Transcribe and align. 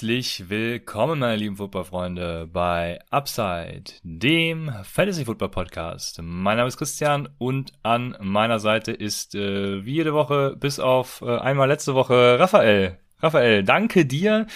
Herzlich 0.00 0.48
willkommen, 0.48 1.18
meine 1.18 1.36
lieben 1.36 1.56
Footballfreunde, 1.56 2.48
bei 2.50 3.00
Upside, 3.10 3.84
dem 4.02 4.72
Fantasy 4.82 5.26
Football 5.26 5.50
Podcast. 5.50 6.20
Mein 6.22 6.56
Name 6.56 6.68
ist 6.68 6.78
Christian 6.78 7.28
und 7.36 7.72
an 7.82 8.16
meiner 8.18 8.60
Seite 8.60 8.92
ist 8.92 9.34
äh, 9.34 9.84
wie 9.84 9.92
jede 9.92 10.14
Woche, 10.14 10.56
bis 10.58 10.80
auf 10.80 11.20
äh, 11.20 11.36
einmal 11.36 11.68
letzte 11.68 11.94
Woche, 11.94 12.38
Raphael. 12.40 12.96
Raphael, 13.18 13.62
danke 13.62 14.06
dir, 14.06 14.46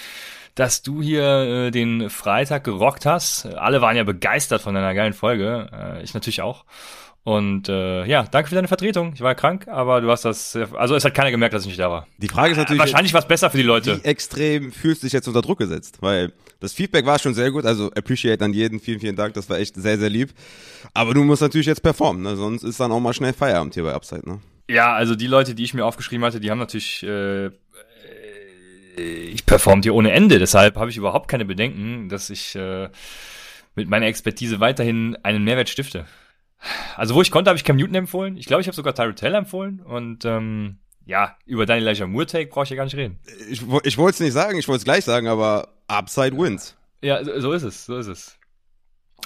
dass 0.55 0.81
du 0.81 1.03
hier 1.03 1.67
äh, 1.67 1.69
den 1.69 2.09
Freitag 2.09 2.63
gerockt 2.63 3.05
hast. 3.05 3.45
Alle 3.45 3.81
waren 3.81 3.95
ja 3.95 4.03
begeistert 4.03 4.63
von 4.63 4.73
deiner 4.73 4.95
geilen 4.95 5.13
Folge. 5.13 5.69
Äh, 5.71 6.01
ich 6.01 6.15
natürlich 6.15 6.41
auch. 6.41 6.65
Und 7.25 7.69
äh, 7.69 8.05
ja, 8.05 8.21
danke 8.21 8.49
für 8.49 8.55
deine 8.55 8.67
Vertretung. 8.67 9.13
Ich 9.15 9.21
war 9.21 9.33
krank, 9.33 9.67
aber 9.67 9.99
du 9.99 10.11
hast 10.11 10.25
das. 10.25 10.55
Also 10.55 10.93
es 10.93 11.03
hat 11.05 11.15
keiner 11.15 11.31
gemerkt, 11.31 11.55
dass 11.55 11.63
ich 11.63 11.69
nicht 11.69 11.79
da 11.79 11.89
war. 11.89 12.07
Die 12.19 12.27
Frage 12.27 12.51
ist 12.51 12.57
natürlich. 12.59 12.79
Wahrscheinlich 12.79 13.15
was 13.15 13.27
besser 13.27 13.49
für 13.49 13.57
die 13.57 13.63
Leute. 13.63 13.97
Wie 13.97 14.05
extrem 14.07 14.71
fühlst 14.71 15.01
du 15.01 15.07
dich 15.07 15.13
jetzt 15.13 15.27
unter 15.27 15.41
Druck 15.41 15.57
gesetzt? 15.57 15.97
Weil 16.01 16.33
das 16.59 16.73
Feedback 16.73 17.07
war 17.07 17.17
schon 17.17 17.33
sehr 17.33 17.49
gut. 17.49 17.65
Also 17.65 17.89
appreciate 17.93 18.45
an 18.45 18.53
jeden. 18.53 18.79
Vielen, 18.79 18.99
vielen 18.99 19.15
Dank. 19.15 19.33
Das 19.33 19.49
war 19.49 19.57
echt 19.57 19.73
sehr, 19.73 19.97
sehr 19.97 20.11
lieb. 20.11 20.35
Aber 20.93 21.15
du 21.15 21.23
musst 21.23 21.41
natürlich 21.41 21.65
jetzt 21.65 21.81
performen, 21.81 22.21
ne? 22.21 22.35
Sonst 22.35 22.61
ist 22.61 22.79
dann 22.79 22.91
auch 22.91 22.99
mal 22.99 23.13
schnell 23.13 23.33
Feierabend 23.33 23.73
hier 23.73 23.85
bei 23.85 23.95
Upside, 23.95 24.29
ne? 24.29 24.39
Ja, 24.69 24.93
also 24.93 25.15
die 25.15 25.25
Leute, 25.25 25.55
die 25.55 25.63
ich 25.63 25.73
mir 25.73 25.83
aufgeschrieben 25.83 26.23
hatte, 26.23 26.39
die 26.39 26.51
haben 26.51 26.59
natürlich. 26.59 27.01
Äh, 27.01 27.49
ich 28.97 29.47
performt 29.47 29.83
hier 29.83 29.95
ohne 29.95 30.11
Ende. 30.11 30.37
Deshalb 30.37 30.75
habe 30.75 30.91
ich 30.91 30.97
überhaupt 30.97 31.27
keine 31.27 31.45
Bedenken, 31.45 32.07
dass 32.07 32.29
ich 32.29 32.55
äh, 32.55 32.89
mit 33.73 33.89
meiner 33.89 34.05
Expertise 34.05 34.59
weiterhin 34.59 35.17
einen 35.23 35.43
Mehrwert 35.43 35.69
stifte. 35.69 36.05
Also 36.95 37.15
wo 37.15 37.21
ich 37.21 37.31
konnte, 37.31 37.49
habe 37.49 37.57
ich 37.57 37.63
Cam 37.63 37.77
Newton 37.77 37.95
empfohlen. 37.95 38.37
Ich 38.37 38.45
glaube, 38.45 38.61
ich 38.61 38.67
habe 38.67 38.75
sogar 38.75 38.95
Tyrell 38.95 39.15
Taylor 39.15 39.39
empfohlen. 39.39 39.79
Und 39.81 40.25
ähm, 40.25 40.79
ja, 41.05 41.37
über 41.45 41.65
deinen 41.65 41.85
Elijah 41.85 42.07
Moore-Take 42.07 42.49
brauche 42.49 42.63
ich 42.63 42.69
ja 42.69 42.75
gar 42.75 42.85
nicht 42.85 42.95
reden. 42.95 43.19
Ich, 43.49 43.61
ich 43.83 43.97
wollte 43.97 44.15
es 44.15 44.19
nicht 44.19 44.33
sagen, 44.33 44.57
ich 44.57 44.67
wollte 44.67 44.79
es 44.79 44.85
gleich 44.85 45.05
sagen, 45.05 45.27
aber 45.27 45.69
Upside 45.87 46.37
wins. 46.37 46.75
Ja, 47.01 47.23
so 47.23 47.51
ist 47.51 47.63
es, 47.63 47.85
so 47.85 47.97
ist 47.97 48.07
es. 48.07 48.37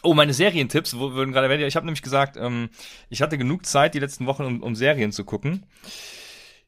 Oh, 0.02 0.14
meine 0.14 0.34
Serientipps 0.34 0.98
wo 0.98 1.14
würden 1.14 1.32
gerade 1.32 1.50
werden. 1.50 1.66
Ich 1.66 1.76
habe 1.76 1.86
nämlich 1.86 2.02
gesagt, 2.02 2.38
ähm, 2.38 2.70
ich 3.10 3.22
hatte 3.22 3.38
genug 3.38 3.66
Zeit 3.66 3.94
die 3.94 4.00
letzten 4.00 4.26
Wochen, 4.26 4.44
um, 4.44 4.64
um 4.64 4.76
Serien 4.76 5.12
zu 5.12 5.26
gucken. 5.26 5.66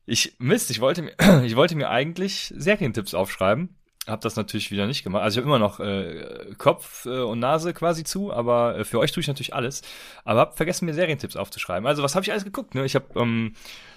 Ich 0.05 0.36
Mist, 0.39 0.72
ich 0.72 0.81
wollte 0.81 1.02
mir, 1.02 1.14
ich 1.44 1.55
wollte 1.55 1.75
mir 1.75 1.89
eigentlich 1.89 2.53
Serientipps 2.55 3.14
aufschreiben 3.14 3.77
habe 4.12 4.22
das 4.22 4.36
natürlich 4.36 4.72
wieder 4.72 4.88
nicht 4.88 5.04
gemacht. 5.04 5.23
Also 5.23 5.40
ich 5.40 5.45
habe 5.45 5.50
immer 5.50 5.59
noch 5.59 5.80
äh, 5.80 6.54
Kopf 6.58 7.06
äh, 7.06 7.22
und 7.22 7.40
Nase 7.40 7.73
quasi 7.73 8.04
zu, 8.04 8.31
aber 8.31 8.78
äh, 8.78 8.84
für 8.84 9.00
euch 9.00 9.12
tue 9.12 9.22
ich 9.22 9.28
natürlich 9.28 9.54
alles. 9.54 9.81
Aber 10.23 10.42
habe 10.42 10.56
vergessen, 10.56 10.86
mir 10.86 10.94
Serientipps 10.94 11.36
aufzuschreiben. 11.36 11.88
Also 11.88 12.04
was 12.04 12.16
habe 12.16 12.23
ich 12.23 12.32
alles 12.32 12.44
geguckt? 12.44 12.76
Ne? 12.76 12.86
Ich 12.86 12.95
habe 12.95 13.06
ähm, 13.16 13.54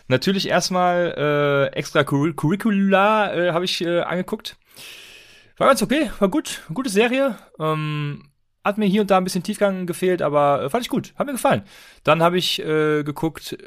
natürlich 0.09 0.48
erstmal 0.48 1.70
äh, 1.73 1.77
extra 1.77 2.05
Curricular 2.05 3.35
äh, 3.37 3.53
habe 3.53 3.65
ich 3.65 3.81
äh, 3.85 4.01
angeguckt. 4.01 4.57
War 5.57 5.69
ganz 5.69 5.83
okay, 5.83 6.11
war 6.19 6.29
gut, 6.29 6.62
gute 6.73 6.91
Serie. 6.91 7.37
Ähm, 7.61 8.31
hat 8.65 8.79
mir 8.79 8.87
hier 8.87 9.03
und 9.03 9.11
da 9.11 9.19
ein 9.19 9.25
bisschen 9.25 9.42
Tiefgang 9.42 9.87
gefehlt, 9.87 10.23
aber 10.23 10.62
äh, 10.62 10.70
fand 10.70 10.83
ich 10.83 10.89
gut, 10.89 11.12
hat 11.17 11.27
mir 11.27 11.33
gefallen. 11.33 11.65
Dann 12.03 12.23
habe 12.23 12.39
ich 12.39 12.61
äh, 12.61 13.05
geguckt, 13.05 13.53
äh, 13.53 13.59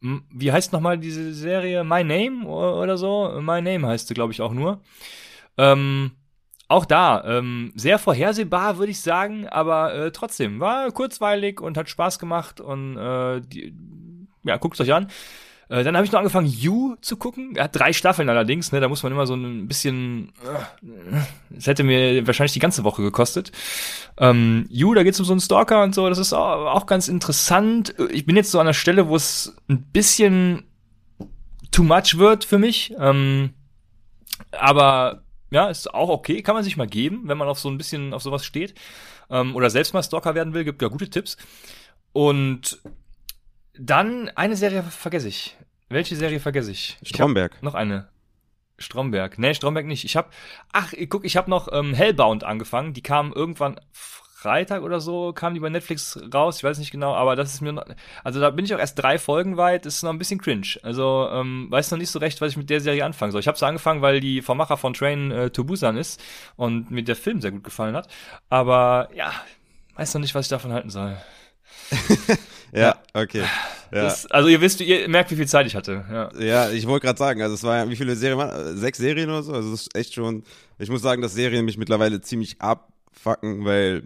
wie 0.00 0.52
heißt 0.52 0.72
nochmal 0.72 0.98
diese 0.98 1.32
Serie? 1.34 1.82
My 1.82 2.04
Name 2.04 2.46
oder 2.46 2.96
so? 2.96 3.40
My 3.40 3.60
Name 3.60 3.86
heißt 3.86 4.08
sie, 4.08 4.14
glaube 4.14 4.32
ich, 4.32 4.40
auch 4.40 4.52
nur. 4.52 4.80
Ähm, 5.58 6.12
auch 6.68 6.84
da, 6.84 7.22
ähm, 7.24 7.72
sehr 7.76 7.98
vorhersehbar, 7.98 8.78
würde 8.78 8.90
ich 8.90 9.00
sagen, 9.00 9.48
aber 9.48 9.94
äh, 9.94 10.10
trotzdem, 10.10 10.58
war 10.58 10.90
kurzweilig 10.90 11.60
und 11.60 11.76
hat 11.76 11.88
Spaß 11.88 12.18
gemacht 12.18 12.60
und 12.60 12.96
äh, 12.96 13.40
die, 13.40 13.72
ja, 14.42 14.56
guckt 14.56 14.80
euch 14.80 14.92
an. 14.92 15.08
Äh, 15.68 15.82
dann 15.82 15.96
habe 15.96 16.06
ich 16.06 16.12
noch 16.12 16.20
angefangen, 16.20 16.46
You 16.46 16.96
zu 17.00 17.16
gucken. 17.16 17.56
Er 17.56 17.64
hat 17.64 17.76
drei 17.76 17.92
Staffeln 17.92 18.28
allerdings, 18.28 18.70
ne? 18.70 18.80
Da 18.80 18.88
muss 18.88 19.02
man 19.02 19.12
immer 19.12 19.26
so 19.26 19.34
ein 19.34 19.66
bisschen. 19.66 20.32
Äh, 20.44 21.20
das 21.50 21.66
hätte 21.66 21.82
mir 21.82 22.26
wahrscheinlich 22.26 22.52
die 22.52 22.60
ganze 22.60 22.84
Woche 22.84 23.02
gekostet. 23.02 23.52
Ähm, 24.18 24.66
you, 24.68 24.94
da 24.94 25.02
geht's 25.02 25.18
um 25.18 25.26
so 25.26 25.32
einen 25.32 25.40
Stalker 25.40 25.82
und 25.82 25.94
so, 25.94 26.08
das 26.08 26.18
ist 26.18 26.32
auch, 26.32 26.66
auch 26.66 26.86
ganz 26.86 27.08
interessant. 27.08 27.94
Ich 28.10 28.26
bin 28.26 28.36
jetzt 28.36 28.50
so 28.50 28.60
an 28.60 28.66
der 28.66 28.74
Stelle, 28.74 29.08
wo 29.08 29.16
es 29.16 29.56
ein 29.68 29.82
bisschen 29.82 30.64
too 31.72 31.82
much 31.82 32.18
wird 32.18 32.44
für 32.44 32.58
mich. 32.58 32.94
Ähm, 32.98 33.50
aber 34.52 35.22
ja, 35.50 35.68
ist 35.68 35.92
auch 35.92 36.08
okay, 36.08 36.42
kann 36.42 36.54
man 36.54 36.64
sich 36.64 36.76
mal 36.76 36.86
geben, 36.86 37.22
wenn 37.26 37.38
man 37.38 37.48
auf 37.48 37.58
so 37.58 37.68
ein 37.68 37.78
bisschen 37.78 38.12
auf 38.12 38.22
sowas 38.22 38.44
steht. 38.44 38.74
Ähm, 39.30 39.54
oder 39.54 39.70
selbst 39.70 39.94
mal 39.94 40.02
Stalker 40.02 40.34
werden 40.34 40.54
will, 40.54 40.64
gibt 40.64 40.82
ja 40.82 40.88
gute 40.88 41.10
Tipps. 41.10 41.36
Und 42.12 42.80
dann 43.78 44.30
eine 44.30 44.56
Serie 44.56 44.82
vergesse 44.82 45.28
ich. 45.28 45.56
Welche 45.88 46.16
Serie 46.16 46.40
vergesse 46.40 46.70
ich? 46.70 46.98
Stromberg. 47.02 47.54
Ich 47.56 47.62
noch 47.62 47.74
eine. 47.74 48.08
Stromberg. 48.78 49.38
Nee, 49.38 49.54
Stromberg 49.54 49.86
nicht. 49.86 50.04
Ich 50.04 50.16
hab, 50.16 50.32
ach, 50.72 50.92
guck, 51.08 51.24
ich 51.24 51.36
hab 51.36 51.48
noch 51.48 51.68
ähm, 51.72 51.94
Hellbound 51.94 52.44
angefangen. 52.44 52.92
Die 52.92 53.02
kam 53.02 53.32
irgendwann 53.32 53.80
Freitag 54.46 54.84
oder 54.84 55.00
so 55.00 55.32
kam 55.32 55.54
die 55.54 55.60
bei 55.60 55.70
Netflix 55.70 56.16
raus, 56.32 56.58
ich 56.58 56.64
weiß 56.64 56.78
nicht 56.78 56.92
genau, 56.92 57.14
aber 57.14 57.34
das 57.34 57.52
ist 57.52 57.62
mir 57.62 57.72
noch, 57.72 57.84
also 58.22 58.38
da 58.38 58.50
bin 58.50 58.64
ich 58.64 58.72
auch 58.72 58.78
erst 58.78 58.96
drei 58.96 59.18
Folgen 59.18 59.56
weit, 59.56 59.86
das 59.86 59.96
ist 59.96 60.02
noch 60.04 60.12
ein 60.12 60.18
bisschen 60.18 60.40
cringe. 60.40 60.78
Also 60.84 61.28
ähm, 61.32 61.66
weiß 61.68 61.90
noch 61.90 61.98
nicht 61.98 62.10
so 62.10 62.20
recht, 62.20 62.40
was 62.40 62.52
ich 62.52 62.56
mit 62.56 62.70
der 62.70 62.80
Serie 62.80 63.04
anfangen 63.04 63.32
soll. 63.32 63.40
Ich 63.40 63.48
habe 63.48 63.58
sie 63.58 63.66
angefangen, 63.66 64.02
weil 64.02 64.20
die 64.20 64.42
Vormacher 64.42 64.76
von 64.76 64.94
Train 64.94 65.32
äh, 65.32 65.50
to 65.50 65.64
Busan 65.64 65.96
ist 65.96 66.22
und 66.54 66.92
mir 66.92 67.02
der 67.02 67.16
Film 67.16 67.40
sehr 67.40 67.50
gut 67.50 67.64
gefallen 67.64 67.96
hat, 67.96 68.06
aber 68.48 69.08
ja, 69.16 69.32
weiß 69.96 70.14
noch 70.14 70.20
nicht, 70.20 70.36
was 70.36 70.46
ich 70.46 70.50
davon 70.50 70.72
halten 70.72 70.90
soll. 70.90 71.16
ja, 72.72 72.94
okay. 73.14 73.42
Ja. 73.90 74.02
Das, 74.04 74.26
also 74.26 74.48
ihr 74.48 74.60
wisst, 74.60 74.80
ihr 74.80 75.08
merkt, 75.08 75.32
wie 75.32 75.36
viel 75.36 75.48
Zeit 75.48 75.66
ich 75.66 75.74
hatte. 75.74 76.04
Ja, 76.08 76.40
ja 76.40 76.70
ich 76.70 76.86
wollte 76.86 77.06
gerade 77.06 77.18
sagen, 77.18 77.42
also 77.42 77.56
es 77.56 77.64
war 77.64 77.78
ja, 77.78 77.90
wie 77.90 77.96
viele 77.96 78.14
Serien 78.14 78.38
waren? 78.38 78.76
Sechs 78.76 78.98
Serien 78.98 79.28
oder 79.28 79.42
so? 79.42 79.52
Also 79.52 79.74
es 79.74 79.82
ist 79.82 79.96
echt 79.96 80.14
schon, 80.14 80.44
ich 80.78 80.88
muss 80.88 81.02
sagen, 81.02 81.20
dass 81.20 81.34
Serien 81.34 81.64
mich 81.64 81.78
mittlerweile 81.78 82.20
ziemlich 82.20 82.60
ab 82.60 82.92
fucken, 83.18 83.64
weil 83.64 84.02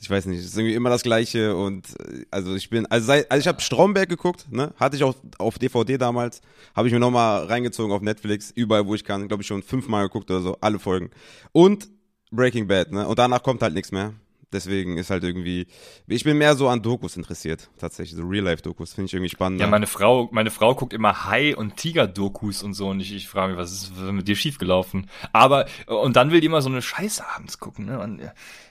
ich 0.00 0.08
weiß 0.08 0.26
nicht, 0.26 0.38
es 0.38 0.46
ist 0.46 0.56
irgendwie 0.56 0.74
immer 0.74 0.90
das 0.90 1.02
Gleiche 1.02 1.56
und 1.56 1.86
äh, 2.00 2.24
also 2.30 2.54
ich 2.54 2.70
bin, 2.70 2.86
also, 2.86 3.06
seit, 3.06 3.30
also 3.30 3.40
ich 3.40 3.48
habe 3.48 3.60
Stromberg 3.60 4.08
geguckt, 4.08 4.46
ne, 4.50 4.72
hatte 4.76 4.96
ich 4.96 5.04
auch 5.04 5.14
auf 5.38 5.58
DVD 5.58 5.98
damals, 5.98 6.40
habe 6.74 6.88
ich 6.88 6.94
mir 6.94 7.00
nochmal 7.00 7.44
reingezogen 7.46 7.92
auf 7.92 8.02
Netflix, 8.02 8.52
überall 8.54 8.86
wo 8.86 8.94
ich 8.94 9.04
kann, 9.04 9.26
glaube 9.28 9.42
ich 9.42 9.46
schon 9.46 9.62
fünfmal 9.62 10.04
geguckt 10.04 10.30
oder 10.30 10.40
so, 10.40 10.56
alle 10.60 10.78
Folgen 10.78 11.10
und 11.52 11.88
Breaking 12.30 12.68
Bad, 12.68 12.92
ne, 12.92 13.08
und 13.08 13.18
danach 13.18 13.42
kommt 13.42 13.62
halt 13.62 13.74
nichts 13.74 13.90
mehr. 13.90 14.14
Deswegen 14.50 14.96
ist 14.96 15.10
halt 15.10 15.24
irgendwie, 15.24 15.66
ich 16.06 16.24
bin 16.24 16.38
mehr 16.38 16.54
so 16.56 16.68
an 16.68 16.80
Dokus 16.80 17.18
interessiert, 17.18 17.68
tatsächlich, 17.78 18.16
so 18.16 18.26
Real-Life-Dokus, 18.26 18.94
finde 18.94 19.06
ich 19.06 19.12
irgendwie 19.12 19.28
spannend. 19.28 19.60
Ja, 19.60 19.66
meine 19.66 19.86
Frau, 19.86 20.30
meine 20.32 20.50
Frau 20.50 20.74
guckt 20.74 20.94
immer 20.94 21.26
Hai- 21.26 21.54
und 21.54 21.76
Tiger-Dokus 21.76 22.62
und 22.62 22.72
so 22.72 22.88
und 22.88 23.00
ich, 23.00 23.14
ich 23.14 23.28
frage 23.28 23.52
mich, 23.52 23.60
was 23.60 23.72
ist 23.72 23.92
mit 23.96 24.26
dir 24.26 24.36
schiefgelaufen? 24.36 25.10
Aber, 25.32 25.66
und 25.86 26.16
dann 26.16 26.30
will 26.30 26.40
die 26.40 26.46
immer 26.46 26.62
so 26.62 26.70
eine 26.70 26.80
Scheiße 26.80 27.22
abends 27.28 27.58
gucken, 27.58 27.84
ne? 27.84 27.98
Und, 28.00 28.22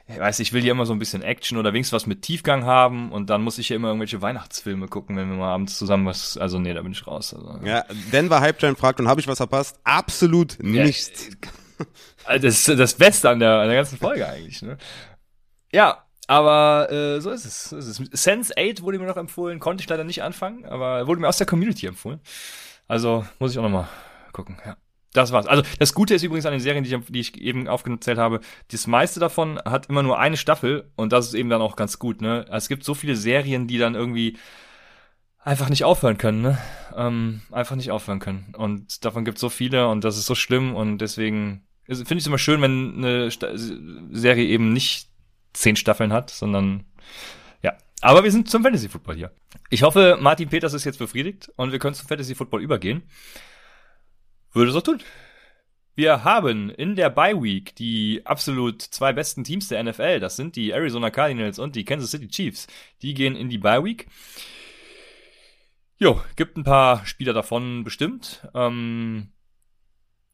ich 0.07 0.19
weiß, 0.19 0.39
ich 0.39 0.53
will 0.53 0.65
ja 0.65 0.71
immer 0.71 0.85
so 0.85 0.93
ein 0.93 0.99
bisschen 0.99 1.21
Action 1.21 1.57
oder 1.57 1.73
wenigstens 1.73 1.93
was 1.93 2.05
mit 2.07 2.21
Tiefgang 2.21 2.63
haben 2.65 3.11
und 3.11 3.29
dann 3.29 3.41
muss 3.43 3.57
ich 3.57 3.69
ja 3.69 3.75
immer 3.75 3.89
irgendwelche 3.89 4.21
Weihnachtsfilme 4.21 4.87
gucken, 4.87 5.17
wenn 5.17 5.29
wir 5.29 5.35
mal 5.35 5.53
abends 5.53 5.77
zusammen 5.77 6.05
was, 6.05 6.37
also 6.37 6.59
nee, 6.59 6.73
da 6.73 6.81
bin 6.81 6.93
ich 6.93 7.05
raus. 7.05 7.33
Also, 7.33 7.59
ja, 7.65 7.83
Denver 8.11 8.39
Hype 8.39 8.57
Time 8.57 8.75
fragt 8.75 8.99
und 8.99 9.09
habe 9.09 9.19
ich 9.19 9.27
was 9.27 9.37
verpasst? 9.37 9.79
Absolut 9.83 10.57
nichts. 10.59 11.29
Ja, 12.27 12.39
das 12.39 12.67
ist 12.67 12.79
das 12.79 12.95
Beste 12.95 13.29
an 13.29 13.39
der, 13.39 13.59
an 13.59 13.67
der 13.67 13.75
ganzen 13.75 13.97
Folge 13.97 14.27
eigentlich, 14.27 14.61
ne? 14.61 14.77
Ja, 15.71 16.03
aber 16.27 16.91
äh, 16.91 17.21
so 17.21 17.31
ist 17.31 17.45
es. 17.45 17.69
So 17.69 17.77
ist 17.77 17.99
es. 17.99 18.23
Sense 18.23 18.53
8 18.57 18.81
wurde 18.81 18.99
mir 18.99 19.05
noch 19.05 19.17
empfohlen, 19.17 19.59
konnte 19.59 19.81
ich 19.81 19.89
leider 19.89 20.03
nicht 20.03 20.23
anfangen, 20.23 20.65
aber 20.65 21.07
wurde 21.07 21.21
mir 21.21 21.29
aus 21.29 21.37
der 21.37 21.47
Community 21.47 21.87
empfohlen. 21.87 22.19
Also 22.87 23.25
muss 23.39 23.51
ich 23.51 23.59
auch 23.59 23.63
noch 23.63 23.69
mal 23.69 23.89
gucken, 24.33 24.57
ja. 24.65 24.77
Das 25.13 25.31
war's. 25.31 25.47
Also 25.47 25.63
das 25.79 25.93
Gute 25.93 26.13
ist 26.13 26.23
übrigens 26.23 26.45
an 26.45 26.51
den 26.51 26.59
Serien, 26.59 26.83
die 26.83 26.93
ich, 26.93 27.05
die 27.07 27.19
ich 27.19 27.41
eben 27.41 27.67
aufgezählt 27.67 28.17
habe, 28.17 28.41
das 28.71 28.85
meiste 28.87 29.19
davon 29.19 29.57
hat 29.65 29.87
immer 29.87 30.03
nur 30.03 30.19
eine 30.19 30.37
Staffel 30.37 30.91
und 30.95 31.11
das 31.11 31.27
ist 31.27 31.33
eben 31.33 31.49
dann 31.49 31.61
auch 31.61 31.75
ganz 31.75 31.97
gut. 31.97 32.21
Ne? 32.21 32.45
Es 32.51 32.67
gibt 32.67 32.83
so 32.83 32.93
viele 32.93 33.15
Serien, 33.15 33.67
die 33.67 33.77
dann 33.77 33.95
irgendwie 33.95 34.37
einfach 35.39 35.69
nicht 35.69 35.85
aufhören 35.85 36.17
können, 36.17 36.41
ne? 36.41 36.57
Ähm, 36.95 37.41
einfach 37.51 37.77
nicht 37.77 37.89
aufhören 37.89 38.19
können. 38.19 38.53
Und 38.57 39.05
davon 39.05 39.23
gibt 39.23 39.37
es 39.37 39.41
so 39.41 39.49
viele 39.49 39.87
und 39.87 40.03
das 40.03 40.17
ist 40.17 40.25
so 40.25 40.35
schlimm 40.35 40.75
und 40.75 40.97
deswegen 40.97 41.65
finde 41.85 42.15
ich 42.15 42.23
es 42.23 42.27
immer 42.27 42.37
schön, 42.37 42.61
wenn 42.61 42.97
eine 42.97 43.29
Serie 44.11 44.45
eben 44.45 44.73
nicht 44.73 45.09
zehn 45.57 45.75
Staffeln 45.75 46.13
hat, 46.13 46.29
sondern 46.29 46.85
ja. 47.61 47.77
Aber 48.01 48.23
wir 48.23 48.31
sind 48.31 48.49
zum 48.49 48.63
Fantasy 48.63 48.89
Football 48.89 49.15
hier. 49.15 49.31
Ich 49.69 49.83
hoffe, 49.83 50.17
Martin 50.19 50.49
Peters 50.49 50.73
ist 50.73 50.85
jetzt 50.85 50.99
befriedigt 50.99 51.51
und 51.55 51.71
wir 51.71 51.79
können 51.79 51.95
zum 51.95 52.07
Fantasy 52.07 52.35
Football 52.35 52.61
übergehen. 52.61 53.03
Würde 54.53 54.71
es 54.71 54.77
auch 54.77 54.83
tun. 54.83 55.01
Wir 55.95 56.23
haben 56.23 56.69
in 56.69 56.95
der 56.95 57.09
Bye 57.09 57.41
Week 57.41 57.75
die 57.75 58.21
absolut 58.23 58.83
zwei 58.83 59.13
besten 59.13 59.43
Teams 59.43 59.67
der 59.67 59.83
NFL. 59.83 60.19
Das 60.19 60.35
sind 60.35 60.55
die 60.55 60.69
Arizona 60.69 61.09
Cardinals 61.09 61.57
und 61.57 61.75
die 61.75 61.85
Kansas 61.85 62.11
City 62.11 62.27
Chiefs. 62.27 62.67
Die 63.01 63.15
gehen 63.15 63.35
in 63.35 63.49
die 63.49 63.57
Bye 63.57 63.83
Week. 63.83 64.07
Jo, 65.97 66.21
gibt 66.35 66.55
ein 66.55 66.63
paar 66.63 67.03
Spieler 67.07 67.33
davon 67.33 67.83
bestimmt. 67.83 68.47
Ähm, 68.53 69.31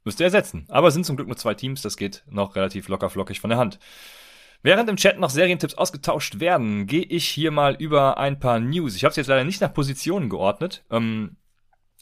müsst 0.04 0.20
ihr 0.20 0.26
ersetzen. 0.26 0.66
Aber 0.68 0.90
es 0.90 0.94
sind 0.94 1.06
zum 1.06 1.16
Glück 1.16 1.30
nur 1.30 1.38
zwei 1.38 1.54
Teams. 1.54 1.82
Das 1.82 1.96
geht 1.96 2.24
noch 2.30 2.58
relativ 2.58 2.90
locker 2.90 3.10
flockig 3.10 3.40
von 3.40 3.50
der 3.50 3.60
Hand. 3.60 3.80
Während 4.64 4.90
im 4.90 4.96
Chat 4.96 5.20
noch 5.20 5.30
Serientipps 5.30 5.76
ausgetauscht 5.76 6.40
werden, 6.40 6.88
gehe 6.88 7.04
ich 7.04 7.28
hier 7.28 7.52
mal 7.52 7.76
über 7.76 8.18
ein 8.18 8.40
paar 8.40 8.60
News. 8.60 8.96
Ich 8.96 9.04
habe 9.04 9.12
es 9.12 9.18
jetzt 9.18 9.28
leider 9.28 9.44
nicht 9.44 9.62
nach 9.62 9.74
Positionen 9.74 10.30
geordnet. 10.30 10.84
Ähm, 10.90 11.36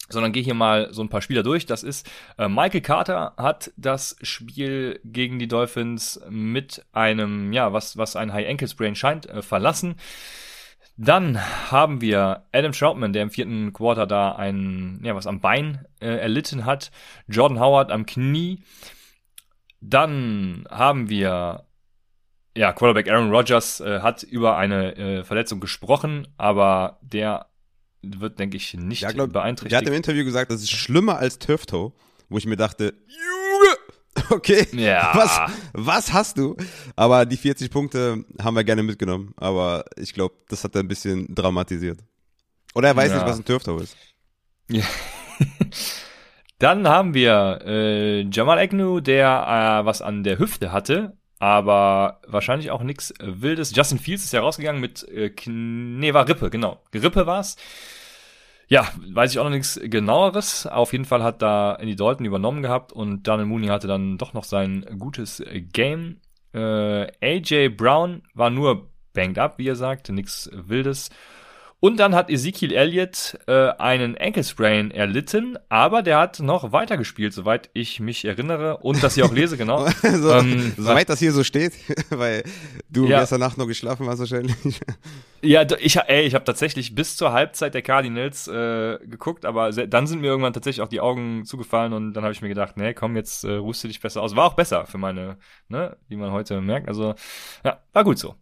sondern 0.10 0.32
gehe 0.32 0.44
hier 0.44 0.54
mal 0.54 0.94
so 0.94 1.02
ein 1.02 1.10
paar 1.10 1.22
Spieler 1.22 1.44
durch. 1.44 1.66
Das 1.66 1.84
ist 1.84 2.10
äh, 2.38 2.48
Michael 2.48 2.82
Carter 2.82 3.34
hat 3.38 3.72
das 3.78 4.18
Spiel 4.22 5.00
gegen 5.04 5.40
die 5.40 5.48
Dolphins 5.48 6.22
mit 6.30 6.86
einem, 6.92 7.54
ja, 7.54 7.74
was, 7.74 7.98
was 7.98 8.16
ein 8.16 8.34
High 8.34 8.50
Ankle 8.50 8.68
Sprain 8.68 8.96
scheint, 8.96 9.28
äh, 9.28 9.42
verlassen. 9.42 9.96
Dann 10.98 11.40
haben 11.72 12.02
wir 12.02 12.46
Adam 12.52 12.74
Troutman, 12.74 13.14
der 13.14 13.24
im 13.24 13.32
vierten 13.32 13.74
Quarter 13.74 14.06
da 14.06 14.34
ein, 14.34 15.00
ja, 15.04 15.16
was 15.16 15.28
am 15.28 15.40
Bein 15.40 15.86
äh, 16.00 16.08
erlitten 16.08 16.66
hat. 16.66 16.92
Jordan 17.28 17.60
Howard 17.60 17.92
am 17.92 18.06
Knie. 18.06 18.60
Dann 19.80 20.68
haben 20.70 21.10
wir 21.10 21.66
ja, 22.56 22.74
Quarterback 22.74 23.10
Aaron 23.10 23.32
Rodgers 23.32 23.80
äh, 23.80 24.00
hat 24.02 24.24
über 24.24 24.58
eine 24.58 24.96
äh, 24.96 25.24
Verletzung 25.24 25.60
gesprochen, 25.60 26.28
aber 26.38 27.00
der 27.02 27.48
wird, 28.02 28.40
denke 28.40 28.58
ich, 28.58 28.74
nicht 28.74 29.02
Ja, 29.04 29.12
glaub, 29.12 29.32
beeinträchtigt. 29.32 29.72
Der 29.72 29.80
hat 29.80 29.88
im 29.88 29.94
Interview 29.94 30.26
gesagt, 30.26 30.52
das 30.52 30.62
ist 30.62 30.72
schlimmer 30.72 31.18
als 31.18 31.40
Turf 31.40 31.66
Toe, 31.66 31.94
wo 32.30 32.38
ich 32.38 32.46
mir 32.46 32.58
dachte, 32.58 32.94
Junge, 33.08 34.26
okay, 34.32 34.68
Ja. 34.74 35.12
was, 35.14 35.40
was 35.74 36.12
hast 36.14 36.38
du? 36.38 36.58
Aber 36.96 37.26
die 37.26 37.38
40 37.38 37.70
Punkte 37.72 38.26
haben 38.42 38.56
wir 38.56 38.64
gerne 38.64 38.84
mitgenommen, 38.84 39.34
aber 39.38 39.86
ich 39.98 40.14
glaube, 40.14 40.36
das 40.50 40.64
hat 40.64 40.76
er 40.76 40.82
ein 40.82 40.88
bisschen 40.88 41.34
dramatisiert. 41.34 42.00
Oder 42.74 42.90
er 42.90 42.96
weiß 42.96 43.12
Ja. 43.12 43.18
nicht, 43.18 43.28
was 43.28 43.38
ein 43.38 43.46
Turf 43.46 43.64
Toe 43.64 43.82
ist. 43.84 43.96
Ja. 44.70 44.84
Dann 46.60 46.88
haben 46.88 47.14
wir 47.14 47.60
äh, 47.66 48.22
Jamal 48.32 48.60
Agnew, 48.60 49.00
der 49.00 49.80
äh, 49.82 49.86
was 49.86 50.02
an 50.02 50.24
der 50.24 50.38
Hüfte 50.38 50.72
hatte, 50.72 51.18
aber 51.42 52.20
wahrscheinlich 52.28 52.70
auch 52.70 52.84
nichts 52.84 53.16
Wildes. 53.20 53.76
Justin 53.76 53.98
Fields 53.98 54.24
ist 54.24 54.32
ja 54.32 54.42
rausgegangen 54.42 54.80
mit 54.80 55.08
äh, 55.10 55.32
nee, 55.48 56.14
war 56.14 56.28
Rippe, 56.28 56.52
genau. 56.52 56.84
Rippe 56.94 57.26
war's. 57.26 57.58
Ja, 58.68 58.88
weiß 59.12 59.32
ich 59.32 59.40
auch 59.40 59.46
noch 59.46 59.50
nichts 59.50 59.80
genaueres. 59.84 60.68
Auf 60.68 60.92
jeden 60.92 61.06
Fall 61.06 61.24
hat 61.24 61.42
da 61.42 61.74
Andy 61.74 61.96
Dalton 61.96 62.28
übernommen 62.28 62.62
gehabt 62.62 62.94
und 62.94 63.28
Daniel 63.28 63.48
Mooney 63.48 63.68
hatte 63.70 63.88
dann 63.88 64.20
doch 64.20 64.34
noch 64.34 64.44
sein 64.44 64.86
gutes 65.00 65.44
Game. 65.74 66.22
Äh, 66.54 67.08
AJ 67.24 67.70
Brown 67.70 68.22
war 68.36 68.52
nur 68.52 68.92
banged 69.14 69.40
up, 69.40 69.58
wie 69.58 69.68
er 69.68 69.76
sagt, 69.76 70.10
nichts 70.10 70.48
Wildes. 70.54 71.10
Und 71.84 71.98
dann 72.00 72.14
hat 72.14 72.30
Ezekiel 72.30 72.72
Elliott 72.74 73.40
äh, 73.48 73.70
einen 73.80 74.16
Ankle 74.16 74.44
Sprain 74.44 74.92
erlitten, 74.92 75.58
aber 75.68 76.04
der 76.04 76.20
hat 76.20 76.40
noch 76.40 76.72
weitergespielt, 76.72 77.34
soweit 77.34 77.72
ich 77.74 78.00
mich 78.00 78.24
erinnere 78.24 78.78
und 78.78 79.02
das 79.02 79.16
hier 79.16 79.26
auch 79.26 79.34
lese, 79.34 79.58
genau. 79.58 79.88
so, 80.02 80.32
Ähm, 80.32 80.74
soweit 80.78 81.10
das 81.10 81.18
hier 81.18 81.32
so 81.32 81.44
steht, 81.44 81.74
weil 82.12 82.44
du 82.90 83.08
Ja. 83.08 83.22
gestern 83.22 83.40
Nacht 83.40 83.58
noch 83.58 83.66
geschlafen 83.66 84.08
hast 84.08 84.20
wahrscheinlich. 84.20 84.56
Ja, 85.44 85.66
ich, 85.80 85.98
ey, 85.98 86.22
ich 86.22 86.36
habe 86.36 86.46
tatsächlich 86.46 86.94
bis 86.94 87.18
zur 87.18 87.32
Halbzeit 87.34 87.74
der 87.74 87.82
Cardinals 87.82 88.48
äh, 88.48 89.00
geguckt, 89.08 89.44
aber 89.44 89.72
dann 89.72 90.06
sind 90.06 90.22
mir 90.22 90.28
irgendwann 90.28 90.54
tatsächlich 90.54 90.84
auch 90.84 90.88
die 90.88 91.02
Augen 91.02 91.46
zugefallen 91.46 91.94
und 91.94 92.14
dann 92.14 92.24
habe 92.24 92.32
ich 92.32 92.44
mir 92.44 92.48
gedacht, 92.50 92.78
nee, 92.78 92.94
komm, 92.94 93.16
jetzt 93.16 93.44
äh, 93.44 93.54
ruhst 93.54 93.84
du 93.84 93.88
dich 93.88 94.00
besser 94.02 94.22
aus. 94.22 94.36
War 94.36 94.46
auch 94.46 94.54
besser 94.54 94.86
für 94.86 95.00
meine, 95.00 95.38
ne, 95.68 95.98
wie 96.10 96.16
man 96.16 96.32
heute 96.32 96.62
merkt. 96.62 96.88
Also, 96.88 97.16
ja, 97.66 97.80
war 97.92 98.04
gut 98.04 98.20
so. 98.20 98.36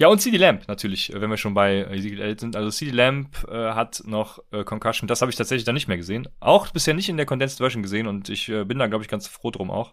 Ja, 0.00 0.08
und 0.08 0.18
CD 0.18 0.38
Lamp 0.38 0.66
natürlich, 0.66 1.12
äh, 1.12 1.20
wenn 1.20 1.28
wir 1.28 1.36
schon 1.36 1.52
bei 1.52 1.80
Ezekiel 1.82 2.36
sind. 2.40 2.56
Also 2.56 2.70
CD 2.70 2.90
Lamp 2.90 3.46
äh, 3.50 3.54
hat 3.72 4.02
noch 4.06 4.38
äh, 4.50 4.64
Concussion. 4.64 5.06
Das 5.08 5.20
habe 5.20 5.30
ich 5.30 5.36
tatsächlich 5.36 5.64
dann 5.64 5.74
nicht 5.74 5.88
mehr 5.88 5.98
gesehen. 5.98 6.26
Auch 6.40 6.68
bisher 6.70 6.94
nicht 6.94 7.10
in 7.10 7.18
der 7.18 7.26
Condensed 7.26 7.58
Version 7.58 7.82
gesehen 7.82 8.06
und 8.06 8.28
ich 8.30 8.48
äh, 8.48 8.64
bin 8.64 8.78
da, 8.78 8.86
glaube 8.86 9.04
ich, 9.04 9.08
ganz 9.10 9.28
froh 9.28 9.50
drum 9.50 9.70
auch. 9.70 9.92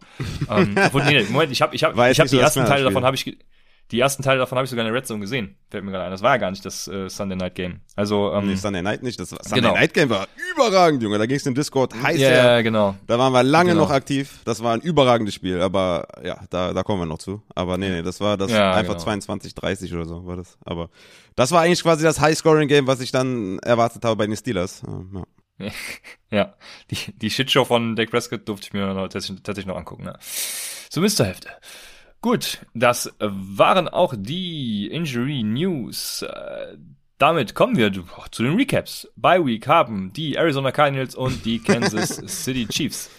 ähm, 0.50 0.76
obwohl, 0.86 1.04
nee, 1.04 1.24
Moment, 1.30 1.52
ich 1.52 1.62
habe 1.62 1.76
ich 1.76 1.84
hab, 1.84 1.92
ich 2.12 2.20
hab 2.20 2.26
nicht 2.26 2.32
die 2.32 2.38
ersten 2.40 2.60
Teile 2.70 2.84
davon 2.86 3.04
habe 3.06 3.16
ich 3.18 3.26
ge- 3.26 3.38
die 3.92 4.00
ersten 4.00 4.22
Teile 4.24 4.40
davon 4.40 4.58
habe 4.58 4.66
ich 4.66 4.70
sogar 4.70 4.86
in 4.86 4.92
der 4.92 4.98
Red 5.00 5.08
Zone 5.08 5.22
gesehen. 5.22 5.56
Fällt 5.70 5.84
mir 5.86 5.92
gerade 5.92 6.06
ein. 6.06 6.12
Das 6.12 6.22
war 6.22 6.32
ja 6.32 6.38
gar 6.38 6.52
nicht 6.52 6.66
das 6.66 6.88
äh, 6.90 7.10
Sunday 7.10 7.38
Night 7.38 7.56
Game. 7.56 7.80
Also, 7.96 8.34
ähm, 8.34 8.48
nee, 8.48 8.56
Sunday 8.56 8.82
Night 8.82 9.02
nicht, 9.02 9.20
das 9.20 9.30
Sunday 9.30 9.62
Genau. 9.62 9.74
Night 9.74 9.94
Game 9.94 10.10
war 10.10 10.28
überragend, 10.56 11.02
Junge. 11.04 11.18
Da 11.18 11.26
ging 11.26 11.38
es 11.38 11.46
im 11.46 11.56
Discord 11.56 11.94
heiß 11.96 12.20
ja, 12.20 12.28
her. 12.30 12.44
ja, 12.56 12.62
genau. 12.62 12.96
Da 13.08 13.18
waren 13.18 13.32
wir 13.32 13.44
lange 13.44 13.72
Genau. 13.72 13.84
noch 13.84 13.92
aktiv. 13.92 14.40
Das 14.44 14.62
war 14.62 14.74
ein 14.74 14.82
überragendes 14.82 15.34
Spiel, 15.36 15.62
aber 15.62 16.08
ja, 16.24 16.40
da, 16.50 16.74
da 16.74 16.84
kommen 16.84 17.02
wir 17.02 17.06
noch 17.06 17.20
zu. 17.20 17.42
Aber 17.56 17.78
nee, 17.78 17.90
nee, 17.90 18.02
das 18.02 18.20
war 18.20 18.36
das 18.38 18.52
Ja, 18.52 18.74
einfach 18.74 18.94
genau. 18.96 19.04
22, 19.06 19.56
30 19.56 19.94
oder 19.94 20.06
so 20.06 20.26
war 20.26 20.36
das. 20.36 20.58
Aber 20.66 20.90
das 21.36 21.52
war 21.52 21.62
eigentlich 21.62 21.82
quasi 21.82 22.04
das 22.04 22.20
High-Scoring-Game, 22.20 22.88
was 22.88 23.00
ich 23.00 23.12
dann 23.12 23.60
erwartet 23.60 24.04
habe 24.04 24.16
bei 24.18 24.28
den 24.28 24.36
Steelers. 24.36 24.82
Ja. 25.14 25.24
Ja, 26.30 26.56
die, 26.92 26.98
die 27.14 27.30
Shitshow 27.30 27.64
von 27.64 27.96
Dak 27.96 28.12
Prescott 28.12 28.48
durfte 28.50 28.68
ich 28.68 28.74
mir 28.74 28.86
noch, 28.94 29.08
tatsächlich, 29.08 29.42
tatsächlich 29.44 29.66
noch 29.66 29.78
angucken. 29.78 30.04
Ne? 30.04 30.20
Zumindest 30.90 31.16
zur 31.18 31.26
Hälfte. 31.26 31.50
Gut, 32.22 32.66
das 32.74 33.14
waren 33.20 33.88
auch 33.88 34.14
die 34.18 34.88
Injury 34.88 35.44
News. 35.44 36.24
Äh, 36.24 36.78
Damit 37.20 37.56
kommen 37.56 37.78
wir 37.78 37.92
zu 38.32 38.44
den 38.44 38.56
Recaps. 38.56 39.08
Bye 39.16 39.46
Week 39.46 39.68
haben 39.68 40.12
die 40.14 40.36
Arizona 40.36 40.72
Cardinals 40.72 41.16
und 41.16 41.46
die 41.46 41.60
Kansas 41.64 42.22
City 42.28 42.68
Chiefs. 42.68 43.10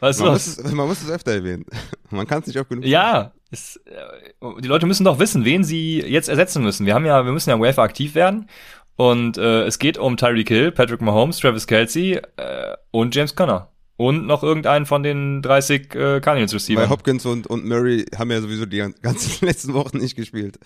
Was 0.00 0.18
Man, 0.18 0.32
muss 0.32 0.46
es, 0.46 0.72
man 0.72 0.88
muss 0.88 1.02
es 1.02 1.10
öfter 1.10 1.32
erwähnen. 1.32 1.64
Man 2.10 2.26
kann 2.26 2.40
es 2.40 2.46
nicht 2.46 2.58
oft 2.58 2.68
genug 2.68 2.84
Ja, 2.84 3.32
es, 3.50 3.76
äh, 3.86 4.60
die 4.60 4.68
Leute 4.68 4.86
müssen 4.86 5.04
doch 5.04 5.18
wissen, 5.18 5.44
wen 5.44 5.62
sie 5.64 6.00
jetzt 6.00 6.28
ersetzen 6.28 6.62
müssen. 6.62 6.86
Wir 6.86 6.94
haben 6.94 7.06
ja, 7.06 7.24
wir 7.24 7.32
müssen 7.32 7.50
ja 7.50 7.56
im 7.56 7.62
Waiver 7.62 7.82
aktiv 7.82 8.14
werden. 8.14 8.48
Und 8.96 9.38
äh, 9.38 9.64
es 9.64 9.78
geht 9.78 9.98
um 9.98 10.16
Tyreek 10.16 10.48
Hill, 10.48 10.72
Patrick 10.72 11.00
Mahomes, 11.00 11.38
Travis 11.38 11.66
Kelsey 11.66 12.20
äh, 12.36 12.76
und 12.90 13.14
James 13.14 13.34
Conner. 13.34 13.68
Und 13.96 14.26
noch 14.26 14.42
irgendeinen 14.42 14.86
von 14.86 15.02
den 15.02 15.40
30 15.40 15.94
äh, 15.94 16.20
Cardinals 16.20 16.52
Weil 16.52 16.58
Receivers. 16.58 16.90
Hopkins 16.90 17.26
und, 17.26 17.46
und 17.46 17.64
Murray 17.64 18.04
haben 18.16 18.30
ja 18.30 18.40
sowieso 18.40 18.66
die 18.66 18.78
ganzen 19.02 19.46
letzten 19.46 19.72
Wochen 19.74 19.98
nicht 19.98 20.16
gespielt. 20.16 20.58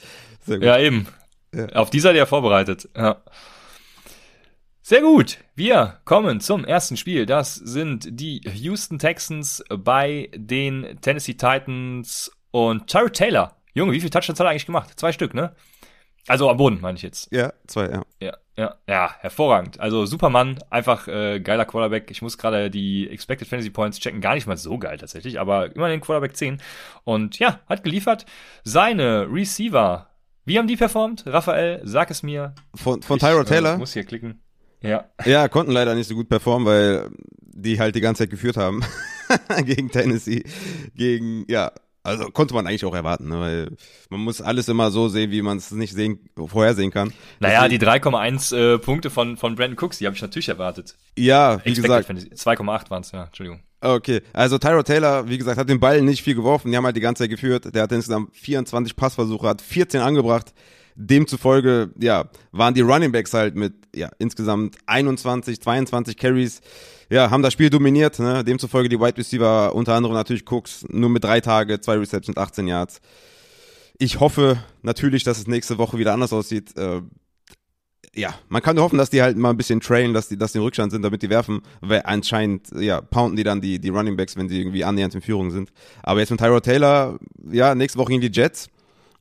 Sehr 0.47 0.57
gut. 0.57 0.65
Ja, 0.65 0.79
eben. 0.79 1.07
Ja. 1.55 1.67
Auf 1.71 1.91
die 1.91 2.01
seid 2.01 2.15
ihr 2.15 2.21
ja 2.21 2.27
vorbereitet. 2.27 2.89
Ja. 2.97 3.23
Sehr 4.83 5.03
gut. 5.03 5.39
Wir 5.55 6.01
kommen 6.07 6.41
zum 6.41 6.65
ersten 6.65 6.97
Spiel. 6.97 7.27
Das 7.27 7.55
sind 7.55 8.09
die 8.11 8.41
Houston 8.55 8.99
Texans 8.99 9.63
bei 9.69 10.31
den 10.35 10.99
Tennessee 11.03 11.35
Titans 11.35 12.33
und 12.51 12.87
Tyrod 12.87 13.13
Taylor. 13.13 13.57
Junge, 13.75 13.93
wie 13.93 14.01
viele 14.01 14.11
Touchdowns 14.11 14.41
hat 14.41 14.47
er 14.47 14.51
eigentlich 14.51 14.65
gemacht? 14.65 14.99
Zwei 14.99 15.13
Stück, 15.13 15.35
ne? 15.35 15.55
Also 16.29 16.51
am 16.51 16.57
Boden, 16.57 16.79
meine 16.81 16.97
ich 16.97 17.03
jetzt. 17.03 17.33
ja, 17.33 17.53
zwei, 17.67 17.89
ja. 17.89 18.03
Ja, 18.21 18.37
ja, 18.57 18.75
ja, 18.87 19.15
hervorragend. 19.21 19.81
Also 19.81 20.05
Superman, 20.05 20.59
einfach 20.71 21.09
äh, 21.09 21.41
geiler 21.41 21.65
Quarterback. 21.65 22.11
Ich 22.11 22.23
muss 22.23 22.39
gerade 22.39 22.71
die 22.71 23.09
Expected 23.09 23.49
Fantasy 23.49 23.71
Points 23.71 23.99
checken, 23.99 24.21
gar 24.21 24.35
nicht 24.35 24.47
mal 24.47 24.57
so 24.57 24.79
geil 24.79 24.99
tatsächlich, 24.99 25.41
aber 25.41 25.75
immerhin 25.75 26.01
Quarterback 26.01 26.37
10. 26.37 26.61
Und 27.05 27.39
ja, 27.39 27.61
hat 27.69 27.83
geliefert. 27.83 28.27
Seine 28.65 29.27
Receiver, 29.31 30.09
wie 30.45 30.59
haben 30.59 30.67
die 30.67 30.77
performt? 30.77 31.25
Raphael, 31.27 31.81
sag 31.85 32.11
es 32.11 32.23
mir. 32.23 32.55
Von, 32.75 33.03
von 33.03 33.19
Tyrod 33.19 33.47
äh, 33.47 33.49
Taylor? 33.51 33.79
muss 33.79 33.93
hier 33.93 34.05
klicken. 34.05 34.43
Ja. 34.81 35.07
Ja, 35.25 35.49
konnten 35.49 35.73
leider 35.73 35.95
nicht 35.95 36.09
so 36.09 36.15
gut 36.15 36.29
performen, 36.29 36.67
weil 36.67 37.11
die 37.41 37.79
halt 37.81 37.95
die 37.95 38.01
ganze 38.01 38.25
Zeit 38.25 38.31
geführt 38.31 38.57
haben 38.57 38.85
gegen 39.65 39.91
Tennessee. 39.91 40.45
Gegen, 40.95 41.45
ja, 41.49 41.73
also 42.09 42.31
konnte 42.31 42.55
man 42.55 42.67
eigentlich 42.67 42.85
auch 42.85 42.95
erwarten, 42.95 43.29
ne? 43.29 43.41
weil 43.41 43.71
man 44.11 44.21
muss 44.21 44.41
alles 44.41 44.69
immer 44.69 44.91
so 44.91 45.09
sehen, 45.09 45.31
wie 45.31 45.43
man 45.43 45.59
es 45.59 45.71
nicht 45.71 45.93
sehen, 45.95 46.19
vorhersehen 46.37 46.91
kann. 46.91 47.13
Naja, 47.41 47.63
Deswegen- 47.69 47.81
die 47.81 47.87
3,1 47.87 48.53
äh, 48.57 48.79
Punkte 48.79 49.11
von, 49.11 49.37
von 49.37 49.55
Brandon 49.55 49.79
Cooks, 49.79 49.99
die 49.99 50.07
habe 50.07 50.17
ich 50.17 50.23
natürlich 50.23 50.49
erwartet. 50.49 50.97
Ja, 51.17 51.53
wie 51.65 51.71
Expected 51.71 51.83
gesagt, 51.83 52.07
Fantasy. 52.07 52.29
2,8 52.31 52.91
waren 52.91 53.03
es, 53.03 53.13
ja, 53.13 53.25
Entschuldigung. 53.25 53.61
okay. 53.81 54.23
Also 54.33 54.59
Tyrod 54.59 54.87
Taylor, 54.87 55.29
wie 55.29 55.39
gesagt, 55.39 55.59
hat 55.59 55.69
den 55.69 55.81
Ball 55.81 56.03
nicht 56.03 56.23
viel 56.23 56.35
geworfen, 56.35 56.71
die 56.71 56.77
haben 56.77 56.85
halt 56.85 56.97
die 56.97 57.01
ganze 57.01 57.23
Zeit 57.25 57.31
geführt. 57.31 57.75
Der 57.75 57.83
hat 57.85 57.93
insgesamt 57.93 58.35
24 58.37 58.97
Passversuche, 58.97 59.47
hat 59.49 59.63
14 59.63 60.01
angebracht. 60.01 60.53
Demzufolge, 61.01 61.91
ja, 62.01 62.25
waren 62.51 62.75
die 62.75 62.81
Running 62.81 63.13
Backs 63.13 63.33
halt 63.33 63.55
mit, 63.55 63.73
ja, 63.95 64.11
insgesamt 64.19 64.77
21, 64.87 65.61
22 65.61 66.17
Carries, 66.17 66.61
ja, 67.11 67.31
haben 67.31 67.43
das 67.43 67.53
Spiel 67.53 67.71
dominiert, 67.71 68.19
ne? 68.19 68.45
Demzufolge 68.45 68.89
die 68.89 69.01
Wide 69.01 69.17
Receiver, 69.17 69.75
unter 69.75 69.95
anderem 69.95 70.15
natürlich 70.15 70.45
Cooks, 70.51 70.85
nur 70.89 71.11
mit 71.11 71.25
drei 71.25 71.41
Tage, 71.41 71.81
zwei 71.81 71.97
Receptions, 71.97 72.37
18 72.37 72.67
Yards. 72.67 73.01
Ich 73.99 74.21
hoffe 74.21 74.63
natürlich, 74.83 75.25
dass 75.25 75.39
es 75.39 75.47
nächste 75.47 75.79
Woche 75.79 75.99
wieder 75.99 76.13
anders 76.13 76.33
aussieht. 76.33 76.77
Äh, 76.77 77.03
ja, 78.15 78.35
man 78.49 78.63
kann 78.63 78.77
nur 78.77 78.85
hoffen, 78.85 78.99
dass 78.99 79.11
die 79.11 79.23
halt 79.23 79.37
mal 79.37 79.51
ein 79.51 79.57
bisschen 79.57 79.81
trailen, 79.81 80.13
dass 80.13 80.29
die, 80.29 80.37
dass 80.37 80.53
die 80.53 80.59
im 80.59 80.65
Rückstand 80.65 80.93
sind, 80.93 81.03
damit 81.03 81.23
die 81.23 81.31
werfen, 81.31 81.63
weil 81.81 82.03
anscheinend, 82.05 82.69
ja, 82.79 83.01
pounden 83.01 83.37
die 83.37 83.45
dann 83.45 83.61
die, 83.61 83.79
die 83.79 83.89
Running 83.89 84.17
Backs, 84.17 84.37
wenn 84.37 84.49
sie 84.49 84.61
irgendwie 84.61 84.85
annähernd 84.85 85.15
in 85.15 85.21
Führung 85.21 85.51
sind. 85.51 85.71
Aber 86.03 86.21
jetzt 86.21 86.31
mit 86.31 86.41
Tyrod 86.41 86.65
Taylor, 86.65 87.19
ja, 87.51 87.75
nächste 87.75 87.99
Woche 87.99 88.11
gegen 88.11 88.21
die 88.21 88.33
Jets. 88.33 88.69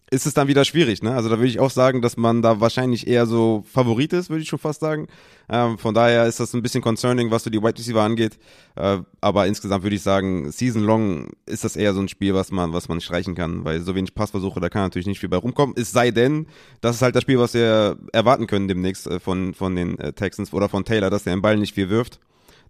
Ist 0.09 0.25
es 0.25 0.33
dann 0.33 0.47
wieder 0.47 0.63
schwierig. 0.63 1.03
Ne? 1.03 1.13
Also 1.13 1.27
da 1.27 1.37
würde 1.37 1.49
ich 1.49 1.59
auch 1.59 1.69
sagen, 1.69 2.01
dass 2.01 2.15
man 2.15 2.41
da 2.41 2.61
wahrscheinlich 2.61 3.07
eher 3.07 3.25
so 3.25 3.63
Favorit 3.69 4.13
ist, 4.13 4.29
würde 4.29 4.41
ich 4.41 4.47
schon 4.47 4.59
fast 4.59 4.79
sagen. 4.79 5.07
Ähm, 5.49 5.77
von 5.77 5.93
daher 5.93 6.25
ist 6.25 6.39
das 6.39 6.53
ein 6.53 6.61
bisschen 6.61 6.81
concerning, 6.81 7.29
was 7.29 7.43
so 7.43 7.49
die 7.49 7.61
Wide 7.61 7.77
Receiver 7.77 8.01
angeht. 8.01 8.39
Äh, 8.75 8.99
aber 9.19 9.47
insgesamt 9.47 9.83
würde 9.83 9.97
ich 9.97 10.01
sagen, 10.01 10.51
Season 10.51 10.83
Long 10.83 11.31
ist 11.45 11.65
das 11.65 11.75
eher 11.75 11.93
so 11.93 11.99
ein 11.99 12.07
Spiel, 12.07 12.33
was 12.33 12.51
man, 12.51 12.71
was 12.71 12.87
man 12.87 13.01
streichen 13.01 13.35
kann, 13.35 13.65
weil 13.65 13.81
so 13.81 13.95
wenig 13.95 14.15
Passversuche, 14.15 14.61
da 14.61 14.69
kann 14.69 14.83
natürlich 14.83 15.07
nicht 15.07 15.19
viel 15.19 15.29
bei 15.29 15.37
rumkommen. 15.37 15.75
Es 15.77 15.91
sei 15.91 16.11
denn, 16.11 16.47
das 16.79 16.95
ist 16.95 17.01
halt 17.01 17.15
das 17.15 17.23
Spiel, 17.23 17.39
was 17.39 17.53
wir 17.53 17.97
erwarten 18.13 18.47
können 18.47 18.69
demnächst 18.69 19.07
äh, 19.07 19.19
von, 19.19 19.53
von 19.53 19.75
den 19.75 19.99
äh, 19.99 20.13
Texans 20.13 20.53
oder 20.53 20.69
von 20.69 20.85
Taylor, 20.85 21.09
dass 21.09 21.23
der 21.23 21.35
den 21.35 21.41
Ball 21.41 21.57
nicht 21.57 21.75
viel 21.75 21.89
wirft. 21.89 22.19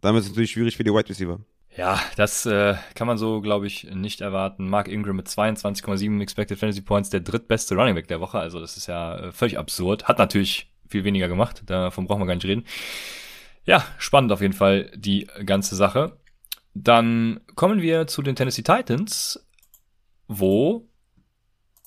Dann 0.02 0.16
wird 0.16 0.24
es 0.24 0.30
natürlich 0.30 0.52
schwierig 0.52 0.76
für 0.76 0.84
die 0.84 0.92
Wide 0.92 1.10
Receiver. 1.10 1.40
Ja, 1.78 2.02
das 2.16 2.48
äh, 2.48 2.76
kann 2.96 3.06
man 3.06 3.20
so, 3.20 3.40
glaube 3.40 3.68
ich, 3.68 3.84
nicht 3.84 4.22
erwarten. 4.22 4.68
Mark 4.68 4.88
Ingram 4.88 5.16
mit 5.16 5.28
22,7 5.28 6.22
Expected 6.22 6.58
Fantasy 6.58 6.82
Points, 6.82 7.12
der 7.12 7.20
drittbeste 7.20 7.76
Running 7.76 7.94
Back 7.94 8.08
der 8.08 8.20
Woche. 8.20 8.40
Also 8.40 8.60
das 8.60 8.78
ist 8.78 8.88
ja 8.88 9.18
äh, 9.20 9.32
völlig 9.32 9.60
absurd. 9.60 10.08
Hat 10.08 10.18
natürlich 10.18 10.74
viel 10.90 11.04
weniger 11.04 11.28
gemacht, 11.28 11.62
davon 11.68 12.08
brauchen 12.08 12.22
wir 12.22 12.26
gar 12.26 12.34
nicht 12.34 12.46
reden. 12.46 12.66
Ja, 13.64 13.86
spannend 14.00 14.32
auf 14.32 14.42
jeden 14.42 14.54
Fall 14.54 14.92
die 14.96 15.28
ganze 15.46 15.76
Sache. 15.76 16.18
Dann 16.74 17.42
kommen 17.54 17.82
wir 17.82 18.08
zu 18.08 18.24
den 18.24 18.36
Tennessee 18.36 18.64
Titans, 18.64 19.46
wo 20.28 20.88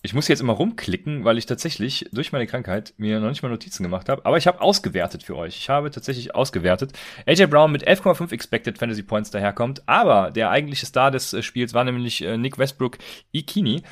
ich 0.02 0.14
muss 0.14 0.28
jetzt 0.28 0.40
immer 0.40 0.54
rumklicken, 0.54 1.24
weil 1.24 1.36
ich 1.36 1.46
tatsächlich 1.46 2.08
durch 2.12 2.32
meine 2.32 2.46
Krankheit 2.46 2.94
mir 2.96 3.20
noch 3.20 3.28
nicht 3.28 3.42
mal 3.42 3.50
Notizen 3.50 3.82
gemacht 3.82 4.08
habe. 4.08 4.24
Aber 4.24 4.38
ich 4.38 4.46
habe 4.46 4.62
ausgewertet 4.62 5.22
für 5.22 5.36
euch. 5.36 5.56
Ich 5.58 5.68
habe 5.68 5.90
tatsächlich 5.90 6.34
ausgewertet. 6.34 6.92
AJ 7.26 7.46
Brown 7.46 7.70
mit 7.70 7.86
11,5 7.86 8.32
Expected 8.32 8.78
Fantasy 8.78 9.02
Points 9.02 9.30
daherkommt. 9.30 9.82
Aber 9.86 10.30
der 10.30 10.50
eigentliche 10.50 10.86
Star 10.86 11.10
des 11.10 11.34
äh, 11.34 11.42
Spiels 11.42 11.74
war 11.74 11.84
nämlich 11.84 12.22
äh, 12.22 12.38
Nick 12.38 12.56
Westbrook 12.56 12.96
Ikini, 13.32 13.82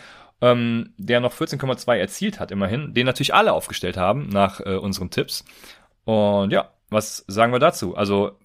ähm, 0.40 0.94
der 0.96 1.20
noch 1.20 1.34
14,2 1.34 1.96
erzielt 1.96 2.40
hat, 2.40 2.50
immerhin. 2.52 2.94
Den 2.94 3.04
natürlich 3.04 3.34
alle 3.34 3.52
aufgestellt 3.52 3.98
haben 3.98 4.28
nach 4.28 4.60
äh, 4.60 4.76
unseren 4.76 5.10
Tipps. 5.10 5.44
Und 6.04 6.52
ja, 6.52 6.70
was 6.88 7.24
sagen 7.28 7.52
wir 7.52 7.58
dazu? 7.58 7.96
Also 7.96 8.38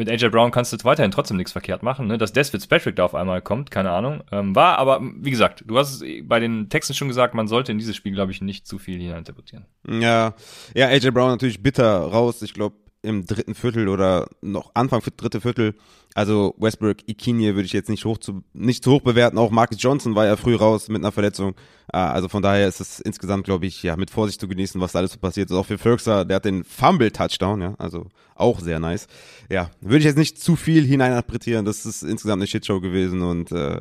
mit 0.00 0.10
AJ 0.10 0.30
Brown 0.30 0.50
kannst 0.50 0.72
du 0.72 0.84
weiterhin 0.84 1.10
trotzdem 1.10 1.36
nichts 1.36 1.52
verkehrt 1.52 1.82
machen. 1.82 2.06
Ne? 2.06 2.18
Dass 2.18 2.32
Des 2.32 2.50
Fitzpatrick 2.50 2.96
da 2.96 3.04
auf 3.04 3.14
einmal 3.14 3.42
kommt, 3.42 3.70
keine 3.70 3.90
Ahnung. 3.90 4.24
Ähm, 4.32 4.56
war 4.56 4.78
aber, 4.78 5.00
wie 5.02 5.30
gesagt, 5.30 5.62
du 5.66 5.78
hast 5.78 6.00
es 6.00 6.04
bei 6.24 6.40
den 6.40 6.68
Texten 6.70 6.94
schon 6.94 7.08
gesagt, 7.08 7.34
man 7.34 7.46
sollte 7.46 7.70
in 7.70 7.78
dieses 7.78 7.94
Spiel, 7.94 8.12
glaube 8.12 8.32
ich, 8.32 8.40
nicht 8.40 8.66
zu 8.66 8.78
viel 8.78 8.98
hineininterpretieren. 8.98 9.66
Ja, 9.86 10.34
ja, 10.74 10.86
AJ 10.88 11.10
Brown 11.10 11.30
natürlich 11.30 11.62
bitter 11.62 11.98
raus. 11.98 12.40
Ich 12.42 12.54
glaube, 12.54 12.76
im 13.02 13.26
dritten 13.26 13.54
Viertel 13.54 13.88
oder 13.88 14.28
noch 14.42 14.72
Anfang 14.74 15.02
dritte 15.16 15.40
Viertel. 15.40 15.74
Also 16.14 16.54
Westbrook, 16.58 16.96
Ikinie 17.06 17.54
würde 17.54 17.66
ich 17.66 17.72
jetzt 17.72 17.88
nicht 17.88 18.04
hoch 18.04 18.18
zu, 18.18 18.42
nicht 18.52 18.82
zu 18.84 18.92
hoch 18.92 19.00
bewerten. 19.00 19.38
Auch 19.38 19.50
Marcus 19.50 19.80
Johnson 19.80 20.14
war 20.14 20.26
ja 20.26 20.36
früh 20.36 20.56
raus 20.56 20.88
mit 20.88 21.02
einer 21.02 21.12
Verletzung. 21.12 21.54
Ah, 21.92 22.12
also 22.12 22.28
von 22.28 22.42
daher 22.42 22.68
ist 22.68 22.80
es 22.80 23.00
insgesamt, 23.00 23.44
glaube 23.44 23.66
ich, 23.66 23.82
ja, 23.82 23.96
mit 23.96 24.10
Vorsicht 24.10 24.40
zu 24.40 24.48
genießen, 24.48 24.80
was 24.80 24.92
da 24.92 24.98
alles 24.98 25.12
so 25.12 25.18
passiert 25.18 25.50
ist. 25.50 25.56
Auch 25.56 25.66
für 25.66 25.78
Ferguson, 25.78 26.26
der 26.26 26.36
hat 26.36 26.44
den 26.44 26.64
Fumble-Touchdown, 26.64 27.60
ja, 27.62 27.74
also 27.78 28.06
auch 28.34 28.60
sehr 28.60 28.80
nice. 28.80 29.06
Ja, 29.48 29.70
würde 29.80 29.98
ich 29.98 30.04
jetzt 30.04 30.18
nicht 30.18 30.40
zu 30.40 30.56
viel 30.56 30.84
hineininterpretieren. 30.84 31.64
Das 31.64 31.86
ist 31.86 32.02
insgesamt 32.02 32.40
eine 32.40 32.46
Shitshow 32.46 32.80
gewesen 32.80 33.22
und 33.22 33.52
äh, 33.52 33.80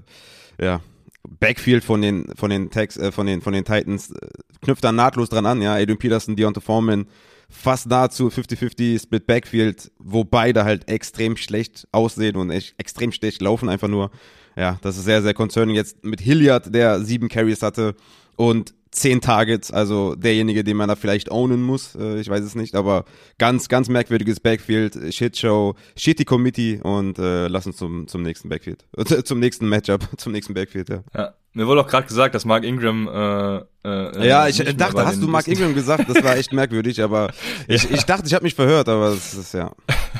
ja, 0.61 0.81
Backfield 1.27 1.83
von 1.83 2.01
den 2.01 2.31
von 2.35 2.49
den 2.49 2.69
Tags, 2.69 2.97
äh, 2.97 3.11
von 3.11 3.25
den 3.25 3.41
von 3.41 3.53
den 3.53 3.65
Titans 3.65 4.11
äh, 4.11 4.27
knüpft 4.61 4.83
da 4.83 4.91
nahtlos 4.91 5.29
dran 5.29 5.45
an, 5.45 5.61
ja, 5.61 5.73
Adrian 5.73 5.97
Peterson, 5.97 6.35
Deontay 6.35 6.61
Foreman, 6.61 7.07
fast 7.49 7.87
nahezu 7.87 8.27
50-50 8.27 9.01
Split 9.01 9.25
Backfield, 9.25 9.91
wo 9.97 10.23
beide 10.23 10.63
halt 10.63 10.89
extrem 10.89 11.35
schlecht 11.35 11.87
aussehen 11.91 12.35
und 12.35 12.51
echt 12.51 12.75
extrem 12.77 13.11
schlecht 13.11 13.41
laufen 13.41 13.69
einfach 13.69 13.87
nur. 13.87 14.11
Ja, 14.55 14.77
das 14.81 14.97
ist 14.97 15.05
sehr, 15.05 15.21
sehr 15.21 15.33
concerning. 15.33 15.75
Jetzt 15.75 16.03
mit 16.03 16.21
Hilliard, 16.21 16.73
der 16.73 17.01
sieben 17.01 17.29
Carries 17.29 17.61
hatte 17.61 17.95
und 18.35 18.73
zehn 18.91 19.21
Targets, 19.21 19.71
also 19.71 20.15
derjenige, 20.15 20.63
den 20.63 20.77
man 20.77 20.89
da 20.89 20.95
vielleicht 20.95 21.31
ownen 21.31 21.61
muss, 21.61 21.95
äh, 21.95 22.19
ich 22.19 22.29
weiß 22.29 22.43
es 22.43 22.55
nicht, 22.55 22.75
aber 22.75 23.05
ganz, 23.37 23.69
ganz 23.69 23.87
merkwürdiges 23.87 24.39
Backfield, 24.39 25.13
Shitshow, 25.13 25.75
Shitty 25.95 26.25
Committee 26.25 26.79
und 26.81 27.19
äh, 27.19 27.47
lass 27.47 27.67
uns 27.67 27.77
zum, 27.77 28.07
zum 28.07 28.23
nächsten 28.23 28.49
Backfield, 28.49 28.85
zum 29.25 29.39
nächsten 29.39 29.69
Matchup, 29.69 30.07
zum 30.17 30.31
nächsten 30.31 30.53
Backfield, 30.53 30.89
ja. 30.89 31.03
ja. 31.15 31.33
Mir 31.53 31.65
wurde 31.65 31.81
auch 31.81 31.87
gerade 31.87 32.07
gesagt, 32.07 32.35
dass 32.35 32.45
Mark 32.45 32.63
Ingram. 32.63 33.07
Äh, 33.07 33.87
äh, 33.87 34.27
ja, 34.27 34.47
ich 34.47 34.57
dachte, 34.57 35.05
hast 35.05 35.21
du 35.21 35.27
Mark 35.27 35.47
Ingram 35.47 35.73
gesagt? 35.73 36.07
Das 36.07 36.23
war 36.23 36.37
echt 36.37 36.53
merkwürdig, 36.53 37.01
aber 37.01 37.31
ich, 37.67 37.89
ich 37.89 38.03
dachte, 38.03 38.27
ich 38.27 38.33
habe 38.33 38.43
mich 38.43 38.53
verhört, 38.53 38.87
aber 38.87 39.09
es 39.09 39.33
ist 39.33 39.53
ja. 39.53 39.71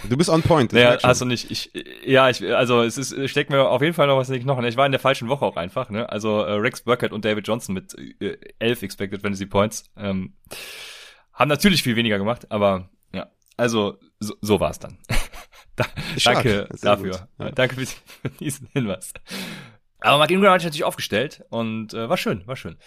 Du 0.09 0.17
bist 0.17 0.29
on 0.29 0.41
point. 0.41 0.73
Ja, 0.73 0.97
hast 1.03 1.21
du 1.21 1.25
nicht. 1.25 1.51
Ich, 1.51 1.71
ja, 2.03 2.29
ich, 2.29 2.43
also 2.53 2.81
es 2.81 2.97
ist, 2.97 3.29
steckt 3.29 3.51
mir 3.51 3.67
auf 3.67 3.81
jeden 3.81 3.93
Fall 3.93 4.07
noch 4.07 4.17
was 4.17 4.29
in 4.29 4.33
den 4.33 4.43
Knochen. 4.43 4.65
Ich 4.65 4.75
war 4.75 4.87
in 4.87 4.91
der 4.91 4.99
falschen 4.99 5.29
Woche 5.29 5.45
auch 5.45 5.55
einfach. 5.55 5.91
Ne? 5.91 6.09
Also 6.09 6.41
äh, 6.41 6.53
Rex 6.53 6.81
Burkett 6.81 7.11
und 7.11 7.23
David 7.25 7.47
Johnson 7.47 7.75
mit 7.75 7.95
äh, 8.19 8.37
elf 8.57 8.81
Expected 8.81 9.21
Fantasy 9.21 9.45
Points 9.45 9.83
ähm, 9.97 10.33
haben 11.33 11.49
natürlich 11.49 11.83
viel 11.83 11.95
weniger 11.95 12.17
gemacht, 12.17 12.51
aber 12.51 12.89
ja, 13.13 13.27
also 13.55 13.97
so, 14.19 14.35
so 14.41 14.59
war 14.59 14.71
es 14.71 14.79
dann. 14.79 14.97
da, 15.75 15.85
danke 16.23 16.67
dafür. 16.81 17.27
Ja. 17.37 17.51
Danke 17.51 17.75
für 17.75 18.29
diesen 18.39 18.67
Hinweis. 18.73 19.13
Aber 20.01 20.17
Mark 20.17 20.31
Ingram 20.31 20.53
hat 20.53 20.61
sich 20.61 20.67
natürlich 20.67 20.83
aufgestellt 20.83 21.43
und 21.49 21.93
äh, 21.93 22.09
war 22.09 22.17
schön, 22.17 22.45
war 22.47 22.55
schön. 22.55 22.77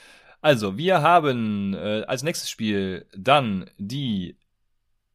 Also, 0.40 0.76
wir 0.76 1.02
haben 1.02 1.74
äh, 1.74 2.02
als 2.06 2.22
nächstes 2.22 2.50
Spiel 2.50 3.06
dann 3.16 3.70
die 3.78 4.36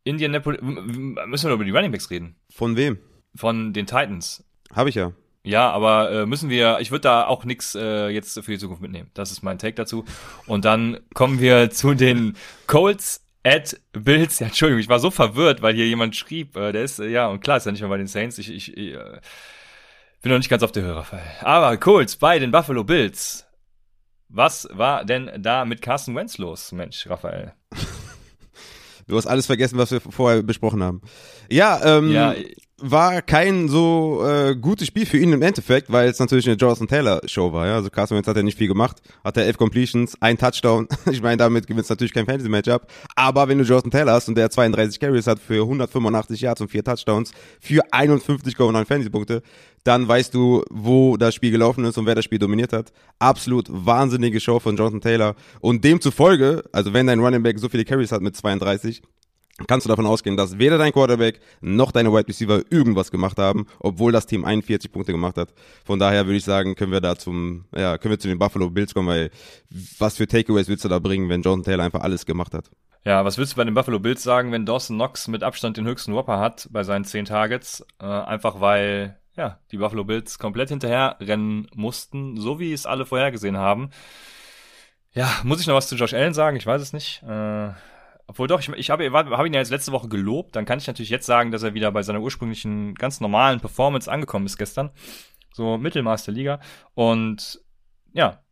Indianapolis. 0.04 0.62
Müssen 0.62 1.50
wir 1.50 1.54
über 1.54 1.66
die 1.66 1.72
Running 1.72 1.92
Backs 1.92 2.10
reden? 2.10 2.38
Von 2.50 2.78
wem? 2.78 2.98
Von 3.36 3.74
den 3.74 3.86
Titans. 3.86 4.46
Habe 4.74 4.90
ich 4.90 4.96
ja. 4.96 5.12
Ja, 5.44 5.70
aber 5.72 6.12
äh, 6.12 6.26
müssen 6.26 6.50
wir, 6.50 6.80
ich 6.82 6.92
würde 6.92 7.04
da 7.04 7.28
auch 7.28 7.46
nix 7.46 7.74
äh, 7.74 8.10
jetzt 8.10 8.34
für 8.34 8.52
die 8.52 8.58
Zukunft 8.58 8.82
mitnehmen. 8.82 9.10
Das 9.14 9.32
ist 9.32 9.44
mein 9.44 9.58
Take 9.58 9.76
dazu. 9.76 10.04
Und 10.46 10.66
dann 10.66 11.00
kommen 11.14 11.40
wir 11.40 11.70
zu 11.72 11.94
den 11.94 12.36
Colts 12.68 13.26
at 13.44 13.80
Bills. 13.94 14.40
Ja, 14.40 14.48
Entschuldigung, 14.48 14.82
ich 14.82 14.90
war 14.90 15.00
so 15.00 15.10
verwirrt, 15.10 15.62
weil 15.62 15.74
hier 15.76 15.88
jemand 15.88 16.16
schrieb, 16.16 16.56
äh, 16.58 16.72
der 16.74 16.84
ist, 16.84 17.00
äh, 17.00 17.08
ja, 17.08 17.28
und 17.28 17.42
klar 17.42 17.58
ist 17.58 17.66
er 17.66 17.72
nicht 17.72 17.82
mehr 17.82 17.90
bei 17.90 17.98
den 17.98 18.08
Saints. 18.08 18.38
Ich, 18.38 18.50
ich, 18.50 18.76
ich 18.76 18.94
äh, 18.94 19.20
bin 20.28 20.34
noch 20.34 20.40
nicht 20.40 20.50
ganz 20.50 20.62
auf 20.62 20.74
der 20.74 20.84
Höhe, 20.84 20.94
Raphael. 20.94 21.24
Aber 21.40 21.78
Colts 21.78 22.18
bei 22.18 22.38
den 22.38 22.52
Buffalo 22.52 22.84
Bills. 22.84 23.46
Was 24.28 24.68
war 24.74 25.06
denn 25.06 25.32
da 25.38 25.64
mit 25.64 25.82
Carson 25.82 26.16
Wentz 26.18 26.38
los, 26.38 26.74
Mensch, 26.74 27.08
Raphael? 27.10 27.54
Du 29.10 29.16
hast 29.16 29.26
alles 29.26 29.46
vergessen, 29.46 29.78
was 29.78 29.90
wir 29.90 30.02
vorher 30.02 30.44
besprochen 30.44 30.84
haben. 30.84 31.02
Ja, 31.50 31.80
ähm, 31.82 32.12
ja, 32.12 32.36
war 32.80 33.24
kein 33.24 33.70
so 33.70 34.24
äh, 34.24 34.56
gutes 34.56 34.88
Spiel 34.88 35.08
für 35.08 35.18
ihn 35.18 35.34
im 35.34 35.42
Endeffekt, 35.42 35.92
weil 35.92 36.10
es 36.10 36.20
natürlich 36.20 36.48
eine 36.48 36.58
Jonathan 36.58 36.88
Taylor 36.88 37.22
Show 37.26 37.52
war. 37.52 37.66
Ja? 37.66 37.76
Also 37.76 37.90
Carson 37.90 38.18
Wentz 38.18 38.28
hat 38.28 38.38
ja 38.38 38.44
nicht 38.44 38.58
viel 38.58 38.68
gemacht, 38.68 38.98
hat 39.24 39.36
er 39.38 39.46
elf 39.46 39.58
Completions, 39.58 40.16
ein 40.22 40.38
Touchdown. 40.38 40.88
ich 41.12 41.22
meine, 41.22 41.38
damit 41.38 41.66
gewinnst 41.66 41.90
natürlich 41.90 42.14
kein 42.14 42.26
Fantasy 42.26 42.50
Matchup. 42.50 42.88
Aber 43.16 43.48
wenn 43.48 43.58
du 43.58 43.64
Jonathan 43.64 43.90
Taylor 43.90 44.14
hast 44.14 44.28
und 44.28 44.36
der 44.36 44.52
32 44.52 45.00
Carries 45.00 45.26
hat 45.26 45.40
für 45.40 45.64
185 45.64 46.42
Yards 46.42 46.62
und 46.62 46.70
vier 46.70 46.84
Touchdowns 46.84 47.32
für 47.60 47.84
51,9 47.92 48.86
Fantasy 48.86 49.10
Punkte, 49.10 49.42
dann 49.84 50.08
weißt 50.08 50.34
du, 50.34 50.64
wo 50.70 51.18
das 51.18 51.34
Spiel 51.34 51.50
gelaufen 51.50 51.84
ist 51.86 51.98
und 51.98 52.06
wer 52.06 52.14
das 52.14 52.26
Spiel 52.26 52.40
dominiert 52.40 52.74
hat. 52.74 52.92
Absolut 53.18 53.66
wahnsinnige 53.70 54.40
Show 54.40 54.60
von 54.60 54.76
Jonathan 54.76 55.02
Taylor. 55.02 55.36
Und 55.62 55.84
demzufolge, 55.84 56.64
also 56.72 56.94
wenn 56.94 57.08
dein 57.08 57.20
Running 57.20 57.42
Back 57.42 57.58
so 57.58 57.70
viele 57.70 57.86
Carries 57.86 58.12
hat 58.12 58.22
mit 58.22 58.36
32, 58.36 59.02
kannst 59.66 59.86
du 59.86 59.90
davon 59.90 60.06
ausgehen, 60.06 60.38
dass 60.38 60.60
weder 60.60 60.78
dein 60.78 60.92
Quarterback 60.92 61.40
noch 61.62 61.92
deine 61.92 62.14
Wide 62.14 62.28
Receiver 62.28 62.62
irgendwas 62.70 63.10
gemacht 63.10 63.40
haben, 63.40 63.66
obwohl 63.80 64.12
das 64.12 64.28
Team 64.28 64.46
41 64.46 64.92
Punkte 64.92 65.12
gemacht 65.12 65.38
hat. 65.38 65.54
Von 65.86 65.98
daher 65.98 66.26
würde 66.28 66.38
ich 66.38 66.44
sagen, 66.44 66.76
können 66.76 66.92
wir 66.92 67.02
da 67.02 67.16
zum, 67.16 67.66
ja, 67.76 67.98
können 67.98 68.12
wir 68.12 68.20
zu 68.20 68.28
den 68.28 68.38
Buffalo 68.38 68.70
Bills 68.70 68.94
kommen, 68.94 69.08
weil 69.08 69.32
was 69.98 70.18
für 70.18 70.28
Takeaways 70.28 70.68
willst 70.68 70.86
du 70.86 70.90
da 70.90 71.00
bringen, 71.00 71.30
wenn 71.30 71.42
Jonathan 71.42 71.64
Taylor 71.64 71.84
einfach 71.86 72.02
alles 72.02 72.26
gemacht 72.26 72.54
hat? 72.54 72.70
Ja, 73.04 73.24
was 73.24 73.38
willst 73.38 73.54
du 73.54 73.58
bei 73.58 73.64
den 73.64 73.74
Buffalo 73.74 74.00
Bills 74.00 74.22
sagen, 74.22 74.52
wenn 74.52 74.66
Dawson 74.66 74.98
Knox 74.98 75.28
mit 75.28 75.42
Abstand 75.42 75.78
den 75.78 75.88
höchsten 75.88 76.14
Whopper 76.14 76.40
hat 76.40 76.68
bei 76.72 76.84
seinen 76.84 77.06
10 77.06 77.26
Targets? 77.26 77.86
Äh, 78.02 78.06
einfach 78.06 78.60
weil, 78.60 79.18
ja, 79.36 79.60
die 79.72 79.78
Buffalo 79.78 80.04
Bills 80.04 80.40
komplett 80.40 80.70
hinterher 80.70 81.16
rennen 81.20 81.68
mussten, 81.74 82.38
so 82.38 82.60
wie 82.60 82.74
es 82.74 82.86
alle 82.86 83.06
vorhergesehen 83.06 83.58
haben. 83.58 83.92
Ja, 85.14 85.32
muss 85.44 85.62
ich 85.62 85.68
noch 85.68 85.76
was 85.76 85.88
zu 85.88 85.96
Josh 85.96 86.14
Allen 86.14 86.34
sagen? 86.34 86.58
Ich 86.58 86.66
weiß 86.66 86.82
es 86.82 86.94
nicht. 86.94 87.24
Äh, 87.24 87.70
obwohl 88.28 88.48
doch, 88.48 88.60
ich, 88.60 88.70
ich 88.70 88.90
habe 88.90 89.10
hab 89.12 89.46
ihn 89.46 89.54
ja 89.54 89.60
jetzt 89.60 89.72
letzte 89.72 89.94
Woche 89.94 90.10
gelobt, 90.10 90.56
dann 90.56 90.66
kann 90.66 90.80
ich 90.80 90.88
natürlich 90.88 91.10
jetzt 91.10 91.26
sagen, 91.26 91.52
dass 91.52 91.64
er 91.64 91.74
wieder 91.74 91.92
bei 91.92 92.04
seiner 92.04 92.22
ursprünglichen, 92.22 92.94
ganz 92.96 93.22
normalen 93.22 93.62
Performance 93.62 94.12
angekommen 94.12 94.46
ist 94.46 94.58
gestern. 94.58 94.92
So 95.54 95.78
Mittelmaß 95.78 96.26
der 96.26 96.34
Liga. 96.34 96.60
Und 96.94 97.62
ja, 98.14 98.44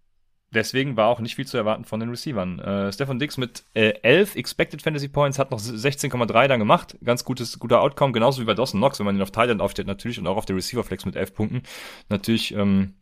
deswegen 0.52 0.96
war 0.96 1.08
auch 1.08 1.20
nicht 1.20 1.36
viel 1.36 1.46
zu 1.46 1.58
erwarten 1.58 1.84
von 1.84 2.00
den 2.00 2.10
Receivern. 2.10 2.60
Äh, 2.60 2.92
Stefan 2.94 3.20
Dix 3.20 3.38
mit 3.38 3.66
äh, 3.74 3.94
11 4.02 4.38
Expected 4.38 4.82
Fantasy 4.82 5.10
Points 5.10 5.38
hat 5.38 5.52
noch 5.52 5.60
16,3 5.60 6.48
dann 6.48 6.60
gemacht. 6.60 6.98
Ganz 7.04 7.26
gutes, 7.26 7.60
guter 7.60 7.82
Outcome, 7.82 8.14
genauso 8.14 8.42
wie 8.42 8.46
bei 8.46 8.54
Dawson 8.54 8.80
Knox, 8.80 8.98
wenn 9.00 9.06
man 9.06 9.18
ihn 9.18 9.22
auf 9.22 9.32
Thailand 9.32 9.62
aufstellt, 9.62 9.88
natürlich 9.88 10.18
und 10.18 10.28
auch 10.28 10.38
auf 10.38 10.46
der 10.46 10.56
Receiver 10.56 10.84
Flex 10.84 11.06
mit 11.06 11.16
11 11.16 11.36
Punkten. 11.36 11.64
Natürlich, 12.10 12.54
ähm, 12.54 12.96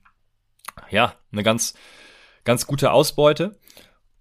ja, 0.89 1.13
eine 1.31 1.43
ganz, 1.43 1.75
ganz 2.43 2.65
gute 2.65 2.91
Ausbeute. 2.91 3.59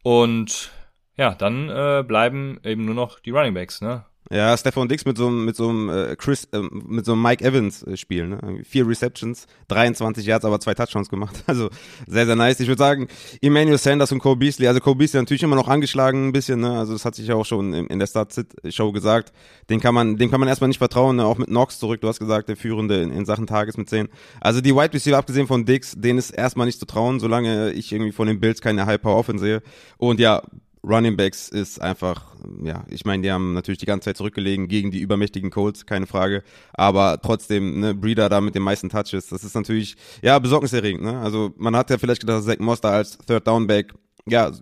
Und 0.02 0.70
ja, 1.16 1.34
dann 1.34 1.68
äh, 1.68 2.04
bleiben 2.06 2.58
eben 2.64 2.84
nur 2.84 2.94
noch 2.94 3.20
die 3.20 3.30
Running 3.30 3.54
Backs, 3.54 3.80
ne? 3.80 4.04
Ja, 4.32 4.56
Stefan 4.56 4.88
Dix 4.88 5.04
mit 5.04 5.18
so 5.18 5.26
einem, 5.26 5.44
mit 5.44 5.56
so 5.56 5.68
einem 5.68 5.90
äh, 5.90 6.16
Chris, 6.16 6.48
äh, 6.52 6.60
mit 6.70 7.04
so 7.04 7.12
einem 7.12 7.20
Mike 7.20 7.44
Evans 7.44 7.82
äh, 7.82 7.98
Spiel, 7.98 8.28
ne? 8.28 8.60
Vier 8.64 8.88
Receptions, 8.88 9.46
23 9.68 10.24
Yards, 10.24 10.46
aber 10.46 10.58
zwei 10.58 10.74
Touchdowns 10.74 11.08
gemacht. 11.08 11.44
Also 11.52 11.68
sehr, 12.06 12.24
sehr 12.24 12.36
nice. 12.36 12.60
Ich 12.60 12.68
würde 12.68 12.78
sagen, 12.78 13.08
Emmanuel 13.42 13.76
Sanders 13.76 14.10
und 14.10 14.20
Cole 14.20 14.36
Beasley, 14.36 14.68
also 14.68 14.80
Cole 14.80 14.96
Beasley 14.96 15.20
natürlich 15.20 15.42
immer 15.42 15.56
noch 15.56 15.68
angeschlagen 15.68 16.28
ein 16.28 16.32
bisschen, 16.32 16.60
ne? 16.60 16.78
Also 16.78 16.94
das 16.94 17.04
hat 17.04 17.14
sich 17.14 17.26
ja 17.26 17.34
auch 17.34 17.44
schon 17.44 17.74
in, 17.74 17.86
in 17.88 17.98
der 17.98 18.06
Start-Show 18.06 18.92
gesagt. 18.92 19.32
Den 19.68 19.80
kann 19.80 19.94
man, 19.94 20.16
dem 20.16 20.30
kann 20.30 20.40
man 20.40 20.48
erstmal 20.48 20.68
nicht 20.68 20.78
vertrauen, 20.78 21.16
ne? 21.16 21.26
Auch 21.26 21.36
mit 21.36 21.48
Knox 21.48 21.78
zurück, 21.78 22.00
du 22.00 22.08
hast 22.08 22.20
gesagt, 22.20 22.48
der 22.48 22.56
Führende 22.56 23.02
in, 23.02 23.10
in 23.10 23.26
Sachen 23.26 23.46
Tages 23.46 23.76
mit 23.76 23.90
10. 23.90 24.08
Also 24.40 24.62
die 24.62 24.74
Wide 24.74 24.94
Receiver, 24.94 25.18
abgesehen 25.18 25.46
von 25.46 25.66
Dix, 25.66 25.94
denen 25.94 26.18
ist 26.18 26.30
erstmal 26.30 26.66
nicht 26.66 26.78
zu 26.78 26.86
trauen, 26.86 27.20
solange 27.20 27.72
ich 27.72 27.92
irgendwie 27.92 28.12
von 28.12 28.28
den 28.28 28.40
Bills 28.40 28.62
keine 28.62 28.86
High-Power-Offense 28.86 29.44
sehe. 29.44 29.62
Und 29.98 30.20
ja, 30.20 30.42
Running 30.84 31.16
Backs 31.16 31.48
ist 31.48 31.80
einfach, 31.80 32.34
ja, 32.62 32.84
ich 32.90 33.04
meine, 33.04 33.22
die 33.22 33.30
haben 33.30 33.54
natürlich 33.54 33.78
die 33.78 33.86
ganze 33.86 34.06
Zeit 34.06 34.16
zurückgelegen 34.16 34.66
gegen 34.66 34.90
die 34.90 35.00
übermächtigen 35.00 35.50
Colts, 35.50 35.86
keine 35.86 36.06
Frage. 36.06 36.42
Aber 36.72 37.20
trotzdem, 37.22 37.80
ne, 37.80 37.94
Breeder 37.94 38.28
da 38.28 38.40
mit 38.40 38.54
den 38.54 38.62
meisten 38.62 38.88
Touches, 38.88 39.28
das 39.28 39.44
ist 39.44 39.54
natürlich, 39.54 39.96
ja, 40.22 40.38
besorgniserregend, 40.38 41.02
ne? 41.02 41.20
Also 41.20 41.54
man 41.56 41.76
hat 41.76 41.90
ja 41.90 41.98
vielleicht 41.98 42.22
gedacht, 42.22 42.38
dass 42.38 42.46
Zach 42.46 42.58
Moster 42.58 42.90
als 42.90 43.16
Third 43.18 43.46
Down 43.46 43.66
Back 43.66 43.94
ja, 44.26 44.52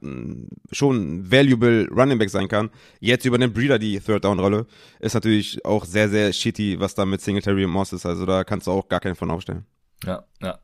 schon 0.73 1.31
valuable 1.31 1.87
Running 1.91 2.19
Back 2.19 2.31
sein 2.31 2.49
kann. 2.49 2.71
Jetzt 2.99 3.25
übernimmt 3.25 3.55
Breeder 3.55 3.79
die 3.79 4.01
Third 4.01 4.25
Down 4.25 4.39
Rolle. 4.39 4.67
Ist 5.01 5.15
natürlich 5.15 5.65
auch 5.65 5.85
sehr, 5.85 6.09
sehr 6.09 6.33
shitty, 6.33 6.81
was 6.81 6.95
da 6.95 7.05
mit 7.05 7.21
Singletary 7.21 7.65
und 7.65 7.71
Moss 7.71 7.93
ist. 7.93 8.07
Also 8.07 8.25
da 8.25 8.45
kannst 8.45 8.67
du 8.67 8.71
auch 8.71 8.89
gar 8.89 9.01
keinen 9.01 9.17
von 9.17 9.31
aufstellen. 9.31 9.67
Ja, 10.05 10.25
ja. 10.41 10.59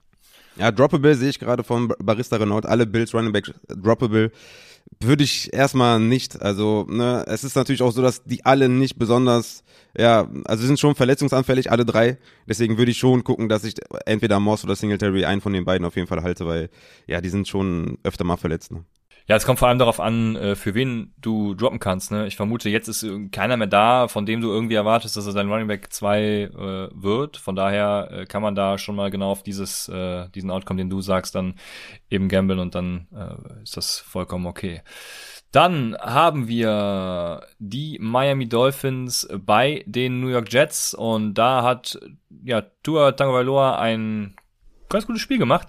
Ja, 0.58 0.72
Droppable 0.72 1.14
sehe 1.14 1.28
ich 1.28 1.38
gerade 1.38 1.62
von 1.62 1.92
Barista 1.98 2.36
Renault. 2.36 2.64
Alle 2.64 2.86
Bills 2.86 3.12
Running 3.12 3.32
Back 3.32 3.52
Droppable 3.68 4.32
würde 5.00 5.24
ich 5.24 5.52
erstmal 5.52 6.00
nicht. 6.00 6.40
Also, 6.42 6.86
ne, 6.88 7.24
es 7.26 7.44
ist 7.44 7.56
natürlich 7.56 7.82
auch 7.82 7.92
so, 7.92 8.02
dass 8.02 8.24
die 8.24 8.44
alle 8.44 8.68
nicht 8.68 8.98
besonders, 8.98 9.62
ja, 9.96 10.28
also 10.44 10.66
sind 10.66 10.80
schon 10.80 10.94
verletzungsanfällig, 10.94 11.70
alle 11.70 11.84
drei. 11.84 12.18
Deswegen 12.48 12.78
würde 12.78 12.90
ich 12.90 12.98
schon 12.98 13.24
gucken, 13.24 13.48
dass 13.48 13.64
ich 13.64 13.74
entweder 14.06 14.40
Moss 14.40 14.64
oder 14.64 14.76
Singletary 14.76 15.24
einen 15.24 15.40
von 15.40 15.52
den 15.52 15.64
beiden 15.64 15.86
auf 15.86 15.96
jeden 15.96 16.08
Fall 16.08 16.22
halte, 16.22 16.46
weil, 16.46 16.70
ja, 17.06 17.20
die 17.20 17.28
sind 17.28 17.48
schon 17.48 17.98
öfter 18.02 18.24
mal 18.24 18.36
verletzt. 18.36 18.72
Ne? 18.72 18.84
Ja, 19.28 19.34
es 19.34 19.44
kommt 19.44 19.58
vor 19.58 19.66
allem 19.66 19.80
darauf 19.80 19.98
an, 19.98 20.36
äh, 20.36 20.54
für 20.54 20.74
wen 20.74 21.12
du 21.20 21.54
droppen 21.54 21.80
kannst. 21.80 22.12
Ne? 22.12 22.28
Ich 22.28 22.36
vermute, 22.36 22.68
jetzt 22.68 22.86
ist 22.86 23.04
keiner 23.32 23.56
mehr 23.56 23.66
da, 23.66 24.06
von 24.06 24.24
dem 24.24 24.40
du 24.40 24.50
irgendwie 24.50 24.76
erwartest, 24.76 25.16
dass 25.16 25.26
er 25.26 25.32
sein 25.32 25.50
Running 25.50 25.66
Back 25.66 25.92
2 25.92 26.20
äh, 26.22 26.48
wird. 26.94 27.36
Von 27.36 27.56
daher 27.56 28.08
äh, 28.12 28.26
kann 28.26 28.42
man 28.42 28.54
da 28.54 28.78
schon 28.78 28.94
mal 28.94 29.10
genau 29.10 29.32
auf 29.32 29.42
dieses, 29.42 29.88
äh, 29.88 30.28
diesen 30.28 30.50
Outcome, 30.52 30.78
den 30.78 30.90
du 30.90 31.00
sagst, 31.00 31.34
dann 31.34 31.54
eben 32.08 32.28
gamblen 32.28 32.60
und 32.60 32.76
dann 32.76 33.08
äh, 33.12 33.62
ist 33.64 33.76
das 33.76 33.98
vollkommen 33.98 34.46
okay. 34.46 34.82
Dann 35.50 35.96
haben 35.98 36.46
wir 36.46 37.46
die 37.58 37.98
Miami 38.00 38.48
Dolphins 38.48 39.28
bei 39.44 39.82
den 39.86 40.20
New 40.20 40.28
York 40.28 40.52
Jets 40.52 40.94
und 40.94 41.34
da 41.34 41.62
hat 41.64 41.98
ja 42.44 42.62
Tua 42.82 43.12
Tagovailoa 43.12 43.78
ein 43.78 44.36
ganz 44.88 45.06
gutes 45.06 45.22
Spiel 45.22 45.38
gemacht 45.38 45.68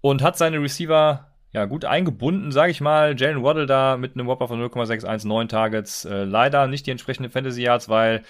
und 0.00 0.22
hat 0.22 0.38
seine 0.38 0.60
Receiver 0.60 1.35
ja, 1.56 1.64
gut 1.64 1.86
eingebunden, 1.86 2.52
sage 2.52 2.70
ich 2.70 2.82
mal. 2.82 3.18
Jalen 3.18 3.42
Waddle 3.42 3.64
da 3.64 3.96
mit 3.96 4.14
einem 4.14 4.26
Whopper 4.26 4.46
von 4.46 4.58
0,619 4.58 5.48
Targets. 5.48 6.04
Äh, 6.04 6.24
leider 6.24 6.66
nicht 6.66 6.86
die 6.86 6.90
entsprechenden 6.90 7.32
Fantasy 7.32 7.62
Yards, 7.62 7.88
weil 7.88 8.24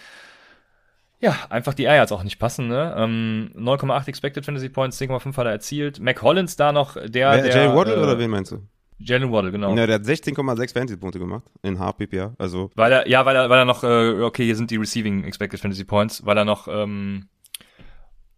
ja, 1.18 1.34
einfach 1.50 1.74
die 1.74 1.82
Air 1.82 2.06
auch 2.12 2.22
nicht 2.22 2.38
passen. 2.38 2.68
Ne? 2.68 2.94
Ähm, 2.96 3.50
9,8 3.56 4.06
Expected 4.06 4.44
Fantasy 4.44 4.68
Points, 4.68 5.00
10,5 5.00 5.36
hat 5.38 5.46
er 5.46 5.50
erzielt. 5.50 5.98
Mac 5.98 6.22
Hollins 6.22 6.54
da 6.54 6.70
noch, 6.70 6.94
der. 6.94 7.32
Wer, 7.32 7.42
der 7.42 7.52
Jalen 7.52 7.76
Waddle 7.76 7.96
äh, 7.96 7.98
oder 7.98 8.16
wen 8.16 8.30
meinst 8.30 8.52
du? 8.52 8.62
Jalen 8.98 9.32
Waddle, 9.32 9.50
genau. 9.50 9.74
Ja, 9.74 9.86
der 9.88 9.96
hat 9.96 10.02
16,6 10.02 10.72
Fantasy-Punkte 10.72 11.18
gemacht 11.18 11.42
in 11.62 11.80
HPPA, 11.80 12.36
also. 12.38 12.70
Weil 12.76 12.92
er, 12.92 13.08
ja, 13.08 13.26
weil 13.26 13.34
er, 13.34 13.50
weil 13.50 13.58
er 13.58 13.64
noch, 13.64 13.82
äh, 13.82 14.22
okay, 14.22 14.44
hier 14.44 14.54
sind 14.54 14.70
die 14.70 14.76
Receiving 14.76 15.24
Expected 15.24 15.58
Fantasy 15.58 15.82
Points, 15.82 16.24
weil 16.24 16.38
er 16.38 16.44
noch, 16.44 16.68
ähm, 16.68 17.26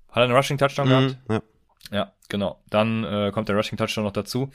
hat 0.09 0.17
er 0.17 0.23
einen 0.23 0.33
Rushing 0.33 0.57
Touchdown 0.57 0.87
mhm, 0.87 0.91
gehabt? 0.91 1.19
Ja. 1.29 1.43
Ja, 1.91 2.13
genau. 2.29 2.59
Dann 2.71 3.05
äh, 3.05 3.31
kommt 3.33 3.49
der 3.49 3.57
Rushing 3.57 3.79
Touchdown 3.79 4.05
noch 4.05 4.13
dazu. 4.13 4.51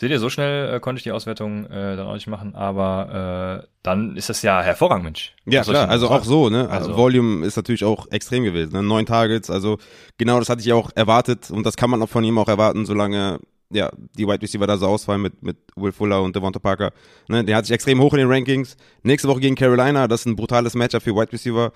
Seht 0.00 0.10
ihr, 0.10 0.18
so 0.18 0.30
schnell 0.30 0.76
äh, 0.76 0.80
konnte 0.80 0.98
ich 0.98 1.02
die 1.02 1.12
Auswertung 1.12 1.66
äh, 1.66 1.94
dann 1.94 2.06
auch 2.06 2.14
nicht 2.14 2.26
machen, 2.26 2.54
aber 2.54 3.62
äh, 3.64 3.68
dann 3.82 4.16
ist 4.16 4.30
das 4.30 4.40
ja 4.40 4.62
hervorragend, 4.62 5.04
Mensch. 5.04 5.34
Ja, 5.44 5.62
klar, 5.62 5.90
also 5.90 6.08
auch 6.08 6.24
so, 6.24 6.48
ne? 6.48 6.70
Also, 6.70 6.96
Volume 6.96 7.44
ist 7.44 7.56
natürlich 7.56 7.84
auch 7.84 8.10
extrem 8.10 8.44
gewesen, 8.44 8.72
ne? 8.72 8.82
Neun 8.82 9.04
Targets, 9.04 9.50
also 9.50 9.76
genau 10.16 10.38
das 10.38 10.48
hatte 10.48 10.62
ich 10.62 10.72
auch 10.72 10.90
erwartet 10.94 11.50
und 11.50 11.66
das 11.66 11.76
kann 11.76 11.90
man 11.90 12.02
auch 12.02 12.08
von 12.08 12.24
ihm 12.24 12.38
auch 12.38 12.48
erwarten, 12.48 12.86
solange 12.86 13.40
ja, 13.70 13.90
die 14.16 14.26
Wide 14.26 14.40
Receiver 14.40 14.66
da 14.66 14.78
so 14.78 14.86
ausfallen 14.86 15.20
mit, 15.20 15.42
mit 15.42 15.58
Will 15.76 15.92
Fuller 15.92 16.22
und 16.22 16.34
Devonta 16.34 16.58
Parker. 16.58 16.92
Ne? 17.28 17.44
Der 17.44 17.56
hat 17.56 17.66
sich 17.66 17.74
extrem 17.74 18.00
hoch 18.00 18.14
in 18.14 18.20
den 18.20 18.28
Rankings. 18.30 18.78
Nächste 19.02 19.28
Woche 19.28 19.40
gegen 19.40 19.54
Carolina, 19.54 20.08
das 20.08 20.20
ist 20.20 20.26
ein 20.26 20.36
brutales 20.36 20.74
Matchup 20.74 21.02
für 21.02 21.14
Wide 21.14 21.32
Receiver 21.32 21.72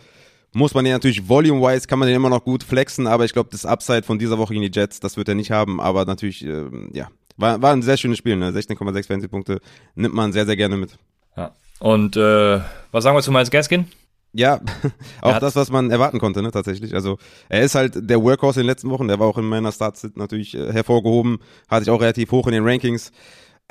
muss 0.55 0.75
man 0.75 0.85
den 0.85 0.93
natürlich 0.93 1.29
volume-wise, 1.29 1.87
kann 1.87 1.99
man 1.99 2.09
den 2.09 2.17
immer 2.17 2.31
noch 2.31 2.45
gut 2.45 2.62
flexen, 2.62 3.07
aber 3.07 3.25
ich 3.25 3.33
glaube, 3.33 3.51
das 3.53 3.67
Upside 3.67 4.03
von 4.03 4.19
dieser 4.19 4.38
Woche 4.38 4.55
gegen 4.55 4.71
die 4.71 4.79
Jets, 4.79 5.01
das 5.01 5.17
wird 5.17 5.29
er 5.29 5.35
nicht 5.35 5.51
haben, 5.51 5.81
aber 5.81 6.05
natürlich, 6.05 6.45
äh, 6.45 6.64
ja, 6.93 7.09
war, 7.37 7.61
war 7.61 7.73
ein 7.73 7.83
sehr 7.83 7.97
schönes 7.97 8.19
Spiel, 8.19 8.37
ne? 8.37 8.51
16,6 8.51 9.07
Fantasy-Punkte 9.07 9.61
nimmt 9.95 10.14
man 10.14 10.33
sehr, 10.33 10.47
sehr 10.47 10.57
gerne 10.57 10.77
mit. 10.77 10.97
Ja. 11.37 11.53
Und 11.81 12.17
äh, 12.17 12.61
was 12.93 13.05
sagen 13.05 13.17
wir 13.17 13.23
zu 13.23 13.33
Miles 13.33 13.51
Gaskin? 13.51 13.87
Ja, 14.33 14.61
auch 15.21 15.38
das, 15.38 15.55
was 15.55 15.71
man 15.71 15.90
erwarten 15.90 16.19
konnte, 16.19 16.43
ne, 16.43 16.51
tatsächlich. 16.51 16.95
Also 16.95 17.19
er 17.49 17.62
ist 17.62 17.75
halt 17.77 18.11
der 18.11 18.21
Workhorse 18.21 18.61
in 18.61 18.64
den 18.64 18.71
letzten 18.71 18.90
Wochen, 18.90 19.07
der 19.07 19.21
war 19.21 19.29
auch 19.29 19.38
in 19.38 19.45
meiner 19.45 19.71
Starts 19.71 20.09
natürlich 20.14 20.55
äh, 20.55 20.73
hervorgehoben, 20.73 21.38
hatte 21.69 21.85
ich 21.85 21.90
auch 21.90 22.01
relativ 22.01 22.33
hoch 22.33 22.47
in 22.49 22.53
den 22.53 22.67
Rankings. 22.67 23.12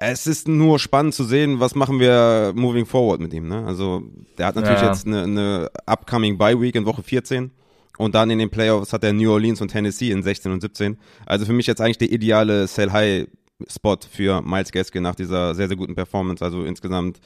Es 0.06 0.28
ist 0.28 0.50
nur 0.50 0.80
spannend 0.80 1.14
zu 1.14 1.24
sehen, 1.24 1.62
was 1.62 1.76
machen 1.76 1.98
wir 1.98 2.52
moving 2.56 2.86
forward 2.86 3.22
mit 3.22 3.34
ihm. 3.34 3.48
Ne? 3.48 3.66
Also 3.66 4.04
der 4.38 4.48
hat 4.48 4.56
natürlich 4.56 4.82
ja. 4.82 4.90
jetzt 4.90 5.08
eine, 5.08 5.24
eine 5.24 5.72
upcoming 5.86 6.38
Bye 6.38 6.60
Week 6.60 6.76
in 6.76 6.86
Woche 6.86 7.04
14 7.04 7.52
und 7.98 8.14
dann 8.14 8.30
in 8.30 8.38
den 8.38 8.50
Playoffs 8.50 8.92
hat 8.92 9.06
er 9.06 9.14
New 9.14 9.32
Orleans 9.32 9.62
und 9.62 9.70
Tennessee 9.70 10.12
in 10.12 10.22
16 10.22 10.52
und 10.52 10.60
17. 10.60 10.98
Also 11.26 11.46
für 11.46 11.54
mich 11.54 11.68
jetzt 11.68 11.80
eigentlich 11.80 12.00
der 12.00 12.12
ideale 12.12 12.68
Sell 12.68 12.92
High 12.92 13.28
Spot 13.70 13.98
für 14.12 14.42
Miles 14.42 14.74
Gaskin 14.74 15.04
nach 15.04 15.16
dieser 15.16 15.56
sehr 15.56 15.70
sehr 15.70 15.78
guten 15.78 15.96
Performance. 15.96 16.44
Also 16.44 16.66
insgesamt 16.66 17.20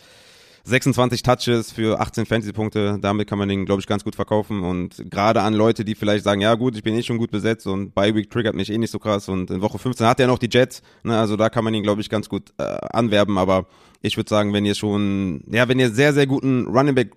26 0.68 1.24
Touches 1.24 1.72
für 1.72 2.00
18 2.00 2.26
Fantasy-Punkte, 2.26 2.98
damit 3.02 3.30
kann 3.30 3.40
man 3.40 3.48
den, 3.48 3.66
glaube 3.66 3.80
ich, 3.80 3.88
ganz 3.88 4.04
gut 4.04 4.16
verkaufen. 4.16 4.64
Und 4.64 5.10
gerade 5.10 5.42
an 5.42 5.54
Leute, 5.54 5.86
die 5.86 5.96
vielleicht 5.96 6.26
sagen, 6.26 6.42
ja 6.42 6.56
gut, 6.56 6.76
ich 6.76 6.84
bin 6.84 6.94
eh 6.96 7.04
schon 7.04 7.18
gut 7.18 7.32
besetzt 7.32 7.68
und 7.68 7.96
Bi-Week 7.96 8.30
triggert 8.30 8.54
mich 8.54 8.70
eh 8.70 8.78
nicht 8.78 8.92
so 8.92 9.00
krass 9.00 9.30
und 9.30 9.50
in 9.50 9.62
Woche 9.62 9.80
15 9.80 10.06
hat 10.06 10.20
er 10.20 10.28
noch 10.28 10.40
die 10.40 10.50
Jets, 10.52 10.82
ne, 11.04 11.18
also 11.18 11.38
da 11.38 11.50
kann 11.50 11.64
man 11.64 11.74
ihn, 11.74 11.84
glaube 11.84 12.02
ich, 12.02 12.10
ganz 12.10 12.28
gut 12.28 12.54
äh, 12.58 12.64
anwerben. 12.64 13.38
Aber 13.38 13.68
ich 14.02 14.18
würde 14.18 14.30
sagen, 14.30 14.52
wenn 14.52 14.66
ihr 14.66 14.76
schon, 14.76 15.44
ja, 15.50 15.70
wenn 15.70 15.80
ihr 15.80 15.90
sehr, 15.90 16.14
sehr 16.14 16.28
guten 16.28 16.68
Running 16.68 16.96
Back 16.96 17.12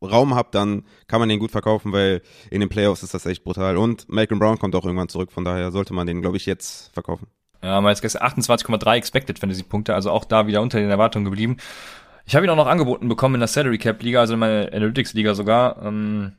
Raum 0.00 0.34
habt, 0.34 0.54
dann 0.54 0.84
kann 1.08 1.18
man 1.18 1.28
den 1.28 1.40
gut 1.40 1.50
verkaufen, 1.50 1.92
weil 1.92 2.22
in 2.50 2.60
den 2.60 2.68
Playoffs 2.68 3.02
ist 3.02 3.14
das 3.14 3.26
echt 3.26 3.42
brutal. 3.42 3.76
Und 3.76 4.08
Malcolm 4.08 4.38
Brown 4.38 4.58
kommt 4.58 4.76
auch 4.76 4.84
irgendwann 4.84 5.08
zurück, 5.08 5.32
von 5.32 5.44
daher 5.44 5.72
sollte 5.72 5.94
man 5.94 6.06
den, 6.06 6.20
glaube 6.20 6.36
ich, 6.36 6.46
jetzt 6.46 6.92
verkaufen. 6.92 7.26
Ja, 7.62 7.80
mal 7.80 7.90
jetzt 7.90 8.04
28,3 8.04 8.94
Expected 8.94 9.38
Fantasy-Punkte, 9.38 9.94
also 9.94 10.10
auch 10.10 10.26
da 10.26 10.46
wieder 10.46 10.60
unter 10.60 10.78
den 10.78 10.90
Erwartungen 10.90 11.24
geblieben. 11.24 11.56
Ich 12.26 12.34
habe 12.34 12.46
ihn 12.46 12.50
auch 12.50 12.56
noch 12.56 12.66
angeboten 12.66 13.08
bekommen 13.08 13.34
in 13.34 13.40
der 13.40 13.48
Salary 13.48 13.78
Cap 13.78 14.02
Liga, 14.02 14.20
also 14.20 14.34
in 14.34 14.40
meiner 14.40 14.72
Analytics 14.72 15.14
Liga 15.14 15.34
sogar. 15.34 15.82
Ähm, 15.82 16.32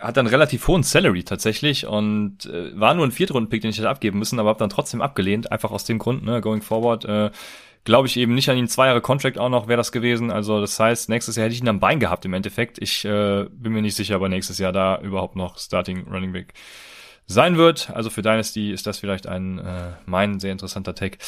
hat 0.00 0.16
dann 0.16 0.26
relativ 0.26 0.66
hohen 0.68 0.82
Salary 0.82 1.24
tatsächlich 1.24 1.86
und 1.86 2.46
äh, 2.46 2.78
war 2.78 2.94
nur 2.94 3.04
ein 3.04 3.12
Viertrunden-Pick, 3.12 3.62
den 3.62 3.70
ich 3.70 3.78
hätte 3.78 3.90
abgeben 3.90 4.18
müssen, 4.18 4.38
aber 4.38 4.50
habe 4.50 4.58
dann 4.58 4.70
trotzdem 4.70 5.02
abgelehnt, 5.02 5.50
einfach 5.50 5.70
aus 5.70 5.84
dem 5.84 5.98
Grund, 5.98 6.24
ne, 6.24 6.40
going 6.40 6.62
forward, 6.62 7.04
äh, 7.04 7.30
glaube 7.84 8.06
ich 8.06 8.16
eben 8.16 8.34
nicht 8.34 8.48
an 8.48 8.56
ihn. 8.56 8.68
Zwei 8.68 8.86
Jahre 8.86 9.00
Contract 9.00 9.38
auch 9.38 9.48
noch 9.48 9.66
wäre 9.66 9.76
das 9.76 9.92
gewesen. 9.92 10.30
Also 10.30 10.60
das 10.60 10.78
heißt, 10.78 11.08
nächstes 11.08 11.36
Jahr 11.36 11.46
hätte 11.46 11.54
ich 11.54 11.60
ihn 11.60 11.68
am 11.68 11.80
Bein 11.80 12.00
gehabt 12.00 12.24
im 12.24 12.34
Endeffekt. 12.34 12.80
Ich 12.80 13.04
äh, 13.04 13.46
bin 13.50 13.72
mir 13.72 13.82
nicht 13.82 13.96
sicher, 13.96 14.16
ob 14.16 14.22
er 14.22 14.28
nächstes 14.28 14.58
Jahr 14.58 14.72
da 14.72 15.00
überhaupt 15.00 15.36
noch 15.36 15.58
Starting 15.58 16.06
Running 16.08 16.32
Back 16.32 16.54
sein 17.26 17.56
wird. 17.56 17.90
Also 17.90 18.10
für 18.10 18.22
Dynasty 18.22 18.72
ist 18.72 18.86
das 18.86 18.98
vielleicht 18.98 19.26
ein 19.26 19.58
äh, 19.58 19.92
mein 20.06 20.38
sehr 20.38 20.52
interessanter 20.52 20.94
Take. 20.94 21.18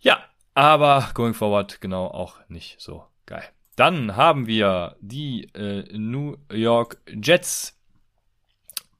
Ja, 0.00 0.18
aber 0.56 1.10
going 1.12 1.34
forward 1.34 1.80
genau 1.82 2.06
auch 2.06 2.36
nicht 2.48 2.80
so 2.80 3.04
geil. 3.26 3.44
Dann 3.76 4.16
haben 4.16 4.46
wir 4.46 4.96
die 5.00 5.50
äh, 5.54 5.84
New 5.96 6.38
York 6.50 6.98
Jets, 7.06 7.78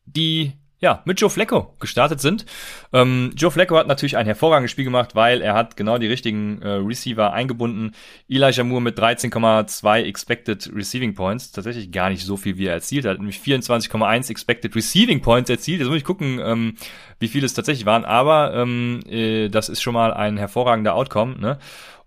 die 0.04 0.52
ja, 0.78 1.02
mit 1.06 1.18
Joe 1.20 1.30
Flacco 1.30 1.74
gestartet 1.80 2.20
sind. 2.20 2.44
Ähm, 2.92 3.32
Joe 3.34 3.50
Flacco 3.50 3.76
hat 3.78 3.86
natürlich 3.86 4.18
ein 4.18 4.26
hervorragendes 4.26 4.70
Spiel 4.70 4.84
gemacht, 4.84 5.14
weil 5.14 5.40
er 5.40 5.54
hat 5.54 5.76
genau 5.76 5.96
die 5.96 6.06
richtigen 6.06 6.60
äh, 6.60 6.68
Receiver 6.68 7.32
eingebunden. 7.32 7.92
Elijah 8.28 8.62
Moore 8.62 8.82
mit 8.82 8.98
13,2 8.98 10.02
Expected 10.02 10.70
Receiving 10.74 11.14
Points. 11.14 11.50
Tatsächlich 11.50 11.90
gar 11.92 12.10
nicht 12.10 12.26
so 12.26 12.36
viel, 12.36 12.58
wie 12.58 12.66
er 12.66 12.74
erzielt 12.74 13.06
hat. 13.06 13.18
Nämlich 13.18 13.38
24,1 13.38 14.30
Expected 14.30 14.76
Receiving 14.76 15.22
Points 15.22 15.48
erzielt. 15.48 15.80
Jetzt 15.80 15.88
muss 15.88 15.96
ich 15.96 16.04
gucken, 16.04 16.40
ähm, 16.44 16.74
wie 17.20 17.28
viele 17.28 17.46
es 17.46 17.54
tatsächlich 17.54 17.86
waren. 17.86 18.04
Aber 18.04 18.52
ähm, 18.54 19.00
äh, 19.08 19.48
das 19.48 19.70
ist 19.70 19.80
schon 19.80 19.94
mal 19.94 20.12
ein 20.12 20.36
hervorragender 20.36 20.94
Outcome. 20.94 21.36
Ne? 21.38 21.58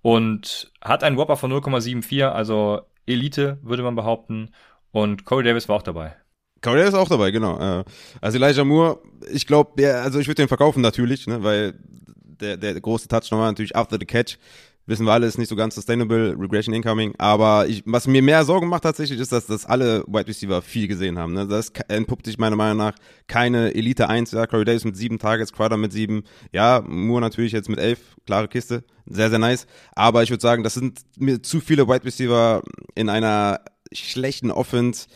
Und 0.03 0.71
hat 0.79 1.03
einen 1.03 1.17
Whopper 1.17 1.37
von 1.37 1.51
0,74, 1.51 2.27
also 2.27 2.81
Elite, 3.07 3.57
würde 3.63 3.81
man 3.81 3.95
behaupten. 3.95 4.51
Und 4.91 5.25
Corey 5.25 5.43
Davis 5.43 5.67
war 5.67 5.77
auch 5.77 5.81
dabei. 5.81 6.18
Corey 6.61 6.87
ist 6.87 6.93
auch 6.93 7.09
dabei, 7.09 7.31
genau. 7.31 7.59
Äh, 7.59 7.83
also 8.21 8.37
Elijah 8.37 8.63
Moore, 8.63 8.99
ich 9.31 9.47
glaube, 9.47 10.01
also 10.01 10.19
ich 10.19 10.27
würde 10.27 10.41
den 10.41 10.47
verkaufen 10.47 10.81
natürlich, 10.81 11.27
ne, 11.27 11.43
weil 11.43 11.75
der, 12.39 12.57
der 12.57 12.79
große 12.79 13.07
Touchdown 13.07 13.39
war 13.39 13.47
natürlich 13.47 13.75
after 13.75 13.97
the 13.99 14.05
catch. 14.05 14.37
wissen 14.85 15.05
wir 15.05 15.13
alle, 15.13 15.27
ist 15.27 15.37
nicht 15.37 15.49
so 15.49 15.55
ganz 15.55 15.75
sustainable, 15.75 16.35
Regression 16.39 16.73
incoming. 16.73 17.13
Aber 17.17 17.67
ich, 17.67 17.83
was 17.85 18.07
mir 18.07 18.21
mehr 18.21 18.43
Sorgen 18.43 18.67
macht 18.67 18.83
tatsächlich, 18.83 19.19
ist, 19.19 19.31
dass, 19.31 19.45
dass 19.45 19.65
alle 19.65 20.03
Wide 20.07 20.27
Receiver 20.27 20.61
viel 20.61 20.87
gesehen 20.87 21.19
haben. 21.19 21.33
Ne? 21.33 21.47
Das 21.47 21.71
entpuppt 21.87 22.25
sich 22.25 22.37
meiner 22.37 22.55
Meinung 22.55 22.77
nach 22.77 22.95
keine 23.27 23.75
Elite 23.75 24.09
1. 24.09 24.31
Ja, 24.31 24.47
Corey 24.47 24.65
Davis 24.65 24.85
mit 24.85 24.97
sieben 24.97 25.19
Targets, 25.19 25.53
Crowder 25.53 25.77
mit 25.77 25.93
sieben. 25.93 26.23
Ja, 26.51 26.83
Moore 26.85 27.21
natürlich 27.21 27.51
jetzt 27.51 27.69
mit 27.69 27.79
elf, 27.79 27.99
klare 28.25 28.47
Kiste. 28.47 28.83
Sehr, 29.05 29.29
sehr 29.29 29.39
nice. 29.39 29.67
Aber 29.93 30.23
ich 30.23 30.31
würde 30.31 30.41
sagen, 30.41 30.63
das 30.63 30.73
sind 30.73 31.01
mir 31.17 31.41
zu 31.41 31.61
viele 31.61 31.87
Wide 31.87 32.05
Receiver 32.05 32.63
in 32.95 33.09
einer 33.09 33.61
schlechten 33.91 34.51
Offense 34.51 35.07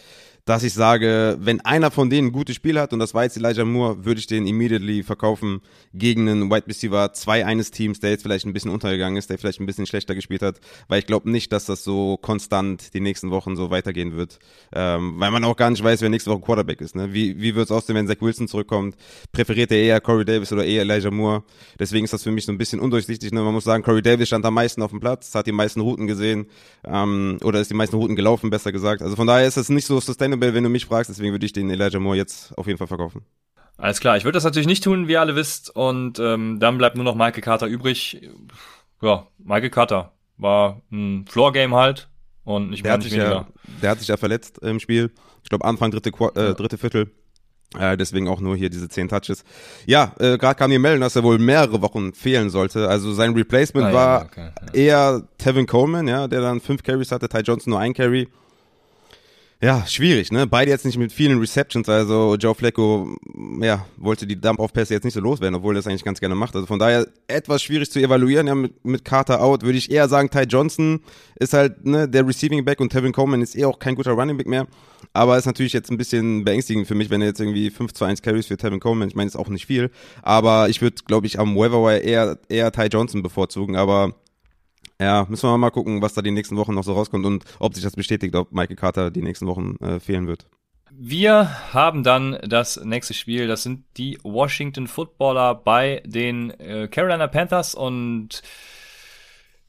dass 0.46 0.64
ich 0.64 0.74
sage, 0.74 1.38
wenn 1.40 1.62
einer 1.62 1.90
von 1.90 2.10
denen 2.10 2.28
ein 2.28 2.32
gutes 2.34 2.58
Spiel 2.58 2.78
hat, 2.78 2.92
und 2.92 3.00
das 3.00 3.14
war 3.14 3.24
jetzt 3.24 3.38
Elijah 3.38 3.64
Moore, 3.64 4.04
würde 4.04 4.20
ich 4.20 4.28
den 4.28 4.46
immediately 4.46 5.02
verkaufen 5.02 5.62
gegen 5.94 6.28
einen 6.28 6.52
Wide 6.52 6.68
Receiver 6.68 7.14
2 7.14 7.46
eines 7.46 7.72
Teams, 7.72 8.02
der 8.02 8.10
jetzt 8.10 8.24
vielleicht 8.24 8.46
ein 8.46 8.52
bisschen 8.52 8.72
untergegangen 8.72 9.18
ist, 9.18 9.30
der 9.30 9.38
vielleicht 9.38 9.62
ein 9.62 9.66
bisschen 9.66 9.86
schlechter 9.86 10.16
gespielt 10.16 10.42
hat, 10.42 10.60
weil 10.90 11.00
ich 11.00 11.06
glaube 11.06 11.32
nicht, 11.32 11.54
dass 11.54 11.66
das 11.66 11.86
so 11.86 12.18
konstant 12.18 12.94
die 12.94 13.00
nächsten 13.00 13.32
Wochen 13.32 13.56
so 13.56 13.70
weitergehen 13.70 14.18
wird, 14.18 14.40
ähm, 14.74 15.14
weil 15.18 15.32
man 15.32 15.46
auch 15.46 15.56
gar 15.56 15.70
nicht 15.70 15.82
weiß, 15.82 16.02
wer 16.02 16.10
nächste 16.10 16.32
Woche 16.32 16.42
Quarterback 16.42 16.82
ist. 16.82 16.96
Ne? 16.96 17.14
Wie, 17.14 17.40
wie 17.40 17.56
wird 17.56 17.68
es 17.68 17.72
aussehen, 17.72 17.96
wenn 17.96 18.08
Zach 18.08 18.20
Wilson 18.20 18.50
zurückkommt? 18.50 18.98
Präferiert 19.32 19.72
er 19.72 19.78
eher 19.78 20.02
Corey 20.02 20.26
Davis 20.26 20.52
oder 20.52 20.66
eher 20.66 20.82
Elijah 20.82 21.12
Moore? 21.12 21.44
Deswegen 21.80 22.04
ist 22.04 22.12
das 22.12 22.24
für 22.24 22.32
mich 22.32 22.46
so 22.46 22.52
ein 22.52 22.58
bisschen 22.58 22.82
undurchsichtig. 22.82 23.32
Ne? 23.32 23.42
Man 23.42 23.54
muss 23.54 23.64
sagen, 23.64 23.82
Corey 23.82 24.02
Davis 24.02 24.28
stand 24.28 24.46
am 24.46 24.56
meisten 24.56 24.82
auf 24.82 24.92
dem 24.92 25.00
Platz, 25.00 25.34
hat 25.36 25.48
die 25.48 25.54
meisten 25.54 25.80
Routen 25.80 26.06
gesehen 26.06 26.48
ähm, 26.84 27.38
oder 27.44 27.62
ist 27.62 27.72
die 27.72 27.76
meisten 27.76 27.96
Routen 27.96 28.18
gelaufen, 28.18 28.50
besser 28.50 28.74
gesagt. 28.74 29.02
Also 29.02 29.16
von 29.16 29.28
daher 29.28 29.48
ist 29.48 29.56
es 29.56 29.70
nicht 29.70 29.86
so 29.86 30.02
sustainable 30.02 30.33
sustainable, 30.34 30.54
wenn 30.54 30.64
du 30.64 30.70
mich 30.70 30.86
fragst. 30.86 31.10
Deswegen 31.10 31.32
würde 31.32 31.46
ich 31.46 31.54
den 31.54 31.70
Elijah 31.70 32.00
Moore 32.00 32.18
jetzt 32.18 32.58
auf 32.58 32.68
jeden 32.68 32.78
Fall 32.78 32.88
verkaufen. 32.88 33.22
Alles 33.78 34.00
klar, 34.00 34.18
ich 34.18 34.24
würde 34.24 34.36
das 34.36 34.44
natürlich 34.44 34.68
nicht 34.68 34.84
tun, 34.84 35.08
wie 35.08 35.14
ihr 35.14 35.22
alle 35.22 35.36
wisst. 35.36 35.76
Und 35.76 36.20
ähm, 36.20 36.60
dann 36.60 36.78
bleibt 36.78 36.96
nur 36.96 37.06
noch 37.06 37.16
Michael 37.16 37.42
Carter 37.42 37.68
übrig. 37.68 38.22
Ja, 39.02 39.28
Michael 39.38 39.70
Carter 39.70 40.14
war 40.38 40.82
ein 40.92 41.26
Floor-Game 41.28 41.74
halt. 41.74 42.10
Und 42.46 42.70
nicht 42.70 42.84
mehr, 42.84 42.92
der, 42.92 42.94
hat 42.98 43.04
sich 43.04 43.14
ja, 43.14 43.48
der 43.82 43.90
hat 43.90 44.00
sich 44.00 44.10
ja 44.10 44.18
verletzt 44.18 44.60
im 44.60 44.80
Spiel. 44.80 45.12
Ich 45.44 45.50
glaube, 45.50 45.64
Anfang 45.66 45.92
dritte, 45.92 46.10
äh, 46.36 46.54
dritte 46.54 46.78
Viertel. 46.78 47.10
Äh, 47.80 47.98
deswegen 47.98 48.28
auch 48.28 48.42
nur 48.42 48.56
hier 48.56 48.70
diese 48.70 48.90
zehn 48.90 49.08
Touches. 49.08 49.46
Ja, 49.86 50.14
äh, 50.20 50.38
gerade 50.38 50.56
kam 50.56 50.70
hier 50.70 50.80
melden, 50.80 51.02
dass 51.02 51.16
er 51.16 51.24
wohl 51.24 51.40
mehrere 51.40 51.82
Wochen 51.82 52.14
fehlen 52.14 52.50
sollte. 52.50 52.90
Also 52.90 53.14
sein 53.14 53.34
Replacement 53.34 53.88
ah, 53.88 53.94
war 53.94 54.20
ja, 54.20 54.26
okay, 54.26 54.52
ja. 54.68 54.74
eher 54.74 55.24
Tevin 55.38 55.66
Coleman, 55.66 56.08
ja, 56.08 56.28
der 56.28 56.42
dann 56.42 56.60
fünf 56.60 56.84
Carries 56.84 57.12
hatte, 57.12 57.30
Ty 57.30 57.40
Johnson 57.40 57.72
nur 57.72 57.80
ein 57.80 57.94
Carry. 57.94 58.28
Ja, 59.64 59.86
schwierig, 59.88 60.30
ne? 60.30 60.46
Beide 60.46 60.72
jetzt 60.72 60.84
nicht 60.84 60.98
mit 60.98 61.14
vielen 61.14 61.40
Receptions, 61.40 61.88
also 61.88 62.36
Joe 62.36 62.54
Flacco, 62.54 63.16
ja, 63.62 63.86
wollte 63.96 64.28
die 64.28 64.36
Dump-Off-Pässe 64.36 64.94
jetzt 64.94 65.06
nicht 65.06 65.14
so 65.14 65.22
loswerden, 65.22 65.56
obwohl 65.56 65.74
er 65.74 65.78
das 65.78 65.88
eigentlich 65.88 66.04
ganz 66.04 66.20
gerne 66.20 66.36
macht. 66.36 66.54
Also 66.54 66.68
von 66.68 66.80
daher 66.80 67.08
etwas 67.30 67.64
schwierig 67.64 67.90
zu 67.90 68.02
evaluieren, 68.02 68.48
ja, 68.48 68.56
mit, 68.56 68.84
mit 68.84 69.06
Carter 69.06 69.42
out 69.42 69.64
würde 69.64 69.78
ich 69.78 69.90
eher 69.90 70.10
sagen, 70.10 70.30
Ty 70.30 70.42
Johnson 70.50 71.00
ist 71.40 71.54
halt, 71.54 71.86
ne, 71.86 72.10
der 72.10 72.28
Receiving 72.28 72.66
Back 72.66 72.82
und 72.82 72.90
Tevin 72.90 73.14
Coleman 73.14 73.42
ist 73.42 73.56
eh 73.56 73.64
auch 73.64 73.80
kein 73.80 73.96
guter 73.96 74.12
Running 74.12 74.36
Back 74.36 74.48
mehr. 74.48 74.68
Aber 75.14 75.38
ist 75.38 75.46
natürlich 75.46 75.72
jetzt 75.72 75.90
ein 75.90 75.98
bisschen 75.98 76.44
beängstigend 76.44 76.86
für 76.86 76.96
mich, 76.96 77.10
wenn 77.10 77.22
er 77.22 77.28
jetzt 77.28 77.40
irgendwie 77.40 77.70
5 77.70 77.94
zu 77.94 78.04
1 78.04 78.22
Carries 78.22 78.48
für 78.48 78.58
Tevin 78.58 78.82
Coleman, 78.82 79.08
ich 79.08 79.16
meine, 79.16 79.28
ist 79.28 79.38
auch 79.38 79.48
nicht 79.48 79.68
viel. 79.68 79.92
Aber 80.24 80.68
ich 80.68 80.82
würde, 80.82 80.98
glaube 81.08 81.26
ich, 81.26 81.40
am 81.40 81.56
Weatherwire 81.56 82.00
eher, 82.00 82.38
eher 82.50 82.70
Ty 82.74 82.88
Johnson 82.88 83.24
bevorzugen, 83.24 83.78
aber 83.78 84.14
ja, 85.04 85.26
müssen 85.30 85.50
wir 85.50 85.58
mal 85.58 85.72
gucken, 85.72 86.02
was 86.02 86.14
da 86.14 86.22
die 86.22 86.32
nächsten 86.32 86.58
Wochen 86.58 86.74
noch 86.74 86.84
so 86.84 86.94
rauskommt 86.94 87.26
und 87.26 87.44
ob 87.60 87.74
sich 87.74 87.84
das 87.84 87.96
bestätigt, 87.96 88.36
ob 88.36 88.52
Michael 88.52 88.76
Carter 88.76 89.12
die 89.12 89.22
nächsten 89.22 89.48
Wochen 89.48 89.76
äh, 89.82 90.00
fehlen 90.00 90.28
wird. 90.28 90.48
Wir 90.92 91.50
haben 91.74 92.04
dann 92.04 92.38
das 92.44 92.80
nächste 92.84 93.16
Spiel. 93.16 93.48
Das 93.48 93.64
sind 93.64 93.84
die 93.98 94.20
Washington 94.24 94.88
Footballer 94.88 95.56
bei 95.56 96.04
den 96.06 96.52
äh, 96.60 96.88
Carolina 96.88 97.28
Panthers 97.28 97.74
und 97.74 98.44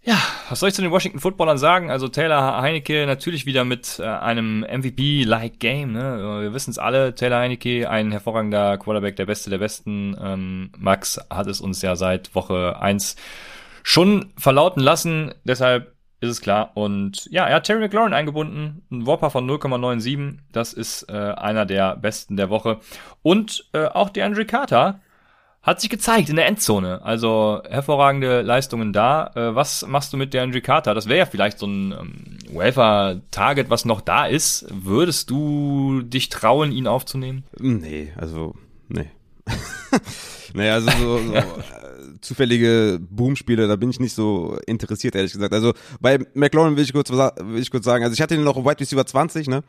ja, 0.06 0.18
was 0.50 0.60
soll 0.60 0.68
ich 0.68 0.74
zu 0.74 0.82
den 0.82 0.90
Washington 0.90 1.18
Footballern 1.18 1.56
sagen? 1.56 1.90
Also 1.90 2.08
Taylor 2.08 2.60
Heinecke 2.60 3.06
natürlich 3.06 3.46
wieder 3.46 3.64
mit 3.64 3.98
äh, 3.98 4.04
einem 4.04 4.60
MVP-like 4.60 5.58
Game. 5.58 5.92
Ne? 5.92 6.42
Wir 6.42 6.52
wissen 6.52 6.70
es 6.72 6.78
alle. 6.78 7.14
Taylor 7.14 7.38
Heinecke, 7.38 7.88
ein 7.88 8.10
hervorragender 8.10 8.76
Quarterback, 8.76 9.16
der 9.16 9.24
Beste 9.24 9.48
der 9.48 9.56
Besten. 9.56 10.14
Ähm, 10.20 10.72
Max 10.76 11.18
hat 11.30 11.46
es 11.46 11.62
uns 11.62 11.80
ja 11.80 11.96
seit 11.96 12.34
Woche 12.34 12.78
eins 12.78 13.16
schon 13.84 14.32
verlauten 14.36 14.80
lassen. 14.80 15.32
Deshalb 15.44 15.94
ist 16.20 16.30
es 16.30 16.40
klar. 16.40 16.72
Und 16.74 17.28
ja, 17.30 17.46
er 17.46 17.56
hat 17.56 17.64
Terry 17.64 17.80
McLaurin 17.80 18.14
eingebunden, 18.14 18.82
ein 18.90 19.06
Whopper 19.06 19.30
von 19.30 19.48
0,97. 19.48 20.38
Das 20.50 20.72
ist 20.72 21.04
äh, 21.08 21.12
einer 21.12 21.66
der 21.66 21.96
besten 21.96 22.36
der 22.36 22.50
Woche. 22.50 22.80
Und 23.22 23.68
äh, 23.72 23.84
auch 23.84 24.10
der 24.10 24.26
Andrew 24.26 24.44
Carter 24.44 25.00
hat 25.62 25.80
sich 25.80 25.90
gezeigt 25.90 26.28
in 26.28 26.36
der 26.36 26.46
Endzone. 26.46 27.02
Also 27.04 27.62
hervorragende 27.68 28.42
Leistungen 28.42 28.92
da. 28.92 29.30
Äh, 29.34 29.54
was 29.54 29.86
machst 29.86 30.12
du 30.12 30.16
mit 30.16 30.34
der 30.34 30.42
Andrew 30.42 30.60
Carter? 30.60 30.94
Das 30.94 31.06
wäre 31.06 31.20
ja 31.20 31.26
vielleicht 31.26 31.58
so 31.58 31.66
ein 31.66 31.92
ähm, 31.92 32.38
Wafer-Target, 32.52 33.70
was 33.70 33.84
noch 33.84 34.00
da 34.00 34.26
ist. 34.26 34.66
Würdest 34.70 35.30
du 35.30 36.02
dich 36.02 36.30
trauen, 36.30 36.72
ihn 36.72 36.86
aufzunehmen? 36.86 37.44
Nee, 37.58 38.12
also, 38.16 38.54
nee. 38.88 39.10
naja, 40.54 40.74
also 40.74 40.90
so, 40.90 41.18
so 41.18 41.34
zufällige 42.24 42.98
Boom-Spiele, 43.10 43.68
da 43.68 43.76
bin 43.76 43.90
ich 43.90 44.00
nicht 44.00 44.14
so 44.14 44.58
interessiert, 44.66 45.14
ehrlich 45.14 45.32
gesagt. 45.32 45.52
Also 45.52 45.72
bei 46.00 46.18
McLaurin 46.34 46.76
will 46.76 46.84
ich 46.84 46.92
kurz, 46.92 47.10
will 47.10 47.60
ich 47.62 47.70
kurz 47.70 47.84
sagen, 47.84 48.04
also 48.04 48.14
ich 48.14 48.20
hatte 48.20 48.34
ihn 48.34 48.44
noch 48.44 48.56
Wide 48.56 48.80
Receiver 48.80 49.06
20, 49.06 49.48
ne? 49.48 49.62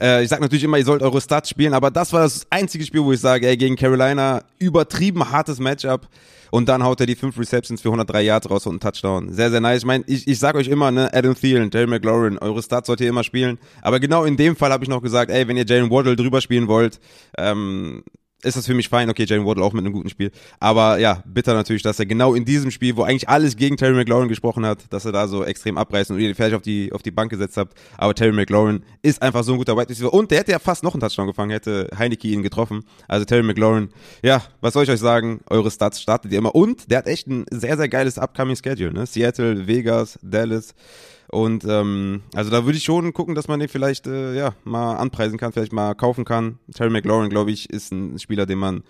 Äh, 0.00 0.22
ich 0.22 0.28
sag 0.28 0.40
natürlich 0.40 0.64
immer, 0.64 0.78
ihr 0.78 0.84
sollt 0.84 1.02
eure 1.02 1.20
Stats 1.20 1.48
spielen, 1.48 1.74
aber 1.74 1.90
das 1.90 2.12
war 2.12 2.22
das 2.22 2.46
einzige 2.50 2.84
Spiel, 2.84 3.02
wo 3.02 3.12
ich 3.12 3.20
sage, 3.20 3.46
ey, 3.48 3.56
gegen 3.56 3.76
Carolina, 3.76 4.42
übertrieben 4.58 5.30
hartes 5.30 5.58
Matchup. 5.58 6.08
Und 6.50 6.68
dann 6.68 6.84
haut 6.84 7.00
er 7.00 7.06
die 7.06 7.16
fünf 7.16 7.38
Receptions 7.38 7.82
für 7.82 7.88
103 7.88 8.22
Yards 8.22 8.48
raus 8.48 8.66
und 8.66 8.74
einen 8.74 8.80
Touchdown. 8.80 9.32
Sehr, 9.32 9.50
sehr 9.50 9.60
nice. 9.60 9.78
Ich 9.78 9.84
meine, 9.84 10.04
ich, 10.06 10.28
ich 10.28 10.38
sag 10.38 10.54
euch 10.54 10.68
immer, 10.68 10.90
ne, 10.90 11.12
Adam 11.12 11.34
Thielen, 11.34 11.70
Jerry 11.72 11.88
McLaurin, 11.88 12.38
eure 12.38 12.62
Stats 12.62 12.86
sollt 12.86 13.00
ihr 13.00 13.08
immer 13.08 13.24
spielen. 13.24 13.58
Aber 13.82 13.98
genau 13.98 14.24
in 14.24 14.36
dem 14.36 14.54
Fall 14.54 14.70
habe 14.72 14.84
ich 14.84 14.88
noch 14.88 15.02
gesagt, 15.02 15.30
ey, 15.30 15.48
wenn 15.48 15.56
ihr 15.56 15.66
Jalen 15.66 15.90
Waddle 15.90 16.14
drüber 16.14 16.40
spielen 16.40 16.68
wollt, 16.68 17.00
ähm, 17.36 18.04
ist 18.46 18.56
das 18.56 18.66
für 18.66 18.74
mich 18.74 18.88
fein. 18.88 19.10
Okay, 19.10 19.24
Jalen 19.24 19.44
Waddle 19.44 19.64
auch 19.64 19.72
mit 19.72 19.84
einem 19.84 19.92
guten 19.92 20.08
Spiel. 20.08 20.30
Aber 20.60 20.98
ja, 20.98 21.22
bitter 21.26 21.54
natürlich, 21.54 21.82
dass 21.82 21.98
er 21.98 22.06
genau 22.06 22.34
in 22.34 22.44
diesem 22.44 22.70
Spiel, 22.70 22.96
wo 22.96 23.02
eigentlich 23.02 23.28
alles 23.28 23.56
gegen 23.56 23.76
Terry 23.76 23.94
McLaurin 23.94 24.28
gesprochen 24.28 24.64
hat, 24.64 24.84
dass 24.90 25.04
er 25.04 25.12
da 25.12 25.28
so 25.28 25.44
extrem 25.44 25.76
abreißt 25.76 26.10
und 26.10 26.18
ihr 26.18 26.34
fertig 26.34 26.54
auf 26.54 26.62
die, 26.62 26.92
auf 26.92 27.02
die 27.02 27.10
Bank 27.10 27.30
gesetzt 27.30 27.56
habt. 27.56 27.76
Aber 27.98 28.14
Terry 28.14 28.32
McLaurin 28.32 28.82
ist 29.02 29.20
einfach 29.22 29.42
so 29.44 29.52
ein 29.52 29.58
guter 29.58 29.76
Wide 29.76 29.88
Receiver. 29.88 30.12
Und 30.12 30.30
der 30.30 30.38
hätte 30.40 30.52
ja 30.52 30.58
fast 30.58 30.82
noch 30.82 30.94
einen 30.94 31.00
Touchdown 31.00 31.26
gefangen, 31.26 31.50
hätte 31.50 31.88
Heineke 31.98 32.28
ihn 32.28 32.42
getroffen. 32.42 32.84
Also 33.08 33.24
Terry 33.24 33.42
McLaurin, 33.42 33.90
ja, 34.22 34.42
was 34.60 34.74
soll 34.74 34.84
ich 34.84 34.90
euch 34.90 35.00
sagen? 35.00 35.40
Eure 35.48 35.70
Stats 35.70 36.00
startet 36.00 36.32
ihr 36.32 36.38
immer. 36.38 36.54
Und 36.54 36.90
der 36.90 36.98
hat 36.98 37.06
echt 37.06 37.26
ein 37.26 37.44
sehr, 37.50 37.76
sehr 37.76 37.88
geiles 37.88 38.18
upcoming 38.18 38.56
Schedule, 38.56 38.92
ne? 38.92 39.06
Seattle, 39.06 39.66
Vegas, 39.66 40.18
Dallas. 40.22 40.74
Und 41.28 41.64
ähm, 41.64 42.22
also 42.34 42.50
da 42.50 42.64
würde 42.64 42.78
ich 42.78 42.84
schon 42.84 43.12
gucken, 43.12 43.34
dass 43.34 43.48
man 43.48 43.60
den 43.60 43.68
vielleicht 43.68 44.06
äh, 44.06 44.36
ja 44.36 44.54
mal 44.64 44.96
anpreisen 44.96 45.38
kann, 45.38 45.52
vielleicht 45.52 45.72
mal 45.72 45.94
kaufen 45.94 46.24
kann. 46.24 46.58
Terry 46.74 46.90
McLaurin, 46.90 47.30
glaube 47.30 47.50
ich, 47.50 47.70
ist 47.70 47.92
ein 47.92 48.18
Spieler, 48.18 48.46
den 48.46 48.58
man 48.58 48.82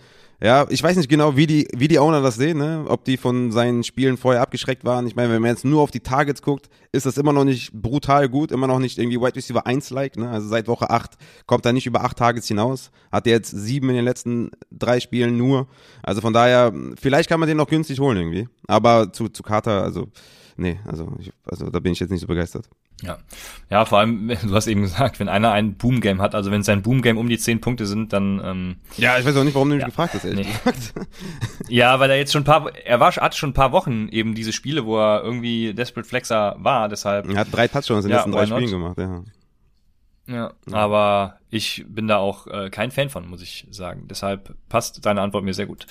ja, 0.42 0.66
ich 0.68 0.83
weiß 0.83 0.99
nicht 0.99 1.09
genau, 1.09 1.35
wie 1.37 1.46
die, 1.46 1.66
wie 1.75 1.88
die 1.88 1.99
Owner 1.99 2.20
das 2.20 2.35
sehen, 2.35 2.59
ne? 2.59 2.85
ob 2.88 3.07
die 3.07 3.16
von 3.16 3.53
seinen 3.53 3.85
Spielen 3.85 4.18
vorher 4.18 4.42
abgeschreckt 4.42 4.85
waren. 4.85 5.07
Ich 5.07 5.16
meine, 5.16 5.33
wenn 5.33 5.40
man 5.40 5.51
jetzt 5.51 5.64
nur 5.64 5.81
auf 5.81 5.90
die 5.90 6.01
Targets 6.01 6.42
guckt, 6.42 6.68
ist 6.92 7.07
das 7.07 7.16
immer 7.16 7.33
noch 7.33 7.44
nicht 7.44 7.72
brutal 7.72 8.29
gut, 8.29 8.53
immer 8.53 8.66
noch 8.66 8.79
nicht 8.79 8.99
irgendwie 8.99 9.18
Wide 9.18 9.35
Receiver 9.35 9.66
1-like. 9.66 10.18
Ne? 10.18 10.29
Also 10.29 10.49
seit 10.49 10.68
Woche 10.68 10.90
8 10.90 11.12
kommt 11.46 11.64
er 11.64 11.72
nicht 11.72 11.87
über 11.87 12.05
8 12.05 12.18
Targets 12.18 12.49
hinaus. 12.49 12.90
Hat 13.11 13.27
er 13.27 13.33
jetzt 13.33 13.51
sieben 13.51 13.88
in 13.88 13.96
den 13.96 14.05
letzten 14.05 14.51
drei 14.70 15.01
Spielen 15.01 15.38
nur. 15.38 15.68
Also 16.03 16.20
von 16.20 16.35
daher, 16.35 16.70
vielleicht 17.01 17.31
kann 17.31 17.40
man 17.40 17.49
den 17.49 17.57
noch 17.57 17.68
günstig 17.68 17.99
holen 17.99 18.18
irgendwie. 18.18 18.46
Aber 18.66 19.14
zu, 19.14 19.31
zu 19.31 19.42
Carter, 19.42 19.83
also 19.83 20.09
nee, 20.57 20.81
also, 20.85 21.12
ich, 21.19 21.33
also 21.45 21.71
da 21.71 21.81
bin 21.81 21.92
ich 21.92 22.01
jetzt 22.01 22.11
nicht 22.11 22.21
so 22.21 22.27
begeistert. 22.27 22.69
Ja, 23.03 23.19
ja, 23.71 23.85
vor 23.85 23.99
allem, 23.99 24.29
du 24.42 24.55
hast 24.55 24.66
eben 24.66 24.83
gesagt, 24.83 25.21
wenn 25.21 25.29
einer 25.29 25.53
ein 25.53 25.75
Boom-Game 25.75 26.21
hat, 26.21 26.35
also 26.35 26.51
wenn 26.51 26.62
sein 26.62 26.83
Boom-Game 26.83 27.19
um 27.19 27.29
die 27.29 27.38
zehn 27.38 27.61
Punkte 27.61 27.87
sind, 27.87 28.12
dann 28.12 28.40
ähm, 28.45 28.77
Ja, 28.97 29.19
ich 29.19 29.25
weiß 29.25 29.37
auch 29.37 29.45
nicht, 29.45 29.55
warum 29.55 29.69
du 29.69 29.75
mich 29.75 29.83
ja, 29.83 29.88
gefragt 29.88 30.14
hast, 30.14 30.25
ehrlich 30.25 30.47
nee. 30.47 30.53
gesagt. 30.53 30.95
Ja, 31.69 31.99
weil 32.01 32.11
er 32.11 32.16
jetzt 32.16 32.33
schon 32.33 32.42
ein 32.42 32.47
paar, 32.47 32.75
er 32.75 33.01
war, 33.01 33.12
hat 33.12 33.35
schon 33.35 33.51
ein 33.51 33.55
paar 33.55 33.73
Wochen 33.73 34.09
eben 34.09 34.35
diese 34.35 34.53
Spiele, 34.53 34.87
wo 34.87 34.99
er 34.99 35.23
irgendwie 35.23 35.75
Desperate 35.75 36.09
Flexer 36.09 36.57
war, 36.59 36.88
deshalb. 36.88 37.29
Er 37.29 37.40
hat 37.40 37.49
drei 37.51 37.69
Touchdowns 37.69 38.05
in 38.05 38.11
den 38.11 38.16
ja, 38.16 38.16
letzten 38.19 38.33
drei 38.33 38.47
Spielen 38.47 38.71
gemacht, 38.71 38.99
ja. 38.99 39.23
Ja, 40.29 40.53
aber 40.73 41.38
ich 41.51 41.85
bin 41.88 42.09
da 42.09 42.16
auch 42.16 42.47
äh, 42.49 42.69
kein 42.71 42.90
Fan 42.90 43.11
von, 43.11 43.29
muss 43.29 43.42
ich 43.42 43.66
sagen. 43.71 44.09
Deshalb 44.09 44.57
passt 44.69 45.07
deine 45.07 45.21
Antwort 45.21 45.45
mir 45.45 45.55
sehr 45.55 45.66
gut. 45.66 45.87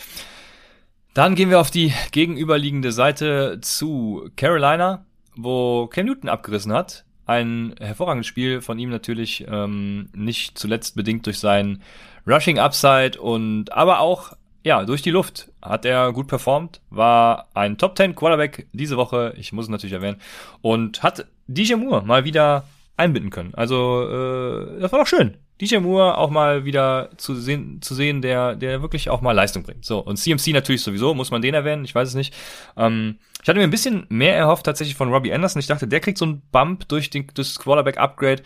Dann 1.15 1.35
gehen 1.35 1.49
wir 1.49 1.61
auf 1.61 1.71
die 1.71 1.93
gegenüberliegende 2.11 2.91
Seite 2.91 3.59
zu 3.61 4.29
Carolina, 4.35 5.05
wo 5.37 5.87
Cam 5.87 6.07
Newton 6.07 6.29
abgerissen 6.29 6.73
hat. 6.73 7.05
Ein 7.25 7.73
hervorragendes 7.79 8.27
Spiel 8.27 8.59
von 8.59 8.77
ihm 8.77 8.89
natürlich, 8.89 9.45
ähm, 9.49 10.09
nicht 10.13 10.59
zuletzt 10.59 10.97
bedingt 10.97 11.25
durch 11.25 11.39
sein 11.39 11.81
Rushing 12.27 12.59
Upside 12.59 13.17
und 13.21 13.71
aber 13.71 14.01
auch 14.01 14.33
ja, 14.65 14.83
durch 14.83 15.03
die 15.03 15.11
Luft 15.11 15.53
hat 15.61 15.85
er 15.85 16.11
gut 16.11 16.27
performt, 16.27 16.81
war 16.89 17.47
ein 17.53 17.77
Top 17.77 17.95
10 17.95 18.13
Quarterback 18.13 18.67
diese 18.73 18.97
Woche, 18.97 19.33
ich 19.37 19.53
muss 19.53 19.65
es 19.65 19.69
natürlich 19.69 19.93
erwähnen, 19.93 20.19
und 20.61 21.01
hat 21.01 21.27
DJ 21.47 21.75
Moore 21.75 22.03
mal 22.05 22.25
wieder 22.25 22.65
einbinden 22.97 23.29
können. 23.29 23.53
Also, 23.53 24.03
äh, 24.03 24.81
das 24.81 24.91
war 24.91 24.99
doch 24.99 25.07
schön. 25.07 25.37
DJ 25.61 25.77
Moore 25.77 26.17
auch 26.17 26.29
mal 26.29 26.65
wieder 26.65 27.09
zu 27.17 27.33
sehen, 27.35 27.81
zu 27.81 27.95
sehen, 27.95 28.21
der, 28.21 28.55
der 28.55 28.81
wirklich 28.81 29.09
auch 29.09 29.21
mal 29.21 29.31
Leistung 29.31 29.63
bringt. 29.63 29.85
So, 29.85 29.99
und 29.99 30.17
CMC 30.17 30.47
natürlich 30.53 30.81
sowieso, 30.81 31.13
muss 31.13 31.31
man 31.31 31.41
den 31.41 31.53
erwähnen, 31.53 31.85
ich 31.85 31.95
weiß 31.95 32.09
es 32.09 32.15
nicht. 32.15 32.33
Ähm, 32.75 33.17
Ich 33.41 33.47
hatte 33.47 33.59
mir 33.59 33.63
ein 33.63 33.69
bisschen 33.71 34.05
mehr 34.09 34.35
erhofft 34.35 34.65
tatsächlich 34.65 34.95
von 34.97 35.13
Robbie 35.13 35.31
Anderson. 35.33 35.59
Ich 35.59 35.67
dachte, 35.67 35.87
der 35.87 35.99
kriegt 36.01 36.17
so 36.17 36.25
einen 36.25 36.41
Bump 36.51 36.87
durch 36.89 37.09
den, 37.09 37.27
das 37.35 37.57
Quarterback-Upgrade, 37.59 38.43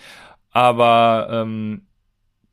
aber 0.52 1.30
ähm, 1.32 1.82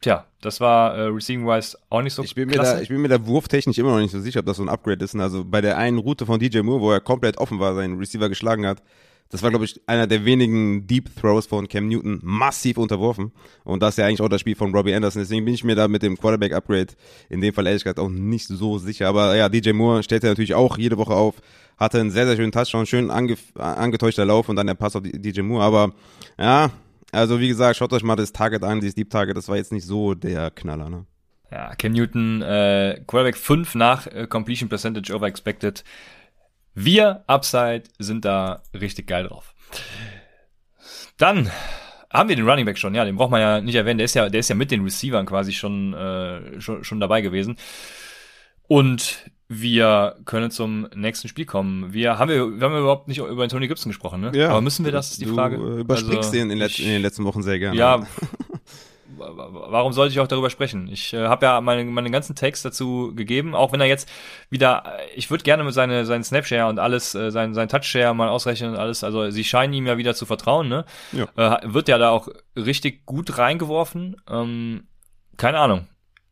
tja, 0.00 0.26
das 0.40 0.60
war 0.60 0.94
äh, 0.96 1.02
receiving-wise 1.08 1.76
auch 1.90 2.02
nicht 2.02 2.14
so 2.14 2.22
ich 2.22 2.34
bin 2.34 2.46
mir 2.48 2.54
klasse. 2.54 2.76
da, 2.76 2.80
Ich 2.80 2.88
bin 2.88 3.00
mir 3.00 3.08
da 3.08 3.26
wurftechnisch 3.26 3.78
immer 3.78 3.90
noch 3.90 4.00
nicht 4.00 4.12
so 4.12 4.20
sicher, 4.20 4.40
ob 4.40 4.46
das 4.46 4.56
so 4.58 4.62
ein 4.62 4.68
Upgrade 4.68 5.04
ist. 5.04 5.14
Also 5.16 5.44
bei 5.44 5.60
der 5.60 5.76
einen 5.76 5.98
Route 5.98 6.24
von 6.24 6.38
DJ 6.38 6.60
Moore, 6.60 6.80
wo 6.80 6.92
er 6.92 7.00
komplett 7.00 7.38
offen 7.38 7.58
war, 7.58 7.74
seinen 7.74 7.98
Receiver 7.98 8.28
geschlagen 8.28 8.66
hat, 8.66 8.82
das 9.30 9.42
war, 9.42 9.50
glaube 9.50 9.64
ich, 9.64 9.80
einer 9.86 10.06
der 10.06 10.24
wenigen 10.24 10.86
Deep 10.86 11.10
Throws 11.20 11.46
von 11.46 11.68
Cam 11.68 11.88
Newton 11.88 12.20
massiv 12.22 12.78
unterworfen. 12.78 13.32
Und 13.64 13.82
das 13.82 13.94
ist 13.94 13.98
ja 13.98 14.06
eigentlich 14.06 14.20
auch 14.20 14.28
das 14.28 14.40
Spiel 14.40 14.54
von 14.54 14.74
Robbie 14.74 14.94
Anderson. 14.94 15.22
Deswegen 15.22 15.44
bin 15.44 15.54
ich 15.54 15.64
mir 15.64 15.74
da 15.74 15.88
mit 15.88 16.02
dem 16.02 16.16
Quarterback-Upgrade 16.16 16.94
in 17.28 17.40
dem 17.40 17.52
Fall 17.52 17.66
ehrlich 17.66 17.82
gesagt 17.82 17.98
auch 17.98 18.08
nicht 18.08 18.46
so 18.46 18.78
sicher. 18.78 19.08
Aber 19.08 19.34
ja, 19.36 19.48
DJ 19.48 19.72
Moore 19.72 20.02
stellt 20.02 20.22
ja 20.22 20.28
natürlich 20.28 20.54
auch 20.54 20.78
jede 20.78 20.96
Woche 20.96 21.14
auf. 21.14 21.36
Hatte 21.76 22.00
einen 22.00 22.10
sehr, 22.10 22.26
sehr 22.26 22.36
schönen 22.36 22.52
Touchdown, 22.52 22.86
schön 22.86 23.10
ange 23.10 23.36
angetäuschter 23.56 24.24
Lauf 24.24 24.48
und 24.48 24.56
dann 24.56 24.66
der 24.66 24.74
Pass 24.74 24.96
auf 24.96 25.02
DJ 25.02 25.42
Moore. 25.42 25.64
Aber 25.64 25.92
ja, 26.38 26.70
also 27.12 27.40
wie 27.40 27.48
gesagt, 27.48 27.76
schaut 27.76 27.92
euch 27.92 28.02
mal 28.02 28.16
das 28.16 28.32
Target 28.32 28.62
an, 28.62 28.80
dieses 28.80 28.94
Deep 28.94 29.10
Target. 29.10 29.36
Das 29.36 29.48
war 29.48 29.56
jetzt 29.56 29.72
nicht 29.72 29.86
so 29.86 30.14
der 30.14 30.50
Knaller, 30.50 30.88
ne? 30.88 31.04
Ja, 31.50 31.74
Cam 31.76 31.92
Newton, 31.92 32.42
äh, 32.42 33.00
Quarterback 33.06 33.36
5 33.36 33.74
nach 33.76 34.06
äh, 34.08 34.26
Completion 34.26 34.68
Percentage 34.68 35.14
over 35.14 35.26
expected. 35.26 35.84
Wir, 36.78 37.24
Upside, 37.26 37.84
sind 37.98 38.24
da 38.26 38.62
richtig 38.78 39.06
geil 39.06 39.24
drauf. 39.26 39.54
Dann 41.16 41.50
haben 42.12 42.28
wir 42.28 42.36
den 42.36 42.48
Running 42.48 42.66
Back 42.66 42.78
schon, 42.78 42.94
ja, 42.94 43.04
den 43.04 43.16
braucht 43.16 43.30
man 43.30 43.40
ja 43.40 43.60
nicht 43.60 43.74
erwähnen. 43.74 43.98
Der 43.98 44.04
ist 44.04 44.14
ja, 44.14 44.28
der 44.28 44.40
ist 44.40 44.48
ja 44.50 44.54
mit 44.54 44.70
den 44.70 44.84
Receivern 44.84 45.24
quasi 45.26 45.52
schon, 45.52 45.94
äh, 45.94 46.60
schon, 46.60 46.84
schon 46.84 47.00
dabei 47.00 47.22
gewesen. 47.22 47.56
Und 48.68 49.30
wir 49.48 50.16
können 50.24 50.50
zum 50.50 50.88
nächsten 50.94 51.28
Spiel 51.28 51.46
kommen. 51.46 51.92
Wir 51.92 52.18
haben, 52.18 52.28
wir, 52.28 52.58
wir 52.58 52.64
haben 52.68 52.76
überhaupt 52.76 53.06
nicht 53.08 53.18
über 53.18 53.42
Anthony 53.44 53.68
Gibson 53.68 53.90
gesprochen, 53.90 54.20
ne? 54.20 54.32
Ja. 54.34 54.50
Aber 54.50 54.60
müssen 54.60 54.84
wir 54.84 54.92
das, 54.92 55.12
ist 55.12 55.20
die 55.20 55.24
du, 55.26 55.34
Frage? 55.34 55.56
Äh, 55.56 55.80
überspringst 55.80 56.16
Also, 56.18 56.32
den 56.32 56.50
in, 56.50 56.60
ich- 56.60 56.82
in 56.82 56.88
den 56.90 57.02
letzten 57.02 57.24
Wochen 57.24 57.42
sehr 57.42 57.58
gerne. 57.58 57.76
Ja, 57.78 58.06
warum 59.16 59.92
sollte 59.92 60.12
ich 60.12 60.20
auch 60.20 60.28
darüber 60.28 60.50
sprechen? 60.50 60.88
Ich 60.88 61.12
äh, 61.12 61.26
habe 61.26 61.46
ja 61.46 61.60
meine, 61.60 61.84
meine 61.84 62.10
ganzen 62.10 62.34
Text 62.34 62.64
dazu 62.64 63.12
gegeben, 63.14 63.54
auch 63.54 63.72
wenn 63.72 63.80
er 63.80 63.86
jetzt 63.86 64.08
wieder, 64.50 64.84
äh, 64.98 65.14
ich 65.14 65.30
würde 65.30 65.44
gerne 65.44 65.64
mit 65.64 65.74
seine, 65.74 66.06
seinen 66.06 66.24
Snapshare 66.24 66.68
und 66.68 66.78
alles, 66.78 67.14
äh, 67.14 67.30
sein, 67.30 67.54
sein 67.54 67.68
Touchshare 67.68 68.14
mal 68.14 68.28
ausrechnen 68.28 68.70
und 68.70 68.76
alles, 68.76 69.04
also 69.04 69.30
sie 69.30 69.44
scheinen 69.44 69.72
ihm 69.72 69.86
ja 69.86 69.96
wieder 69.96 70.14
zu 70.14 70.26
vertrauen, 70.26 70.68
ne? 70.68 70.84
Ja. 71.12 71.58
Äh, 71.58 71.74
wird 71.74 71.88
ja 71.88 71.98
da 71.98 72.10
auch 72.10 72.28
richtig 72.56 73.06
gut 73.06 73.38
reingeworfen. 73.38 74.16
Ähm, 74.28 74.86
keine 75.36 75.58
Ahnung. 75.58 75.86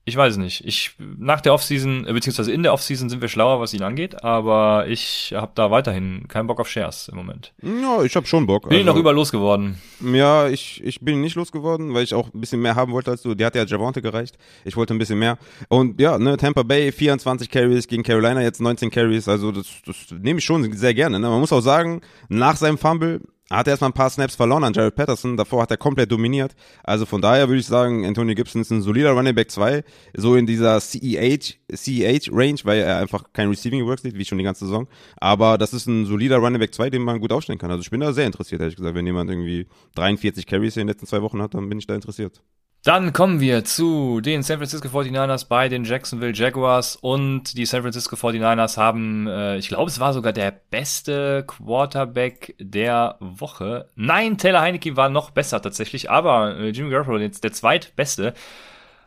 Ich 0.06 0.16
weiß 0.16 0.32
es 0.32 0.38
nicht. 0.38 0.62
Ich 0.66 0.96
nach 0.98 1.40
der 1.40 1.54
Offseason, 1.54 2.06
äh, 2.06 2.12
beziehungsweise 2.12 2.52
in 2.52 2.62
der 2.62 2.74
Offseason 2.74 3.08
sind 3.08 3.22
wir 3.22 3.28
schlauer, 3.28 3.58
was 3.60 3.72
ihn 3.72 3.82
angeht, 3.82 4.22
aber 4.22 4.86
ich 4.86 5.32
habe 5.34 5.52
da 5.54 5.70
weiterhin 5.70 6.28
keinen 6.28 6.46
Bock 6.46 6.60
auf 6.60 6.68
Shares 6.68 7.08
im 7.08 7.16
Moment. 7.16 7.54
Ja, 7.62 8.02
ich 8.02 8.14
habe 8.14 8.26
schon 8.26 8.46
Bock. 8.46 8.64
Bin 8.68 8.72
ich 8.72 8.78
Also- 8.80 8.92
noch 8.92 8.98
über 9.00 9.14
losgeworden. 9.14 9.78
Ja, 10.00 10.46
ich, 10.48 10.82
ich 10.84 11.00
bin 11.00 11.22
nicht 11.22 11.36
losgeworden, 11.36 11.94
weil 11.94 12.04
ich 12.04 12.12
auch 12.12 12.32
ein 12.34 12.40
bisschen 12.40 12.60
mehr 12.60 12.74
haben 12.76 12.92
wollte 12.92 13.12
als 13.12 13.22
du. 13.22 13.34
Die 13.34 13.46
hat 13.46 13.54
ja 13.54 13.64
Javante 13.64 14.02
gereicht. 14.02 14.36
Ich 14.66 14.76
wollte 14.76 14.92
ein 14.94 14.98
bisschen 14.98 15.18
mehr. 15.18 15.38
Und 15.68 15.98
ja, 15.98 16.18
ne, 16.18 16.36
Tampa 16.36 16.64
Bay 16.64 16.92
24 16.92 17.48
Carries 17.48 17.88
gegen 17.88 18.02
Carolina, 18.02 18.42
jetzt 18.42 18.60
19 18.60 18.90
Carries. 18.90 19.26
Also 19.26 19.52
das, 19.52 19.66
das 19.86 19.96
nehme 20.20 20.38
ich 20.38 20.44
schon 20.44 20.70
sehr 20.76 20.92
gerne. 20.92 21.18
Ne? 21.18 21.30
Man 21.30 21.40
muss 21.40 21.52
auch 21.52 21.62
sagen, 21.62 22.02
nach 22.28 22.56
seinem 22.56 22.76
Fumble 22.76 23.22
hat 23.50 23.66
er 23.66 23.72
erstmal 23.72 23.90
ein 23.90 23.94
paar 23.94 24.10
Snaps 24.10 24.36
verloren 24.36 24.64
an 24.64 24.72
Jared 24.72 24.94
Patterson. 24.94 25.36
Davor 25.36 25.62
hat 25.62 25.70
er 25.70 25.76
komplett 25.76 26.10
dominiert. 26.10 26.54
Also 26.82 27.04
von 27.04 27.20
daher 27.20 27.48
würde 27.48 27.60
ich 27.60 27.66
sagen, 27.66 28.06
Anthony 28.06 28.34
Gibson 28.34 28.62
ist 28.62 28.70
ein 28.70 28.80
solider 28.80 29.10
Running 29.12 29.34
Back 29.34 29.50
2. 29.50 29.84
So 30.14 30.36
in 30.36 30.46
dieser 30.46 30.80
CEH, 30.80 31.58
CEH 31.74 32.30
Range, 32.32 32.58
weil 32.64 32.80
er 32.80 32.98
einfach 32.98 33.32
kein 33.32 33.48
Receiving 33.48 33.84
Works 33.86 34.02
sieht, 34.02 34.16
wie 34.16 34.24
schon 34.24 34.38
die 34.38 34.44
ganze 34.44 34.64
Saison. 34.64 34.88
Aber 35.16 35.58
das 35.58 35.74
ist 35.74 35.86
ein 35.86 36.06
solider 36.06 36.38
Running 36.38 36.60
Back 36.60 36.74
2, 36.74 36.90
den 36.90 37.02
man 37.02 37.20
gut 37.20 37.32
aufstellen 37.32 37.58
kann. 37.58 37.70
Also 37.70 37.82
ich 37.82 37.90
bin 37.90 38.00
da 38.00 38.12
sehr 38.12 38.26
interessiert, 38.26 38.60
ehrlich 38.60 38.76
gesagt. 38.76 38.94
Wenn 38.94 39.06
jemand 39.06 39.30
irgendwie 39.30 39.66
43 39.94 40.46
Carries 40.46 40.76
in 40.76 40.80
den 40.80 40.88
letzten 40.88 41.06
zwei 41.06 41.20
Wochen 41.20 41.42
hat, 41.42 41.54
dann 41.54 41.68
bin 41.68 41.78
ich 41.78 41.86
da 41.86 41.94
interessiert. 41.94 42.42
Dann 42.84 43.14
kommen 43.14 43.40
wir 43.40 43.64
zu 43.64 44.20
den 44.20 44.42
San 44.42 44.58
Francisco 44.58 44.88
49ers 44.88 45.48
bei 45.48 45.70
den 45.70 45.84
Jacksonville 45.84 46.34
Jaguars 46.34 46.96
und 46.96 47.56
die 47.56 47.64
San 47.64 47.80
Francisco 47.80 48.14
49ers 48.14 48.76
haben, 48.76 49.26
äh, 49.26 49.56
ich 49.56 49.68
glaube, 49.68 49.90
es 49.90 50.00
war 50.00 50.12
sogar 50.12 50.34
der 50.34 50.50
beste 50.50 51.44
Quarterback 51.46 52.54
der 52.58 53.16
Woche. 53.20 53.88
Nein, 53.94 54.36
Taylor 54.36 54.60
Heineke 54.60 54.98
war 54.98 55.08
noch 55.08 55.30
besser 55.30 55.62
tatsächlich, 55.62 56.10
aber 56.10 56.58
äh, 56.58 56.68
Jimmy 56.68 56.90
Garoppolo 56.90 57.20
jetzt 57.20 57.42
der 57.42 57.54
zweitbeste. 57.54 58.34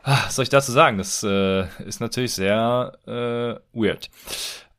Ah, 0.01 0.23
was 0.25 0.37
soll 0.37 0.43
ich 0.43 0.49
dazu 0.49 0.71
sagen? 0.71 0.97
Das 0.97 1.21
äh, 1.21 1.67
ist 1.83 2.01
natürlich 2.01 2.33
sehr 2.33 2.93
äh, 3.05 3.79
weird. 3.79 4.09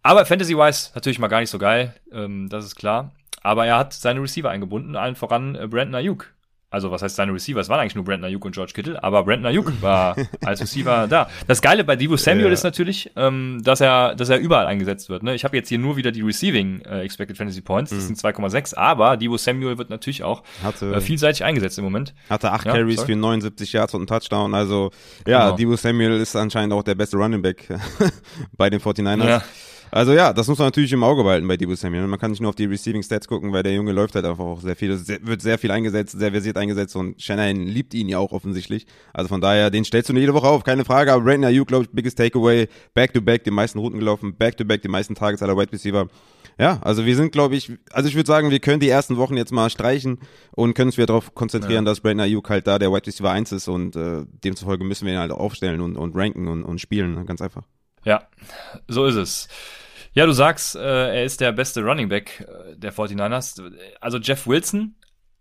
Aber 0.03 0.27
Fantasy-wise 0.27 0.91
natürlich 0.97 1.21
mal 1.21 1.29
gar 1.29 1.39
nicht 1.39 1.51
so 1.51 1.59
geil, 1.59 1.95
ähm, 2.11 2.49
das 2.49 2.65
ist 2.65 2.75
klar. 2.75 3.13
Aber 3.45 3.65
er 3.65 3.79
hat 3.79 3.93
seine 3.93 4.21
Receiver 4.21 4.51
eingebunden, 4.51 4.97
allen 4.97 5.15
voran 5.15 5.55
äh, 5.55 5.69
Brandon 5.69 5.95
Ayuk. 5.95 6.33
Also 6.71 6.91
was 6.91 7.01
heißt 7.01 7.17
seine 7.17 7.33
Receiver? 7.33 7.59
Es 7.61 7.71
waren 7.71 7.81
eigentlich 7.81 7.95
nur 7.95 8.05
Brandon 8.05 8.27
Ayuk 8.29 8.45
und 8.45 8.53
George 8.55 8.73
Kittle, 8.75 9.03
aber 9.03 9.23
Brandon 9.25 9.47
Ayuk 9.47 9.81
war 9.81 10.15
als 10.45 10.61
Receiver 10.61 11.07
da. 11.09 11.31
Das 11.47 11.63
Geile 11.63 11.83
bei 11.83 11.97
Debo 11.97 12.17
Samuel 12.19 12.49
Ja. 12.49 12.53
ist 12.53 12.63
natürlich, 12.63 13.11
ähm, 13.17 13.63
dass 13.65 13.81
er, 13.81 14.15
dass 14.15 14.29
er 14.29 14.39
überall 14.39 14.67
eingesetzt 14.67 15.09
wird. 15.09 15.23
Ne? 15.23 15.35
Ich 15.35 15.45
habe 15.45 15.57
jetzt 15.57 15.71
hier 15.71 15.79
nur 15.79 15.97
wieder 15.97 16.13
die 16.13 16.21
Receiving 16.21 16.83
äh, 16.83 17.01
Expected 17.01 17.39
Fantasy 17.39 17.63
Points, 17.63 17.91
das 17.91 18.07
sind 18.07 18.19
2,6, 18.19 18.77
aber 18.77 19.17
Debo 19.17 19.39
Samuel 19.39 19.79
wird 19.79 19.89
natürlich 19.89 20.23
auch 20.23 20.43
Hatte, 20.63 20.93
äh, 20.95 21.01
vielseitig 21.01 21.43
eingesetzt 21.43 21.79
im 21.79 21.85
Moment. 21.85 22.15
hatte 22.29 22.53
acht 22.53 22.67
Ja, 22.67 22.73
Carries 22.73 22.97
sorry. 22.97 23.13
für 23.13 23.19
79 23.19 23.73
Yards 23.73 23.95
und 23.95 24.01
einen 24.03 24.07
Touchdown. 24.09 24.55
Also 24.55 24.91
ja, 25.27 25.45
Genau. 25.47 25.57
Debo 25.57 25.77
Samuel 25.77 26.21
ist 26.21 26.37
anscheinend 26.37 26.75
auch 26.75 26.83
der 26.83 26.97
beste 26.97 27.17
Running 27.17 27.41
Back 27.41 27.67
bei 28.59 28.69
den 28.69 28.81
49ers. 28.81 29.25
Ja. 29.27 29.43
Also 29.91 30.13
ja, 30.13 30.33
das 30.33 30.49
muss 30.49 30.59
man 30.59 30.67
natürlich 30.69 30.93
im 30.93 31.03
Auge 31.03 31.23
behalten 31.23 31.49
bei 31.49 31.57
Debo 31.57 31.75
Samuel. 31.75 32.07
Man 32.07 32.19
kann 32.19 32.31
nicht 32.31 32.41
nur 32.41 32.51
auf 32.51 32.55
die 32.55 32.67
Receiving 32.67 33.03
Stats 33.03 33.27
gucken, 33.27 33.53
weil 33.53 33.63
der 33.63 33.75
Junge 33.75 33.93
läuft 33.93 34.15
halt 34.15 34.25
einfach 34.25 34.45
auch 34.45 34.61
sehr 34.61 34.77
viel, 34.77 34.97
sehr, 34.97 35.19
wird 35.23 35.41
sehr 35.41 35.59
viel 35.59 35.71
eingesetzt, 35.71 36.19
sehr 36.19 36.31
versiert 36.31 36.57
eingesetzt 36.57 36.97
und 36.97 37.21
Shanahan 37.21 37.67
liebt 37.67 37.95
ihn 37.95 38.09
ja 38.09 38.19
auch 38.19 38.33
offensichtlich. 38.33 38.87
Also 39.13 39.29
von 39.29 39.41
daher, 39.41 39.71
den 39.71 39.85
stellst 39.85 40.09
du 40.11 40.15
jede 40.15 40.35
Woche 40.35 40.47
auf, 40.47 40.65
keine 40.65 40.85
Frage. 40.85 41.13
Aber 41.13 41.23
Brandon 41.23 41.47
Ayuk, 41.47 41.69
glaube 41.69 41.85
ich, 41.85 41.91
biggest 41.91 42.19
Takeaway, 42.19 42.69
back 42.95 43.13
to 43.13 43.21
back, 43.21 43.45
die 43.45 43.51
meisten 43.51 43.79
Routen 43.79 43.99
gelaufen, 43.99 44.35
back 44.37 44.57
to 44.57 44.65
back, 44.65 44.83
die 44.83 44.89
meisten 44.89 45.15
Targets 45.15 45.43
aller 45.43 45.57
Wide 45.57 45.73
Receiver. 45.73 46.09
Ja, 46.59 46.81
also 46.83 47.07
wir 47.07 47.15
sind, 47.15 47.31
glaube 47.31 47.55
ich, 47.55 47.73
also 47.93 48.09
ich 48.09 48.17
würde 48.17 48.27
sagen, 48.27 48.51
wir 48.51 48.59
können 48.59 48.81
die 48.81 48.89
ersten 48.89 49.17
Wochen 49.17 49.37
jetzt 49.37 49.53
mal 49.53 49.71
streichen 49.71 50.19
und 50.51 50.75
können 50.75 50.89
uns 50.89 50.97
wieder 50.97 51.07
darauf 51.07 51.35
konzentrieren, 51.35 51.85
dass 51.85 52.01
Brandon 52.01 52.27
Ayuk 52.27 52.51
halt 52.51 52.67
da 52.67 52.79
der 52.81 52.93
Wide 52.93 53.07
Receiver 53.07 53.31
1 53.31 53.53
ist 53.53 53.69
und 53.69 53.95
äh, 53.95 54.25
demzufolge 54.45 54.85
müssen 54.85 55.07
wir 55.07 55.15
ihn 55.15 55.21
halt 55.21 55.31
aufstellen 55.31 55.81
und, 55.81 55.97
und 55.97 56.17
ranken 56.17 56.49
und, 56.49 56.65
und 56.65 56.81
spielen, 56.81 57.25
ganz 57.27 57.41
einfach. 57.41 57.63
Ja, 58.05 58.29
so 58.87 59.05
ist 59.07 59.17
es. 59.17 59.49
Ja, 60.13 60.27
du 60.27 60.33
sagst, 60.33 60.75
äh, 60.75 61.17
er 61.17 61.25
ist 61.25 61.41
der 61.41 61.53
beste 61.53 61.83
Running 61.83 62.09
Back 62.09 62.41
äh, 62.41 62.77
der 62.77 62.93
49ers. 62.93 63.63
Also 64.01 64.19
Jeff 64.19 64.47
Wilson, 64.47 64.97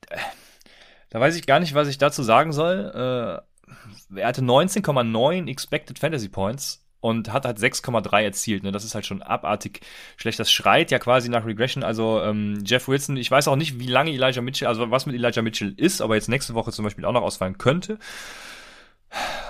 äh, 0.09 0.17
da 1.09 1.19
weiß 1.19 1.35
ich 1.35 1.47
gar 1.47 1.59
nicht, 1.59 1.73
was 1.73 1.87
ich 1.87 1.97
dazu 1.97 2.23
sagen 2.23 2.51
soll. 2.51 2.91
Äh, 2.93 4.19
er 4.19 4.27
hatte 4.27 4.41
19,9 4.41 5.49
Expected 5.49 5.99
Fantasy 5.99 6.29
Points 6.29 6.85
und 6.99 7.31
hat 7.31 7.45
halt 7.45 7.57
6,3 7.57 8.23
erzielt. 8.23 8.63
Ne? 8.63 8.71
Das 8.71 8.83
ist 8.83 8.95
halt 8.95 9.05
schon 9.05 9.21
abartig 9.21 9.81
schlecht. 10.17 10.39
Das 10.39 10.51
schreit 10.51 10.91
ja 10.91 10.99
quasi 10.99 11.29
nach 11.29 11.45
Regression. 11.45 11.83
Also 11.83 12.21
ähm, 12.21 12.63
Jeff 12.65 12.87
Wilson, 12.87 13.17
ich 13.17 13.29
weiß 13.29 13.47
auch 13.47 13.55
nicht, 13.55 13.79
wie 13.79 13.87
lange 13.87 14.11
Elijah 14.11 14.41
Mitchell, 14.41 14.67
also 14.67 14.89
was 14.91 15.05
mit 15.05 15.15
Elijah 15.15 15.41
Mitchell 15.41 15.73
ist, 15.77 16.01
aber 16.01 16.15
jetzt 16.15 16.29
nächste 16.29 16.53
Woche 16.53 16.71
zum 16.71 16.83
Beispiel 16.83 17.05
auch 17.05 17.13
noch 17.13 17.21
ausfallen 17.21 17.57
könnte. 17.57 17.99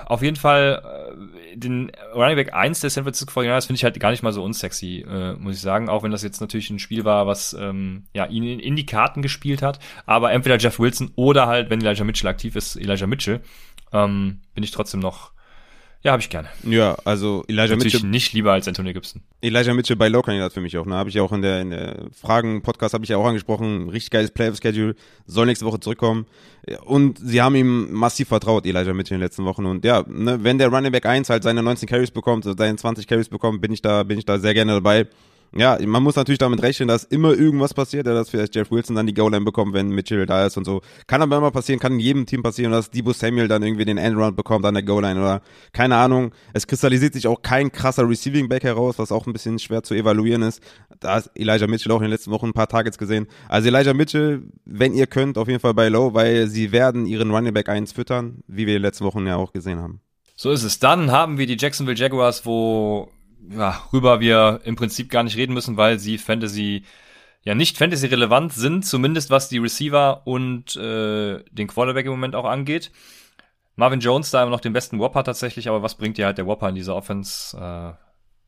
Auf 0.06 0.22
jeden 0.22 0.38
Fall, 0.38 1.16
äh, 1.54 1.58
den 1.58 1.92
Running 2.14 2.36
Back 2.38 2.54
1 2.54 2.80
der 2.80 2.90
San 2.90 3.04
Francisco 3.04 3.42
49ers 3.42 3.68
finde 3.68 3.78
ich 3.78 3.84
halt 3.84 4.00
gar 4.00 4.12
nicht 4.12 4.24
mal 4.24 4.32
so 4.32 4.44
unsexy, 4.44 5.06
äh, 5.08 5.34
muss 5.34 5.56
ich 5.56 5.62
sagen. 5.62 5.90
Auch 5.90 6.04
wenn 6.04 6.12
das 6.12 6.24
jetzt 6.24 6.40
natürlich 6.40 6.70
ein 6.70 6.80
Spiel 6.80 7.04
war, 7.04 7.28
was 7.28 7.54
ähm, 7.54 8.06
ja, 8.14 8.26
ihn 8.26 8.44
in, 8.44 8.60
in 8.60 8.76
die 8.76 8.86
Karten 8.86 9.22
gespielt 9.22 9.62
hat. 9.62 9.80
Aber 10.06 10.32
entweder 10.32 10.58
Jeff 10.58 10.80
Wilson 10.80 11.12
oder 11.16 11.48
halt, 11.48 11.70
wenn 11.70 11.82
Elijah 11.82 12.06
Mitchell 12.06 12.30
aktiv 12.30 12.56
ist, 12.56 12.78
Elijah 12.78 13.08
Mitchell, 13.08 13.42
ähm, 13.92 14.40
bin 14.54 14.64
ich 14.64 14.72
trotzdem 14.72 15.02
noch, 15.02 15.32
ja, 16.08 16.14
habe 16.14 16.22
ich 16.22 16.30
gerne. 16.30 16.48
Ja, 16.64 16.96
also 17.04 17.44
Elijah 17.50 17.76
Natürlich 17.76 17.96
Mitchell, 17.96 18.10
nicht 18.10 18.32
lieber 18.32 18.54
als 18.54 18.66
Antonio 18.66 18.94
Gibson. 18.94 19.22
Elijah 19.42 19.74
Mitchell 19.74 19.98
bei 19.98 20.08
Low-Kandidat 20.08 20.54
für 20.54 20.62
mich 20.62 20.78
auch. 20.78 20.86
Ne? 20.86 20.96
Habe 20.96 21.10
ich 21.10 21.16
ja 21.16 21.22
auch 21.22 21.34
in 21.34 21.42
der, 21.42 21.60
in 21.60 21.72
der 21.72 22.06
Fragen-Podcast 22.14 22.94
habe 22.94 23.04
ich 23.04 23.10
ja 23.10 23.18
auch 23.18 23.26
angesprochen. 23.26 23.90
Richtig 23.90 24.12
geiles 24.12 24.32
Playoff-Schedule. 24.32 24.96
Soll 25.26 25.48
nächste 25.48 25.66
Woche 25.66 25.82
zurückkommen. 25.82 26.26
Und 26.86 27.20
sie 27.20 27.42
haben 27.42 27.56
ihm 27.56 27.92
massiv 27.92 28.30
vertraut, 28.30 28.66
Elijah 28.66 28.94
Mitchell 28.94 29.16
in 29.16 29.20
den 29.20 29.26
letzten 29.26 29.44
Wochen. 29.44 29.66
Und 29.66 29.84
ja, 29.84 30.06
ne, 30.08 30.42
wenn 30.42 30.58
der 30.58 30.70
Running 30.70 30.94
Back 30.94 31.06
1 31.06 31.30
halt 31.30 31.44
seine 31.44 31.62
19 31.62 31.90
Carries 31.90 32.12
bekommt, 32.12 32.46
seine 32.46 32.78
20 32.78 33.06
Carries 33.06 33.28
bekommt, 33.28 33.60
bin 33.60 33.74
ich 33.74 33.82
da, 33.82 34.04
bin 34.04 34.18
ich 34.18 34.24
da 34.24 34.40
sehr 34.40 34.54
gerne 34.54 34.76
dabei. 34.76 35.08
Ja, 35.56 35.78
man 35.86 36.04
muss 36.04 36.16
natürlich 36.16 36.40
damit 36.40 36.62
rechnen, 36.62 36.88
dass 36.88 37.04
immer 37.04 37.34
irgendwas 37.34 37.74
passiert, 37.74 38.06
ja, 38.06 38.14
dass 38.14 38.30
vielleicht 38.30 38.56
Jeff 38.56 38.70
Wilson 38.70 38.96
dann 38.96 39.08
die 39.08 39.14
Goal-Line 39.14 39.46
bekommt, 39.46 39.74
wenn 39.74 39.90
Mitchell 39.90 40.26
da 40.26 40.46
ist 40.46 40.58
und 40.58 40.66
so. 40.66 40.82
Kann 41.08 41.22
aber 41.22 41.38
immer 41.38 41.52
passieren, 41.52 41.80
kann 41.80 41.94
in 41.94 42.00
jedem 42.00 42.26
Team 42.26 42.44
passieren, 42.44 42.72
dass 42.72 42.92
Debo 42.92 43.14
Samuel 43.14 43.48
dann 43.48 43.64
irgendwie 43.64 43.86
den 43.86 43.98
Endround 43.98 44.36
bekommt 44.36 44.66
an 44.66 44.74
der 44.74 44.84
Goal-Line 44.84 45.20
oder 45.20 45.42
keine 45.74 45.96
Ahnung. 45.96 46.32
Es 46.54 46.68
kristallisiert 46.68 47.14
sich 47.14 47.28
auch 47.28 47.42
kein 47.42 47.72
krasser 47.72 48.08
Receiving-Back 48.08 48.64
heraus, 48.64 49.00
was 49.00 49.12
auch 49.12 49.26
ein 49.26 49.34
bisschen 49.34 49.60
schwer 49.60 49.84
zu 49.84 49.94
evaluieren 49.94 50.42
ist. 50.42 50.62
Da 51.00 51.16
hat 51.16 51.32
Elijah 51.36 51.68
Mitchell 51.68 51.92
auch 51.92 51.98
in 51.98 52.04
den 52.04 52.12
letzten 52.12 52.32
Wochen 52.32 52.48
ein 52.48 52.54
paar 52.54 52.68
Targets 52.68 52.98
gesehen. 52.98 53.28
Also 53.48 53.70
Elijah 53.70 53.94
Mitchell, 53.94 54.44
wenn 54.66 54.94
ihr 54.94 55.08
könnt, 55.08 55.38
auf 55.38 55.48
jeden 55.48 55.60
Fall 55.60 55.74
bei 55.74 55.90
Low, 55.90 56.14
weil 56.14 56.48
sie 56.48 56.72
werden 56.72 57.06
ihren 57.06 57.32
Running 57.32 57.54
Back 57.54 57.70
1 57.70 57.94
füttern, 57.94 58.44
wie 58.48 58.68
wir 58.68 58.76
in 58.76 58.82
den 58.82 58.84
letzten 58.84 59.06
Wochen 59.06 59.26
ja 59.26 59.38
auch 59.38 59.54
gesehen 59.54 59.80
haben. 59.80 60.02
So 60.36 60.52
ist 60.52 60.64
es. 60.64 60.78
Dann 60.80 61.12
haben 61.12 61.38
wir 61.40 61.48
die 61.48 61.58
Jacksonville 61.58 61.98
Jaguars, 61.98 62.46
wo 62.46 63.10
ja, 63.50 63.82
rüber 63.94 64.20
wir 64.20 64.62
im 64.64 64.76
Prinzip 64.76 65.10
gar 65.10 65.24
nicht 65.24 65.38
reden 65.38 65.54
müssen, 65.54 65.78
weil 65.78 66.00
sie 66.00 66.18
Fantasy 66.18 66.84
ja 67.44 67.56
nicht 67.56 67.78
Fantasy-relevant 67.78 68.52
sind, 68.54 68.86
zumindest 68.86 69.30
was 69.30 69.48
die 69.48 69.58
Receiver 69.58 70.22
und 70.26 70.76
äh, 70.76 71.44
den 71.52 71.68
Quarterback 71.68 72.06
im 72.06 72.12
Moment 72.12 72.36
auch 72.36 72.46
angeht. 72.46 72.92
Marvin 73.78 74.00
Jones 74.00 74.32
da 74.32 74.42
immer 74.42 74.52
noch 74.52 74.60
den 74.60 74.74
besten 74.74 75.00
Whopper 75.00 75.24
tatsächlich, 75.24 75.70
aber 75.70 75.82
was 75.82 75.96
bringt 75.96 76.18
dir 76.18 76.26
halt 76.26 76.38
der 76.38 76.48
Whopper 76.48 76.68
in 76.68 76.76
dieser 76.76 76.96
Offense? 76.96 77.56
Äh, 77.58 78.07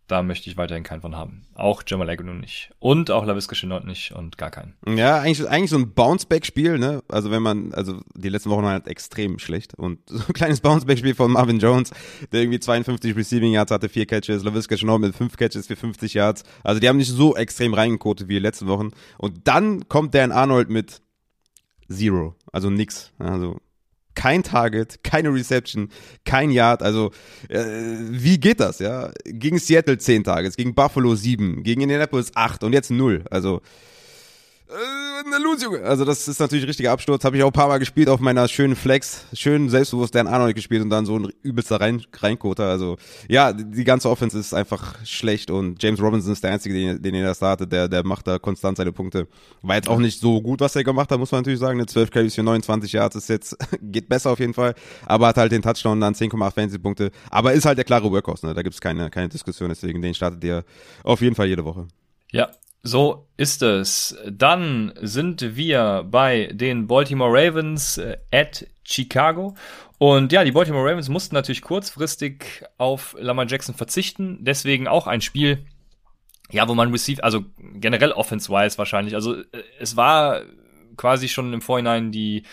da 0.09 0.23
möchte 0.23 0.49
ich 0.49 0.57
weiterhin 0.57 0.83
keinen 0.83 1.01
von 1.01 1.15
haben. 1.15 1.45
Auch 1.53 1.83
Jamal 1.85 2.09
Agnew 2.09 2.33
nicht. 2.33 2.71
Und 2.79 3.11
auch 3.11 3.25
LaVisca 3.25 3.55
Chenault 3.55 3.85
nicht 3.85 4.11
und 4.11 4.39
gar 4.39 4.49
keinen. 4.49 4.73
Ja, 4.87 5.19
eigentlich, 5.19 5.47
eigentlich 5.47 5.69
so 5.69 5.77
ein 5.77 5.93
Bounceback-Spiel, 5.93 6.79
ne? 6.79 7.03
Also 7.07 7.29
wenn 7.29 7.43
man, 7.43 7.73
also 7.73 8.01
die 8.15 8.29
letzten 8.29 8.49
Wochen 8.49 8.63
waren 8.63 8.73
halt 8.73 8.87
extrem 8.87 9.37
schlecht. 9.37 9.75
Und 9.75 9.99
so 10.09 10.23
ein 10.27 10.33
kleines 10.33 10.61
Bounceback-Spiel 10.61 11.13
von 11.13 11.31
Marvin 11.31 11.59
Jones, 11.59 11.91
der 12.31 12.41
irgendwie 12.41 12.59
52 12.59 13.15
Receiving 13.15 13.53
Yards 13.53 13.71
hatte, 13.71 13.87
vier 13.87 14.07
Catches, 14.07 14.43
LaVisca 14.43 14.75
Chenault 14.75 14.99
mit 14.99 15.15
fünf 15.15 15.37
Catches 15.37 15.67
für 15.67 15.75
50 15.75 16.15
Yards. 16.15 16.43
Also 16.63 16.79
die 16.79 16.89
haben 16.89 16.97
nicht 16.97 17.11
so 17.11 17.35
extrem 17.35 17.75
reingekotet 17.75 18.27
wie 18.27 18.33
die 18.33 18.39
letzten 18.39 18.65
Wochen. 18.65 18.89
Und 19.19 19.47
dann 19.47 19.87
kommt 19.89 20.15
Dan 20.15 20.31
Arnold 20.31 20.71
mit 20.71 21.03
Zero. 21.87 22.35
Also 22.51 22.71
nix. 22.71 23.11
Also 23.19 23.59
kein 24.15 24.43
Target, 24.43 25.03
keine 25.03 25.33
Reception, 25.33 25.89
kein 26.25 26.51
Yard. 26.51 26.83
Also 26.83 27.11
äh, 27.47 27.63
wie 27.63 28.39
geht 28.39 28.59
das? 28.59 28.79
Ja, 28.79 29.11
gegen 29.25 29.59
Seattle 29.59 29.97
10 29.97 30.23
Targets, 30.23 30.57
gegen 30.57 30.75
Buffalo 30.75 31.15
7, 31.15 31.63
gegen 31.63 31.81
Indianapolis 31.81 32.31
8 32.35 32.63
und 32.63 32.73
jetzt 32.73 32.91
0. 32.91 33.23
Also 33.29 33.61
eine 34.69 35.43
Lose, 35.43 35.65
Junge. 35.65 35.81
Also 35.81 36.05
das 36.05 36.27
ist 36.27 36.39
natürlich 36.39 36.67
richtiger 36.67 36.91
Absturz. 36.91 37.23
Habe 37.23 37.37
ich 37.37 37.43
auch 37.43 37.47
ein 37.47 37.53
paar 37.53 37.67
Mal 37.67 37.79
gespielt 37.79 38.07
auf 38.07 38.19
meiner 38.19 38.47
schönen 38.47 38.75
Flex. 38.75 39.25
Schön 39.33 39.69
selbstbewusst 39.69 40.13
Dan 40.13 40.27
Arnold 40.27 40.55
gespielt 40.55 40.83
und 40.83 40.89
dann 40.89 41.05
so 41.05 41.17
ein 41.17 41.31
übelster 41.41 41.81
Rein 41.81 42.03
Reinkoter. 42.15 42.65
Also 42.65 42.97
ja, 43.27 43.51
die 43.51 43.83
ganze 43.83 44.09
Offense 44.09 44.37
ist 44.37 44.53
einfach 44.53 44.95
schlecht 45.05 45.49
und 45.49 45.81
James 45.81 46.01
Robinson 46.01 46.33
ist 46.33 46.43
der 46.43 46.51
Einzige, 46.51 46.75
den, 46.75 47.01
den 47.01 47.15
er 47.15 47.27
da 47.27 47.35
startet. 47.35 47.71
Der, 47.71 47.87
der 47.87 48.05
macht 48.05 48.27
da 48.27 48.37
konstant 48.37 48.77
seine 48.77 48.91
Punkte. 48.91 49.27
War 49.61 49.75
jetzt 49.75 49.89
auch 49.89 49.99
nicht 49.99 50.19
so 50.19 50.41
gut, 50.41 50.59
was 50.59 50.75
er 50.75 50.83
gemacht 50.83 51.11
hat, 51.11 51.19
muss 51.19 51.31
man 51.31 51.41
natürlich 51.41 51.59
sagen. 51.59 51.79
Eine 51.79 51.87
12 51.87 52.11
Carries 52.11 52.35
für 52.35 52.43
29 52.43 52.91
Yards 52.91 53.15
ist 53.15 53.29
jetzt, 53.29 53.57
geht 53.81 54.07
besser 54.07 54.31
auf 54.31 54.39
jeden 54.39 54.53
Fall. 54.53 54.75
Aber 55.05 55.27
hat 55.27 55.37
halt 55.37 55.51
den 55.51 55.61
Touchdown 55.61 55.99
dann 55.99 56.13
10,8 56.13 56.51
Fantasy-Punkte. 56.51 57.11
Aber 57.31 57.53
ist 57.53 57.65
halt 57.65 57.77
der 57.77 57.85
klare 57.85 58.11
Workhorse, 58.11 58.45
ne? 58.45 58.53
Da 58.53 58.61
gibt's 58.61 58.81
keine, 58.81 59.09
keine 59.09 59.29
Diskussion. 59.29 59.69
Deswegen, 59.69 60.01
den 60.01 60.13
startet 60.13 60.43
ihr 60.43 60.63
auf 61.03 61.21
jeden 61.21 61.35
Fall 61.35 61.47
jede 61.47 61.65
Woche. 61.65 61.87
Ja, 62.31 62.51
so 62.83 63.27
ist 63.37 63.61
es. 63.61 64.17
Dann 64.29 64.93
sind 65.01 65.55
wir 65.55 66.05
bei 66.09 66.49
den 66.53 66.87
Baltimore 66.87 67.31
Ravens 67.31 67.97
äh, 67.97 68.17
at 68.31 68.65
Chicago. 68.83 69.55
Und 69.97 70.31
ja, 70.31 70.43
die 70.43 70.51
Baltimore 70.51 70.89
Ravens 70.89 71.09
mussten 71.09 71.35
natürlich 71.35 71.61
kurzfristig 71.61 72.63
auf 72.77 73.15
Lamar 73.19 73.47
Jackson 73.47 73.75
verzichten. 73.75 74.39
Deswegen 74.41 74.87
auch 74.87 75.07
ein 75.07 75.21
Spiel, 75.21 75.65
ja, 76.51 76.67
wo 76.67 76.73
man 76.73 76.91
receive, 76.91 77.23
also 77.23 77.43
generell 77.57 78.13
offense-wise 78.13 78.77
wahrscheinlich. 78.77 79.15
Also 79.15 79.35
äh, 79.35 79.45
es 79.79 79.97
war 79.97 80.41
quasi 80.95 81.27
schon 81.27 81.53
im 81.53 81.61
Vorhinein 81.61 82.11
die 82.11 82.43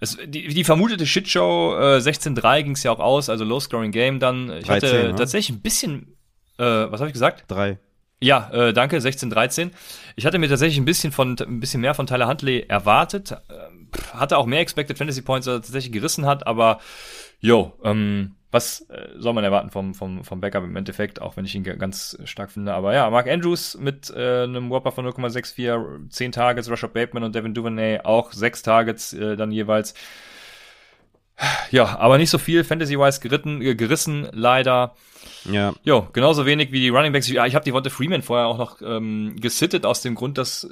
es, 0.00 0.16
die, 0.24 0.48
die 0.48 0.64
vermutete 0.64 1.06
Shitshow 1.06 1.76
äh, 1.76 1.98
16-3 1.98 2.62
ging 2.62 2.72
es 2.72 2.82
ja 2.82 2.92
auch 2.92 3.00
aus, 3.00 3.28
also 3.28 3.44
Low-Scoring-Game 3.44 4.20
dann. 4.20 4.50
Ich 4.58 4.66
13, 4.66 4.70
hatte 4.70 5.08
ne? 5.08 5.14
tatsächlich 5.16 5.56
ein 5.56 5.60
bisschen, 5.60 6.16
äh, 6.58 6.62
was 6.62 7.00
habe 7.00 7.08
ich 7.08 7.12
gesagt? 7.12 7.44
Drei. 7.48 7.78
Ja, 8.20 8.50
äh, 8.50 8.72
danke, 8.72 9.00
16, 9.00 9.30
13. 9.30 9.70
Ich 10.16 10.26
hatte 10.26 10.38
mir 10.38 10.48
tatsächlich 10.48 10.78
ein 10.78 10.84
bisschen 10.84 11.12
von 11.12 11.36
ein 11.38 11.60
bisschen 11.60 11.80
mehr 11.80 11.94
von 11.94 12.06
Tyler 12.06 12.26
Huntley 12.26 12.64
erwartet. 12.68 13.32
Äh, 13.32 14.16
hatte 14.16 14.38
auch 14.38 14.46
mehr 14.46 14.60
Expected 14.60 14.98
Fantasy 14.98 15.22
Points, 15.22 15.46
als 15.46 15.56
er 15.56 15.62
tatsächlich 15.62 15.92
gerissen 15.92 16.26
hat, 16.26 16.46
aber 16.46 16.80
jo, 17.40 17.72
ähm, 17.84 18.34
was 18.50 18.80
äh, 18.88 19.10
soll 19.18 19.34
man 19.34 19.44
erwarten 19.44 19.70
vom, 19.70 19.94
vom, 19.94 20.24
vom 20.24 20.40
Backup 20.40 20.64
im 20.64 20.74
Endeffekt, 20.74 21.20
auch 21.20 21.36
wenn 21.36 21.44
ich 21.44 21.54
ihn 21.54 21.64
ganz 21.64 22.18
stark 22.24 22.50
finde. 22.50 22.74
Aber 22.74 22.94
ja, 22.94 23.08
Mark 23.10 23.28
Andrews 23.28 23.76
mit 23.78 24.10
äh, 24.10 24.44
einem 24.44 24.70
Whopper 24.70 24.90
von 24.90 25.06
0,64, 25.06 26.08
10 26.08 26.32
Targets, 26.32 26.70
Rashad 26.70 26.94
Bateman 26.94 27.24
und 27.24 27.34
Devin 27.34 27.54
Duvernay 27.54 28.00
auch 28.02 28.32
6 28.32 28.62
Targets 28.62 29.12
äh, 29.12 29.36
dann 29.36 29.52
jeweils. 29.52 29.94
Ja, 31.70 31.98
aber 31.98 32.18
nicht 32.18 32.30
so 32.30 32.38
viel 32.38 32.64
Fantasy-wise 32.64 33.20
geritten, 33.20 33.62
äh, 33.62 33.74
gerissen, 33.74 34.28
leider. 34.32 34.94
Ja. 35.44 35.74
Jo, 35.82 36.08
genauso 36.12 36.46
wenig 36.46 36.72
wie 36.72 36.80
die 36.80 36.88
Running 36.88 37.12
Backs. 37.12 37.28
Ja, 37.28 37.46
ich 37.46 37.54
habe 37.54 37.64
die 37.64 37.72
Wonte 37.72 37.90
Freeman 37.90 38.22
vorher 38.22 38.46
auch 38.46 38.58
noch 38.58 38.80
ähm, 38.82 39.36
gesittet 39.40 39.86
aus 39.86 40.02
dem 40.02 40.14
Grund, 40.14 40.38
dass 40.38 40.64
äh, 40.64 40.68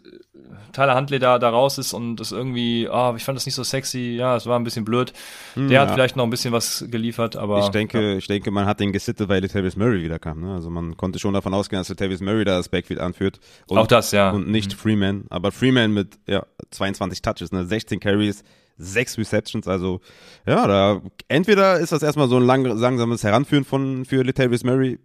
Tyler 0.73 0.97
Huntley 0.97 1.19
da, 1.19 1.39
da 1.39 1.49
raus 1.51 1.79
ist 1.79 1.93
und 1.93 2.17
das 2.17 2.33
irgendwie, 2.33 2.89
ah, 2.89 3.11
oh, 3.11 3.17
ich 3.17 3.25
fand 3.25 3.37
das 3.37 3.47
nicht 3.47 3.55
so 3.55 3.65
sexy. 3.65 4.17
Ja, 4.19 4.37
es 4.37 4.47
war 4.47 4.59
ein 4.59 4.65
bisschen 4.65 4.85
blöd. 4.85 5.13
Der 5.55 5.69
ja. 5.69 5.81
hat 5.83 5.93
vielleicht 5.93 6.17
noch 6.17 6.25
ein 6.25 6.31
bisschen 6.31 6.53
was 6.53 6.85
geliefert, 6.91 7.37
aber. 7.37 7.61
Ich 7.61 7.69
denke, 7.69 8.01
ja. 8.01 8.17
ich 8.17 8.27
denke, 8.27 8.51
man 8.51 8.67
hat 8.67 8.81
den 8.81 8.93
gesittet, 8.93 9.29
weil 9.29 9.43
Latavius 9.43 9.77
Murray 9.77 10.03
wieder 10.03 10.19
kam. 10.19 10.41
Ne? 10.41 10.55
Also 10.55 10.71
man 10.71 10.97
konnte 10.97 11.19
schon 11.19 11.35
davon 11.35 11.55
ausgehen, 11.55 11.81
dass 11.81 11.89
Latavius 11.89 12.21
Murray 12.21 12.45
da 12.45 12.57
das 12.57 12.69
Backfield 12.69 13.01
anführt. 13.01 13.41
Und, 13.69 13.79
auch 13.79 13.87
das, 13.87 14.13
ja. 14.13 14.31
Und 14.31 14.49
nicht 14.49 14.73
mhm. 14.73 14.79
Freeman. 14.79 15.25
Aber 15.31 15.53
Freeman 15.53 15.93
mit 15.93 16.19
ja, 16.27 16.45
22 16.71 17.23
Touches, 17.23 17.53
ne? 17.53 17.65
16 17.65 18.01
Carries, 18.01 18.45
sechs 18.79 19.19
Receptions, 19.19 19.67
also 19.67 20.01
ja, 20.47 20.67
da 20.67 21.03
entweder 21.29 21.79
ist 21.81 21.93
das 21.93 22.03
erstmal 22.03 22.29
so 22.29 22.37
ein 22.37 22.45
lang, 22.45 22.65
langsames 22.65 23.25
Heranführen 23.25 23.65
von 23.65 24.05
für 24.05 24.23
Latavius 24.23 24.65
Murray. 24.65 24.99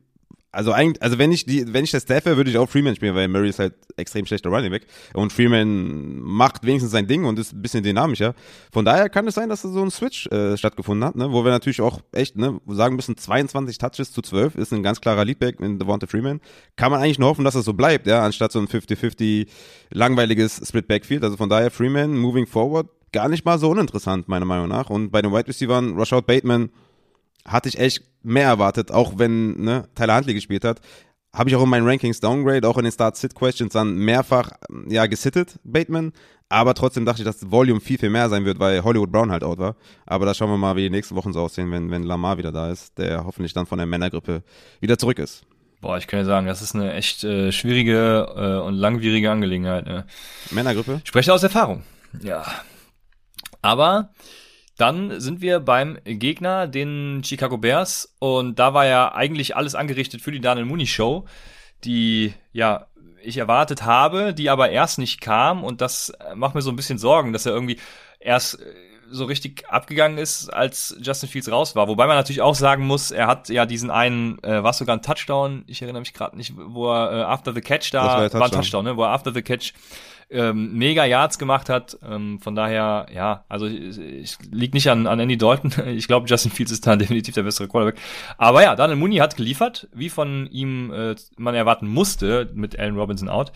Also 0.54 0.74
eigentlich, 0.74 1.02
also 1.02 1.18
wenn 1.18 1.32
ich 1.32 1.46
die, 1.46 1.74
wenn 1.74 1.86
ich 1.86 1.92
der 1.92 2.02
Staff 2.02 2.26
wäre, 2.26 2.36
würde 2.36 2.50
ich 2.50 2.58
auch 2.58 2.68
Freeman 2.68 2.94
spielen, 2.94 3.16
weil 3.16 3.30
Murray 3.30 3.48
ist 3.48 3.60
halt 3.60 3.74
extrem 3.96 4.26
schlechter 4.26 4.50
Running 4.50 4.72
Back 4.72 4.86
und 5.14 5.32
Freeman 5.32 6.20
macht 6.20 6.66
wenigstens 6.66 6.92
sein 6.92 7.08
Ding 7.08 7.24
und 7.24 7.40
ist 7.40 7.54
ein 7.54 7.62
bisschen 7.62 7.84
dynamischer. 7.84 8.36
Von 8.70 8.84
daher 8.84 9.08
kann 9.08 9.26
es 9.28 9.36
sein, 9.36 9.48
dass 9.48 9.62
da 9.62 9.70
so 9.70 9.82
ein 9.82 9.92
Switch 9.92 10.28
äh, 10.28 10.58
stattgefunden 10.58 11.08
hat, 11.08 11.16
ne, 11.16 11.32
wo 11.32 11.46
wir 11.46 11.52
natürlich 11.52 11.80
auch 11.80 12.02
echt, 12.12 12.36
ne, 12.36 12.60
sagen 12.68 12.98
müssen, 12.98 13.16
22 13.16 13.78
Touches 13.78 14.12
zu 14.12 14.22
12 14.22 14.56
ist 14.56 14.74
ein 14.74 14.84
ganz 14.84 15.00
klarer 15.00 15.24
Leadback 15.24 15.62
in 15.62 15.80
Devonta 15.80 16.06
Freeman. 16.06 16.42
Kann 16.76 16.92
man 16.92 17.02
eigentlich 17.02 17.20
nur 17.20 17.30
hoffen, 17.30 17.46
dass 17.46 17.54
das 17.54 17.64
so 17.64 17.74
bleibt, 17.74 18.06
ja, 18.06 18.26
anstatt 18.26 18.52
so 18.52 18.60
ein 18.60 18.68
50-50 18.68 19.48
langweiliges 19.92 20.62
Split 20.68 20.90
Backfield. 20.90 21.24
Also 21.24 21.38
von 21.38 21.48
daher 21.48 21.72
Freeman 21.72 22.18
moving 22.18 22.46
forward 22.46 22.90
gar 23.12 23.30
nicht 23.30 23.46
mal 23.46 23.60
so 23.60 23.70
uninteressant, 23.70 24.28
meiner 24.28 24.46
Meinung 24.46 24.68
nach. 24.68 24.90
Und 24.90 25.12
bei 25.12 25.22
den 25.22 25.32
Wide 25.32 25.48
Receivers, 25.48 25.84
Rashad 25.96 26.26
Bateman, 26.26 26.70
hatte 27.46 27.70
ich 27.70 27.80
echt 27.80 28.04
mehr 28.24 28.48
erwartet, 28.48 28.92
auch 28.92 29.14
wenn 29.18 29.62
ne, 29.62 29.88
Tyler 29.96 30.16
Huntley 30.16 30.34
gespielt 30.34 30.64
hat. 30.64 30.80
Habe 31.34 31.50
ich 31.50 31.56
auch 31.56 31.64
in 31.64 31.70
meinen 31.70 31.88
Rankings 31.88 32.20
Downgrade, 32.20 32.68
auch 32.68 32.78
in 32.78 32.84
den 32.84 32.92
Start-Sit-Questions 32.92 33.72
dann 33.72 33.96
mehrfach 33.96 34.52
ja 34.88 35.06
gesittet, 35.06 35.60
Bateman. 35.64 36.12
Aber 36.50 36.74
trotzdem 36.74 37.06
dachte 37.06 37.22
ich, 37.22 37.26
dass 37.26 37.40
das 37.40 37.50
Volume 37.50 37.80
viel, 37.80 37.98
viel 37.98 38.10
mehr 38.10 38.28
sein 38.28 38.44
wird, 38.44 38.60
weil 38.60 38.84
Hollywood 38.84 39.12
Brown 39.12 39.32
halt 39.32 39.44
out 39.44 39.58
war. 39.58 39.78
Aber 40.06 40.26
da 40.26 40.34
schauen 40.34 40.50
wir 40.50 40.58
mal, 40.58 40.76
wie 40.76 40.82
die 40.82 40.90
nächsten 40.90 41.16
Wochen 41.16 41.32
so 41.32 41.40
aussehen, 41.40 41.72
wenn, 41.72 41.90
wenn 41.90 42.04
Lamar 42.04 42.38
wieder 42.38 42.52
da 42.52 42.70
ist, 42.70 42.98
der 42.98 43.26
hoffentlich 43.26 43.54
dann 43.54 43.66
von 43.66 43.78
der 43.78 43.88
Männergrippe 43.88 44.44
wieder 44.82 44.98
zurück 44.98 45.20
ist. 45.20 45.46
Boah, 45.80 45.98
ich 45.98 46.08
kann 46.08 46.20
ja 46.20 46.26
sagen, 46.26 46.48
das 46.48 46.62
ist 46.62 46.76
eine 46.76 46.94
echt 46.94 47.24
äh, 47.24 47.54
schwierige 47.54 48.28
äh, 48.36 48.68
und 48.68 48.76
langwierige 48.76 49.32
Angelegenheit. 49.32 49.86
Ne? 49.86 50.06
Männergrippe? 50.52 51.00
Ich 51.02 51.08
spreche 51.08 51.34
aus 51.34 51.42
Erfahrung. 51.42 51.84
Ja, 52.22 52.44
aber 53.62 54.12
dann 54.78 55.20
sind 55.20 55.42
wir 55.42 55.60
beim 55.60 56.00
Gegner, 56.06 56.68
den 56.68 57.22
Chicago 57.24 57.58
Bears. 57.58 58.16
Und 58.20 58.58
da 58.58 58.74
war 58.74 58.86
ja 58.88 59.14
eigentlich 59.14 59.56
alles 59.56 59.76
angerichtet 59.76 60.22
für 60.22 60.32
die 60.32 60.42
Daniel 60.42 60.66
Mooney 60.66 60.88
Show, 60.88 61.26
die 61.84 62.34
ja 62.52 62.88
ich 63.24 63.38
erwartet 63.38 63.84
habe, 63.84 64.34
die 64.34 64.50
aber 64.50 64.72
erst 64.72 64.98
nicht 64.98 65.22
kam. 65.22 65.64
Und 65.64 65.82
das 65.82 66.12
macht 66.34 66.56
mir 66.56 66.62
so 66.62 66.72
ein 66.72 66.76
bisschen 66.76 66.98
Sorgen, 66.98 67.34
dass 67.34 67.46
er 67.46 67.54
irgendwie 67.54 67.78
erst 68.20 68.60
äh, 68.60 68.66
so 69.12 69.26
richtig 69.26 69.66
abgegangen 69.70 70.18
ist, 70.18 70.50
als 70.50 70.96
Justin 71.02 71.30
Fields 71.30 71.52
raus 71.52 71.76
war. 71.76 71.88
Wobei 71.88 72.08
man 72.08 72.16
natürlich 72.16 72.42
auch 72.42 72.56
sagen 72.56 72.88
muss, 72.88 73.12
er 73.12 73.28
hat 73.28 73.50
ja 73.50 73.66
diesen 73.66 73.92
einen, 73.92 74.42
äh, 74.44 74.64
war 74.64 74.74
sogar 74.74 74.96
ein 74.96 75.02
Touchdown, 75.02 75.64
ich 75.68 75.82
erinnere 75.82 76.02
mich 76.02 76.14
gerade 76.14 76.38
nicht, 76.38 76.54
wo 76.56 76.92
er 76.92 77.12
äh, 77.12 77.24
after 77.24 77.54
the 77.54 77.62
catch 77.62 77.92
da, 77.92 78.04
war, 78.04 78.34
war, 78.34 78.46
ein 78.46 78.52
Touchdown, 78.52 78.86
ne, 78.86 78.98
wo 78.98 79.04
er 79.04 79.10
after 79.10 79.34
the 79.34 79.42
catch 79.42 79.74
ähm, 80.32 80.74
mega 80.74 81.06
Yards 81.06 81.38
gemacht 81.38 81.70
hat. 81.70 81.98
Ähm, 82.08 82.40
von 82.40 82.56
daher, 82.56 83.08
ja, 83.14 83.46
also 83.50 83.66
ich, 83.66 84.00
ich 84.00 84.38
liegt 84.52 84.74
nicht 84.74 84.90
an, 84.90 85.08
an 85.08 85.20
Andy 85.20 85.38
Dalton. 85.38 85.72
Ich 85.92 86.08
glaube, 86.08 86.28
Justin 86.28 86.52
Fields 86.52 86.72
ist 86.72 86.88
da 86.88 86.96
definitiv 86.98 87.36
der 87.36 87.44
bessere 87.44 87.68
Quarterback. 87.68 88.00
Aber 88.38 88.64
ja, 88.64 88.76
Daniel 88.76 88.98
Mooney 88.98 89.18
hat 89.18 89.36
geliefert, 89.36 89.88
wie 89.94 90.10
von 90.10 90.48
ihm 90.48 90.92
äh, 90.92 91.16
man 91.38 91.56
erwarten 91.56 91.88
musste, 91.88 92.50
mit 92.54 92.80
Allen 92.80 92.98
Robinson 92.98 93.30
out. 93.30 93.52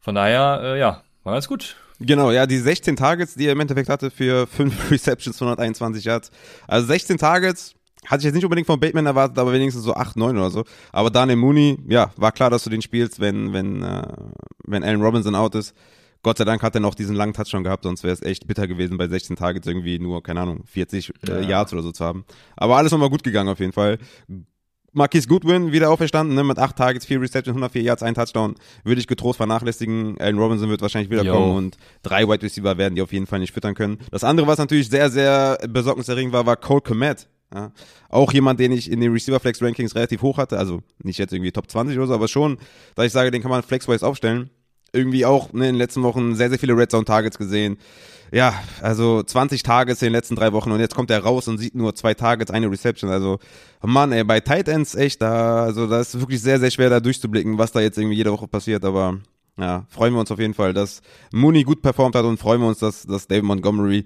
Von 0.00 0.14
daher, 0.14 0.60
äh, 0.62 0.78
ja, 0.78 1.02
war 1.24 1.32
ganz 1.34 1.48
gut. 1.48 1.76
Genau, 1.98 2.30
ja, 2.30 2.46
die 2.46 2.58
16 2.58 2.96
Targets, 2.96 3.34
die 3.34 3.46
er 3.46 3.52
im 3.52 3.60
Endeffekt 3.60 3.88
hatte 3.88 4.10
für 4.10 4.46
5 4.46 4.90
Receptions, 4.90 5.40
121 5.40 6.04
Yards. 6.04 6.30
Also 6.68 6.86
16 6.86 7.18
Targets, 7.18 7.74
hatte 8.06 8.18
ich 8.18 8.24
jetzt 8.24 8.34
nicht 8.34 8.44
unbedingt 8.44 8.66
von 8.66 8.80
Bateman 8.80 9.06
erwartet, 9.06 9.38
aber 9.38 9.52
wenigstens 9.52 9.84
so 9.84 9.94
8, 9.94 10.16
9 10.16 10.36
oder 10.36 10.50
so. 10.50 10.64
Aber 10.92 11.10
Daniel 11.10 11.36
Mooney, 11.36 11.78
ja, 11.88 12.10
war 12.16 12.32
klar, 12.32 12.50
dass 12.50 12.64
du 12.64 12.70
den 12.70 12.82
spielst, 12.82 13.20
wenn, 13.20 13.52
wenn, 13.52 13.82
äh, 13.82 14.06
wenn 14.64 14.84
Allen 14.84 15.02
Robinson 15.02 15.34
out 15.34 15.54
ist. 15.54 15.74
Gott 16.22 16.38
sei 16.38 16.44
Dank 16.44 16.62
hat 16.62 16.74
er 16.74 16.80
noch 16.80 16.94
diesen 16.94 17.14
langen 17.14 17.34
Touchdown 17.34 17.62
gehabt, 17.62 17.84
sonst 17.84 18.02
wäre 18.02 18.12
es 18.12 18.22
echt 18.22 18.48
bitter 18.48 18.66
gewesen, 18.66 18.98
bei 18.98 19.06
16 19.06 19.36
Targets 19.36 19.66
irgendwie 19.66 19.98
nur, 19.98 20.22
keine 20.22 20.40
Ahnung, 20.40 20.64
40 20.66 21.12
äh, 21.28 21.42
ja. 21.42 21.48
Yards 21.48 21.72
oder 21.72 21.82
so 21.82 21.92
zu 21.92 22.04
haben. 22.04 22.24
Aber 22.56 22.76
alles 22.76 22.90
nochmal 22.90 23.10
gut 23.10 23.22
gegangen 23.22 23.48
auf 23.48 23.60
jeden 23.60 23.72
Fall. 23.72 23.98
Marquis 24.96 25.28
Goodwin 25.28 25.72
wieder 25.72 25.90
auferstanden, 25.90 26.34
ne, 26.34 26.42
mit 26.42 26.58
8 26.58 26.74
Targets, 26.74 27.04
4 27.04 27.20
Receptions, 27.20 27.48
104 27.54 27.82
Yards, 27.82 28.02
ein 28.02 28.14
Touchdown. 28.14 28.54
Würde 28.82 28.98
ich 28.98 29.06
getrost 29.06 29.36
vernachlässigen. 29.36 30.18
Allen 30.18 30.38
Robinson 30.38 30.70
wird 30.70 30.80
wahrscheinlich 30.80 31.10
wiederkommen 31.10 31.50
Yo. 31.50 31.56
und 31.58 31.76
drei 32.02 32.26
Wide 32.26 32.42
Receiver 32.42 32.78
werden 32.78 32.94
die 32.94 33.02
auf 33.02 33.12
jeden 33.12 33.26
Fall 33.26 33.38
nicht 33.38 33.52
füttern 33.52 33.74
können. 33.74 33.98
Das 34.10 34.24
andere, 34.24 34.46
was 34.46 34.58
natürlich 34.58 34.88
sehr, 34.88 35.10
sehr 35.10 35.58
besorgniserregend 35.68 36.32
war, 36.32 36.46
war 36.46 36.56
Cole 36.56 36.80
Komet. 36.80 37.28
Ja. 37.54 37.72
Auch 38.08 38.32
jemand, 38.32 38.58
den 38.60 38.72
ich 38.72 38.90
in 38.90 39.00
den 39.00 39.12
Receiver 39.12 39.40
Flex 39.40 39.62
Rankings 39.62 39.94
relativ 39.94 40.22
hoch 40.22 40.38
hatte, 40.38 40.58
also 40.58 40.82
nicht 41.02 41.18
jetzt 41.18 41.32
irgendwie 41.32 41.52
Top 41.52 41.70
20 41.70 41.96
oder 41.96 42.08
so, 42.08 42.14
aber 42.14 42.28
schon, 42.28 42.58
da 42.96 43.04
ich 43.04 43.12
sage, 43.12 43.30
den 43.30 43.42
kann 43.42 43.50
man 43.50 43.62
flexwise 43.62 44.06
aufstellen. 44.06 44.50
irgendwie 44.92 45.26
auch 45.26 45.52
ne, 45.52 45.68
in 45.68 45.74
den 45.74 45.78
letzten 45.78 46.02
Wochen 46.02 46.34
sehr, 46.34 46.48
sehr 46.48 46.58
viele 46.58 46.76
Red 46.76 46.90
Zone 46.90 47.04
Targets 47.04 47.38
gesehen. 47.38 47.78
Ja, 48.32 48.54
also 48.82 49.22
20 49.22 49.62
Targets 49.62 50.02
in 50.02 50.06
den 50.06 50.12
letzten 50.14 50.34
drei 50.34 50.52
Wochen 50.52 50.72
und 50.72 50.80
jetzt 50.80 50.94
kommt 50.96 51.10
er 51.10 51.20
raus 51.20 51.46
und 51.46 51.58
sieht 51.58 51.76
nur 51.76 51.94
zwei 51.94 52.14
Targets, 52.14 52.50
eine 52.50 52.68
Reception. 52.70 53.10
Also, 53.10 53.38
Mann, 53.82 54.10
ey, 54.10 54.24
bei 54.24 54.40
Tight 54.40 54.68
Ends 54.68 54.96
echt, 54.96 55.22
da, 55.22 55.62
also 55.62 55.86
da 55.86 56.00
ist 56.00 56.18
wirklich 56.18 56.40
sehr, 56.42 56.58
sehr 56.58 56.72
schwer 56.72 56.90
da 56.90 56.98
durchzublicken, 56.98 57.58
was 57.58 57.70
da 57.70 57.80
jetzt 57.80 57.98
irgendwie 57.98 58.16
jede 58.16 58.32
Woche 58.32 58.48
passiert, 58.48 58.84
aber 58.84 59.20
ja, 59.58 59.86
freuen 59.88 60.12
wir 60.12 60.20
uns 60.20 60.30
auf 60.30 60.38
jeden 60.40 60.54
Fall, 60.54 60.74
dass 60.74 61.00
Mooney 61.32 61.62
gut 61.62 61.82
performt 61.82 62.14
hat 62.14 62.24
und 62.24 62.38
freuen 62.38 62.60
wir 62.60 62.68
uns, 62.68 62.78
dass, 62.78 63.04
dass 63.04 63.26
David 63.28 63.44
Montgomery 63.44 64.04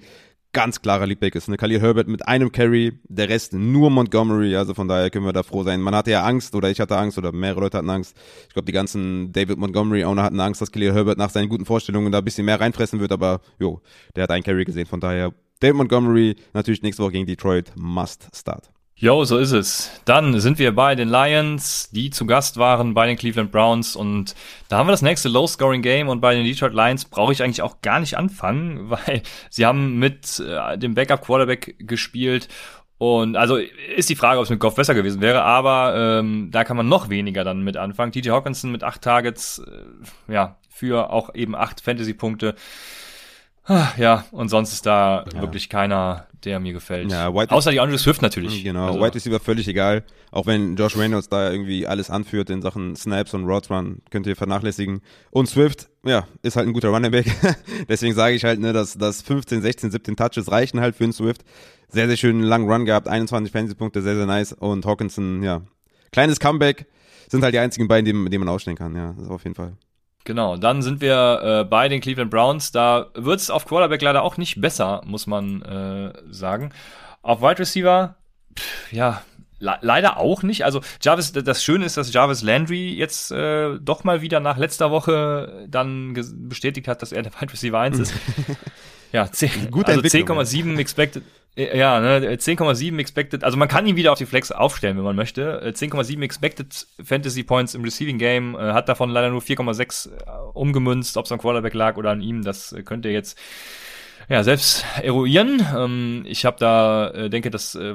ganz 0.52 0.82
klarer 0.82 1.06
Leadback 1.06 1.34
ist. 1.34 1.48
Ne? 1.48 1.56
Khalil 1.56 1.80
Herbert 1.80 2.08
mit 2.08 2.26
einem 2.26 2.50
Carry, 2.52 2.98
der 3.04 3.28
Rest 3.28 3.52
nur 3.52 3.90
Montgomery, 3.90 4.56
also 4.56 4.74
von 4.74 4.88
daher 4.88 5.10
können 5.10 5.24
wir 5.24 5.32
da 5.32 5.42
froh 5.42 5.62
sein. 5.62 5.80
Man 5.80 5.94
hatte 5.94 6.10
ja 6.10 6.24
Angst 6.24 6.54
oder 6.54 6.70
ich 6.70 6.80
hatte 6.80 6.96
Angst 6.96 7.18
oder 7.18 7.32
mehrere 7.32 7.60
Leute 7.60 7.78
hatten 7.78 7.90
Angst. 7.90 8.16
Ich 8.48 8.54
glaube, 8.54 8.66
die 8.66 8.72
ganzen 8.72 9.32
David 9.32 9.58
Montgomery 9.58 10.04
Owner 10.04 10.22
hatten 10.22 10.40
Angst, 10.40 10.60
dass 10.60 10.72
Khalil 10.72 10.92
Herbert 10.92 11.18
nach 11.18 11.30
seinen 11.30 11.48
guten 11.48 11.66
Vorstellungen 11.66 12.10
da 12.10 12.18
ein 12.18 12.24
bisschen 12.24 12.46
mehr 12.46 12.60
reinfressen 12.60 13.00
wird, 13.00 13.12
aber 13.12 13.40
jo, 13.58 13.80
der 14.16 14.24
hat 14.24 14.30
einen 14.30 14.44
Carry 14.44 14.64
gesehen, 14.64 14.86
von 14.86 15.00
daher 15.00 15.32
David 15.60 15.76
Montgomery 15.76 16.36
natürlich 16.52 16.82
nächste 16.82 17.02
Woche 17.02 17.12
gegen 17.12 17.26
Detroit 17.26 17.72
must 17.76 18.28
start. 18.34 18.70
Jo, 19.02 19.24
so 19.24 19.38
ist 19.38 19.52
es. 19.52 19.90
Dann 20.04 20.38
sind 20.40 20.58
wir 20.58 20.74
bei 20.74 20.94
den 20.94 21.08
Lions, 21.08 21.88
die 21.90 22.10
zu 22.10 22.26
Gast 22.26 22.58
waren 22.58 22.92
bei 22.92 23.06
den 23.06 23.16
Cleveland 23.16 23.50
Browns 23.50 23.96
und 23.96 24.34
da 24.68 24.76
haben 24.76 24.88
wir 24.88 24.92
das 24.92 25.00
nächste 25.00 25.30
Low-Scoring-Game 25.30 26.10
und 26.10 26.20
bei 26.20 26.34
den 26.34 26.44
Detroit 26.44 26.74
Lions 26.74 27.06
brauche 27.06 27.32
ich 27.32 27.42
eigentlich 27.42 27.62
auch 27.62 27.80
gar 27.80 27.98
nicht 28.00 28.18
anfangen, 28.18 28.90
weil 28.90 29.22
sie 29.48 29.64
haben 29.64 29.98
mit 29.98 30.38
äh, 30.40 30.76
dem 30.76 30.92
Backup-Quarterback 30.92 31.76
gespielt 31.78 32.48
und 32.98 33.36
also 33.36 33.56
ist 33.56 34.10
die 34.10 34.16
Frage, 34.16 34.38
ob 34.38 34.44
es 34.44 34.50
mit 34.50 34.60
Goff 34.60 34.74
besser 34.74 34.94
gewesen 34.94 35.22
wäre, 35.22 35.44
aber 35.44 35.94
ähm, 35.96 36.50
da 36.50 36.64
kann 36.64 36.76
man 36.76 36.86
noch 36.86 37.08
weniger 37.08 37.42
dann 37.42 37.62
mit 37.62 37.78
anfangen. 37.78 38.12
TJ 38.12 38.28
Hawkinson 38.28 38.70
mit 38.70 38.84
acht 38.84 39.00
Targets, 39.00 39.62
äh, 39.66 40.32
ja, 40.34 40.58
für 40.68 41.08
auch 41.10 41.34
eben 41.34 41.56
acht 41.56 41.80
Fantasy-Punkte. 41.80 42.54
Ah, 43.70 43.92
ja, 43.96 44.24
und 44.32 44.48
sonst 44.48 44.72
ist 44.72 44.84
da 44.84 45.24
ja. 45.32 45.42
wirklich 45.42 45.68
keiner, 45.68 46.26
der 46.42 46.58
mir 46.58 46.72
gefällt. 46.72 47.12
Ja, 47.12 47.32
White 47.32 47.54
Außer 47.54 47.70
die 47.70 47.78
Andrew 47.78 47.98
Swift 47.98 48.20
natürlich. 48.20 48.64
Genau, 48.64 48.88
also. 48.88 49.00
White 49.00 49.14
Receiver 49.14 49.38
völlig 49.38 49.68
egal. 49.68 50.02
Auch 50.32 50.46
wenn 50.46 50.74
Josh 50.74 50.96
Reynolds 50.96 51.28
da 51.28 51.52
irgendwie 51.52 51.86
alles 51.86 52.10
anführt 52.10 52.50
in 52.50 52.62
Sachen 52.62 52.96
Snaps 52.96 53.32
und 53.32 53.44
Routes 53.44 53.70
Run, 53.70 54.02
könnt 54.10 54.26
ihr 54.26 54.34
vernachlässigen. 54.34 55.02
Und 55.30 55.46
Swift, 55.46 55.88
ja, 56.04 56.26
ist 56.42 56.56
halt 56.56 56.66
ein 56.66 56.72
guter 56.72 56.88
Running 56.88 57.12
Back. 57.12 57.26
Deswegen 57.88 58.12
sage 58.12 58.34
ich 58.34 58.42
halt, 58.42 58.58
ne, 58.58 58.72
dass, 58.72 58.98
dass 58.98 59.22
15, 59.22 59.62
16, 59.62 59.92
17 59.92 60.16
Touches 60.16 60.50
reichen 60.50 60.80
halt 60.80 60.96
für 60.96 61.04
den 61.04 61.12
Swift. 61.12 61.44
Sehr, 61.88 62.08
sehr 62.08 62.16
schönen 62.16 62.42
langen 62.42 62.68
Run 62.68 62.86
gehabt, 62.86 63.06
21 63.06 63.52
Fantasy-Punkte, 63.52 64.02
sehr, 64.02 64.16
sehr 64.16 64.26
nice. 64.26 64.52
Und 64.52 64.84
Hawkinson, 64.84 65.44
ja, 65.44 65.62
kleines 66.10 66.40
Comeback. 66.40 66.86
Sind 67.28 67.44
halt 67.44 67.54
die 67.54 67.60
einzigen 67.60 67.86
beiden, 67.86 68.04
die, 68.04 68.30
die 68.30 68.38
man 68.38 68.48
ausstellen 68.48 68.76
kann, 68.76 68.96
ja, 68.96 69.14
auf 69.28 69.44
jeden 69.44 69.54
Fall. 69.54 69.76
Genau, 70.24 70.56
dann 70.56 70.82
sind 70.82 71.00
wir 71.00 71.40
äh, 71.42 71.64
bei 71.64 71.88
den 71.88 72.00
Cleveland 72.00 72.30
Browns. 72.30 72.72
Da 72.72 73.06
wird 73.14 73.40
es 73.40 73.50
auf 73.50 73.64
Quarterback 73.64 74.02
leider 74.02 74.22
auch 74.22 74.36
nicht 74.36 74.60
besser, 74.60 75.00
muss 75.06 75.26
man 75.26 75.62
äh, 75.62 76.12
sagen. 76.30 76.72
Auf 77.22 77.40
Wide 77.40 77.58
Receiver, 77.58 78.16
pff, 78.54 78.92
ja, 78.92 79.22
le 79.60 79.78
leider 79.80 80.18
auch 80.18 80.42
nicht. 80.42 80.64
Also 80.64 80.80
Jarvis, 81.00 81.32
das 81.32 81.62
Schöne 81.62 81.84
ist, 81.84 81.96
dass 81.96 82.12
Jarvis 82.12 82.42
Landry 82.42 82.94
jetzt 82.94 83.30
äh, 83.30 83.78
doch 83.80 84.04
mal 84.04 84.20
wieder 84.20 84.40
nach 84.40 84.56
letzter 84.56 84.90
Woche 84.90 85.66
dann 85.68 86.14
bestätigt 86.48 86.88
hat, 86.88 87.02
dass 87.02 87.12
er 87.12 87.22
der 87.22 87.32
Wide 87.40 87.52
Receiver 87.52 87.78
1 87.78 87.98
ist. 87.98 88.14
ja, 89.12 89.30
10, 89.30 89.70
Gute 89.70 89.92
also 89.92 90.00
10,7 90.02 90.78
expected. 90.78 91.22
Ja, 91.56 92.00
ne, 92.00 92.36
10,7 92.36 92.98
expected, 92.98 93.44
also 93.44 93.56
man 93.56 93.68
kann 93.68 93.86
ihn 93.86 93.96
wieder 93.96 94.12
auf 94.12 94.18
die 94.18 94.26
Flex 94.26 94.52
aufstellen, 94.52 94.96
wenn 94.96 95.04
man 95.04 95.16
möchte. 95.16 95.60
10,7 95.74 96.22
expected 96.22 96.86
Fantasy 97.02 97.42
Points 97.42 97.74
im 97.74 97.82
Receiving 97.82 98.18
Game, 98.18 98.54
äh, 98.54 98.72
hat 98.72 98.88
davon 98.88 99.10
leider 99.10 99.30
nur 99.30 99.40
4,6 99.40 100.08
äh, 100.08 100.12
umgemünzt, 100.54 101.16
ob 101.16 101.26
es 101.26 101.32
am 101.32 101.38
Quarterback 101.38 101.74
lag 101.74 101.96
oder 101.96 102.10
an 102.10 102.20
ihm, 102.20 102.42
das 102.42 102.72
äh, 102.72 102.82
könnt 102.82 103.04
ihr 103.04 103.12
jetzt 103.12 103.38
ja, 104.28 104.44
selbst 104.44 104.84
eruieren. 105.02 105.66
Ähm, 105.76 106.24
ich 106.24 106.44
habe 106.44 106.56
da, 106.60 107.10
äh, 107.10 107.28
denke, 107.28 107.50
das 107.50 107.74
äh, 107.74 107.94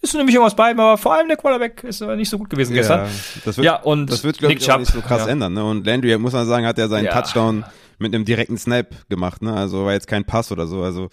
ist 0.00 0.14
nämlich 0.14 0.36
irgendwas 0.36 0.54
bei, 0.54 0.70
aber 0.70 0.96
vor 0.96 1.14
allem 1.14 1.26
der 1.26 1.36
Quarterback 1.36 1.82
ist 1.82 2.00
aber 2.00 2.14
nicht 2.14 2.30
so 2.30 2.38
gut 2.38 2.48
gewesen 2.48 2.74
ja, 2.74 2.80
gestern. 2.80 3.08
Das 3.44 3.56
wird, 3.56 3.64
ja, 3.64 3.76
und 3.80 4.08
das 4.08 4.22
wird, 4.22 4.38
glaube 4.38 4.54
ich, 4.54 4.70
auch 4.70 4.78
nicht 4.78 4.92
so 4.92 5.00
krass 5.00 5.26
ja. 5.26 5.32
ändern. 5.32 5.54
Ne? 5.54 5.64
Und 5.64 5.84
Landry, 5.84 6.16
muss 6.16 6.32
man 6.32 6.46
sagen, 6.46 6.64
hat 6.64 6.78
ja 6.78 6.86
seinen 6.86 7.06
ja. 7.06 7.20
Touchdown 7.20 7.64
mit 7.98 8.14
einem 8.14 8.24
direkten 8.24 8.56
Snap 8.56 9.08
gemacht. 9.08 9.42
Ne? 9.42 9.52
Also 9.52 9.84
war 9.84 9.92
jetzt 9.92 10.06
kein 10.06 10.24
Pass 10.24 10.52
oder 10.52 10.68
so. 10.68 10.82
Also 10.82 11.10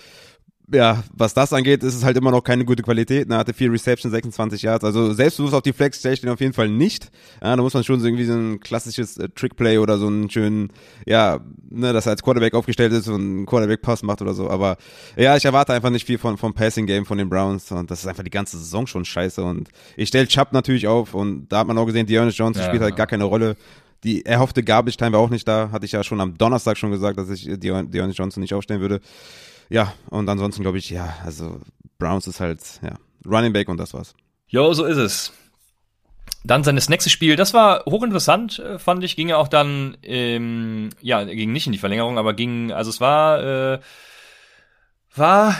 ja, 0.71 1.03
was 1.13 1.33
das 1.33 1.53
angeht, 1.53 1.83
ist 1.83 1.95
es 1.95 2.03
halt 2.03 2.17
immer 2.17 2.31
noch 2.31 2.43
keine 2.43 2.65
gute 2.65 2.83
Qualität. 2.83 3.27
Er 3.27 3.29
ne? 3.29 3.37
hatte 3.37 3.53
vier 3.53 3.71
Reception, 3.71 4.11
26 4.11 4.61
Yards. 4.61 4.83
Also 4.83 5.13
selbstbewusst 5.13 5.53
auf 5.53 5.61
die 5.61 5.73
Flex 5.73 5.99
stelle 5.99 6.13
ich 6.13 6.21
den 6.21 6.29
auf 6.29 6.39
jeden 6.39 6.53
Fall 6.53 6.69
nicht. 6.69 7.11
Ja, 7.41 7.55
da 7.55 7.61
muss 7.61 7.73
man 7.73 7.83
schon 7.83 7.99
so 7.99 8.07
irgendwie 8.07 8.25
so 8.25 8.33
ein 8.33 8.59
klassisches 8.59 9.17
äh, 9.17 9.29
Trickplay 9.29 9.77
oder 9.77 9.97
so 9.97 10.07
einen 10.07 10.29
schönen, 10.29 10.71
ja, 11.05 11.39
ne, 11.69 11.93
dass 11.93 12.05
er 12.05 12.11
als 12.11 12.23
Quarterback 12.23 12.53
aufgestellt 12.53 12.93
ist 12.93 13.07
und 13.07 13.15
einen 13.15 13.45
Quarterback-Pass 13.45 14.03
macht 14.03 14.21
oder 14.21 14.33
so. 14.33 14.49
Aber 14.49 14.77
ja, 15.17 15.35
ich 15.35 15.45
erwarte 15.45 15.73
einfach 15.73 15.89
nicht 15.89 16.05
viel 16.05 16.17
von, 16.17 16.37
vom 16.37 16.53
Passing-Game 16.53 17.05
von 17.05 17.17
den 17.17 17.29
Browns. 17.29 17.71
Und 17.71 17.89
das 17.89 18.01
ist 18.01 18.07
einfach 18.07 18.23
die 18.23 18.29
ganze 18.29 18.57
Saison 18.57 18.85
schon 18.85 19.05
scheiße. 19.05 19.43
Und 19.43 19.69
ich 19.97 20.09
stelle 20.09 20.27
Chubb 20.27 20.53
natürlich 20.53 20.87
auf. 20.87 21.13
Und 21.13 21.49
da 21.49 21.59
hat 21.59 21.67
man 21.67 21.77
auch 21.77 21.85
gesehen, 21.85 22.05
Dearness 22.05 22.37
Johnson 22.37 22.61
ja, 22.61 22.67
spielt 22.67 22.83
halt 22.83 22.95
gar 22.95 23.07
keine 23.07 23.23
Rolle. 23.23 23.55
Die 24.03 24.25
erhoffte 24.25 24.63
Garbage 24.63 24.97
Time 24.97 25.13
war 25.13 25.19
auch 25.19 25.29
nicht 25.29 25.47
da. 25.47 25.71
Hatte 25.71 25.85
ich 25.85 25.91
ja 25.91 26.03
schon 26.03 26.21
am 26.21 26.37
Donnerstag 26.37 26.77
schon 26.77 26.91
gesagt, 26.91 27.17
dass 27.17 27.29
ich 27.29 27.49
Dearness 27.59 28.17
Johnson 28.17 28.41
nicht 28.41 28.53
aufstellen 28.53 28.81
würde. 28.81 29.01
Ja, 29.69 29.93
und 30.09 30.27
ansonsten 30.27 30.63
glaube 30.63 30.79
ich, 30.79 30.89
ja, 30.89 31.15
also 31.23 31.61
Browns 31.97 32.27
ist 32.27 32.39
halt, 32.39 32.59
ja, 32.81 32.95
Running 33.25 33.53
Back 33.53 33.69
und 33.69 33.77
das 33.77 33.93
war's. 33.93 34.15
Jo, 34.47 34.73
so 34.73 34.83
ist 34.85 34.97
es. 34.97 35.33
Dann 36.43 36.63
sein 36.63 36.75
nächste 36.75 37.09
Spiel, 37.09 37.35
das 37.35 37.53
war 37.53 37.83
hochinteressant, 37.85 38.59
äh, 38.59 38.79
fand 38.79 39.03
ich, 39.03 39.15
ging 39.15 39.29
ja 39.29 39.37
auch 39.37 39.47
dann, 39.47 39.97
ähm, 40.03 40.89
ja, 41.01 41.23
ging 41.23 41.51
nicht 41.51 41.67
in 41.67 41.73
die 41.73 41.77
Verlängerung, 41.77 42.17
aber 42.17 42.33
ging, 42.33 42.71
also 42.71 42.89
es 42.89 43.01
war, 43.01 43.43
äh, 43.43 43.79
war 45.15 45.55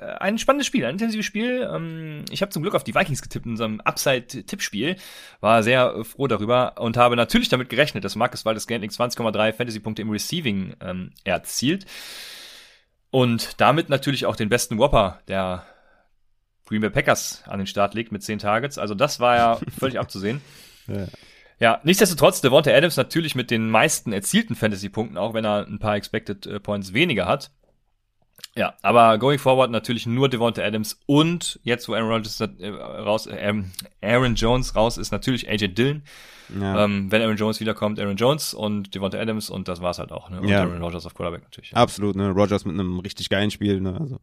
ein 0.00 0.38
spannendes 0.38 0.66
Spiel, 0.66 0.84
ein 0.84 0.94
intensives 0.94 1.26
Spiel. 1.26 1.68
Ähm, 1.72 2.24
ich 2.30 2.42
habe 2.42 2.50
zum 2.50 2.62
Glück 2.62 2.74
auf 2.74 2.84
die 2.84 2.94
Vikings 2.94 3.22
getippt 3.22 3.46
in 3.46 3.52
unserem 3.52 3.80
Upside-Tippspiel, 3.80 4.96
war 5.40 5.62
sehr 5.62 6.04
froh 6.04 6.26
darüber 6.26 6.80
und 6.80 6.96
habe 6.96 7.16
natürlich 7.16 7.48
damit 7.48 7.68
gerechnet, 7.68 8.04
dass 8.04 8.16
Marcus 8.16 8.44
Waldes 8.44 8.66
Gantling 8.66 8.90
20,3 8.90 9.52
Fantasy-Punkte 9.52 10.02
im 10.02 10.10
Receiving 10.10 10.74
ähm, 10.80 11.10
erzielt. 11.24 11.86
Und 13.14 13.60
damit 13.60 13.90
natürlich 13.90 14.26
auch 14.26 14.34
den 14.34 14.48
besten 14.48 14.76
Whopper 14.76 15.20
der 15.28 15.64
Green 16.66 16.80
Bay 16.80 16.90
Packers 16.90 17.44
an 17.46 17.60
den 17.60 17.68
Start 17.68 17.94
legt 17.94 18.10
mit 18.10 18.24
10 18.24 18.40
Targets. 18.40 18.76
Also 18.76 18.96
das 18.96 19.20
war 19.20 19.36
ja 19.36 19.60
völlig 19.78 20.00
abzusehen. 20.00 20.40
Ja. 20.88 21.06
ja, 21.60 21.80
nichtsdestotrotz, 21.84 22.40
Devonta 22.40 22.72
Adams 22.72 22.96
natürlich 22.96 23.36
mit 23.36 23.52
den 23.52 23.70
meisten 23.70 24.12
erzielten 24.12 24.56
Fantasy-Punkten, 24.56 25.16
auch 25.16 25.32
wenn 25.32 25.44
er 25.44 25.64
ein 25.64 25.78
paar 25.78 25.94
Expected 25.94 26.44
äh, 26.46 26.58
Points 26.58 26.92
weniger 26.92 27.26
hat. 27.26 27.52
Ja, 28.56 28.74
aber 28.82 29.18
going 29.18 29.38
forward 29.38 29.70
natürlich 29.70 30.06
nur 30.06 30.28
Devonta 30.28 30.62
Adams 30.62 31.00
und 31.06 31.58
jetzt, 31.64 31.88
wo 31.88 31.94
Aaron 31.94 32.10
Rodgers 32.10 32.40
äh, 32.40 32.68
raus, 32.68 33.26
äh, 33.26 33.52
Aaron 34.00 34.34
Jones 34.36 34.76
raus 34.76 34.96
ist, 34.96 35.10
natürlich 35.10 35.48
AJ 35.48 35.68
Dillon. 35.68 36.02
Ja. 36.60 36.84
Ähm, 36.84 37.10
wenn 37.10 37.22
Aaron 37.22 37.36
Jones 37.36 37.58
wiederkommt, 37.58 37.98
Aaron 37.98 38.16
Jones 38.16 38.54
und 38.54 38.94
Devonta 38.94 39.18
Adams 39.18 39.50
und 39.50 39.66
das 39.66 39.80
war's 39.80 39.98
halt 39.98 40.12
auch. 40.12 40.30
Ne? 40.30 40.40
Und 40.40 40.48
ja. 40.48 40.60
Aaron 40.60 40.82
Rodgers 40.82 41.06
auf 41.06 41.14
Quarterback 41.14 41.42
natürlich. 41.42 41.72
Ja. 41.72 41.78
Absolut, 41.78 42.14
ne? 42.16 42.30
Rodgers 42.30 42.64
mit 42.64 42.74
einem 42.74 43.00
richtig 43.00 43.28
geilen 43.28 43.50
Spiel. 43.50 43.80
Ne? 43.80 43.98
Also 43.98 44.20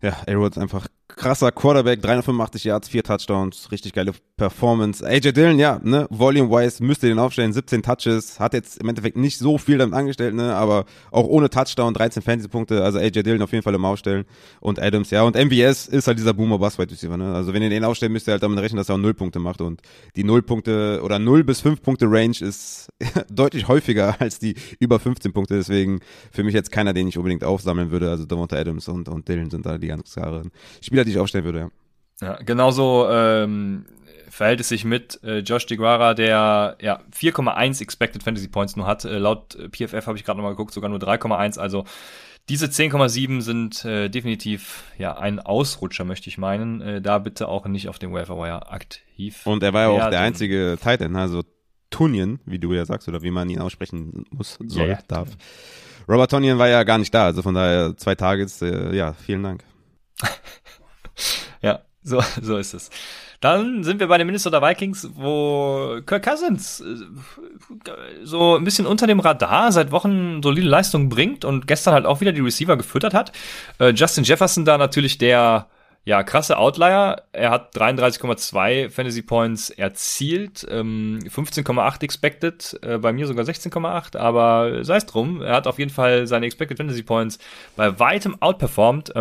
ja, 0.00 0.16
Aaron 0.26 0.50
ist 0.50 0.58
einfach 0.58 0.86
krasser 1.16 1.52
Quarterback, 1.52 2.00
385 2.02 2.64
Yards, 2.64 2.88
vier 2.88 3.02
Touchdowns, 3.02 3.70
richtig 3.70 3.92
geile 3.92 4.12
Performance. 4.36 5.06
AJ 5.06 5.32
Dillon, 5.32 5.58
ja, 5.58 5.80
ne, 5.82 6.06
volume-wise 6.10 6.82
müsste 6.82 7.06
den 7.06 7.18
aufstellen, 7.18 7.52
17 7.52 7.82
Touches, 7.82 8.40
hat 8.40 8.54
jetzt 8.54 8.78
im 8.78 8.88
Endeffekt 8.88 9.16
nicht 9.16 9.38
so 9.38 9.56
viel 9.56 9.78
damit 9.78 9.94
angestellt, 9.94 10.34
ne, 10.34 10.54
aber 10.54 10.84
auch 11.10 11.26
ohne 11.26 11.48
Touchdown, 11.48 11.94
13 11.94 12.22
Fantasy-Punkte, 12.22 12.82
also 12.82 12.98
AJ 12.98 13.22
Dillon 13.22 13.42
auf 13.42 13.52
jeden 13.52 13.62
Fall 13.62 13.74
im 13.74 13.84
Aufstellen 13.84 14.24
und 14.60 14.80
Adams, 14.80 15.10
ja, 15.10 15.22
und 15.22 15.36
MBS 15.36 15.86
ist 15.86 16.08
halt 16.08 16.18
dieser 16.18 16.34
Boomer 16.34 16.58
Bass 16.58 16.78
Receiver, 16.78 17.16
ne, 17.16 17.32
also 17.34 17.52
wenn 17.52 17.62
ihr 17.62 17.70
den 17.70 17.84
aufstellt, 17.84 18.10
müsst 18.10 18.26
ihr 18.28 18.32
halt 18.32 18.42
damit 18.42 18.58
rechnen, 18.58 18.78
dass 18.78 18.88
er 18.88 18.96
auch 18.96 18.98
null 18.98 19.14
Punkte 19.14 19.38
macht 19.38 19.60
und 19.60 19.80
die 20.16 20.24
null 20.24 20.42
Punkte 20.42 21.00
oder 21.04 21.18
null 21.18 21.44
bis 21.44 21.60
fünf 21.60 21.82
Punkte 21.82 22.06
Range 22.06 22.36
ist 22.40 22.88
deutlich 23.30 23.68
häufiger 23.68 24.16
als 24.20 24.40
die 24.40 24.56
über 24.80 24.98
15 24.98 25.32
Punkte, 25.32 25.54
deswegen 25.54 26.00
für 26.32 26.42
mich 26.42 26.54
jetzt 26.54 26.72
keiner, 26.72 26.92
den 26.92 27.06
ich 27.06 27.16
unbedingt 27.16 27.44
aufsammeln 27.44 27.92
würde, 27.92 28.10
also 28.10 28.24
Devonta 28.24 28.56
Adams 28.56 28.88
und, 28.88 29.08
und 29.08 29.28
Dillon 29.28 29.50
sind 29.50 29.66
da 29.66 29.78
die 29.78 29.86
ganz 29.88 30.14
klaren 30.14 30.50
Spieler, 30.80 31.01
die 31.04 31.12
ich 31.12 31.18
aufstellen 31.18 31.44
würde, 31.44 31.58
ja. 31.58 31.70
Ja, 32.20 32.38
genauso 32.42 33.08
ähm, 33.10 33.86
verhält 34.30 34.60
es 34.60 34.68
sich 34.68 34.84
mit 34.84 35.22
äh, 35.24 35.38
Josh 35.38 35.66
DeGuara, 35.66 36.14
der 36.14 36.76
ja 36.80 37.00
4,1 37.14 37.82
Expected 37.82 38.22
Fantasy 38.22 38.48
Points 38.48 38.76
nur 38.76 38.86
hat. 38.86 39.04
Äh, 39.04 39.18
laut 39.18 39.56
äh, 39.56 39.68
PFF 39.68 40.06
habe 40.06 40.16
ich 40.16 40.24
gerade 40.24 40.38
nochmal 40.38 40.52
geguckt, 40.52 40.72
sogar 40.72 40.88
nur 40.88 41.00
3,1. 41.00 41.58
Also 41.58 41.84
diese 42.48 42.66
10,7 42.66 43.40
sind 43.40 43.84
äh, 43.84 44.08
definitiv 44.08 44.84
ja 44.98 45.16
ein 45.16 45.38
Ausrutscher, 45.38 46.04
möchte 46.04 46.28
ich 46.28 46.38
meinen. 46.38 46.80
Äh, 46.80 47.02
da 47.02 47.18
bitte 47.18 47.48
auch 47.48 47.66
nicht 47.66 47.88
auf 47.88 47.98
dem 47.98 48.12
Waiver 48.12 48.36
Wire 48.36 48.70
aktiv. 48.70 49.46
Und 49.46 49.62
er 49.62 49.72
war 49.72 49.82
ja 49.82 49.88
auch 49.88 50.10
der 50.10 50.20
einzige 50.20 50.78
Titan, 50.80 51.16
also 51.16 51.42
Tunyon, 51.90 52.40
wie 52.46 52.58
du 52.58 52.72
ja 52.72 52.84
sagst, 52.84 53.08
oder 53.08 53.22
wie 53.22 53.30
man 53.30 53.50
ihn 53.50 53.60
aussprechen 53.60 54.24
muss, 54.30 54.58
soll, 54.66 54.88
ja. 54.88 54.98
darf. 55.08 55.28
Robert 56.08 56.30
Tonyan 56.30 56.58
war 56.58 56.68
ja 56.68 56.82
gar 56.84 56.98
nicht 56.98 57.14
da, 57.14 57.26
also 57.26 57.42
von 57.42 57.54
daher 57.54 57.96
zwei 57.96 58.14
Tages, 58.14 58.62
äh, 58.62 58.96
ja, 58.96 59.12
vielen 59.12 59.42
Dank. 59.42 59.64
ja. 61.60 61.80
So, 62.04 62.20
so 62.42 62.56
ist 62.56 62.74
es. 62.74 62.90
Dann 63.40 63.82
sind 63.82 63.98
wir 63.98 64.06
bei 64.06 64.18
den 64.18 64.26
Minnesota 64.26 64.62
Vikings, 64.62 65.08
wo 65.14 66.00
Kirk 66.06 66.24
Cousins 66.24 66.80
äh, 66.80 66.94
so 68.22 68.56
ein 68.56 68.64
bisschen 68.64 68.86
unter 68.86 69.06
dem 69.06 69.20
Radar 69.20 69.72
seit 69.72 69.90
Wochen 69.90 70.42
solide 70.42 70.68
Leistungen 70.68 71.08
bringt 71.08 71.44
und 71.44 71.66
gestern 71.66 71.94
halt 71.94 72.06
auch 72.06 72.20
wieder 72.20 72.32
die 72.32 72.40
Receiver 72.40 72.76
gefüttert 72.76 73.14
hat. 73.14 73.32
Äh, 73.78 73.90
Justin 73.90 74.24
Jefferson 74.24 74.64
da 74.64 74.78
natürlich 74.78 75.18
der 75.18 75.66
ja, 76.04 76.22
krasse 76.24 76.58
Outlier. 76.58 77.22
Er 77.32 77.50
hat 77.50 77.76
33,2 77.76 78.90
Fantasy 78.90 79.22
Points 79.22 79.70
erzielt, 79.70 80.66
ähm, 80.68 81.20
15,8 81.28 82.02
expected, 82.02 82.78
äh, 82.82 82.98
bei 82.98 83.12
mir 83.12 83.26
sogar 83.26 83.44
16,8, 83.44 84.16
aber 84.16 84.84
sei 84.84 84.96
es 84.96 85.06
drum, 85.06 85.42
er 85.42 85.54
hat 85.54 85.68
auf 85.68 85.78
jeden 85.78 85.92
Fall 85.92 86.26
seine 86.26 86.46
expected 86.46 86.78
Fantasy 86.78 87.04
Points 87.04 87.38
bei 87.76 87.98
weitem 88.00 88.40
outperformed. 88.40 89.12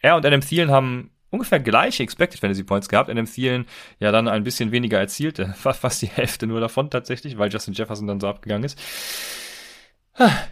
Er 0.00 0.16
und 0.16 0.24
Adam 0.24 0.40
Thielen 0.40 0.70
haben 0.70 1.10
ungefähr 1.30 1.60
gleiche 1.60 2.02
Expected 2.02 2.40
Fantasy 2.40 2.64
Points 2.64 2.88
gehabt. 2.88 3.10
Adam 3.10 3.26
Thielen 3.26 3.66
ja 3.98 4.12
dann 4.12 4.28
ein 4.28 4.44
bisschen 4.44 4.72
weniger 4.72 4.98
erzielt, 4.98 5.44
fast 5.54 6.02
die 6.02 6.06
Hälfte 6.06 6.46
nur 6.46 6.60
davon 6.60 6.90
tatsächlich, 6.90 7.38
weil 7.38 7.50
Justin 7.50 7.74
Jefferson 7.74 8.06
dann 8.06 8.20
so 8.20 8.28
abgegangen 8.28 8.64
ist. 8.64 8.78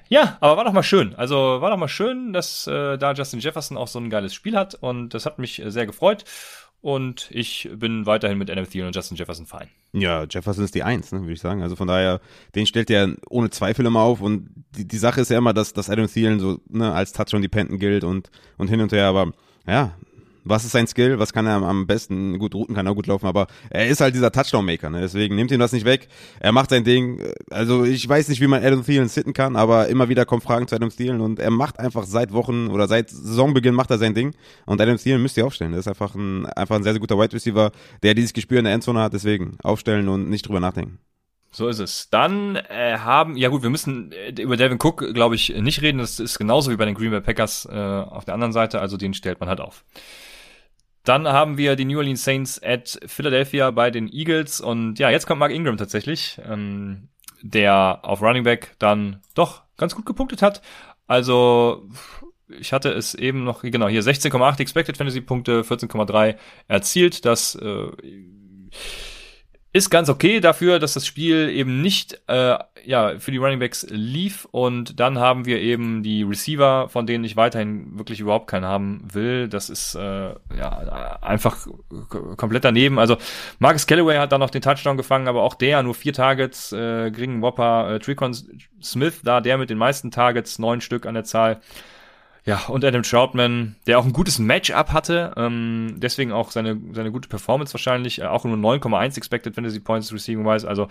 Ja, 0.09 0.37
aber 0.41 0.57
war 0.57 0.65
doch 0.65 0.73
mal 0.73 0.85
schön. 0.85 1.15
Also 1.17 1.61
war 1.61 1.71
doch 1.71 1.77
mal 1.77 1.89
schön, 1.89 2.33
dass 2.33 2.67
äh, 2.69 2.97
da 2.99 3.13
Justin 3.13 3.41
Jefferson 3.41 3.77
auch 3.77 3.89
so 3.89 3.99
ein 3.99 4.11
geiles 4.11 4.33
Spiel 4.33 4.57
hat 4.57 4.75
und 4.75 5.11
das 5.11 5.27
hat 5.27 5.41
mich 5.41 5.61
äh, 5.61 5.71
sehr 5.71 5.87
gefreut. 5.87 6.25
Und 6.81 7.29
ich 7.33 7.69
bin 7.75 8.07
weiterhin 8.07 8.39
mit 8.39 8.51
Adam 8.51 8.69
Thielen 8.69 8.87
und 8.87 8.95
Justin 8.95 9.17
Jefferson 9.17 9.47
fein. 9.47 9.69
Ja, 9.93 10.25
Jefferson 10.25 10.65
ist 10.65 10.75
die 10.75 10.83
Eins, 10.83 11.11
ne, 11.11 11.21
würde 11.21 11.33
ich 11.33 11.41
sagen. 11.41 11.63
Also 11.63 11.75
von 11.75 11.89
daher, 11.89 12.21
den 12.55 12.67
stellt 12.67 12.91
er 12.91 13.17
ohne 13.29 13.51
Zweifel 13.51 13.87
immer 13.87 14.01
auf. 14.01 14.21
Und 14.21 14.51
die, 14.77 14.87
die 14.87 14.99
Sache 14.99 15.21
ist 15.21 15.31
ja 15.31 15.39
immer, 15.39 15.55
dass, 15.55 15.73
dass 15.73 15.91
Adam 15.91 16.07
Thielen 16.07 16.39
so 16.39 16.61
ne, 16.69 16.93
als 16.93 17.13
Touchdown-Dependent 17.13 17.81
gilt 17.81 18.05
und, 18.05 18.31
und 18.59 18.69
hin 18.69 18.81
und 18.81 18.93
her. 18.93 19.07
Aber 19.07 19.33
ja, 19.67 19.97
was 20.47 20.65
ist 20.65 20.73
sein 20.73 20.87
Skill, 20.87 21.19
was 21.19 21.33
kann 21.33 21.47
er 21.47 21.57
am 21.57 21.87
besten, 21.87 22.39
gut 22.39 22.55
routen 22.55 22.75
kann 22.75 22.87
er 22.87 22.95
gut 22.95 23.07
laufen, 23.07 23.27
aber 23.27 23.47
er 23.71 23.89
ist 23.89 24.01
halt 24.01 24.15
dieser 24.15 24.33
Touchdown-Maker, 24.33 24.91
ne? 24.91 25.01
deswegen 25.01 25.35
nimmt 25.37 25.51
ihm 25.51 25.59
das 25.59 25.73
nicht 25.73 25.85
weg, 25.85 26.09
er 26.41 26.53
macht 26.53 26.71
sein 26.71 26.85
Ding, 26.85 27.21
also 27.51 27.85
ich 27.85 28.09
weiß 28.09 28.29
nicht, 28.29 28.41
wie 28.41 28.47
man 28.47 28.65
Adam 28.65 28.85
Thielen 28.85 29.09
sitten 29.09 29.33
kann, 29.33 29.57
aber 29.57 29.89
immer 29.89 30.09
wieder 30.09 30.25
kommen 30.25 30.43
Fragen 30.43 30.69
zu 30.69 30.77
Adam 30.77 30.91
Thielen 30.91 31.21
und 31.21 31.39
er 31.39 31.51
macht 31.51 31.79
einfach 31.79 32.05
seit 32.05 32.33
Wochen 32.33 32.69
oder 32.69 32.87
seit 32.89 33.11
Saisonbeginn 33.11 33.75
macht 33.75 33.91
er 33.91 33.99
sein 33.99 34.15
Ding 34.15 34.35
und 34.65 34.81
Adam 34.81 34.97
Thielen 34.97 35.21
müsst 35.21 35.37
ihr 35.37 35.47
aufstellen, 35.47 35.73
das 35.73 35.81
ist 35.81 35.89
einfach 35.89 36.15
ein, 36.15 36.47
einfach 36.47 36.77
ein 36.77 36.83
sehr, 36.83 36.93
sehr 36.93 37.01
guter 37.01 37.19
Wide 37.19 37.35
Receiver, 37.35 37.73
der 38.03 38.15
dieses 38.15 38.33
Gespür 38.33 38.59
in 38.59 38.65
der 38.65 38.75
Endzone 38.75 39.01
hat, 39.01 39.13
deswegen 39.13 39.59
aufstellen 39.63 40.09
und 40.09 40.31
nicht 40.31 40.47
drüber 40.47 40.61
nachdenken. 40.61 40.99
So 41.57 41.69
ist 41.69 41.79
es. 41.79 42.11
Dann 42.11 42.57
äh, 42.57 42.99
haben, 42.99 43.35
ja 43.39 43.49
gut, 43.49 43.63
wir 43.63 43.71
müssen 43.71 44.13
äh, 44.13 44.31
über 44.43 44.59
Devin 44.59 44.79
Cook, 44.79 45.15
glaube 45.15 45.37
ich, 45.37 45.49
nicht 45.49 45.81
reden. 45.81 45.97
Das 45.97 46.21
ist 46.21 46.39
genauso 46.39 46.71
wie 46.71 46.77
bei 46.77 46.85
den 46.85 46.95
Green 46.95 47.11
Bay 47.11 47.23
Packers 47.23 47.67
äh, 47.71 47.75
auf 47.75 48.27
der 48.27 48.35
anderen 48.35 48.53
Seite. 48.53 48.79
Also 48.79 48.99
den 48.99 49.15
stellt 49.15 49.41
man 49.41 49.49
halt 49.49 49.63
auf. 49.63 49.83
Dann 51.07 51.29
haben 51.29 51.57
wir 51.57 51.77
die 51.77 51.85
New 51.85 51.99
Orleans 51.99 52.25
Saints 52.25 52.61
at 52.63 52.99
Philadelphia 53.07 53.71
bei 53.71 53.93
den 53.93 54.13
Eagles 54.13 54.61
und 54.61 54.99
ja, 54.99 55.09
jetzt 55.09 55.25
kommt 55.25 55.39
Mark 55.39 55.53
Ingram 55.53 55.77
tatsächlich, 55.77 56.41
ähm, 56.45 57.09
der 57.43 58.01
auf 58.03 58.23
Running 58.23 58.43
Back 58.43 58.75
dann 58.81 59.23
doch 59.35 59.63
ganz 59.77 59.95
gut 59.95 60.05
gepunktet 60.05 60.43
hat. 60.43 60.63
Also 61.07 61.89
ich 62.49 62.73
hatte 62.73 62.91
es 62.91 63.15
eben 63.15 63.45
noch, 63.45 63.63
genau, 63.63 63.87
hier 63.87 64.03
16,8 64.03 64.59
Expected 64.59 64.97
Fantasy 64.97 65.21
Punkte, 65.21 65.63
14,3 65.63 66.35
erzielt. 66.67 67.25
Das 67.25 67.55
äh, 67.55 67.87
ist 69.77 69.91
ganz 69.91 70.09
okay 70.09 70.41
dafür, 70.41 70.79
dass 70.79 70.95
das 70.95 71.07
Spiel 71.07 71.51
eben 71.51 71.83
nicht 71.83 72.21
äh, 72.29 72.57
ja 72.85 73.19
für 73.19 73.31
die 73.31 73.37
Running 73.37 73.59
Backs 73.59 73.87
lief 73.91 74.47
und 74.51 74.99
dann 74.99 75.19
haben 75.19 75.45
wir 75.45 75.61
eben 75.61 76.03
die 76.03 76.23
Receiver, 76.23 76.89
von 76.89 77.07
denen 77.07 77.25
ich 77.25 77.37
weiterhin 77.37 77.99
wirklich 77.99 78.21
überhaupt 78.21 78.49
keinen 78.49 78.65
haben 78.65 79.07
will. 79.13 79.49
Das 79.49 79.69
ist 79.69 79.95
äh, 79.95 80.31
ja 80.57 81.19
einfach 81.21 81.67
komplett 82.37 82.65
daneben. 82.65 82.99
Also 82.99 83.19
Marcus 83.59 83.87
Callaway 83.87 84.17
hat 84.17 84.33
dann 84.33 84.41
noch 84.41 84.51
den 84.51 84.63
Touchdown 84.63 84.97
gefangen, 84.97 85.29
aber 85.29 85.43
auch 85.43 85.55
der 85.55 85.83
nur 85.83 85.95
vier 85.95 86.15
Targets. 86.15 86.73
Äh, 86.73 87.11
Gringen 87.11 87.43
Whopper, 87.43 87.95
äh, 87.95 87.99
Tricon 87.99 88.35
Smith, 88.83 89.21
da 89.25 89.41
der 89.41 89.59
mit 89.59 89.69
den 89.69 89.79
meisten 89.79 90.11
Targets, 90.11 90.59
neun 90.59 90.81
Stück 90.81 91.05
an 91.05 91.15
der 91.15 91.25
Zahl. 91.25 91.61
Ja, 92.47 92.63
und 92.69 92.85
Adam 92.85 93.03
Troutman, 93.03 93.75
der 93.89 93.99
auch 93.99 94.05
ein 94.05 94.13
gutes 94.13 94.39
Matchup 94.39 94.93
hatte, 94.93 95.35
ähm, 95.37 95.97
deswegen 95.99 96.31
auch 96.31 96.53
seine, 96.53 96.81
seine 96.93 97.11
gute 97.11 97.29
Performance 97.29 97.75
wahrscheinlich, 97.75 98.21
äh, 98.21 98.27
auch 98.27 98.45
nur 98.45 98.57
9,1 98.57 99.17
Expected 99.17 99.57
Fantasy 99.57 99.81
Points 99.81 100.13
Receiving-wise, 100.13 100.67
also 100.67 100.87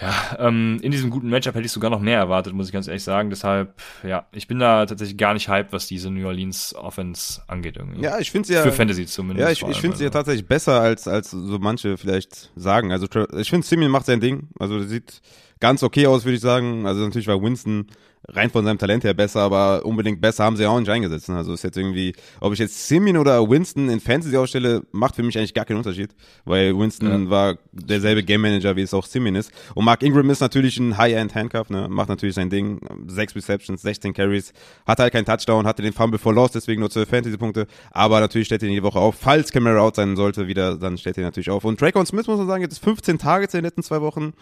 ja, 0.00 0.36
ähm, 0.40 0.80
in 0.82 0.90
diesem 0.90 1.10
guten 1.10 1.28
Matchup 1.28 1.54
hätte 1.54 1.66
ich 1.66 1.72
sogar 1.72 1.88
noch 1.88 2.00
mehr 2.00 2.18
erwartet, 2.18 2.52
muss 2.52 2.66
ich 2.66 2.72
ganz 2.72 2.88
ehrlich 2.88 3.04
sagen. 3.04 3.30
Deshalb, 3.30 3.80
ja, 4.02 4.26
ich 4.32 4.48
bin 4.48 4.58
da 4.58 4.86
tatsächlich 4.86 5.16
gar 5.16 5.34
nicht 5.34 5.48
hyped, 5.48 5.72
was 5.72 5.86
diese 5.86 6.10
New 6.10 6.26
Orleans 6.26 6.74
Offense 6.74 7.42
angeht 7.46 7.76
irgendwie. 7.76 8.02
Ja, 8.02 8.18
ich 8.18 8.32
finde 8.32 8.48
sie 8.48 8.54
ja. 8.54 8.62
Für 8.62 8.72
Fantasy 8.72 9.06
zumindest. 9.06 9.46
Ja, 9.46 9.52
ich, 9.52 9.62
ich 9.62 9.80
finde 9.80 9.96
sie 9.96 10.02
ja 10.02 10.08
also. 10.08 10.18
tatsächlich 10.18 10.48
besser, 10.48 10.80
als, 10.80 11.06
als 11.06 11.30
so 11.30 11.58
manche 11.60 11.96
vielleicht 11.96 12.50
sagen. 12.56 12.90
Also, 12.90 13.06
ich 13.36 13.50
finde, 13.50 13.64
Simeon 13.64 13.92
macht 13.92 14.06
sein 14.06 14.18
Ding. 14.18 14.48
Also, 14.58 14.80
sieht 14.80 15.20
ganz 15.60 15.84
okay 15.84 16.08
aus, 16.08 16.24
würde 16.24 16.36
ich 16.36 16.42
sagen. 16.42 16.88
Also, 16.88 17.04
natürlich 17.04 17.28
war 17.28 17.40
Winston 17.40 17.86
rein 18.28 18.50
von 18.50 18.64
seinem 18.64 18.78
Talent 18.78 19.04
her 19.04 19.14
besser, 19.14 19.40
aber 19.40 19.84
unbedingt 19.84 20.20
besser 20.20 20.44
haben 20.44 20.56
sie 20.56 20.66
auch 20.66 20.78
nicht 20.78 20.88
eingesetzt. 20.88 21.28
Ne? 21.28 21.36
Also 21.36 21.52
ist 21.52 21.62
jetzt 21.62 21.76
irgendwie, 21.76 22.14
ob 22.40 22.52
ich 22.52 22.58
jetzt 22.58 22.88
Simeon 22.88 23.16
oder 23.16 23.48
Winston 23.48 23.88
in 23.88 24.00
Fantasy 24.00 24.36
ausstelle, 24.36 24.82
macht 24.92 25.16
für 25.16 25.22
mich 25.22 25.36
eigentlich 25.36 25.54
gar 25.54 25.64
keinen 25.64 25.78
Unterschied, 25.78 26.10
weil 26.44 26.76
Winston 26.78 27.24
ja. 27.24 27.30
war 27.30 27.58
derselbe 27.72 28.22
Game 28.22 28.40
Manager, 28.40 28.76
wie 28.76 28.82
es 28.82 28.94
auch 28.94 29.06
Simeon 29.06 29.34
ist. 29.34 29.52
Und 29.74 29.84
Mark 29.84 30.02
Ingram 30.02 30.28
ist 30.30 30.40
natürlich 30.40 30.78
ein 30.78 30.96
High-End 30.96 31.34
Handcuff, 31.34 31.70
ne? 31.70 31.88
macht 31.88 32.08
natürlich 32.08 32.34
sein 32.34 32.50
Ding, 32.50 32.80
sechs 33.06 33.34
Receptions, 33.36 33.82
16 33.82 34.14
Carries, 34.14 34.52
hat 34.86 34.98
halt 34.98 35.12
keinen 35.12 35.26
Touchdown, 35.26 35.66
hatte 35.66 35.82
den 35.82 35.92
Fumble 35.92 36.18
for 36.18 36.32
Loss, 36.32 36.52
deswegen 36.52 36.80
nur 36.80 36.90
zwölf 36.90 37.08
Fantasy-Punkte, 37.08 37.66
aber 37.90 38.20
natürlich 38.20 38.46
stellt 38.46 38.62
er 38.62 38.68
ihn 38.68 38.74
die 38.74 38.82
Woche 38.82 38.98
auf. 38.98 39.16
Falls 39.16 39.52
Camera 39.52 39.80
out 39.80 39.96
sein 39.96 40.16
sollte, 40.16 40.46
wieder, 40.46 40.76
dann 40.76 40.98
stellt 40.98 41.18
er 41.18 41.24
natürlich 41.24 41.50
auf. 41.50 41.64
Und 41.64 41.80
Drake 41.80 42.04
Smith 42.06 42.26
muss 42.26 42.38
man 42.38 42.46
sagen, 42.46 42.62
jetzt 42.62 42.78
15 42.78 43.18
Targets 43.18 43.54
in 43.54 43.58
den 43.58 43.64
letzten 43.64 43.82
zwei 43.82 44.00
Wochen 44.00 44.32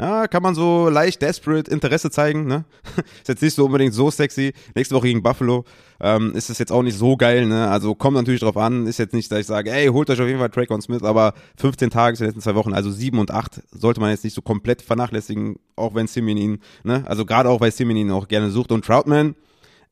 ja, 0.00 0.26
kann 0.26 0.42
man 0.42 0.54
so 0.54 0.88
leicht 0.88 1.22
desperate 1.22 1.70
Interesse 1.70 2.10
zeigen, 2.10 2.46
ne? 2.46 2.64
ist 3.20 3.28
jetzt 3.28 3.42
nicht 3.42 3.54
so 3.54 3.66
unbedingt 3.66 3.94
so 3.94 4.10
sexy. 4.10 4.52
Nächste 4.74 4.94
Woche 4.94 5.06
gegen 5.06 5.22
Buffalo 5.22 5.64
ähm, 6.00 6.34
ist 6.34 6.50
es 6.50 6.58
jetzt 6.58 6.72
auch 6.72 6.82
nicht 6.82 6.96
so 6.96 7.16
geil, 7.16 7.46
ne? 7.46 7.68
Also 7.68 7.94
kommt 7.94 8.16
natürlich 8.16 8.40
drauf 8.40 8.56
an, 8.56 8.86
ist 8.86 8.98
jetzt 8.98 9.14
nicht, 9.14 9.30
dass 9.30 9.40
ich 9.40 9.46
sage, 9.46 9.70
ey, 9.70 9.86
holt 9.88 10.10
euch 10.10 10.20
auf 10.20 10.26
jeden 10.26 10.40
Fall 10.40 10.48
Drake 10.48 10.80
Smith, 10.82 11.02
aber 11.02 11.34
15 11.56 11.90
Tage 11.90 12.16
in 12.16 12.18
den 12.18 12.26
letzten 12.26 12.40
zwei 12.40 12.54
Wochen, 12.54 12.72
also 12.72 12.90
7 12.90 13.18
und 13.18 13.30
8, 13.30 13.62
sollte 13.70 14.00
man 14.00 14.10
jetzt 14.10 14.24
nicht 14.24 14.34
so 14.34 14.42
komplett 14.42 14.82
vernachlässigen, 14.82 15.56
auch 15.76 15.94
wenn 15.94 16.06
Simeon 16.06 16.36
ihn, 16.36 16.58
ne? 16.82 17.04
Also 17.06 17.24
gerade 17.24 17.48
auch, 17.48 17.60
weil 17.60 17.70
Simeon 17.70 17.96
ihn 17.96 18.10
auch 18.10 18.28
gerne 18.28 18.50
sucht 18.50 18.72
und 18.72 18.84
Troutman 18.84 19.36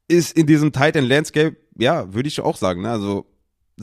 ist 0.08 0.36
in 0.36 0.46
diesem 0.46 0.72
Tight 0.72 0.96
End 0.96 1.08
Landscape, 1.08 1.56
ja, 1.78 2.12
würde 2.12 2.28
ich 2.28 2.40
auch 2.40 2.56
sagen, 2.56 2.82
ne? 2.82 2.90
Also 2.90 3.26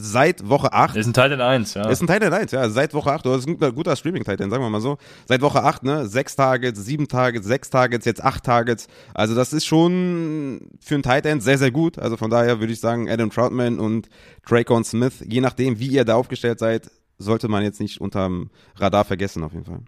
seit 0.00 0.48
Woche 0.48 0.72
8. 0.72 0.94
Ist 0.94 1.06
ein 1.06 1.12
Titan 1.12 1.40
1, 1.40 1.74
ja. 1.74 1.88
Ist 1.90 2.00
ein 2.00 2.06
Titan 2.06 2.32
1, 2.32 2.52
ja. 2.52 2.70
Seit 2.70 2.94
Woche 2.94 3.12
8, 3.12 3.26
das 3.26 3.38
ist 3.38 3.48
ein 3.48 3.54
guter, 3.54 3.72
guter 3.72 3.96
Streaming-Titan, 3.96 4.48
sagen 4.48 4.62
wir 4.62 4.70
mal 4.70 4.80
so. 4.80 4.96
Seit 5.26 5.42
Woche 5.42 5.64
8, 5.64 5.82
ne, 5.82 6.06
6 6.06 6.36
Targets, 6.36 6.84
7 6.84 7.08
Targets, 7.08 7.46
6 7.46 7.70
Targets, 7.70 8.06
jetzt 8.06 8.22
8 8.22 8.44
Targets. 8.44 8.86
Also 9.12 9.34
das 9.34 9.52
ist 9.52 9.66
schon 9.66 10.70
für 10.80 10.94
einen 10.94 11.02
Titan 11.02 11.40
sehr, 11.40 11.58
sehr 11.58 11.72
gut. 11.72 11.98
Also 11.98 12.16
von 12.16 12.30
daher 12.30 12.60
würde 12.60 12.72
ich 12.72 12.78
sagen, 12.78 13.10
Adam 13.10 13.30
Troutman 13.30 13.80
und 13.80 14.08
Dracon 14.48 14.84
Smith, 14.84 15.24
je 15.26 15.40
nachdem, 15.40 15.80
wie 15.80 15.88
ihr 15.88 16.04
da 16.04 16.14
aufgestellt 16.14 16.60
seid, 16.60 16.92
sollte 17.18 17.48
man 17.48 17.64
jetzt 17.64 17.80
nicht 17.80 18.00
unterm 18.00 18.50
Radar 18.76 19.04
vergessen, 19.04 19.42
auf 19.42 19.52
jeden 19.52 19.64
Fall. 19.64 19.80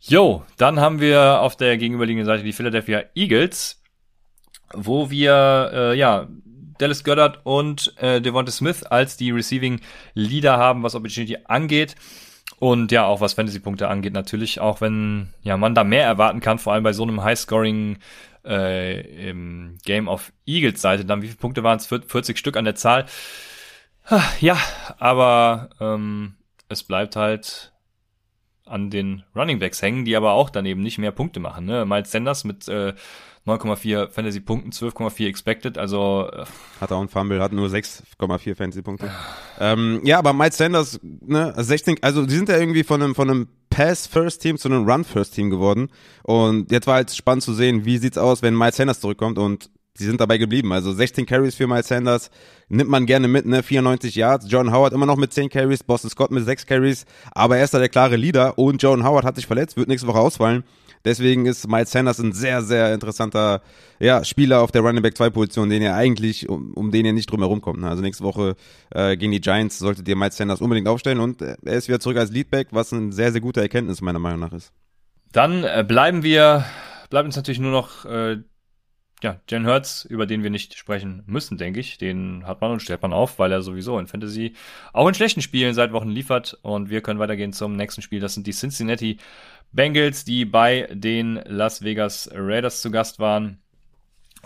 Jo, 0.00 0.44
dann 0.56 0.80
haben 0.80 0.98
wir 0.98 1.40
auf 1.40 1.56
der 1.56 1.76
gegenüberliegenden 1.76 2.26
Seite 2.26 2.42
die 2.42 2.54
Philadelphia 2.54 3.04
Eagles, 3.14 3.82
wo 4.72 5.10
wir, 5.10 5.70
äh, 5.74 5.98
ja, 5.98 6.26
Dallas 6.82 7.04
Goddard 7.04 7.40
und 7.44 7.94
äh, 7.98 8.20
Devonta 8.20 8.50
Smith 8.50 8.82
als 8.82 9.16
die 9.16 9.30
Receiving 9.30 9.80
Leader 10.14 10.56
haben, 10.56 10.82
was 10.82 10.94
Opportunity 10.94 11.38
angeht. 11.44 11.94
Und 12.58 12.92
ja, 12.92 13.06
auch 13.06 13.20
was 13.20 13.32
Fantasy-Punkte 13.32 13.88
angeht, 13.88 14.12
natürlich, 14.12 14.60
auch 14.60 14.80
wenn 14.80 15.32
ja 15.42 15.56
man 15.56 15.74
da 15.74 15.84
mehr 15.84 16.04
erwarten 16.04 16.40
kann, 16.40 16.58
vor 16.58 16.72
allem 16.72 16.84
bei 16.84 16.92
so 16.92 17.02
einem 17.02 17.22
High-Scoring 17.22 17.98
äh, 18.44 19.28
im 19.28 19.78
Game 19.84 20.08
of 20.08 20.32
Eagles 20.46 20.80
Seite. 20.80 21.04
Dann 21.04 21.22
wie 21.22 21.28
viele 21.28 21.38
Punkte 21.38 21.62
waren 21.62 21.78
es? 21.78 21.86
40 21.86 22.38
Stück 22.38 22.56
an 22.56 22.64
der 22.64 22.74
Zahl. 22.74 23.06
Ja, 24.40 24.58
aber 24.98 25.70
ähm, 25.80 26.34
es 26.68 26.82
bleibt 26.82 27.14
halt 27.14 27.72
an 28.66 28.90
den 28.90 29.22
Running 29.36 29.58
Backs 29.58 29.82
hängen, 29.82 30.04
die 30.04 30.16
aber 30.16 30.32
auch 30.32 30.50
daneben 30.50 30.80
nicht 30.80 30.98
mehr 30.98 31.12
Punkte 31.12 31.38
machen. 31.40 31.66
Ne? 31.66 31.84
Miles 31.84 32.10
Sanders 32.10 32.42
mit 32.42 32.66
äh, 32.68 32.94
9,4 33.46 34.10
Fantasy-Punkten, 34.10 34.70
12,4 34.70 35.26
Expected, 35.26 35.76
also 35.76 36.28
äh, 36.32 36.44
hat 36.80 36.92
auch 36.92 37.00
einen 37.00 37.08
Fumble, 37.08 37.42
hat 37.42 37.52
nur 37.52 37.68
6,4 37.68 38.54
Fantasy-Punkte. 38.54 39.10
ähm, 39.58 40.00
ja, 40.04 40.18
aber 40.18 40.32
Miles 40.32 40.56
Sanders, 40.56 41.00
ne, 41.02 41.52
16, 41.56 41.96
also 42.02 42.24
die 42.24 42.36
sind 42.36 42.48
ja 42.48 42.58
irgendwie 42.58 42.84
von 42.84 43.02
einem, 43.02 43.14
von 43.16 43.28
einem 43.28 43.48
Pass-First-Team 43.70 44.58
zu 44.58 44.68
einem 44.68 44.88
Run-First-Team 44.88 45.50
geworden 45.50 45.88
und 46.22 46.70
jetzt 46.70 46.86
war 46.86 46.94
halt 46.94 47.10
spannend 47.10 47.42
zu 47.42 47.52
sehen, 47.52 47.84
wie 47.84 47.98
sieht's 47.98 48.18
aus, 48.18 48.42
wenn 48.42 48.56
Miles 48.56 48.76
Sanders 48.76 49.00
zurückkommt 49.00 49.38
und 49.38 49.70
sie 49.94 50.06
sind 50.06 50.20
dabei 50.20 50.38
geblieben. 50.38 50.72
Also 50.72 50.92
16 50.92 51.26
Carries 51.26 51.54
für 51.54 51.66
Miles 51.66 51.88
Sanders 51.88 52.30
nimmt 52.68 52.90
man 52.90 53.06
gerne 53.06 53.28
mit, 53.28 53.44
ne? 53.46 53.62
94 53.62 54.14
Yards. 54.14 54.46
John 54.48 54.72
Howard 54.72 54.92
immer 54.92 55.06
noch 55.06 55.16
mit 55.16 55.32
10 55.32 55.50
Carries, 55.50 55.82
Boston 55.82 56.10
Scott 56.10 56.30
mit 56.30 56.44
6 56.44 56.66
Carries, 56.66 57.04
aber 57.32 57.58
er 57.58 57.64
ist 57.64 57.74
da 57.74 57.78
der 57.78 57.88
klare 57.88 58.16
Leader 58.16 58.58
und 58.58 58.82
John 58.82 59.04
Howard 59.04 59.24
hat 59.24 59.36
sich 59.36 59.46
verletzt, 59.46 59.76
wird 59.76 59.88
nächste 59.88 60.06
Woche 60.06 60.20
ausfallen. 60.20 60.64
Deswegen 61.04 61.46
ist 61.46 61.68
Miles 61.68 61.90
Sanders 61.90 62.18
ein 62.18 62.32
sehr, 62.32 62.62
sehr 62.62 62.94
interessanter 62.94 63.62
ja, 63.98 64.24
Spieler 64.24 64.62
auf 64.62 64.70
der 64.70 64.82
Running 64.82 65.02
Back 65.02 65.16
2 65.16 65.30
Position, 65.30 65.68
den 65.68 65.82
ihr 65.82 65.94
eigentlich, 65.94 66.48
um, 66.48 66.74
um 66.74 66.90
den 66.90 67.06
ihr 67.06 67.12
nicht 67.12 67.30
drum 67.30 67.40
herum 67.40 67.60
kommt. 67.60 67.80
Ne? 67.80 67.88
Also 67.88 68.02
nächste 68.02 68.24
Woche 68.24 68.56
äh, 68.90 69.16
gegen 69.16 69.32
die 69.32 69.40
Giants 69.40 69.78
solltet 69.78 70.06
ihr 70.08 70.16
Miles 70.16 70.36
Sanders 70.36 70.60
unbedingt 70.60 70.88
aufstellen 70.88 71.20
und 71.20 71.42
er 71.42 71.58
ist 71.64 71.88
wieder 71.88 72.00
zurück 72.00 72.18
als 72.18 72.30
Leadback, 72.30 72.68
was 72.70 72.92
eine 72.92 73.12
sehr, 73.12 73.32
sehr 73.32 73.40
gute 73.40 73.60
Erkenntnis 73.60 74.00
meiner 74.00 74.18
Meinung 74.18 74.40
nach 74.40 74.52
ist. 74.52 74.72
Dann 75.32 75.64
äh, 75.64 75.84
bleiben 75.86 76.22
wir, 76.22 76.64
bleibt 77.10 77.26
uns 77.26 77.36
natürlich 77.36 77.60
nur 77.60 77.72
noch 77.72 78.04
äh, 78.04 78.38
ja, 79.22 79.40
Jen 79.48 79.66
Hurts, 79.66 80.04
über 80.04 80.26
den 80.26 80.42
wir 80.42 80.50
nicht 80.50 80.76
sprechen 80.76 81.22
müssen, 81.26 81.56
denke 81.56 81.80
ich. 81.80 81.96
Den 81.96 82.44
hat 82.46 82.60
man 82.60 82.72
und 82.72 82.80
stellt 82.80 83.02
man 83.02 83.12
auf, 83.12 83.38
weil 83.38 83.52
er 83.52 83.62
sowieso 83.62 83.98
in 83.98 84.06
Fantasy 84.06 84.54
auch 84.92 85.06
in 85.06 85.14
schlechten 85.14 85.42
Spielen 85.42 85.74
seit 85.74 85.92
Wochen 85.92 86.08
liefert. 86.08 86.58
Und 86.62 86.90
wir 86.90 87.00
können 87.02 87.20
weitergehen 87.20 87.52
zum 87.52 87.76
nächsten 87.76 88.02
Spiel. 88.02 88.20
Das 88.20 88.34
sind 88.34 88.46
die 88.46 88.52
Cincinnati 88.52 89.18
Bengals, 89.72 90.24
die 90.24 90.44
bei 90.44 90.88
den 90.92 91.40
Las 91.46 91.82
Vegas 91.82 92.30
Raiders 92.32 92.82
zu 92.82 92.90
Gast 92.90 93.18
waren. 93.18 93.58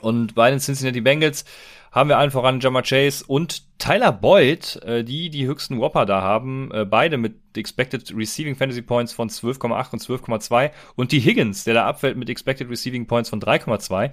Und 0.00 0.34
bei 0.34 0.50
den 0.50 0.60
Cincinnati 0.60 1.00
Bengals 1.00 1.44
haben 1.90 2.10
wir 2.10 2.18
allen 2.18 2.30
voran 2.30 2.60
Jammer 2.60 2.82
Chase 2.82 3.24
und 3.26 3.78
Tyler 3.78 4.12
Boyd, 4.12 4.76
äh, 4.84 5.02
die 5.02 5.30
die 5.30 5.46
höchsten 5.46 5.80
Whopper 5.80 6.04
da 6.04 6.20
haben, 6.20 6.70
äh, 6.70 6.84
beide 6.84 7.16
mit 7.16 7.36
Expected 7.56 8.12
Receiving 8.14 8.54
Fantasy 8.54 8.82
Points 8.82 9.14
von 9.14 9.30
12,8 9.30 9.92
und 9.94 10.02
12,2 10.02 10.72
und 10.94 11.12
die 11.12 11.20
Higgins, 11.20 11.64
der 11.64 11.72
da 11.72 11.86
abfällt 11.86 12.18
mit 12.18 12.28
Expected 12.28 12.68
Receiving 12.68 13.06
Points 13.06 13.30
von 13.30 13.40
3,2. 13.40 14.10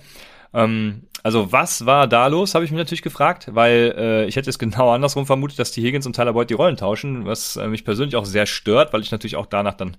Ähm, 0.53 1.03
also 1.23 1.51
was 1.51 1.85
war 1.85 2.07
da 2.07 2.27
los, 2.27 2.55
habe 2.55 2.63
ich 2.63 2.71
mich 2.71 2.77
natürlich 2.77 3.01
gefragt, 3.01 3.49
weil 3.51 3.93
äh, 3.97 4.25
ich 4.27 4.37
hätte 4.37 4.49
es 4.49 4.59
genau 4.59 4.91
andersrum 4.91 5.25
vermutet, 5.25 5.59
dass 5.59 5.71
die 5.71 5.83
Higgins 5.83 6.05
und 6.05 6.15
Tyler 6.15 6.33
Boyd 6.33 6.49
die 6.49 6.55
Rollen 6.55 6.77
tauschen, 6.77 7.25
was 7.25 7.57
äh, 7.57 7.67
mich 7.67 7.83
persönlich 7.83 8.15
auch 8.15 8.25
sehr 8.25 8.45
stört, 8.45 8.93
weil 8.93 9.01
ich 9.01 9.11
natürlich 9.11 9.35
auch 9.35 9.45
danach 9.45 9.73
dann 9.73 9.97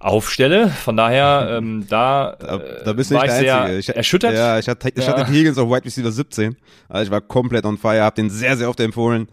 aufstelle. 0.00 0.68
Von 0.68 0.96
daher, 0.96 1.48
ähm, 1.58 1.86
da, 1.88 2.36
da, 2.38 2.58
da 2.84 2.92
bist 2.92 3.10
du 3.10 3.14
nicht 3.14 3.26
der 3.26 3.62
Einzige. 3.62 3.78
Ich, 3.78 3.88
erschüttert. 3.88 4.34
Ja, 4.34 4.58
ich 4.58 4.68
hatte, 4.68 4.90
ich 4.94 5.06
ja. 5.06 5.16
hatte 5.16 5.30
Higgins 5.30 5.58
auf 5.58 5.68
Wide 5.68 5.84
Receiver 5.84 6.12
17. 6.12 6.56
Also 6.88 7.04
ich 7.04 7.10
war 7.10 7.20
komplett 7.20 7.64
on 7.64 7.78
fire, 7.78 8.02
habe 8.02 8.16
den 8.16 8.30
sehr, 8.30 8.56
sehr 8.56 8.68
oft 8.68 8.80
empfohlen. 8.80 9.28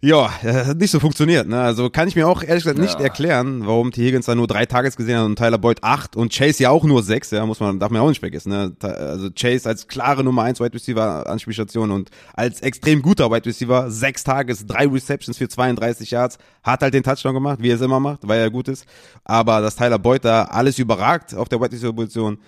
Ja, 0.00 0.30
hat 0.42 0.78
nicht 0.78 0.92
so 0.92 1.00
funktioniert. 1.00 1.48
Ne? 1.48 1.60
Also 1.60 1.90
kann 1.90 2.06
ich 2.06 2.14
mir 2.14 2.28
auch 2.28 2.44
ehrlich 2.44 2.62
gesagt 2.62 2.78
nicht 2.78 3.00
ja. 3.00 3.04
erklären, 3.04 3.66
warum 3.66 3.90
T. 3.90 4.04
Higgins 4.04 4.26
da 4.26 4.36
nur 4.36 4.46
drei 4.46 4.64
Tages 4.64 4.94
gesehen 4.94 5.18
hat 5.18 5.24
und 5.26 5.36
Tyler 5.36 5.58
Boyd 5.58 5.82
acht 5.82 6.14
und 6.14 6.32
Chase 6.32 6.62
ja 6.62 6.70
auch 6.70 6.84
nur 6.84 7.02
sechs. 7.02 7.32
Ja, 7.32 7.44
muss 7.44 7.58
man 7.58 7.80
darf 7.80 7.90
man 7.90 8.00
auch 8.02 8.08
nicht 8.08 8.20
vergessen. 8.20 8.50
Ne? 8.50 8.76
Also 8.80 9.28
Chase 9.30 9.68
als 9.68 9.88
klare 9.88 10.22
Nummer 10.22 10.44
eins 10.44 10.60
Wide 10.60 10.72
Receiver 10.72 11.26
Anspielstation 11.26 11.90
und 11.90 12.10
als 12.34 12.60
extrem 12.60 13.02
guter 13.02 13.28
Wide 13.32 13.46
Receiver 13.46 13.90
sechs 13.90 14.22
Tages, 14.22 14.66
drei 14.66 14.86
Receptions 14.86 15.36
für 15.36 15.48
32 15.48 16.12
Yards, 16.12 16.38
hat 16.62 16.80
halt 16.82 16.94
den 16.94 17.02
Touchdown 17.02 17.34
gemacht, 17.34 17.58
wie 17.60 17.70
er 17.70 17.74
es 17.74 17.80
immer 17.80 17.98
macht, 17.98 18.20
weil 18.22 18.38
er 18.38 18.50
gut 18.50 18.68
ist. 18.68 18.86
Aber 19.24 19.60
dass 19.60 19.74
Tyler 19.74 19.98
Boyd 19.98 20.24
da 20.24 20.44
alles 20.44 20.78
überragt 20.78 21.34
auf 21.34 21.48
der 21.48 21.60
Wide 21.60 21.72
Receiver 21.72 21.92
Position. 21.92 22.38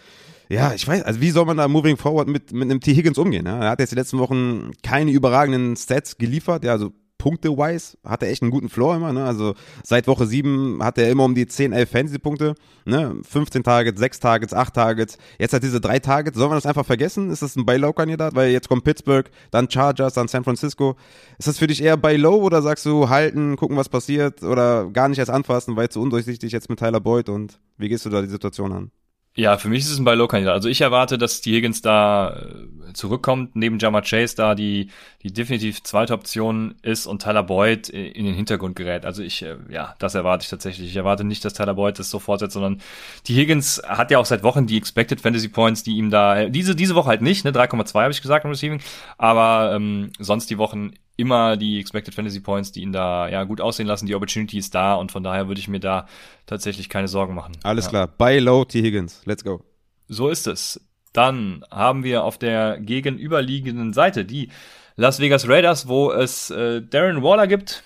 Ja, 0.49 0.73
ich 0.73 0.87
weiß, 0.87 1.03
also 1.03 1.21
wie 1.21 1.31
soll 1.31 1.47
man 1.47 1.57
da 1.57 1.67
moving 1.67 1.97
forward 1.97 2.29
mit, 2.29 2.53
mit 2.53 2.71
einem 2.71 2.81
T. 2.81 2.95
Higgins 2.95 3.19
umgehen? 3.19 3.47
Ja? 3.47 3.61
Er 3.61 3.71
hat 3.71 3.81
jetzt 3.81 3.91
die 3.91 3.97
letzten 3.97 4.19
Wochen 4.19 4.71
keine 4.85 5.11
überragenden 5.11 5.77
Stats 5.77 6.17
geliefert, 6.17 6.63
ja, 6.65 6.73
also 6.73 6.93
Punkte-wise 7.21 7.99
hat 8.03 8.23
er 8.23 8.31
echt 8.31 8.43
einen 8.43 8.51
guten 8.51 8.71
Floor 8.71 8.97
immer. 8.97 9.13
Ne? 9.13 9.25
Also 9.25 9.55
seit 9.85 10.09
Woche 10.09 10.27
7 10.27 10.83
hat 10.83 10.99
er 10.99 11.11
immer 11.11 11.25
um 11.25 11.35
die 11.35 11.47
10, 11.47 11.73
11 11.73 11.91
Fantasy-Punkte. 11.91 12.55
Ne? 12.87 13.17
15 13.29 13.63
Targets, 13.63 14.01
6 14.01 14.21
Targets, 14.21 14.55
8 14.55 14.75
Targets. 14.75 15.19
Jetzt 15.39 15.53
hat 15.53 15.63
diese 15.63 15.81
drei 15.81 15.99
Targets. 15.99 16.39
Sollen 16.39 16.51
wir 16.51 16.55
das 16.55 16.67
einfach 16.67 16.87
vergessen? 16.87 17.31
Ist 17.31 17.43
das 17.43 17.57
ein 17.57 17.67
Buy-Low-Kandidat? 17.67 18.35
Weil 18.35 18.51
jetzt 18.51 18.69
kommt 18.69 18.85
Pittsburgh, 18.85 19.31
dann 19.51 19.71
Chargers, 19.71 20.15
dann 20.15 20.29
San 20.29 20.45
Francisco. 20.45 20.97
Ist 21.39 21.47
das 21.47 21.59
für 21.59 21.67
dich 21.67 21.83
eher 21.83 21.99
Buy-Low 21.99 22.37
oder 22.37 22.63
sagst 22.63 22.87
du 22.87 23.11
halten, 23.11 23.57
gucken, 23.57 23.77
was 23.77 23.91
passiert 23.91 24.43
oder 24.43 24.91
gar 24.91 25.09
nicht 25.09 25.19
erst 25.19 25.31
anfassen, 25.31 25.77
weil 25.77 25.91
zu 25.91 26.01
undurchsichtig 26.01 26.53
jetzt 26.53 26.71
mit 26.71 26.79
Tyler 26.79 27.01
Boyd 27.01 27.29
und 27.29 27.61
wie 27.77 27.89
gehst 27.89 28.07
du 28.07 28.11
da 28.11 28.23
die 28.23 28.29
Situation 28.29 28.73
an? 28.73 28.91
Ja, 29.37 29.57
für 29.59 29.69
mich 29.69 29.85
ist 29.85 29.91
es 29.91 29.99
ein 29.99 30.05
Buy-Low-Kandidat. 30.05 30.55
Also 30.55 30.69
ich 30.69 30.81
erwarte, 30.81 31.17
dass 31.17 31.41
die 31.41 31.55
Higgins 31.55 31.83
da 31.83 32.37
äh, 32.37 32.93
zurückkommt, 32.95 33.55
neben 33.55 33.79
Jammer 33.79 34.03
Chase 34.03 34.35
da 34.35 34.57
die, 34.57 34.91
die 35.23 35.33
definitiv 35.33 35.85
zweite 35.85 36.15
Option 36.15 36.75
ist 36.83 37.07
und 37.07 37.23
Tyler 37.23 37.45
Boyd 37.45 37.89
in 37.89 38.25
den 38.25 38.35
Hintergrund 38.35 38.75
gerät. 38.75 39.07
Also 39.07 39.23
ich, 39.23 39.43
äh, 39.43 39.57
ja, 39.69 39.95
das 40.01 40.17
erwarte 40.17 40.43
ich 40.43 40.51
tatsächlich. 40.51 40.89
Ich 40.91 40.97
erwarte 40.97 41.23
nicht, 41.23 41.45
dass 41.45 41.55
Tyler 41.55 41.75
Boyd 41.75 42.01
das 42.01 42.11
so 42.11 42.19
fortsetzt, 42.19 42.55
sondern 42.55 42.83
die 43.29 43.37
Higgins 43.37 43.81
hat 43.87 44.11
ja 44.11 44.19
auch 44.19 44.27
seit 44.27 44.43
Wochen 44.43 44.67
die 44.67 44.77
Expected 44.77 45.21
Fantasy 45.21 45.49
Points, 45.49 45.85
die 45.85 45.97
ihm 45.97 46.11
da, 46.11 46.47
diese, 46.49 46.75
diese 46.75 46.97
Woche 46.97 47.09
halt 47.11 47.23
nicht, 47.23 47.45
ne, 47.45 47.53
3,2 47.53 48.03
habe 48.03 48.13
ich 48.13 48.23
gesagt 48.23 48.45
im 48.45 48.51
Receiving, 48.51 48.81
aber 49.17 49.73
ähm, 49.77 50.11
sonst 50.19 50.51
die 50.51 50.59
Wochen 50.59 50.95
immer 51.21 51.57
die 51.57 51.79
Expected 51.79 52.15
Fantasy 52.15 52.41
Points, 52.41 52.73
die 52.73 52.83
ihn 52.83 52.93
da 52.93 53.29
ja 53.29 53.45
gut 53.45 53.61
aussehen 53.61 53.87
lassen. 53.87 54.07
Die 54.07 54.15
Opportunity 54.15 54.59
ist 54.59 54.75
da 54.75 54.95
und 54.95 55.13
von 55.13 55.23
daher 55.23 55.49
würde 55.49 55.61
ich 55.61 55.69
mir 55.69 55.81
da 55.81 56.07
tatsächlich 56.47 56.89
keine 56.89 57.09
Sorgen 57.09 57.35
machen. 57.35 57.53
Alles 57.63 57.85
ja. 57.87 57.91
klar. 57.91 58.07
Buy 58.09 58.39
low 58.39 58.65
T. 58.65 58.83
Higgins. 58.83 59.23
Let's 59.27 59.45
go. 59.45 59.63
So 60.09 60.29
ist 60.29 60.47
es. 60.47 60.81
Dann 61.13 61.65
haben 61.71 62.05
wir 62.05 62.25
auf 62.25 62.39
der 62.39 62.81
gegenüberliegenden 62.81 63.93
Seite 63.93 64.25
die 64.25 64.49
Las 64.97 65.21
Vegas 65.21 65.49
Raiders, 65.49 65.89
wo 65.89 66.13
es 66.13 66.51
äh, 66.51 66.83
Darren 66.83 67.23
Waller 67.23 67.47
gibt, 67.47 67.85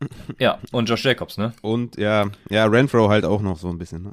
ja, 0.38 0.58
und 0.70 0.88
Josh 0.88 1.04
Jacobs, 1.04 1.38
ne? 1.38 1.52
Und 1.60 1.96
ja, 1.96 2.26
ja, 2.50 2.66
Renfro 2.66 3.08
halt 3.08 3.24
auch 3.24 3.40
noch 3.40 3.58
so 3.58 3.68
ein 3.68 3.78
bisschen. 3.78 4.04
Ne? 4.04 4.12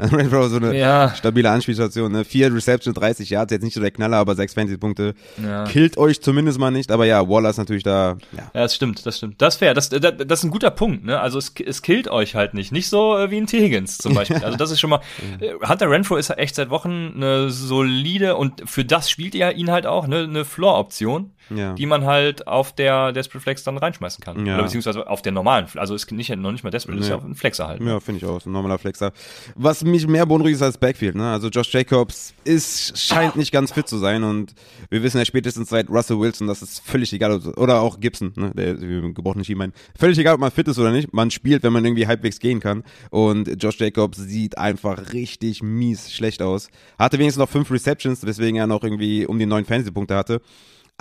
Renfro 0.00 0.48
so 0.48 0.56
eine 0.56 0.76
ja. 0.76 1.14
stabile 1.14 1.50
Anspielstation, 1.50 2.10
ne? 2.10 2.24
Vier 2.24 2.52
Reception, 2.52 2.94
30 2.94 3.28
Yards, 3.28 3.52
jetzt 3.52 3.62
nicht 3.62 3.74
so 3.74 3.80
der 3.80 3.90
Knaller, 3.90 4.16
aber 4.16 4.34
sechs 4.34 4.54
Fantasy-Punkte. 4.54 5.14
Ja. 5.42 5.64
Killt 5.64 5.98
euch 5.98 6.22
zumindest 6.22 6.58
mal 6.58 6.70
nicht, 6.70 6.90
aber 6.90 7.04
ja, 7.04 7.28
Waller 7.28 7.50
ist 7.50 7.58
natürlich 7.58 7.82
da. 7.82 8.16
Ja, 8.32 8.38
ja 8.54 8.62
das 8.62 8.74
stimmt, 8.74 9.04
das 9.04 9.18
stimmt. 9.18 9.42
Das 9.42 9.54
ist 9.54 9.58
fair, 9.58 9.74
das, 9.74 9.90
das, 9.90 10.00
das 10.00 10.38
ist 10.38 10.44
ein 10.44 10.50
guter 10.50 10.70
Punkt, 10.70 11.04
ne? 11.04 11.20
Also 11.20 11.38
es, 11.38 11.52
es 11.62 11.82
killt 11.82 12.08
euch 12.08 12.34
halt 12.34 12.54
nicht. 12.54 12.72
Nicht 12.72 12.88
so 12.88 13.18
äh, 13.18 13.30
wie 13.30 13.36
ein 13.36 13.46
T. 13.46 13.60
Higgins 13.60 13.98
zum 13.98 14.14
Beispiel. 14.14 14.32
Also 14.42 14.56
das 14.56 14.70
ist 14.72 14.80
schon 14.80 14.90
mal. 14.90 15.00
Äh, 15.40 15.52
Hunter 15.68 15.88
Renfro 15.88 16.16
ist 16.16 16.30
echt 16.30 16.56
seit 16.56 16.70
Wochen 16.70 17.12
eine 17.14 17.50
solide 17.50 18.34
und 18.36 18.68
für 18.68 18.84
das 18.84 19.08
spielt 19.08 19.34
ihr 19.34 19.52
ihn 19.52 19.70
halt 19.70 19.86
auch, 19.86 20.06
ne? 20.06 20.20
Eine 20.20 20.44
Floor-Option 20.44 21.32
ja. 21.56 21.74
die 21.74 21.86
man 21.86 22.04
halt 22.04 22.46
auf 22.46 22.74
der 22.74 23.12
Desperate 23.12 23.42
Flex 23.42 23.64
dann 23.64 23.78
reinschmeißen 23.78 24.22
kann. 24.22 24.46
Ja. 24.46 24.54
Oder 24.54 24.64
beziehungsweise 24.64 25.08
auf 25.08 25.22
der 25.22 25.32
normalen, 25.32 25.66
also 25.76 25.94
ist 25.94 26.10
nicht, 26.12 26.34
noch 26.36 26.52
nicht 26.52 26.64
mal 26.64 26.70
Desperate, 26.70 26.98
nee. 26.98 27.04
ist 27.04 27.10
ja 27.10 27.18
ein 27.18 27.34
Flexer 27.34 27.68
halt. 27.68 27.80
Ne? 27.80 27.90
Ja, 27.90 28.00
finde 28.00 28.18
ich 28.18 28.26
auch, 28.26 28.44
ein 28.44 28.52
normaler 28.52 28.78
Flexer. 28.78 29.12
Was 29.54 29.84
mich 29.84 30.06
mehr 30.06 30.26
beunruhigt 30.26 30.56
ist 30.56 30.62
als 30.62 30.78
Backfield, 30.78 31.14
ne? 31.14 31.30
Also 31.30 31.48
Josh 31.48 31.72
Jacobs 31.72 32.34
ist, 32.44 32.98
scheint 32.98 33.36
nicht 33.36 33.52
ganz 33.52 33.72
fit 33.72 33.88
zu 33.88 33.98
sein 33.98 34.24
und 34.24 34.54
wir 34.90 35.02
wissen 35.02 35.18
ja 35.18 35.24
spätestens 35.24 35.68
seit 35.68 35.88
Russell 35.88 36.18
Wilson, 36.18 36.46
dass 36.46 36.62
es 36.62 36.78
völlig 36.78 37.12
egal 37.12 37.36
ist, 37.38 37.46
oder 37.56 37.80
auch 37.80 38.00
Gibson, 38.00 38.32
ne? 38.36 38.52
Der 38.54 38.74
gebrochene 38.74 39.44
Schienbein. 39.44 39.72
Völlig 39.98 40.18
egal, 40.18 40.34
ob 40.34 40.40
man 40.40 40.50
fit 40.50 40.68
ist 40.68 40.78
oder 40.78 40.92
nicht, 40.92 41.12
man 41.12 41.30
spielt, 41.30 41.62
wenn 41.62 41.72
man 41.72 41.84
irgendwie 41.84 42.06
halbwegs 42.06 42.38
gehen 42.38 42.60
kann 42.60 42.82
und 43.10 43.62
Josh 43.62 43.78
Jacobs 43.78 44.18
sieht 44.18 44.58
einfach 44.58 45.12
richtig 45.12 45.62
mies 45.62 46.12
schlecht 46.12 46.42
aus. 46.42 46.68
Hatte 46.98 47.18
wenigstens 47.18 47.40
noch 47.40 47.48
fünf 47.48 47.70
Receptions, 47.70 48.24
weswegen 48.24 48.56
er 48.56 48.66
noch 48.66 48.82
irgendwie 48.82 49.26
um 49.26 49.38
die 49.38 49.46
neun 49.46 49.64
Fantasy-Punkte 49.64 50.14
hatte. 50.14 50.40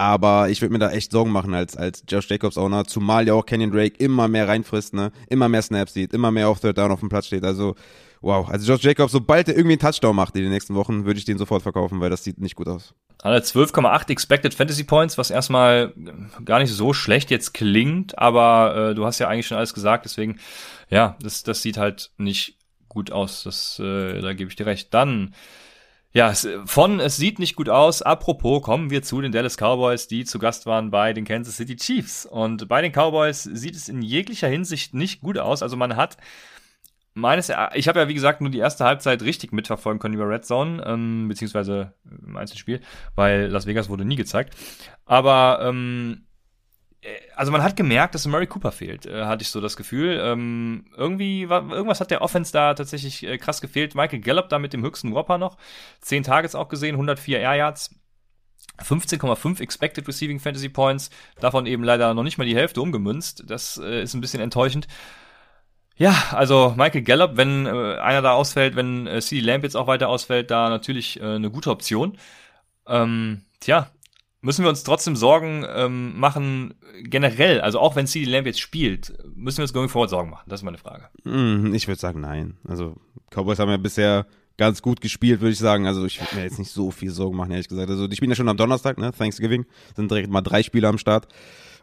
Aber 0.02 0.50
ich 0.50 0.60
würde 0.64 0.74
mir 0.74 0.80
da 0.80 0.90
echt 0.90 1.12
Sorgen 1.12 1.32
machen 1.32 1.54
als, 1.54 1.78
als 1.78 2.04
Josh 2.10 2.28
Jacobs 2.28 2.58
Owner, 2.58 2.86
zumal 2.86 3.28
ja 3.28 3.36
auch 3.36 3.46
Kenyon 3.46 3.70
Drake 3.70 4.04
immer 4.04 4.28
mehr 4.28 4.48
reinfrisst, 4.48 4.96
ne? 4.96 5.12
Immer 5.30 5.48
mehr 5.48 5.62
Snaps 5.62 5.94
sieht, 5.94 6.12
immer 6.12 6.32
mehr 6.32 6.50
auf 6.50 6.60
Third 6.60 6.80
Down 6.80 6.90
auf 6.90 7.02
dem 7.02 7.10
Platz 7.10 7.28
steht. 7.28 7.44
Also, 7.44 7.76
wow. 8.20 8.50
Also 8.50 8.74
Josh 8.74 8.82
Jacobs, 8.82 9.12
sobald 9.12 9.48
er 9.48 9.56
irgendwie 9.56 9.74
einen 9.74 9.80
Touchdown 9.80 10.16
macht 10.16 10.36
in 10.36 10.42
den 10.42 10.52
nächsten 10.52 10.74
Wochen, 10.74 11.06
würde 11.06 11.20
ich 11.20 11.26
den 11.26 11.38
sofort 11.38 11.62
verkaufen, 11.62 12.00
weil 12.00 12.10
das 12.10 12.24
sieht 12.24 12.40
nicht 12.40 12.56
gut 12.56 12.68
aus. 12.68 12.96
Alle 13.22 13.42
12,8 13.42 14.10
Expected 14.10 14.56
Fantasy 14.56 14.86
Points, 14.86 15.20
was 15.20 15.30
erstmal 15.30 15.94
gar 16.46 16.58
nicht 16.58 16.72
so 16.72 16.94
schlecht 16.94 17.30
jetzt 17.30 17.54
klingt, 17.54 18.18
aber 18.18 18.90
äh, 18.90 18.96
du 18.96 19.06
hast 19.06 19.20
ja 19.20 19.28
eigentlich 19.28 19.46
schon 19.46 19.58
alles 19.58 19.76
gesagt, 19.76 20.06
deswegen, 20.06 20.40
ja, 20.90 21.16
das, 21.22 21.44
das 21.44 21.62
sieht 21.62 21.78
halt 21.78 22.10
nicht 22.18 22.58
gut 22.90 23.12
aus. 23.12 23.44
Das, 23.44 23.78
äh, 23.78 24.20
da 24.20 24.34
gebe 24.34 24.50
ich 24.50 24.56
dir 24.56 24.66
recht. 24.66 24.92
Dann 24.96 25.36
ja, 26.14 26.34
von 26.66 27.00
es 27.00 27.16
sieht 27.16 27.40
nicht 27.40 27.56
gut 27.56 27.70
aus. 27.70 28.02
Apropos, 28.02 28.62
kommen 28.62 28.90
wir 28.90 29.02
zu 29.02 29.22
den 29.22 29.32
Dallas 29.32 29.56
Cowboys, 29.56 30.08
die 30.08 30.26
zu 30.26 30.40
Gast 30.40 30.66
waren 30.66 30.92
bei 30.92 31.14
den 31.14 31.24
Kansas 31.24 31.56
City 31.56 31.78
Chiefs. 31.78 32.26
Und 32.26 32.68
bei 32.68 32.82
den 32.82 32.92
Cowboys 32.92 33.44
sieht 33.44 33.76
es 33.76 33.88
in 33.88 34.02
jeglicher 34.02 34.50
Hinsicht 34.50 34.94
nicht 34.94 35.22
gut 35.22 35.38
aus. 35.38 35.64
Also 35.64 35.78
man 35.78 35.96
hat 35.96 36.18
meines, 37.14 37.52
ich 37.74 37.88
habe 37.88 38.00
ja 38.00 38.08
wie 38.08 38.14
gesagt 38.14 38.42
nur 38.42 38.50
die 38.50 38.60
erste 38.60 38.84
Halbzeit 38.84 39.22
richtig 39.22 39.54
mitverfolgen 39.54 40.00
können 40.00 40.16
über 40.16 40.28
Red 40.28 40.46
Zone, 40.46 40.84
ähm, 40.86 41.28
beziehungsweise 41.28 41.94
im 42.26 42.36
Einzelspiel, 42.36 42.82
weil 43.16 43.48
Las 43.48 43.66
Vegas 43.66 43.90
wurde 43.90 44.06
nie 44.06 44.16
gezeigt. 44.16 44.56
Aber 45.06 45.60
ähm, 45.64 46.26
äh, 46.26 46.31
also 47.36 47.52
man 47.52 47.64
hat 47.64 47.76
gemerkt, 47.76 48.14
dass 48.14 48.28
Murray 48.28 48.48
Cooper 48.48 48.72
fehlt, 48.72 49.06
äh, 49.06 49.26
hatte 49.26 49.42
ich 49.42 49.50
so 49.50 49.60
das 49.60 49.76
Gefühl. 49.76 50.20
Ähm, 50.22 50.86
irgendwie 50.96 51.50
war, 51.50 51.70
irgendwas 51.72 52.00
hat 52.00 52.12
der 52.12 52.22
Offense 52.22 52.52
da 52.52 52.74
tatsächlich 52.74 53.24
äh, 53.24 53.38
krass 53.38 53.62
gefehlt. 53.62 53.96
Michael 53.96 54.20
Gallup 54.20 54.50
da 54.50 54.60
mit 54.60 54.74
dem 54.74 54.84
höchsten 54.84 55.14
Whopper 55.14 55.38
noch. 55.38 55.58
Zehn 56.02 56.24
Targets 56.24 56.54
auch 56.56 56.70
gesehen, 56.70 56.96
104 56.96 57.40
Air 57.40 57.56
Yards. 57.56 57.96
15,5 58.80 59.62
Expected 59.62 60.08
Receiving 60.08 60.40
Fantasy 60.40 60.70
Points, 60.70 61.10
davon 61.40 61.66
eben 61.66 61.84
leider 61.84 62.14
noch 62.14 62.24
nicht 62.24 62.38
mal 62.38 62.46
die 62.46 62.56
Hälfte 62.56 62.82
umgemünzt. 62.82 63.44
Das 63.48 63.78
äh, 63.78 64.04
ist 64.04 64.14
ein 64.14 64.22
bisschen 64.22 64.42
enttäuschend. 64.42 64.88
Ja, 65.98 66.16
also 66.32 66.74
Michael 66.78 67.04
Gallup, 67.04 67.38
wenn 67.38 67.66
äh, 67.66 67.98
einer 67.98 68.22
da 68.22 68.34
ausfällt, 68.34 68.76
wenn 68.76 69.08
äh, 69.08 69.22
CD 69.22 69.42
Lamb 69.42 69.64
jetzt 69.64 69.76
auch 69.76 69.88
weiter 69.88 70.10
ausfällt, 70.10 70.50
da 70.50 70.70
natürlich 70.70 71.20
äh, 71.20 71.24
eine 71.24 71.52
gute 71.52 71.70
Option. 71.70 72.18
Ähm, 72.88 73.44
tja, 73.60 73.92
müssen 74.42 74.64
wir 74.64 74.70
uns 74.70 74.84
trotzdem 74.84 75.16
Sorgen 75.16 75.66
ähm, 75.74 76.20
machen, 76.20 76.74
generell, 77.04 77.62
also 77.62 77.80
auch 77.80 77.96
wenn 77.96 78.08
CD 78.08 78.30
Lamb 78.30 78.48
jetzt 78.48 78.60
spielt, 78.60 79.14
müssen 79.36 79.60
wir 79.60 79.64
uns 79.64 79.74
going 79.74 79.90
forward 79.90 80.10
Sorgen 80.10 80.30
machen? 80.30 80.46
Das 80.48 80.60
ist 80.60 80.64
meine 80.64 80.78
Frage. 80.78 81.10
Mm, 81.24 81.74
ich 81.74 81.88
würde 81.88 82.00
sagen, 82.00 82.22
nein. 82.22 82.58
Also, 82.68 82.96
Cowboys 83.30 83.60
haben 83.60 83.70
ja 83.70 83.78
bisher 83.78 84.26
ganz 84.58 84.82
gut 84.82 85.00
gespielt, 85.02 85.42
würde 85.42 85.54
ich 85.54 85.60
sagen. 85.60 85.86
Also, 85.86 86.06
ich 86.06 86.20
würde 86.20 86.36
mir 86.36 86.44
jetzt 86.44 86.60
nicht 86.60 86.72
so 86.72 86.92
viel 86.92 87.12
Sorgen 87.12 87.38
machen, 87.38 87.52
ehrlich 87.52 87.70
gesagt. 87.70 87.90
Also, 87.90 88.08
die 88.08 88.16
spielen 88.16 88.32
ja 88.32 88.36
schon 88.36 88.50
am 88.50 88.58
Donnerstag, 88.58 88.98
ne? 88.98 89.12
Thanksgiving. 89.12 89.66
Sind 89.96 90.10
direkt 90.10 90.30
mal 90.30 90.42
drei 90.42 90.64
Spiele 90.64 90.88
am 90.88 90.98
Start. 90.98 91.28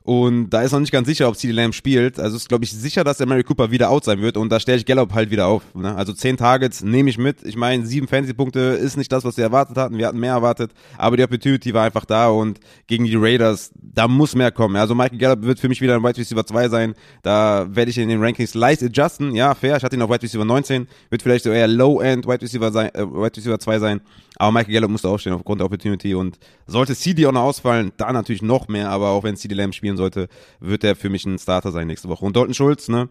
Und 0.09 0.49
da 0.49 0.63
ist 0.63 0.73
noch 0.73 0.81
nicht 0.81 0.91
ganz 0.91 1.07
sicher, 1.07 1.29
ob 1.29 1.37
CD 1.37 1.53
Lamb 1.53 1.75
spielt. 1.75 2.19
Also 2.19 2.39
ist, 2.39 2.49
glaube 2.49 2.65
ich, 2.65 2.73
sicher, 2.73 3.05
dass 3.05 3.19
der 3.19 3.27
Mary 3.27 3.45
Cooper 3.45 3.71
wieder 3.71 3.91
out 3.91 4.05
sein 4.07 4.23
wird. 4.23 4.39
Und 4.39 4.49
da 4.49 4.59
stelle 4.59 4.79
ich 4.79 4.87
Gallup 4.87 5.13
halt 5.13 5.31
wieder 5.31 5.47
auf. 5.49 5.63
Ne? 5.75 5.95
Also 5.95 6.15
zehn 6.15 6.39
Targets 6.39 6.83
nehme 6.83 7.11
ich 7.11 7.19
mit. 7.19 7.45
Ich 7.45 7.57
meine, 7.57 7.85
sieben 7.85 8.09
Fantasy-Punkte 8.09 8.59
ist 8.59 8.97
nicht 8.97 9.13
das, 9.13 9.23
was 9.27 9.37
wir 9.37 9.45
erwartet 9.45 9.77
hatten. 9.77 9.99
Wir 9.99 10.07
hatten 10.07 10.19
mehr 10.19 10.33
erwartet. 10.33 10.71
Aber 10.97 11.19
die 11.19 11.25
Opportunity 11.25 11.75
war 11.75 11.85
einfach 11.85 12.07
da. 12.07 12.31
Und 12.31 12.59
gegen 12.87 13.05
die 13.05 13.17
Raiders, 13.17 13.71
da 13.75 14.09
muss 14.09 14.35
mehr 14.35 14.51
kommen. 14.51 14.77
Also 14.77 14.95
Michael 14.95 15.19
Gallup 15.19 15.43
wird 15.43 15.61
für 15.61 15.69
mich 15.69 15.83
wieder 15.83 15.97
ein 15.97 16.03
Wide 16.03 16.17
Receiver 16.17 16.47
2 16.47 16.71
sein. 16.71 16.95
Da 17.23 17.67
werde 17.69 17.91
ich 17.91 17.99
in 17.99 18.09
den 18.09 18.23
Rankings 18.23 18.55
leicht 18.55 18.83
adjusten. 18.83 19.35
Ja, 19.35 19.55
fair. 19.55 19.77
Ich 19.77 19.85
hatte 19.85 19.95
ihn 19.95 20.01
auf 20.01 20.09
Wide 20.09 20.23
Receiver 20.23 20.47
19. 20.47 20.89
Wird 21.11 21.21
vielleicht 21.21 21.45
so 21.45 21.51
eher 21.51 21.69
Low-End 21.69 22.27
Wide 22.27 22.41
Receiver, 22.41 22.73
sein, 22.73 22.89
äh, 22.95 23.05
Wide 23.05 23.37
Receiver 23.37 23.59
2 23.59 23.79
sein. 23.79 24.01
Aber 24.39 24.53
Michael 24.53 24.75
Gallup 24.75 24.91
musste 24.91 25.09
aufstehen 25.09 25.33
aufgrund 25.33 25.61
der 25.61 25.67
Opportunity. 25.67 26.15
Und 26.15 26.39
sollte 26.67 26.95
CD 26.95 27.27
auch 27.27 27.33
noch 27.33 27.43
ausfallen, 27.43 27.93
da 27.97 28.13
natürlich 28.13 28.43
noch 28.43 28.69
mehr. 28.69 28.91
Aber 28.91 29.11
auch 29.11 29.25
wenn 29.25 29.37
CD 29.37 29.55
Lamb 29.55 29.75
spielen 29.75 29.97
sollte, 29.97 30.29
wird 30.61 30.85
er 30.85 30.97
für 30.97 31.11
mich 31.11 31.27
ein 31.27 31.39
Starter 31.39 31.73
sein 31.73 31.89
nächste 31.89 32.09
Woche. 32.09 32.25
Und 32.25 32.37
Dalton 32.37 32.55
Schulz, 32.55 32.89
ne? 32.89 33.09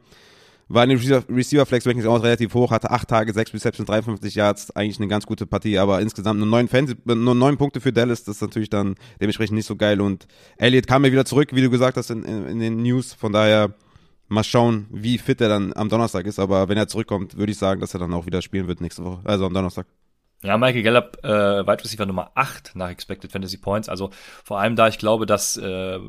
War 0.70 0.84
in 0.84 0.90
den 0.90 1.00
Receiver 1.30 1.66
Flex 1.66 1.86
Rankings 1.88 2.06
auch 2.06 2.22
relativ 2.22 2.54
hoch, 2.54 2.72
hatte 2.72 2.92
acht 2.92 3.08
Tage, 3.08 3.32
sechs 3.32 3.54
Receptions, 3.54 3.88
53 3.88 4.36
Yards, 4.36 4.76
eigentlich 4.76 5.00
eine 5.00 5.08
ganz 5.08 5.26
gute 5.26 5.46
Partie, 5.46 5.78
aber 5.78 6.02
insgesamt 6.02 6.40
nur 6.40 6.48
neun, 6.48 6.68
Fans, 6.68 6.94
nur 7.06 7.36
neun 7.36 7.56
Punkte 7.58 7.80
für 7.80 7.94
Dallas, 7.94 8.26
das 8.26 8.36
ist 8.36 8.42
natürlich 8.42 8.70
dann 8.70 8.96
dementsprechend 9.22 9.56
nicht 9.56 9.66
so 9.66 9.78
geil 9.78 10.02
und 10.02 10.28
Elliott 10.58 10.86
kam 10.86 11.04
mir 11.04 11.12
wieder 11.14 11.24
zurück, 11.24 11.52
wie 11.54 11.62
du 11.62 11.70
gesagt 11.70 11.96
hast 11.96 12.10
in, 12.10 12.24
in, 12.24 12.48
in 12.48 12.60
den 12.60 12.82
News, 12.84 13.14
von 13.14 13.32
daher 13.32 13.76
mal 14.28 14.44
schauen, 14.44 14.88
wie 14.90 15.18
fit 15.18 15.40
er 15.40 15.48
dann 15.48 15.72
am 15.74 15.88
Donnerstag 15.88 16.26
ist, 16.26 16.38
aber 16.38 16.68
wenn 16.68 16.78
er 16.78 16.90
zurückkommt, 16.90 17.38
würde 17.38 17.54
ich 17.54 17.58
sagen, 17.58 17.80
dass 17.80 17.94
er 17.94 18.02
dann 18.02 18.14
auch 18.14 18.26
wieder 18.26 18.42
spielen 18.42 18.68
wird 18.68 18.82
nächste 18.82 19.06
Woche, 19.06 19.22
also 19.24 19.46
am 19.46 19.54
Donnerstag. 19.54 19.88
Ja, 20.44 20.58
Michael 20.58 20.84
Gallup, 20.84 21.18
äh, 21.24 21.66
Wide 21.66 21.84
Receiver 21.84 22.06
Nummer 22.06 22.32
8 22.36 22.76
nach 22.76 22.90
Expected 22.90 23.32
Fantasy 23.32 23.58
Points. 23.58 23.90
Also 23.90 24.12
vor 24.44 24.60
allem 24.60 24.76
da 24.76 24.88
ich 24.88 25.00
glaube, 25.00 25.26
dass 25.26 25.58
äh, 25.58 26.00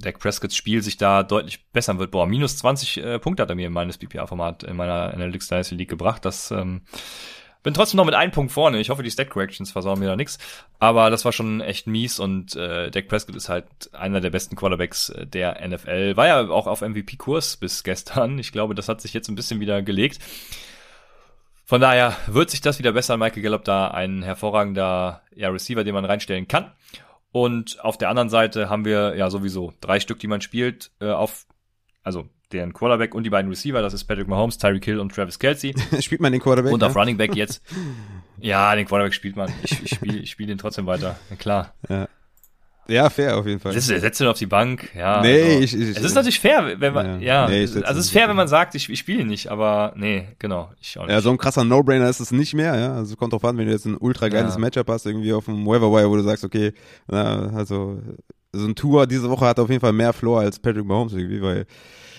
Dak 0.00 0.18
Prescott's 0.18 0.56
Spiel 0.56 0.82
sich 0.82 0.96
da 0.96 1.22
deutlich 1.22 1.70
bessern 1.70 2.00
wird. 2.00 2.10
Boah, 2.10 2.26
minus 2.26 2.56
20 2.58 2.96
äh, 2.96 3.18
Punkte 3.20 3.44
hat 3.44 3.50
er 3.50 3.54
mir 3.54 3.68
in 3.68 3.72
meines 3.72 3.98
BPA-Format 3.98 4.64
in 4.64 4.76
meiner 4.76 5.14
Analytics 5.14 5.46
Dynasty 5.48 5.76
League 5.76 5.90
gebracht. 5.90 6.24
Das 6.24 6.50
ähm, 6.50 6.82
bin 7.62 7.72
trotzdem 7.74 7.98
noch 7.98 8.04
mit 8.04 8.16
einem 8.16 8.32
Punkt 8.32 8.50
vorne. 8.50 8.80
Ich 8.80 8.90
hoffe, 8.90 9.04
die 9.04 9.10
Stat 9.12 9.30
Corrections 9.30 9.70
versauen 9.70 10.00
mir 10.00 10.08
da 10.08 10.16
nichts. 10.16 10.38
Aber 10.80 11.10
das 11.10 11.24
war 11.24 11.30
schon 11.30 11.60
echt 11.60 11.86
mies 11.86 12.18
und 12.18 12.56
äh, 12.56 12.90
Dak 12.90 13.06
Prescott 13.06 13.36
ist 13.36 13.48
halt 13.48 13.66
einer 13.92 14.20
der 14.20 14.30
besten 14.30 14.56
Quarterbacks 14.56 15.10
äh, 15.10 15.24
der 15.24 15.64
NFL. 15.66 16.16
War 16.16 16.26
ja 16.26 16.48
auch 16.48 16.66
auf 16.66 16.80
MVP-Kurs 16.80 17.58
bis 17.58 17.84
gestern. 17.84 18.40
Ich 18.40 18.50
glaube, 18.50 18.74
das 18.74 18.88
hat 18.88 19.00
sich 19.00 19.14
jetzt 19.14 19.28
ein 19.28 19.36
bisschen 19.36 19.60
wieder 19.60 19.82
gelegt. 19.82 20.18
Von 21.72 21.80
daher 21.80 22.14
wird 22.26 22.50
sich 22.50 22.60
das 22.60 22.78
wieder 22.78 22.92
besser. 22.92 23.16
Michael 23.16 23.42
Gallup 23.42 23.64
da 23.64 23.88
ein 23.88 24.22
hervorragender 24.22 25.22
ja, 25.34 25.48
Receiver, 25.48 25.84
den 25.84 25.94
man 25.94 26.04
reinstellen 26.04 26.46
kann. 26.46 26.70
Und 27.30 27.82
auf 27.82 27.96
der 27.96 28.10
anderen 28.10 28.28
Seite 28.28 28.68
haben 28.68 28.84
wir 28.84 29.16
ja 29.16 29.30
sowieso 29.30 29.72
drei 29.80 29.98
Stück, 29.98 30.18
die 30.18 30.26
man 30.26 30.42
spielt, 30.42 30.90
äh, 31.00 31.08
auf, 31.08 31.46
also 32.02 32.28
den 32.52 32.74
Quarterback 32.74 33.14
und 33.14 33.24
die 33.24 33.30
beiden 33.30 33.50
Receiver, 33.50 33.80
das 33.80 33.94
ist 33.94 34.04
Patrick 34.04 34.28
Mahomes, 34.28 34.58
Tyreek 34.58 34.84
Hill 34.84 35.00
und 35.00 35.14
Travis 35.14 35.38
Kelsey. 35.38 35.74
spielt 36.02 36.20
man 36.20 36.32
den 36.32 36.42
Quarterback? 36.42 36.74
Und 36.74 36.84
auf 36.84 36.94
Running 36.94 37.16
Back 37.16 37.34
jetzt. 37.34 37.62
Ja, 38.38 38.74
den 38.74 38.86
Quarterback 38.86 39.14
spielt 39.14 39.36
man. 39.36 39.52
Ich, 39.62 39.82
ich 39.84 39.94
spiele 39.94 40.18
ich 40.18 40.30
spiel 40.32 40.48
den 40.48 40.58
trotzdem 40.58 40.84
weiter. 40.84 41.16
Ja, 41.30 41.36
klar. 41.36 41.74
Ja. 41.88 42.08
Ja, 42.88 43.08
fair 43.10 43.36
auf 43.36 43.46
jeden 43.46 43.60
Fall. 43.60 43.72
Setzt, 43.72 43.86
setzt 43.86 44.20
ihn 44.20 44.26
auf 44.26 44.38
die 44.38 44.46
Bank, 44.46 44.90
ja. 44.94 45.22
Nee, 45.22 45.42
also. 45.42 45.62
ich, 45.62 45.74
ich, 45.74 45.96
Es 45.96 46.02
ist 46.02 46.14
natürlich 46.14 46.40
fair, 46.40 46.80
wenn 46.80 46.92
man, 46.92 47.20
ja. 47.20 47.46
Ja, 47.46 47.48
nee, 47.48 47.62
also 47.62 47.78
es 47.78 47.96
ist 48.06 48.10
fair, 48.10 48.28
wenn 48.28 48.36
man 48.36 48.48
sagt, 48.48 48.74
ich, 48.74 48.88
ich 48.88 48.98
spiele 48.98 49.24
nicht, 49.24 49.48
aber 49.48 49.92
nee, 49.96 50.28
genau, 50.38 50.70
ich 50.80 50.98
auch 50.98 51.06
nicht. 51.06 51.12
Ja, 51.12 51.20
so 51.20 51.30
ein 51.30 51.38
krasser 51.38 51.64
No-Brainer 51.64 52.08
ist 52.08 52.20
es 52.20 52.32
nicht 52.32 52.54
mehr, 52.54 52.76
ja. 52.78 52.94
Also 52.94 53.14
kommt 53.16 53.32
drauf 53.32 53.44
an, 53.44 53.56
wenn 53.56 53.66
du 53.66 53.72
jetzt 53.72 53.86
ein 53.86 53.96
ultra 53.96 54.28
geiles 54.28 54.54
Ja. 54.54 54.60
Matchup 54.60 54.88
hast, 54.88 55.06
irgendwie 55.06 55.32
auf 55.32 55.44
dem 55.44 55.64
Wire, 55.64 56.10
wo 56.10 56.16
du 56.16 56.22
sagst, 56.22 56.44
okay, 56.44 56.72
na, 57.06 57.52
also 57.54 58.00
so 58.52 58.66
ein 58.66 58.74
Tour 58.74 59.06
diese 59.06 59.30
Woche 59.30 59.46
hat 59.46 59.58
auf 59.60 59.70
jeden 59.70 59.80
Fall 59.80 59.92
mehr 59.92 60.12
Floor 60.12 60.40
als 60.40 60.58
Patrick 60.58 60.84
Mahomes 60.84 61.12
irgendwie, 61.14 61.40
weil 61.40 61.66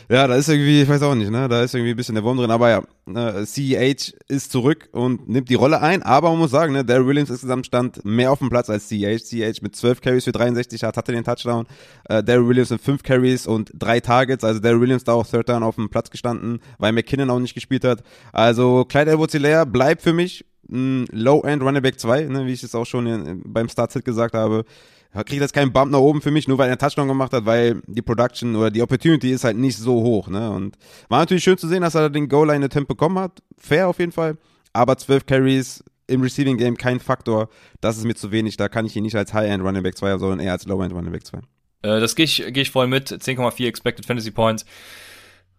ja, 0.09 0.27
da 0.27 0.35
ist 0.35 0.49
irgendwie, 0.49 0.81
ich 0.81 0.89
weiß 0.89 1.01
auch 1.03 1.15
nicht, 1.15 1.31
ne, 1.31 1.47
da 1.47 1.63
ist 1.63 1.73
irgendwie 1.73 1.91
ein 1.91 1.97
bisschen 1.97 2.15
der 2.15 2.23
Wurm 2.23 2.37
drin, 2.37 2.51
aber 2.51 2.69
ja, 2.69 2.83
äh, 3.07 3.45
CEH 3.45 4.13
ist 4.27 4.51
zurück 4.51 4.89
und 4.91 5.27
nimmt 5.27 5.49
die 5.49 5.55
Rolle 5.55 5.81
ein, 5.81 6.03
aber 6.03 6.29
man 6.29 6.39
muss 6.39 6.51
sagen, 6.51 6.73
ne, 6.73 6.83
Darryl 6.83 7.07
Williams 7.07 7.29
insgesamt 7.29 7.65
stand 7.65 8.03
mehr 8.05 8.31
auf 8.31 8.39
dem 8.39 8.49
Platz 8.49 8.69
als 8.69 8.87
CEH. 8.87 9.23
CEH 9.23 9.61
mit 9.61 9.75
12 9.75 10.01
Carries 10.01 10.23
für 10.23 10.31
63 10.31 10.81
Yards 10.81 10.97
hatte 10.97 11.11
den 11.11 11.23
Touchdown, 11.23 11.65
äh, 12.05 12.23
Darryl 12.23 12.47
Williams 12.47 12.69
mit 12.69 12.81
5 12.81 13.03
Carries 13.03 13.47
und 13.47 13.71
3 13.75 13.99
Targets, 13.99 14.43
also 14.43 14.59
Darryl 14.59 14.81
Williams 14.81 15.03
da 15.03 15.13
auch 15.13 15.27
Third 15.27 15.49
Down 15.49 15.63
auf 15.63 15.75
dem 15.75 15.89
Platz 15.89 16.09
gestanden, 16.09 16.59
weil 16.77 16.91
McKinnon 16.91 17.29
auch 17.29 17.39
nicht 17.39 17.53
gespielt 17.53 17.83
hat. 17.83 18.03
Also 18.31 18.85
Clyde 18.85 19.11
edwards 19.11 19.37
bleibt 19.71 20.01
für 20.01 20.13
mich 20.13 20.45
ein 20.71 21.05
Low-End 21.11 21.61
Running 21.61 21.81
Back 21.81 21.99
2, 21.99 22.25
ne, 22.25 22.45
wie 22.45 22.53
ich 22.53 22.63
es 22.63 22.75
auch 22.75 22.85
schon 22.85 23.07
in, 23.07 23.41
beim 23.45 23.69
Start-Sit 23.69 24.05
gesagt 24.05 24.33
habe. 24.33 24.65
Kriegt 25.13 25.41
jetzt 25.41 25.53
keinen 25.53 25.71
Bump 25.71 25.91
nach 25.91 25.99
oben 25.99 26.21
für 26.21 26.31
mich, 26.31 26.47
nur 26.47 26.57
weil 26.57 26.69
er 26.69 26.77
Touchdown 26.77 27.07
gemacht 27.07 27.33
hat, 27.33 27.45
weil 27.45 27.81
die 27.85 28.01
Production 28.01 28.55
oder 28.55 28.71
die 28.71 28.81
Opportunity 28.81 29.31
ist 29.31 29.43
halt 29.43 29.57
nicht 29.57 29.77
so 29.77 30.01
hoch. 30.01 30.27
Ne? 30.27 30.49
Und 30.49 30.77
war 31.07 31.19
natürlich 31.19 31.43
schön 31.43 31.57
zu 31.57 31.67
sehen, 31.67 31.81
dass 31.81 31.95
er 31.95 32.09
den 32.09 32.27
Goal-Line-Attempt 32.27 32.87
bekommen 32.87 33.19
hat. 33.19 33.43
Fair 33.57 33.87
auf 33.87 33.99
jeden 33.99 34.11
Fall. 34.11 34.37
Aber 34.73 34.97
12 34.97 35.25
Carries 35.27 35.83
im 36.07 36.21
Receiving 36.21 36.57
Game 36.57 36.77
kein 36.77 36.99
Faktor. 36.99 37.49
Das 37.79 37.97
ist 37.97 38.05
mir 38.05 38.15
zu 38.15 38.31
wenig. 38.31 38.57
Da 38.57 38.69
kann 38.69 38.85
ich 38.85 38.95
ihn 38.95 39.03
nicht 39.03 39.15
als 39.15 39.33
High-End 39.33 39.63
Running 39.63 39.83
Back 39.83 39.97
2 39.97 40.11
haben, 40.11 40.19
sondern 40.19 40.39
eher 40.39 40.53
als 40.53 40.65
Low-End 40.65 40.93
Running 40.93 41.11
Back 41.11 41.25
2. 41.25 41.37
Äh, 41.37 41.99
das 41.99 42.15
gehe 42.15 42.25
ich, 42.25 42.43
geh 42.49 42.61
ich 42.61 42.71
voll 42.71 42.87
mit. 42.87 43.09
10,4 43.09 43.67
Expected 43.67 44.05
Fantasy 44.05 44.31
Points. 44.31 44.65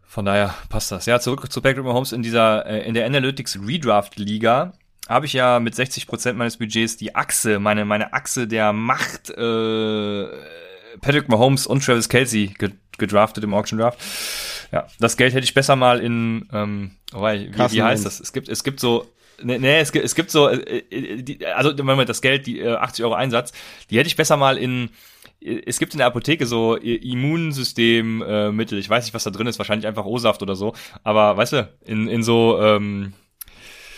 Von 0.02 0.24
daher 0.24 0.54
passt 0.68 0.90
das. 0.90 1.06
Ja, 1.06 1.20
zurück 1.20 1.50
zu 1.50 1.60
Patrick 1.60 1.84
Mahomes 1.84 2.12
in 2.12 2.22
dieser, 2.22 2.66
äh, 2.66 2.86
in 2.86 2.94
der 2.94 3.06
Analytics 3.06 3.58
Redraft 3.64 4.18
Liga 4.18 4.72
habe 5.08 5.26
ich 5.26 5.32
ja 5.32 5.60
mit 5.60 5.74
60% 5.74 6.32
meines 6.34 6.56
Budgets 6.56 6.96
die 6.96 7.14
Achse, 7.14 7.58
meine, 7.58 7.84
meine 7.84 8.12
Achse 8.12 8.46
der 8.46 8.72
Macht, 8.72 9.30
äh, 9.30 10.26
Patrick 11.00 11.28
Mahomes 11.28 11.66
und 11.66 11.84
Travis 11.84 12.08
Kelsey 12.08 12.54
ge 12.58 12.70
gedraftet 12.96 13.42
im 13.42 13.54
Auction 13.54 13.76
Draft. 13.76 13.98
Ja, 14.70 14.86
das 15.00 15.16
Geld 15.16 15.34
hätte 15.34 15.42
ich 15.42 15.52
besser 15.52 15.74
mal 15.74 15.98
in, 15.98 16.48
ähm, 16.52 16.92
oh, 17.12 17.22
wie, 17.22 17.50
wie 17.52 17.82
heißt 17.82 18.06
das? 18.06 18.20
Es 18.20 18.32
gibt, 18.32 18.48
es 18.48 18.62
gibt 18.62 18.78
so, 18.78 19.10
Nee, 19.42 19.58
nee 19.58 19.80
es, 19.80 19.90
gibt, 19.90 20.04
es 20.04 20.14
gibt 20.14 20.30
so, 20.30 20.48
äh, 20.48 20.84
äh, 20.90 21.22
die, 21.22 21.44
also 21.44 21.74
Moment, 21.82 22.08
das 22.08 22.22
Geld, 22.22 22.46
die 22.46 22.60
äh, 22.60 22.76
80 22.76 23.04
Euro 23.04 23.14
Einsatz, 23.14 23.52
die 23.90 23.98
hätte 23.98 24.06
ich 24.06 24.14
besser 24.14 24.36
mal 24.36 24.56
in, 24.56 24.90
es 25.40 25.80
gibt 25.80 25.92
in 25.92 25.98
der 25.98 26.06
Apotheke 26.06 26.46
so 26.46 26.76
Immunsystemmittel, 26.76 28.48
äh, 28.48 28.52
Mittel. 28.52 28.78
ich 28.78 28.88
weiß 28.88 29.04
nicht, 29.04 29.14
was 29.14 29.24
da 29.24 29.30
drin 29.30 29.46
ist, 29.46 29.58
wahrscheinlich 29.58 29.86
einfach 29.86 30.04
O-Saft 30.04 30.42
oder 30.42 30.54
so, 30.54 30.74
aber 31.02 31.36
weißt 31.36 31.52
du, 31.54 31.68
in, 31.84 32.06
in 32.06 32.22
so, 32.22 32.60
ähm, 32.62 33.12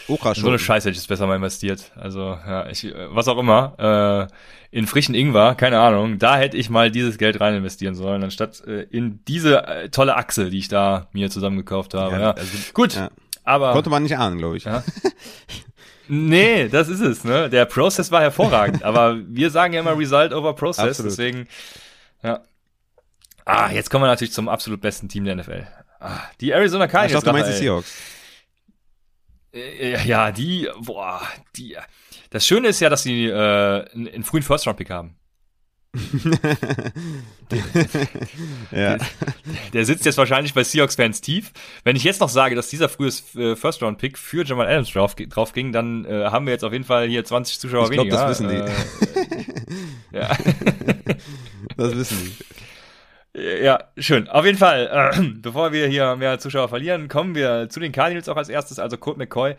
Okra 0.08 0.32
in 0.32 0.40
so 0.40 0.48
eine 0.48 0.58
Scheiße 0.58 0.88
hätte 0.88 0.96
ich 0.96 1.02
es 1.02 1.06
besser 1.06 1.26
mal 1.26 1.36
investiert. 1.36 1.92
Also, 1.96 2.38
ja, 2.46 2.66
ich, 2.68 2.84
äh, 2.84 2.94
was 3.14 3.28
auch 3.28 3.38
immer, 3.38 4.28
äh, 4.30 4.76
in 4.76 4.86
frischen 4.86 5.14
Ingwer, 5.14 5.54
keine 5.54 5.80
Ahnung, 5.80 6.18
da 6.18 6.36
hätte 6.36 6.56
ich 6.56 6.70
mal 6.70 6.90
dieses 6.90 7.18
Geld 7.18 7.40
rein 7.40 7.54
investieren 7.54 7.94
sollen, 7.94 8.22
anstatt 8.22 8.62
äh, 8.66 8.82
in 8.82 9.24
diese 9.26 9.66
äh, 9.66 9.88
tolle 9.88 10.16
Achse, 10.16 10.50
die 10.50 10.58
ich 10.58 10.68
da 10.68 11.08
mir 11.12 11.30
zusammengekauft 11.30 11.94
habe. 11.94 12.16
Ja, 12.20 12.30
also, 12.32 12.58
Gut, 12.74 12.94
ja. 12.94 13.10
aber. 13.44 13.72
Konnte 13.72 13.90
man 13.90 14.02
nicht 14.02 14.16
ahnen, 14.18 14.38
glaube 14.38 14.56
ich. 14.56 14.64
Ja. 14.64 14.82
Nee, 16.08 16.68
das 16.68 16.88
ist 16.88 17.00
es, 17.00 17.24
ne? 17.24 17.50
Der 17.50 17.64
Process 17.64 18.12
war 18.12 18.20
hervorragend, 18.20 18.84
aber 18.84 19.16
wir 19.26 19.50
sagen 19.50 19.72
ja 19.72 19.80
immer 19.80 19.98
Result 19.98 20.32
over 20.32 20.54
Process, 20.54 21.00
Absolut. 21.00 21.10
deswegen, 21.10 21.48
ja. 22.22 22.42
Ah, 23.44 23.70
jetzt 23.72 23.90
kommen 23.90 24.04
wir 24.04 24.08
natürlich 24.08 24.32
zum 24.32 24.48
absolut 24.48 24.80
besten 24.80 25.08
Team 25.08 25.24
der 25.24 25.34
NFL. 25.34 25.66
Ah, 25.98 26.20
die 26.40 26.50
Arizona 26.52 26.84
Ich 26.84 26.92
Cardinals. 26.92 27.24
dachte, 27.24 27.36
du 27.36 27.42
meinst 27.42 27.58
die. 27.60 27.64
Seahawks. 27.64 27.92
Äh, 29.56 30.06
Ja, 30.06 30.30
die, 30.32 30.68
boah, 30.80 31.22
die. 31.56 31.76
Das 32.30 32.46
Schöne 32.46 32.68
ist 32.68 32.80
ja, 32.80 32.88
dass 32.90 33.02
sie 33.02 33.26
äh, 33.26 33.32
einen, 33.32 34.08
einen 34.08 34.24
frühen 34.24 34.42
First-Round-Pick 34.42 34.90
haben. 34.90 35.16
ja. 38.70 38.98
Der 39.72 39.84
sitzt 39.86 40.04
jetzt 40.04 40.18
wahrscheinlich 40.18 40.52
bei 40.52 40.62
Seahawks-Fans 40.62 41.20
tief. 41.20 41.52
Wenn 41.84 41.96
ich 41.96 42.04
jetzt 42.04 42.20
noch 42.20 42.28
sage, 42.28 42.54
dass 42.54 42.68
dieser 42.68 42.88
frühe 42.90 43.10
äh, 43.36 43.56
First-Round-Pick 43.56 44.18
für 44.18 44.44
Jamal 44.44 44.66
Adams 44.66 44.92
drauf, 44.92 45.14
drauf 45.14 45.52
ging, 45.52 45.72
dann 45.72 46.04
äh, 46.04 46.26
haben 46.26 46.44
wir 46.46 46.52
jetzt 46.52 46.64
auf 46.64 46.72
jeden 46.72 46.84
Fall 46.84 47.08
hier 47.08 47.24
20 47.24 47.58
Zuschauer 47.60 47.84
Ich 47.84 47.90
glaub, 47.92 48.06
weniger. 48.06 48.26
das 48.28 48.40
wissen 48.40 48.48
die. 48.50 48.56
Äh, 48.56 50.20
ja. 50.20 50.36
Das 51.76 51.96
wissen 51.96 52.18
die. 52.24 52.32
Ja, 53.62 53.80
schön. 53.98 54.28
Auf 54.28 54.44
jeden 54.46 54.56
Fall, 54.58 55.12
äh, 55.14 55.20
bevor 55.42 55.72
wir 55.72 55.86
hier 55.88 56.16
mehr 56.16 56.38
Zuschauer 56.38 56.68
verlieren, 56.68 57.08
kommen 57.08 57.34
wir 57.34 57.68
zu 57.68 57.80
den 57.80 57.92
Cardinals 57.92 58.28
auch 58.28 58.36
als 58.36 58.48
erstes. 58.48 58.78
Also 58.78 58.96
Colt 58.96 59.18
McCoy, 59.18 59.56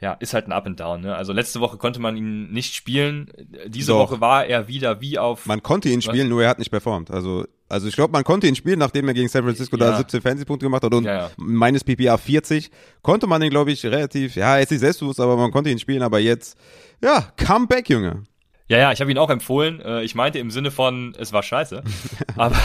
ja, 0.00 0.14
ist 0.14 0.34
halt 0.34 0.48
ein 0.48 0.52
Up 0.52 0.66
and 0.66 0.80
Down. 0.80 1.02
Ne? 1.02 1.14
Also 1.14 1.32
letzte 1.32 1.60
Woche 1.60 1.76
konnte 1.76 2.00
man 2.00 2.16
ihn 2.16 2.50
nicht 2.52 2.74
spielen. 2.74 3.30
Diese 3.66 3.92
Doch. 3.92 4.00
Woche 4.00 4.20
war 4.20 4.46
er 4.46 4.66
wieder 4.66 5.00
wie 5.00 5.18
auf. 5.18 5.46
Man 5.46 5.62
konnte 5.62 5.88
ihn 5.88 6.02
spielen, 6.02 6.28
nur 6.28 6.42
er 6.42 6.48
hat 6.48 6.58
nicht 6.58 6.70
performt. 6.72 7.12
Also, 7.12 7.46
also 7.68 7.86
ich 7.86 7.94
glaube, 7.94 8.12
man 8.12 8.24
konnte 8.24 8.48
ihn 8.48 8.56
spielen, 8.56 8.80
nachdem 8.80 9.06
er 9.06 9.14
gegen 9.14 9.28
San 9.28 9.44
Francisco 9.44 9.76
Ja. 9.76 9.92
da 9.92 9.96
17 9.98 10.20
Fantasy-Punkte 10.20 10.66
gemacht 10.66 10.82
hat 10.82 10.92
und 10.92 11.04
Ja, 11.04 11.14
ja. 11.14 11.30
meines 11.36 11.84
PPA 11.84 12.16
40, 12.18 12.70
konnte 13.02 13.28
man 13.28 13.40
den, 13.40 13.50
glaube 13.50 13.70
ich, 13.70 13.84
relativ, 13.86 14.34
ja, 14.34 14.58
jetzt 14.58 14.70
nicht 14.70 14.80
selbstbewusst, 14.80 15.20
aber 15.20 15.36
man 15.36 15.52
konnte 15.52 15.70
ihn 15.70 15.78
spielen, 15.78 16.02
aber 16.02 16.18
jetzt, 16.18 16.58
ja, 17.00 17.32
Comeback, 17.36 17.88
Junge. 17.88 18.24
Ja, 18.68 18.78
ja, 18.78 18.92
ich 18.92 19.00
habe 19.00 19.10
ihn 19.10 19.18
auch 19.18 19.30
empfohlen. 19.30 19.80
Äh, 19.80 20.02
ich 20.02 20.14
meinte 20.14 20.38
im 20.38 20.50
Sinne 20.50 20.70
von, 20.70 21.14
es 21.18 21.32
war 21.32 21.42
scheiße. 21.42 21.82
aber, 22.36 22.56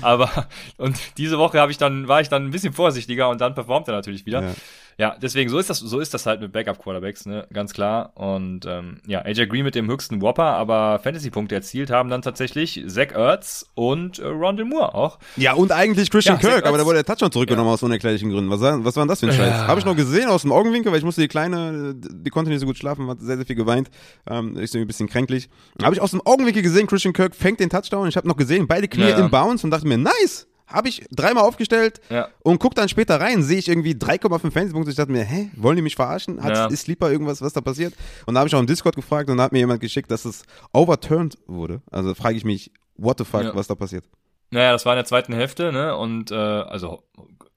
aber 0.00 0.48
und 0.78 0.98
diese 1.18 1.38
Woche 1.38 1.60
habe 1.60 1.70
ich 1.70 1.78
dann, 1.78 2.08
war 2.08 2.20
ich 2.20 2.28
dann 2.28 2.46
ein 2.46 2.50
bisschen 2.50 2.72
vorsichtiger 2.72 3.28
und 3.28 3.40
dann 3.40 3.54
performt 3.54 3.88
er 3.88 3.94
natürlich 3.94 4.24
wieder. 4.24 4.42
Ja. 4.42 4.54
Ja, 4.98 5.16
deswegen, 5.22 5.48
so 5.48 5.60
ist 5.60 5.70
das, 5.70 5.78
so 5.78 6.00
ist 6.00 6.12
das 6.12 6.26
halt 6.26 6.40
mit 6.40 6.50
Backup-Quarterbacks, 6.50 7.24
ne, 7.26 7.46
ganz 7.52 7.72
klar. 7.72 8.10
Und 8.16 8.66
ähm, 8.66 8.98
ja, 9.06 9.24
AJ 9.24 9.46
Green 9.46 9.62
mit 9.62 9.76
dem 9.76 9.88
höchsten 9.88 10.20
Whopper, 10.20 10.42
aber 10.42 10.98
Fantasy-Punkte 10.98 11.54
erzielt 11.54 11.90
haben 11.90 12.10
dann 12.10 12.20
tatsächlich 12.20 12.82
Zach 12.88 13.12
Ertz 13.12 13.66
und 13.74 14.18
äh, 14.18 14.26
Rondell 14.26 14.64
Moore 14.64 14.96
auch. 14.96 15.20
Ja, 15.36 15.52
und 15.52 15.70
eigentlich 15.70 16.10
Christian 16.10 16.40
ja, 16.42 16.50
Kirk, 16.50 16.66
aber 16.66 16.78
da 16.78 16.84
wurde 16.84 16.96
der 16.96 17.04
Touchdown 17.04 17.30
zurückgenommen 17.30 17.68
ja. 17.68 17.74
aus 17.74 17.82
unerklärlichen 17.84 18.28
Gründen. 18.28 18.50
Was, 18.50 18.60
was 18.60 18.96
war 18.96 19.04
denn 19.04 19.08
das 19.08 19.20
für 19.20 19.26
ein 19.26 19.34
Scheiß? 19.34 19.50
Ja. 19.50 19.68
Habe 19.68 19.78
ich 19.78 19.86
noch 19.86 19.94
gesehen 19.94 20.28
aus 20.28 20.42
dem 20.42 20.50
Augenwinkel, 20.50 20.90
weil 20.90 20.98
ich 20.98 21.04
musste 21.04 21.20
die 21.20 21.28
Kleine, 21.28 21.94
die 21.94 22.30
konnte 22.30 22.50
nicht 22.50 22.58
so 22.58 22.66
gut 22.66 22.76
schlafen, 22.76 23.06
hat 23.06 23.20
sehr, 23.20 23.36
sehr 23.36 23.46
viel 23.46 23.54
geweint. 23.54 23.90
Ähm, 24.28 24.56
ist 24.56 24.74
irgendwie 24.74 24.86
ein 24.86 24.86
bisschen 24.88 25.08
kränklich. 25.08 25.48
Habe 25.80 25.94
ich 25.94 26.00
aus 26.00 26.10
dem 26.10 26.22
Augenwinkel 26.26 26.64
gesehen, 26.64 26.88
Christian 26.88 27.14
Kirk 27.14 27.36
fängt 27.36 27.60
den 27.60 27.70
Touchdown. 27.70 28.08
Ich 28.08 28.16
habe 28.16 28.26
noch 28.26 28.36
gesehen, 28.36 28.66
beide 28.66 28.88
Knie 28.88 29.10
ja. 29.10 29.18
im 29.18 29.30
Bounce 29.30 29.64
und 29.64 29.70
dachte 29.70 29.86
mir, 29.86 29.96
nice! 29.96 30.47
Habe 30.68 30.88
ich 30.88 31.04
dreimal 31.10 31.44
aufgestellt 31.44 32.00
ja. 32.10 32.28
und 32.40 32.58
guck 32.58 32.74
dann 32.74 32.88
später 32.88 33.20
rein, 33.20 33.42
sehe 33.42 33.58
ich 33.58 33.68
irgendwie 33.68 33.92
3,5 33.92 34.38
Fantasy-Punkte. 34.50 34.90
Ich 34.90 34.96
dachte 34.96 35.12
mir, 35.12 35.24
hä, 35.24 35.50
wollen 35.56 35.76
die 35.76 35.82
mich 35.82 35.96
verarschen? 35.96 36.42
Hat, 36.42 36.54
ja. 36.54 36.66
Ist 36.66 36.82
Sleeper 36.82 37.10
irgendwas, 37.10 37.40
was 37.40 37.52
da 37.52 37.60
passiert? 37.60 37.94
Und 38.26 38.34
da 38.34 38.40
habe 38.40 38.48
ich 38.48 38.54
auch 38.54 38.60
im 38.60 38.66
Discord 38.66 38.96
gefragt 38.96 39.30
und 39.30 39.38
da 39.38 39.44
hat 39.44 39.52
mir 39.52 39.58
jemand 39.58 39.80
geschickt, 39.80 40.10
dass 40.10 40.24
es 40.24 40.44
overturned 40.72 41.38
wurde. 41.46 41.82
Also 41.90 42.14
frage 42.14 42.36
ich 42.36 42.44
mich, 42.44 42.72
what 42.96 43.18
the 43.18 43.24
fuck, 43.24 43.44
ja. 43.44 43.54
was 43.54 43.66
da 43.66 43.74
passiert? 43.74 44.04
Naja, 44.50 44.72
das 44.72 44.86
war 44.86 44.94
in 44.94 44.98
der 44.98 45.04
zweiten 45.04 45.32
Hälfte, 45.32 45.72
ne? 45.72 45.96
Und 45.96 46.30
äh, 46.30 46.34
also, 46.34 47.02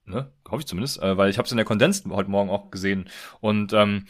ne, 0.05 0.31
hoffe 0.49 0.61
ich 0.61 0.67
zumindest, 0.67 1.01
äh, 1.01 1.17
weil 1.17 1.29
ich 1.29 1.37
habe 1.37 1.45
es 1.45 1.51
in 1.51 1.57
der 1.57 1.65
Kondens 1.65 2.03
heute 2.09 2.29
Morgen 2.29 2.49
auch 2.49 2.69
gesehen. 2.71 3.09
Und 3.39 3.73
ähm, 3.73 4.05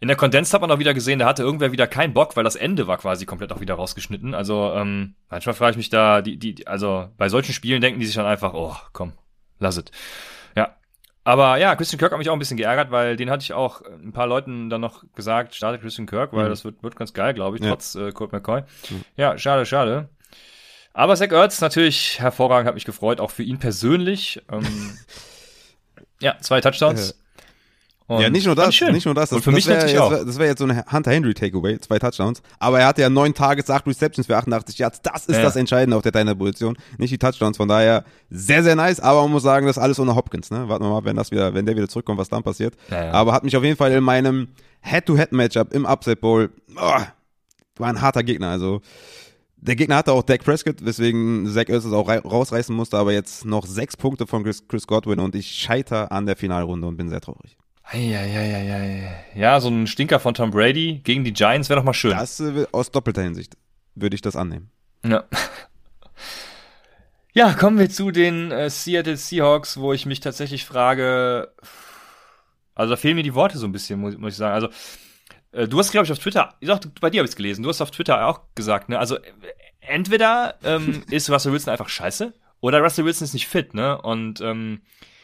in 0.00 0.08
der 0.08 0.16
Kondens 0.16 0.52
hat 0.52 0.60
man 0.60 0.70
auch 0.70 0.78
wieder 0.78 0.94
gesehen, 0.94 1.18
da 1.18 1.26
hatte 1.26 1.42
irgendwer 1.42 1.72
wieder 1.72 1.86
keinen 1.86 2.12
Bock, 2.12 2.36
weil 2.36 2.44
das 2.44 2.56
Ende 2.56 2.86
war 2.86 2.98
quasi 2.98 3.24
komplett 3.24 3.52
auch 3.52 3.60
wieder 3.60 3.74
rausgeschnitten. 3.74 4.34
Also 4.34 4.72
ähm, 4.74 5.14
manchmal 5.30 5.54
frage 5.54 5.72
ich 5.72 5.76
mich 5.76 5.88
da, 5.88 6.22
die, 6.22 6.38
die, 6.38 6.66
also 6.66 7.08
bei 7.16 7.28
solchen 7.28 7.52
Spielen 7.52 7.80
denken 7.80 8.00
die 8.00 8.06
sich 8.06 8.14
dann 8.14 8.26
einfach, 8.26 8.52
oh, 8.54 8.74
komm, 8.92 9.12
lass 9.58 9.76
es. 9.76 9.84
Ja. 10.54 10.76
Aber 11.24 11.56
ja, 11.56 11.74
Christian 11.76 11.98
Kirk 11.98 12.12
hat 12.12 12.18
mich 12.18 12.28
auch 12.28 12.34
ein 12.34 12.38
bisschen 12.38 12.56
geärgert, 12.56 12.90
weil 12.90 13.16
den 13.16 13.30
hatte 13.30 13.42
ich 13.42 13.52
auch 13.52 13.82
ein 13.82 14.12
paar 14.12 14.26
Leuten 14.26 14.68
dann 14.70 14.80
noch 14.80 15.04
gesagt, 15.14 15.54
startet 15.54 15.80
Christian 15.80 16.06
Kirk, 16.06 16.32
weil 16.32 16.44
mhm. 16.44 16.50
das 16.50 16.64
wird, 16.64 16.82
wird 16.82 16.96
ganz 16.96 17.12
geil, 17.14 17.34
glaube 17.34 17.56
ich, 17.56 17.62
ja. 17.62 17.70
trotz 17.70 17.94
äh, 17.94 18.12
Colt 18.12 18.32
McCoy. 18.32 18.62
Mhm. 18.90 19.04
Ja, 19.16 19.38
schade, 19.38 19.64
schade. 19.64 20.08
Aber 20.92 21.14
Zach 21.16 21.30
Ertz 21.30 21.60
natürlich 21.60 22.20
hervorragend, 22.20 22.68
hat 22.68 22.74
mich 22.74 22.86
gefreut, 22.86 23.20
auch 23.20 23.30
für 23.30 23.42
ihn 23.42 23.58
persönlich. 23.58 24.42
Ähm, 24.50 24.96
ja, 26.20 26.38
zwei 26.40 26.60
Touchdowns. 26.60 27.18
Und 28.08 28.20
ja, 28.20 28.30
nicht 28.30 28.46
nur 28.46 28.54
das, 28.54 28.68
nicht 28.68 29.04
nur 29.04 29.14
das. 29.14 29.30
das 29.30 29.36
und 29.36 29.42
für 29.42 29.50
mich 29.50 29.66
natürlich 29.66 29.98
auch. 29.98 30.10
Das 30.10 30.38
wäre 30.38 30.50
jetzt 30.50 30.60
so 30.60 30.64
eine 30.64 30.84
Hunter 30.92 31.10
Henry 31.10 31.34
Takeaway, 31.34 31.78
zwei 31.80 31.98
Touchdowns. 31.98 32.40
Aber 32.60 32.78
er 32.78 32.86
hatte 32.86 33.00
ja 33.00 33.10
neun 33.10 33.34
Targets, 33.34 33.68
acht 33.68 33.84
Receptions 33.84 34.28
für 34.28 34.36
88 34.36 34.78
Yards. 34.78 35.02
Das 35.02 35.26
ist 35.26 35.36
ja. 35.36 35.42
das 35.42 35.56
Entscheidende 35.56 35.96
auf 35.96 36.02
der 36.02 36.12
deiner 36.12 36.36
Position, 36.36 36.76
nicht 36.98 37.10
die 37.10 37.18
Touchdowns. 37.18 37.56
Von 37.56 37.66
daher 37.68 38.04
sehr, 38.30 38.62
sehr 38.62 38.76
nice. 38.76 39.00
Aber 39.00 39.22
man 39.22 39.32
muss 39.32 39.42
sagen, 39.42 39.66
das 39.66 39.76
ist 39.76 39.82
alles 39.82 39.98
ohne 39.98 40.14
Hopkins. 40.14 40.52
Ne? 40.52 40.68
Warten 40.68 40.84
wir 40.84 40.90
mal, 40.90 41.04
wenn 41.04 41.16
das 41.16 41.32
wieder, 41.32 41.52
wenn 41.54 41.66
der 41.66 41.74
wieder 41.74 41.88
zurückkommt, 41.88 42.18
was 42.18 42.28
dann 42.28 42.44
passiert. 42.44 42.74
Ja, 42.90 43.06
ja. 43.06 43.12
Aber 43.12 43.32
hat 43.32 43.42
mich 43.42 43.56
auf 43.56 43.64
jeden 43.64 43.76
Fall 43.76 43.90
in 43.90 44.04
meinem 44.04 44.48
Head-to-Head-Matchup 44.82 45.74
im 45.74 45.84
Upset 45.84 46.20
Bowl, 46.20 46.50
oh, 46.76 47.00
war 47.76 47.88
ein 47.88 48.00
harter 48.00 48.22
Gegner. 48.22 48.50
Also 48.50 48.82
der 49.56 49.74
Gegner 49.74 49.96
hatte 49.96 50.12
auch 50.12 50.22
Dak 50.22 50.44
Prescott, 50.44 50.84
weswegen 50.84 51.48
Zach 51.48 51.68
Ertz 51.68 51.86
auch 51.86 52.08
rausreißen 52.08 52.74
musste. 52.74 52.98
Aber 52.98 53.12
jetzt 53.12 53.44
noch 53.44 53.66
sechs 53.66 53.96
Punkte 53.96 54.28
von 54.28 54.44
Chris, 54.44 54.68
Chris 54.68 54.86
Godwin 54.86 55.18
und 55.18 55.34
ich 55.34 55.50
scheiter 55.50 56.12
an 56.12 56.26
der 56.26 56.36
Finalrunde 56.36 56.86
und 56.86 56.96
bin 56.96 57.08
sehr 57.08 57.20
traurig. 57.20 57.56
Eieieiei. 57.88 59.24
Ja, 59.34 59.60
so 59.60 59.68
ein 59.68 59.86
Stinker 59.86 60.18
von 60.18 60.34
Tom 60.34 60.50
Brady 60.50 61.00
gegen 61.04 61.24
die 61.24 61.32
Giants 61.32 61.68
wäre 61.68 61.80
doch 61.80 61.84
mal 61.84 61.94
schön. 61.94 62.10
Das 62.10 62.40
äh, 62.40 62.66
aus 62.72 62.90
doppelter 62.90 63.22
Hinsicht 63.22 63.56
würde 63.94 64.14
ich 64.14 64.22
das 64.22 64.34
annehmen. 64.34 64.70
Ja. 65.04 65.24
Ja, 67.32 67.52
kommen 67.52 67.78
wir 67.78 67.90
zu 67.90 68.10
den 68.10 68.50
äh, 68.50 68.70
Seattle 68.70 69.16
Seahawks, 69.16 69.76
wo 69.76 69.92
ich 69.92 70.06
mich 70.06 70.20
tatsächlich 70.20 70.64
frage, 70.64 71.52
also 72.74 72.90
da 72.90 72.96
fehlen 72.96 73.16
mir 73.16 73.22
die 73.22 73.34
Worte 73.34 73.58
so 73.58 73.66
ein 73.66 73.72
bisschen, 73.72 74.00
muss, 74.00 74.16
muss 74.16 74.32
ich 74.32 74.38
sagen. 74.38 74.54
Also 74.54 74.68
äh, 75.52 75.68
du 75.68 75.78
hast, 75.78 75.92
glaube 75.92 76.06
ich, 76.06 76.12
auf 76.12 76.18
Twitter, 76.18 76.54
ich 76.60 76.68
sag, 76.68 76.80
bei 77.00 77.10
dir 77.10 77.20
habe 77.20 77.26
ich 77.26 77.32
es 77.32 77.36
gelesen, 77.36 77.62
du 77.62 77.68
hast 77.68 77.82
auf 77.82 77.90
Twitter 77.90 78.26
auch 78.26 78.40
gesagt, 78.54 78.88
ne? 78.88 78.98
Also 78.98 79.18
entweder 79.80 80.54
ähm, 80.64 81.02
ist 81.10 81.30
Russell 81.30 81.52
Wilson 81.52 81.72
einfach 81.72 81.88
scheiße 81.88 82.32
oder 82.60 82.80
Russell 82.80 83.04
Wilson 83.04 83.26
ist 83.26 83.34
nicht 83.34 83.48
fit, 83.48 83.74
ne? 83.74 84.00
Und 84.00 84.40
ähm, 84.40 84.80
äh, 84.80 85.15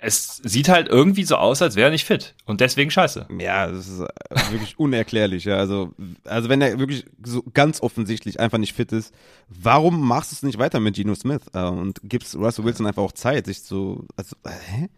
es 0.00 0.40
sieht 0.44 0.68
halt 0.68 0.88
irgendwie 0.88 1.24
so 1.24 1.36
aus, 1.36 1.62
als 1.62 1.76
wäre 1.76 1.88
er 1.88 1.90
nicht 1.90 2.04
fit 2.04 2.34
und 2.44 2.60
deswegen 2.60 2.90
scheiße. 2.90 3.26
Ja, 3.38 3.66
das 3.66 3.88
ist 3.88 4.00
äh, 4.00 4.52
wirklich 4.52 4.78
unerklärlich. 4.78 5.44
Ja. 5.44 5.56
Also, 5.56 5.94
also 6.24 6.48
wenn 6.48 6.60
er 6.60 6.78
wirklich 6.78 7.04
so 7.24 7.42
ganz 7.54 7.82
offensichtlich 7.82 8.40
einfach 8.40 8.58
nicht 8.58 8.74
fit 8.74 8.92
ist, 8.92 9.14
warum 9.48 10.06
machst 10.06 10.32
du 10.32 10.36
es 10.36 10.42
nicht 10.42 10.58
weiter 10.58 10.80
mit 10.80 10.96
Geno 10.96 11.14
Smith 11.14 11.42
äh, 11.54 11.62
und 11.62 12.00
gibst 12.02 12.34
Russell 12.36 12.64
Wilson 12.64 12.86
einfach 12.86 13.02
auch 13.02 13.12
Zeit, 13.12 13.46
sich 13.46 13.62
zu, 13.62 14.06
also, 14.16 14.36
hä? 14.46 14.88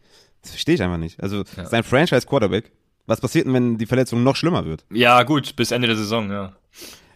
Das 0.43 0.53
verstehe 0.53 0.77
ich 0.77 0.83
einfach 0.83 0.99
nicht. 0.99 1.21
Also 1.23 1.45
ja. 1.57 1.66
sein 1.66 1.83
Franchise 1.83 2.27
Quarterback. 2.27 2.71
Was 3.07 3.21
passiert 3.21 3.47
denn, 3.47 3.55
wenn 3.55 3.79
die 3.79 3.87
Verletzung 3.87 4.23
noch 4.23 4.37
schlimmer 4.37 4.66
wird? 4.66 4.85
Ja, 4.93 5.23
gut, 5.23 5.57
bis 5.57 5.71
Ende 5.71 5.89
der 5.89 5.97
Saison, 5.97 6.31
ja. 6.31 6.53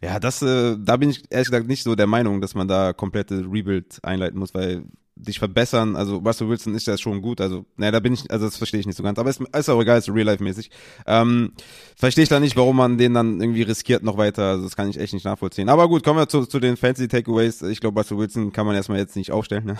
Ja, 0.02 0.18
das, 0.18 0.42
äh, 0.42 0.76
da 0.78 0.96
bin 0.96 1.10
ich 1.10 1.22
ehrlich 1.30 1.48
gesagt 1.48 1.68
nicht 1.68 1.84
so 1.84 1.94
der 1.94 2.08
Meinung, 2.08 2.40
dass 2.40 2.54
man 2.54 2.66
da 2.66 2.92
komplette 2.92 3.44
Rebuild 3.48 4.00
einleiten 4.02 4.38
muss, 4.38 4.52
weil 4.54 4.84
dich 5.22 5.38
verbessern. 5.38 5.96
Also 5.96 6.18
Russell 6.18 6.48
Wilson 6.48 6.74
ist 6.74 6.86
ja 6.86 6.96
schon 6.98 7.22
gut. 7.22 7.40
Also, 7.40 7.64
naja, 7.76 7.92
da 7.92 8.00
bin 8.00 8.14
ich, 8.14 8.30
also 8.30 8.46
das 8.46 8.56
verstehe 8.56 8.80
ich 8.80 8.86
nicht 8.86 8.96
so 8.96 9.02
ganz. 9.02 9.18
Aber 9.18 9.30
ist, 9.30 9.40
ist 9.40 9.68
auch 9.68 9.80
egal, 9.80 9.98
ist 9.98 10.08
real-life-mäßig. 10.08 10.70
Ähm, 11.06 11.52
verstehe 11.96 12.24
ich 12.24 12.28
da 12.28 12.40
nicht, 12.40 12.56
warum 12.56 12.76
man 12.76 12.98
den 12.98 13.14
dann 13.14 13.40
irgendwie 13.40 13.62
riskiert 13.62 14.02
noch 14.02 14.16
weiter. 14.16 14.42
Also 14.50 14.64
das 14.64 14.76
kann 14.76 14.88
ich 14.90 14.98
echt 14.98 15.12
nicht 15.14 15.24
nachvollziehen. 15.24 15.68
Aber 15.68 15.88
gut, 15.88 16.04
kommen 16.04 16.18
wir 16.18 16.28
zu, 16.28 16.46
zu 16.46 16.60
den 16.60 16.76
Fancy 16.76 17.08
Takeaways. 17.08 17.62
Ich 17.62 17.80
glaube, 17.80 18.00
Russell 18.00 18.18
Wilson 18.18 18.52
kann 18.52 18.66
man 18.66 18.74
erstmal 18.74 18.98
jetzt 18.98 19.16
nicht 19.16 19.30
aufstellen. 19.30 19.64
Ne? 19.64 19.76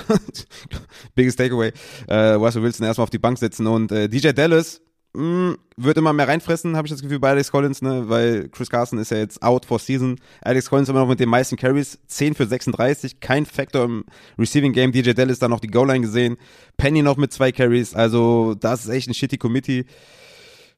Biggest 1.15 1.39
Takeaway. 1.39 1.73
Äh, 2.07 2.33
Russell 2.35 2.63
Wilson 2.63 2.87
erstmal 2.87 3.05
auf 3.05 3.11
die 3.11 3.19
Bank 3.19 3.39
setzen 3.39 3.67
und 3.67 3.93
äh, 3.93 4.09
DJ 4.09 4.31
Dallas 4.31 4.81
mh, 5.15 5.23
mm, 5.23 5.59
wird 5.77 5.97
immer 5.97 6.13
mehr 6.13 6.29
reinfressen, 6.29 6.77
habe 6.77 6.87
ich 6.87 6.93
das 6.93 7.03
Gefühl, 7.03 7.19
bei 7.19 7.31
Alex 7.31 7.51
Collins, 7.51 7.83
ne, 7.83 8.09
weil 8.09 8.49
Chris 8.49 8.71
Carson 8.71 8.99
ist 8.99 9.11
ja 9.11 9.19
jetzt 9.19 9.43
out 9.43 9.65
for 9.65 9.79
season. 9.79 10.17
Alex 10.43 10.69
Collins 10.69 10.89
immer 10.89 11.01
noch 11.01 11.09
mit 11.09 11.21
den 11.21 11.29
meisten 11.29 11.57
Carries, 11.57 11.99
10 12.07 12.35
für 12.35 12.47
36, 12.47 13.21
kein 13.21 13.47
Faktor 13.47 13.85
im 13.85 14.05
Receiving 14.39 14.73
Game. 14.73 14.93
DJ 14.93 15.13
Dallas 15.13 15.39
da 15.39 15.49
noch 15.49 15.61
die 15.61 15.69
Goal 15.69 15.89
Line 15.89 16.03
gesehen. 16.03 16.37
Penny 16.77 17.03
noch 17.03 17.17
mit 17.17 17.33
zwei 17.33 17.53
Carries, 17.53 17.95
also 17.95 18.55
das 18.55 18.85
ist 18.85 18.91
echt 18.91 19.09
ein 19.09 19.15
shitty 19.15 19.39
Committee. 19.39 19.87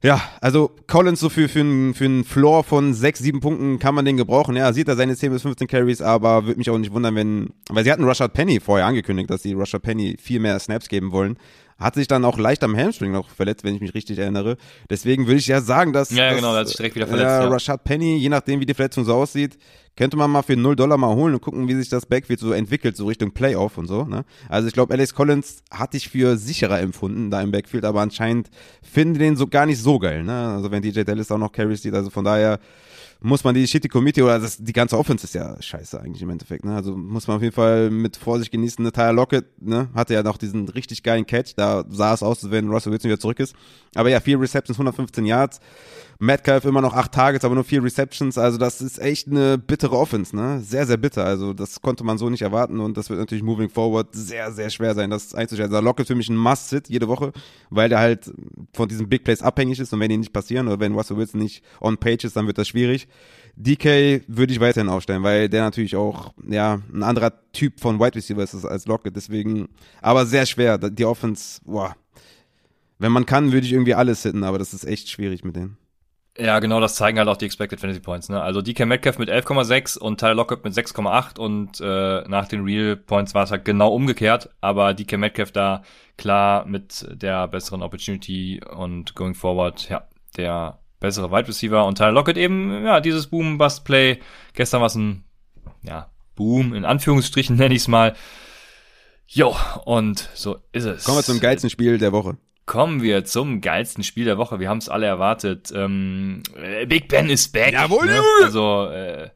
Ja, 0.05 0.21
also 0.43 0.71
Collins 0.87 1.19
so 1.19 1.31
für, 1.31 1.49
für, 1.49 1.61
einen, 1.61 1.95
für 1.95 2.05
einen 2.05 2.25
Floor 2.25 2.63
von 2.63 2.93
6, 2.93 3.21
7 3.21 3.41
Punkten 3.41 3.79
kann 3.79 3.95
man 3.95 4.05
den 4.05 4.19
gebrauchen. 4.19 4.55
Ja, 4.55 4.71
sieht 4.71 4.87
er 4.87 4.97
seine 4.97 5.17
10 5.17 5.33
bis 5.33 5.41
15 5.41 5.67
Carries, 5.67 6.03
aber 6.03 6.45
würde 6.45 6.59
mich 6.59 6.69
auch 6.69 6.77
nicht 6.77 6.93
wundern, 6.93 7.15
wenn, 7.15 7.55
weil 7.71 7.85
sie 7.85 7.91
hatten 7.91 8.05
Rushard 8.05 8.35
Penny 8.35 8.61
vorher 8.61 8.85
angekündigt, 8.85 9.31
dass 9.31 9.43
sie 9.43 9.55
Rushard 9.55 9.83
Penny 9.83 10.19
viel 10.21 10.41
mehr 10.41 10.59
Snaps 10.59 10.89
geben 10.89 11.11
wollen. 11.11 11.39
Hat 11.79 11.95
sich 11.97 12.07
dann 12.07 12.25
auch 12.25 12.39
leicht 12.39 12.63
am 12.63 12.77
Hamstring 12.77 13.13
noch 13.13 13.29
verletzt, 13.29 13.65
wenn 13.65 13.75
ich 13.75 13.81
mich 13.81 13.95
richtig 13.95 14.19
erinnere. 14.19 14.57
Deswegen 14.91 15.27
würde 15.27 15.39
ich 15.39 15.47
ja 15.47 15.61
sagen, 15.61 15.93
dass. 15.93 16.11
Ja, 16.11 16.29
dass, 16.29 16.37
genau, 16.37 16.53
da 16.53 16.61
hat 16.61 16.69
sich 16.69 16.77
direkt 16.77 16.95
wieder 16.95 17.07
verletzt. 17.07 17.29
Ja, 17.29 17.43
ja. 17.43 17.49
Rashad 17.49 17.85
Penny, 17.85 18.17
je 18.17 18.29
nachdem, 18.29 18.61
wie 18.61 18.67
die 18.67 18.75
Verletzung 18.75 19.05
so 19.05 19.15
aussieht, 19.15 19.59
könnte 19.97 20.17
man 20.17 20.31
mal 20.31 20.43
für 20.43 20.57
0 20.57 20.77
Dollar 20.77 20.97
mal 20.97 21.15
holen 21.15 21.35
und 21.35 21.41
gucken, 21.41 21.69
wie 21.69 21.75
sich 21.75 21.89
das 21.89 22.07
Backfield 22.07 22.41
so 22.41 22.53
entwickelt, 22.53 22.97
so 22.97 23.07
Richtung 23.07 23.33
Playoff 23.33 23.79
und 23.79 23.87
so. 23.87 24.05
Ne? 24.05 24.25
Also 24.49 24.69
ich 24.69 24.75
glaube, 24.75 24.93
Alex 24.93 25.15
Collins 25.15 25.63
hatte 25.71 25.97
ich 25.97 26.09
für 26.09 26.37
sicherer 26.37 26.81
empfunden 26.81 27.31
da 27.31 27.41
im 27.41 27.53
Backfield, 27.53 27.85
aber 27.85 28.01
anscheinend 28.01 28.51
finden 28.83 29.19
den 29.19 29.37
so 29.37 29.47
gar 29.47 29.67
nicht 29.67 29.81
so 29.81 29.99
geil. 29.99 30.25
Ne? 30.25 30.33
Also 30.33 30.71
wenn 30.71 30.83
DJ 30.83 31.03
Dallas 31.03 31.31
auch 31.31 31.39
noch 31.39 31.53
Carries 31.53 31.83
sieht, 31.83 31.95
also 31.95 32.11
von 32.11 32.25
daher 32.25 32.59
muss 33.21 33.45
man 33.45 33.55
die 33.55 33.67
shitty 33.67 33.89
Committee 33.89 34.23
oder 34.23 34.39
das, 34.39 34.59
die 34.59 34.73
ganze 34.73 34.99
Offense 34.99 35.25
ist 35.25 35.35
ja 35.35 35.61
scheiße 35.61 36.01
eigentlich 36.01 36.23
im 36.23 36.31
Endeffekt. 36.31 36.65
Ne? 36.65 36.75
Also 36.75 36.97
muss 36.97 37.27
man 37.27 37.37
auf 37.39 37.43
jeden 37.43 37.55
Fall 37.55 37.91
mit 37.91 38.17
Vorsicht 38.17 38.51
genießen. 38.51 38.85
Ne? 38.85 38.93
Tyler 38.93 39.13
Lockett 39.13 39.47
ne? 39.61 39.89
hatte 39.95 40.15
ja 40.15 40.23
noch 40.23 40.37
diesen 40.37 40.69
richtig 40.69 41.03
geilen 41.03 41.27
Catch. 41.27 41.53
Da 41.57 41.85
sah 41.89 42.15
es 42.15 42.23
aus, 42.23 42.45
als 42.45 42.51
wenn 42.51 42.69
Russell 42.69 42.93
Wilson 42.93 43.11
wieder 43.11 43.21
zurück 43.21 43.41
ist. 43.41 43.55
Aber 43.95 44.11
ja, 44.11 44.21
vier 44.21 44.41
Receptions, 44.41 44.79
115 44.79 45.25
Yards. 45.25 45.61
Metcalf 46.19 46.65
immer 46.65 46.81
noch 46.81 46.95
acht 46.95 47.13
Targets, 47.13 47.45
aber 47.45 47.55
nur 47.55 47.65
vier 47.65 47.83
Receptions. 47.83 48.39
Also 48.39 48.59
das 48.59 48.81
ist 48.81 48.99
echt 48.99 49.29
eine 49.29 49.59
bittere 49.59 49.97
Offense, 49.97 50.35
ne? 50.35 50.61
Sehr, 50.61 50.87
sehr 50.87 50.97
bitter. 50.97 51.25
Also 51.25 51.53
das 51.53 51.81
konnte 51.81 52.05
man 52.05 52.19
so 52.19 52.31
nicht 52.31 52.43
erwarten 52.43 52.81
und 52.81 52.97
das 52.97 53.11
wird 53.11 53.19
natürlich 53.19 53.45
moving 53.45 53.69
forward 53.69 54.09
sehr, 54.13 54.53
sehr 54.53 54.71
schwer 54.71 54.95
sein, 54.95 55.11
das 55.11 55.35
einzuschätzen. 55.35 55.75
Also 55.75 55.85
Lockett 55.85 56.07
für 56.07 56.15
mich 56.15 56.29
ein 56.29 56.37
Must-Sit 56.37 56.89
jede 56.89 57.09
Woche, 57.09 57.33
weil 57.71 57.89
der 57.89 57.99
halt 57.99 58.33
von 58.73 58.89
diesen 58.89 59.09
Big 59.09 59.25
Plays 59.25 59.43
abhängig 59.43 59.81
ist 59.81 59.93
und 59.93 60.01
wenn 60.01 60.09
die 60.09 60.17
nicht 60.17 60.33
passieren 60.33 60.67
oder 60.69 60.81
wenn 60.81 60.95
Russell 60.95 61.17
Wilson 61.17 61.41
nicht 61.41 61.63
on 61.81 61.97
page 61.97 62.25
ist, 62.25 62.37
dann 62.37 62.47
wird 62.47 62.59
das 62.59 62.69
schwierig. 62.69 63.09
DK 63.57 64.23
würde 64.27 64.53
ich 64.53 64.61
weiterhin 64.61 64.89
aufstellen, 64.89 65.23
weil 65.23 65.49
der 65.49 65.63
natürlich 65.63 65.95
auch, 65.95 66.33
ja, 66.49 66.81
ein 66.93 67.03
anderer 67.03 67.33
Typ 67.53 67.81
von 67.81 68.01
Wide 68.01 68.17
Receiver 68.17 68.43
ist 68.43 68.65
als 68.65 68.87
Lockett, 68.87 69.15
deswegen, 69.15 69.69
aber 70.03 70.27
sehr 70.27 70.45
schwer. 70.47 70.79
Die 70.79 71.05
Offense, 71.05 71.61
boah. 71.65 71.95
Wenn 72.99 73.13
man 73.13 73.27
kann, 73.27 73.53
würde 73.53 73.67
ich 73.67 73.73
irgendwie 73.73 73.95
alles 73.95 74.23
hitten, 74.23 74.45
aber 74.45 74.59
das 74.59 74.75
ist 74.75 74.85
echt 74.85 75.09
schwierig 75.09 75.45
mit 75.45 75.57
denen. 75.57 75.77
Ja, 76.37 76.59
genau, 76.59 76.81
das 76.81 76.97
zeigen 76.97 77.19
halt 77.19 77.29
auch 77.29 77.37
die 77.37 77.45
Expected 77.45 77.79
Fantasy 77.79 78.01
Points. 78.01 78.29
Ne? 78.29 78.43
Also 78.43 78.61
DK 78.61 78.87
Metcalf 78.87 79.19
mit 79.19 79.31
11,6 79.31 79.99
und 79.99 80.19
Tyler 80.19 80.35
Lockett 80.35 80.65
mit 80.65 80.75
6,8 80.75 81.39
und 81.39 81.81
äh, 81.81 82.29
nach 82.29 82.49
den 82.49 82.65
Real 82.65 82.97
Points 82.97 83.35
war 83.35 83.45
es 83.45 83.53
halt 83.53 83.65
genau 83.65 83.95
umgekehrt, 83.95 84.51
aber 84.61 84.95
DK 84.95 85.17
Metcalf 85.17 85.53
da 85.53 85.83
klar 86.17 86.67
mit 86.67 87.07
der 87.09 87.47
besseren 87.47 87.83
Opportunity 87.83 88.61
und 88.65 89.15
going 89.15 89.35
forward, 89.35 89.89
ja, 89.89 90.09
der 90.37 90.81
bessere 90.99 91.31
Wide 91.31 91.47
Receiver 91.47 91.87
und 91.87 91.99
Tyler 91.99 92.13
Lockett 92.13 92.37
eben, 92.37 92.85
ja, 92.85 93.01
dieses 93.01 93.29
Boom-Bust-Play. 93.29 94.19
Gestern 94.55 94.81
war 94.81 94.87
es 94.87 94.97
ein, 94.97 95.25
ja, 95.83 96.11
Boom, 96.35 96.75
in 96.75 96.85
Anführungsstrichen 96.85 97.55
nenne 97.57 97.75
ich 97.75 97.83
es 97.83 97.89
mal. 97.89 98.15
Jo, 99.29 99.57
und 99.85 100.29
so 100.35 100.59
ist 100.73 100.85
es. 100.85 101.05
Kommen 101.05 101.19
wir 101.19 101.23
zum 101.23 101.39
geilsten 101.39 101.71
Spiel 101.71 101.99
der 101.99 102.11
Woche. 102.13 102.37
Kommen 102.67 103.03
wir 103.03 103.25
zum 103.25 103.61
geilsten 103.61 104.03
Spiel 104.05 104.25
der 104.25 104.39
Woche. 104.39 104.59
Wir 104.59 104.69
haben 104.69 104.79
es 104.79 104.89
alle 104.89 105.07
erwartet. 105.07 105.73
Ähm, 105.75 106.43
äh, 106.57 106.87
Big 106.87 107.09
Ben 107.09 107.29
ist 107.29 107.53
back. 107.53 107.73
Jawohl, 107.73 108.07
ne? 108.07 108.23
Also, 108.43 108.87
äh, 108.87 109.31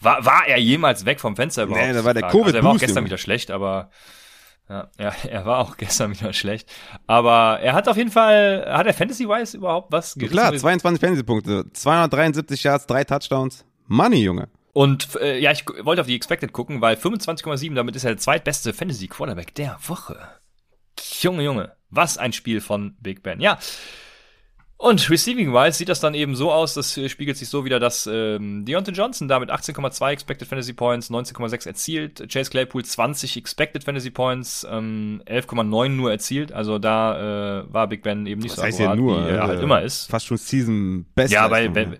war, 0.00 0.24
war 0.24 0.46
er 0.48 0.58
jemals 0.58 1.04
weg 1.04 1.20
vom 1.20 1.36
Fenster 1.36 1.64
überhaupt? 1.64 1.86
Nee, 1.86 1.92
da 1.92 2.04
war 2.04 2.12
der 2.12 2.28
Frage. 2.28 2.44
also, 2.44 2.56
Er 2.56 2.64
war 2.64 2.72
auch 2.72 2.78
gestern 2.78 3.04
wieder 3.04 3.18
schlecht, 3.18 3.52
aber 3.52 3.90
ja, 4.68 4.88
ja, 4.98 5.12
er 5.28 5.46
war 5.46 5.58
auch 5.58 5.76
gestern 5.76 6.12
wieder 6.18 6.32
schlecht. 6.32 6.68
Aber 7.06 7.60
er 7.60 7.74
hat 7.74 7.88
auf 7.88 7.96
jeden 7.96 8.10
Fall, 8.10 8.66
hat 8.68 8.86
er 8.86 8.94
Fantasy-wise 8.94 9.56
überhaupt 9.56 9.92
was 9.92 10.14
gerissen? 10.14 10.32
Klar, 10.32 10.54
22 10.54 11.00
Fantasy-Punkte, 11.00 11.72
273 11.72 12.64
Yards, 12.64 12.86
drei 12.86 13.04
Touchdowns. 13.04 13.64
Money, 13.86 14.22
Junge. 14.24 14.48
Und 14.72 15.16
äh, 15.20 15.38
ja, 15.38 15.52
ich 15.52 15.66
wollte 15.82 16.00
auf 16.00 16.06
die 16.06 16.16
Expected 16.16 16.52
gucken, 16.52 16.80
weil 16.80 16.96
25,7, 16.96 17.74
damit 17.74 17.94
ist 17.94 18.04
er 18.04 18.12
der 18.12 18.18
zweitbeste 18.18 18.72
Fantasy-Quarterback 18.72 19.54
der 19.54 19.78
Woche. 19.86 20.18
Junge, 21.20 21.42
Junge, 21.42 21.76
was 21.92 22.18
ein 22.18 22.32
Spiel 22.32 22.60
von 22.60 22.96
Big 23.00 23.22
Ben. 23.22 23.40
Ja. 23.40 23.58
Und 24.78 25.08
Receiving-wise 25.08 25.78
sieht 25.78 25.88
das 25.88 26.00
dann 26.00 26.12
eben 26.12 26.34
so 26.34 26.50
aus, 26.50 26.74
das 26.74 26.96
äh, 26.96 27.08
spiegelt 27.08 27.36
sich 27.36 27.48
so 27.48 27.64
wieder, 27.64 27.78
dass 27.78 28.08
ähm, 28.12 28.64
Deontay 28.64 28.90
Johnson 28.90 29.28
da 29.28 29.38
mit 29.38 29.48
18,2 29.48 30.10
Expected 30.10 30.48
Fantasy 30.48 30.72
Points, 30.72 31.08
19,6 31.08 31.68
erzielt, 31.68 32.28
Chase 32.32 32.50
Claypool 32.50 32.84
20 32.84 33.36
Expected 33.36 33.84
Fantasy 33.84 34.10
Points, 34.10 34.66
ähm, 34.68 35.22
11,9 35.26 35.88
nur 35.90 36.10
erzielt, 36.10 36.50
also 36.50 36.80
da 36.80 37.60
äh, 37.60 37.72
war 37.72 37.86
Big 37.86 38.02
Ben 38.02 38.26
eben 38.26 38.40
nicht 38.40 38.50
Was 38.50 38.56
so 38.56 38.62
heißt 38.64 38.80
akkurat, 38.80 38.96
nur? 38.96 39.24
wie 39.24 39.30
er 39.30 39.36
äh, 39.36 39.46
halt 39.46 39.62
immer 39.62 39.82
ist. 39.82 40.10
Fast 40.10 40.26
schon 40.26 40.36
Season 40.36 41.06
Best. 41.14 41.32
Ja, 41.32 41.48
weil 41.48 41.72
wenn, 41.76 41.98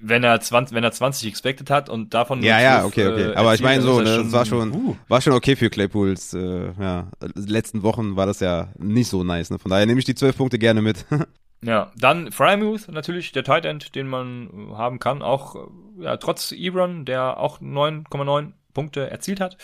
wenn 0.00 0.24
er 0.24 0.40
20, 0.40 0.74
wenn 0.74 0.84
er 0.84 0.92
20 0.92 1.28
expected 1.28 1.70
hat 1.70 1.88
und 1.88 2.14
davon 2.14 2.42
Ja, 2.42 2.60
ja, 2.60 2.80
12, 2.80 2.86
okay, 2.86 3.06
okay. 3.08 3.32
äh, 3.32 3.34
Aber 3.34 3.54
ich 3.54 3.62
meine 3.62 3.82
so, 3.82 4.00
ne, 4.00 4.18
das 4.18 4.32
war 4.32 4.44
schon, 4.44 4.72
uh. 4.72 4.96
war 5.08 5.20
schon 5.20 5.32
okay 5.32 5.56
für 5.56 5.70
Claypools, 5.70 6.34
äh, 6.34 6.72
ja, 6.78 7.08
letzten 7.34 7.82
Wochen 7.82 8.16
war 8.16 8.26
das 8.26 8.40
ja 8.40 8.68
nicht 8.78 9.08
so 9.08 9.24
nice, 9.24 9.50
ne? 9.50 9.58
Von 9.58 9.70
daher 9.70 9.86
nehme 9.86 9.98
ich 9.98 10.04
die 10.04 10.14
12 10.14 10.36
Punkte 10.36 10.58
gerne 10.58 10.82
mit. 10.82 11.06
Ja, 11.64 11.92
dann 11.96 12.30
Frymuth 12.30 12.88
natürlich, 12.88 13.32
der 13.32 13.42
Tight 13.42 13.64
End, 13.64 13.94
den 13.94 14.06
man 14.06 14.48
äh, 14.48 14.74
haben 14.74 14.98
kann, 14.98 15.22
auch 15.22 15.56
äh, 15.56 16.04
ja, 16.04 16.16
trotz 16.18 16.52
Ebron, 16.52 17.06
der 17.06 17.38
auch 17.40 17.60
9,9 17.60 18.52
Punkte 18.74 19.10
erzielt 19.10 19.40
hat. 19.40 19.56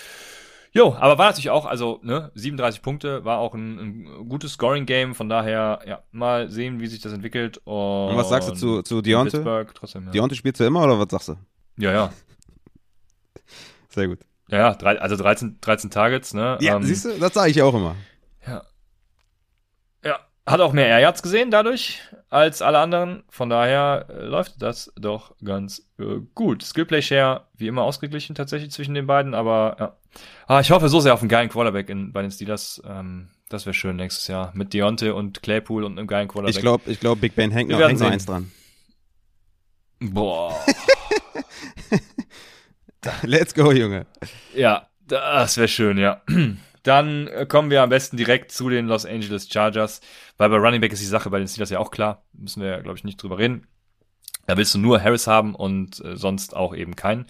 Jo, 0.72 0.94
aber 0.98 1.18
war 1.18 1.26
natürlich 1.26 1.50
auch, 1.50 1.66
also 1.66 1.98
ne, 2.02 2.30
37 2.34 2.80
Punkte, 2.80 3.24
war 3.24 3.38
auch 3.38 3.54
ein, 3.54 3.78
ein 3.78 4.28
gutes 4.28 4.52
Scoring-Game, 4.52 5.16
von 5.16 5.28
daher, 5.28 5.80
ja, 5.84 6.02
mal 6.12 6.48
sehen, 6.48 6.78
wie 6.78 6.86
sich 6.86 7.00
das 7.00 7.12
entwickelt. 7.12 7.60
Und, 7.64 8.10
Und 8.10 8.16
was 8.16 8.28
sagst 8.28 8.48
du 8.48 8.54
zu, 8.54 8.82
zu 8.82 9.02
Deontay? 9.02 9.30
Pittsburgh 9.30 9.74
trotzdem, 9.74 10.04
ja. 10.06 10.10
Deontay 10.12 10.36
spielst 10.36 10.60
du 10.60 10.64
immer 10.64 10.84
oder 10.84 10.98
was 10.98 11.08
sagst 11.10 11.28
du? 11.28 11.36
ja, 11.76 11.92
ja. 11.92 12.12
Sehr 13.88 14.06
gut. 14.06 14.20
Ja, 14.48 14.58
ja, 14.58 14.74
drei, 14.74 15.00
also 15.00 15.16
13, 15.16 15.58
13 15.60 15.90
Targets, 15.90 16.34
ne? 16.34 16.58
Ja, 16.60 16.76
ähm, 16.76 16.84
siehst 16.84 17.04
du, 17.04 17.18
das 17.18 17.34
sage 17.34 17.50
ich 17.50 17.56
ja 17.56 17.64
auch 17.64 17.74
immer. 17.74 17.96
Ja. 18.46 18.62
Ja, 20.04 20.18
hat 20.46 20.60
auch 20.60 20.72
mehr 20.72 20.86
Air 20.86 21.00
Yards 21.00 21.22
gesehen 21.22 21.50
dadurch 21.50 22.00
als 22.30 22.62
alle 22.62 22.78
anderen. 22.78 23.22
Von 23.28 23.48
daher 23.48 24.06
äh, 24.08 24.24
läuft 24.24 24.62
das 24.62 24.92
doch 24.96 25.34
ganz 25.44 25.88
äh, 25.98 26.20
gut. 26.34 26.62
Skillplay 26.64 27.02
Share 27.02 27.46
wie 27.54 27.68
immer 27.68 27.82
ausgeglichen 27.82 28.34
tatsächlich 28.34 28.72
zwischen 28.72 28.94
den 28.94 29.06
beiden, 29.06 29.34
aber 29.34 29.76
ja. 29.78 29.96
Ah, 30.46 30.60
ich 30.60 30.70
hoffe 30.70 30.88
so 30.88 31.00
sehr 31.00 31.14
auf 31.14 31.20
einen 31.20 31.28
geilen 31.28 31.48
Quarterback 31.48 31.88
in, 31.88 32.12
bei 32.12 32.22
den 32.22 32.30
Steelers. 32.30 32.82
Ähm, 32.84 33.28
das 33.48 33.66
wäre 33.66 33.74
schön 33.74 33.96
nächstes 33.96 34.26
Jahr 34.28 34.52
mit 34.54 34.72
Deontay 34.74 35.10
und 35.10 35.42
Claypool 35.42 35.84
und 35.84 35.98
einem 35.98 36.06
geilen 36.06 36.28
Quarterback. 36.28 36.54
Ich 36.54 36.60
glaube, 36.60 36.90
ich 36.90 37.00
glaub, 37.00 37.20
Big 37.20 37.34
Ben 37.34 37.50
hängt 37.50 37.68
Wir 37.68 37.78
noch, 37.78 37.88
hängt 37.88 38.00
noch 38.00 38.10
eins 38.10 38.26
dran. 38.26 38.50
Boah. 40.00 40.58
Let's 43.22 43.54
go, 43.54 43.72
Junge. 43.72 44.06
Ja, 44.54 44.88
das 45.06 45.56
wäre 45.56 45.68
schön, 45.68 45.98
ja. 45.98 46.22
Dann 46.82 47.28
äh, 47.28 47.46
kommen 47.46 47.70
wir 47.70 47.82
am 47.82 47.90
besten 47.90 48.16
direkt 48.16 48.52
zu 48.52 48.68
den 48.68 48.86
Los 48.86 49.04
Angeles 49.04 49.48
Chargers, 49.50 50.00
weil 50.38 50.48
bei 50.48 50.56
Running 50.56 50.80
Back 50.80 50.92
ist 50.92 51.02
die 51.02 51.06
Sache 51.06 51.30
bei 51.30 51.38
den 51.38 51.48
Steelers 51.48 51.70
ja 51.70 51.78
auch 51.78 51.90
klar. 51.90 52.24
Müssen 52.32 52.62
wir, 52.62 52.80
glaube 52.80 52.96
ich, 52.96 53.04
nicht 53.04 53.22
drüber 53.22 53.38
reden. 53.38 53.66
Da 54.46 54.56
willst 54.56 54.74
du 54.74 54.78
nur 54.78 55.02
Harris 55.02 55.26
haben 55.26 55.54
und 55.54 56.02
äh, 56.04 56.16
sonst 56.16 56.56
auch 56.56 56.74
eben 56.74 56.96
keinen. 56.96 57.26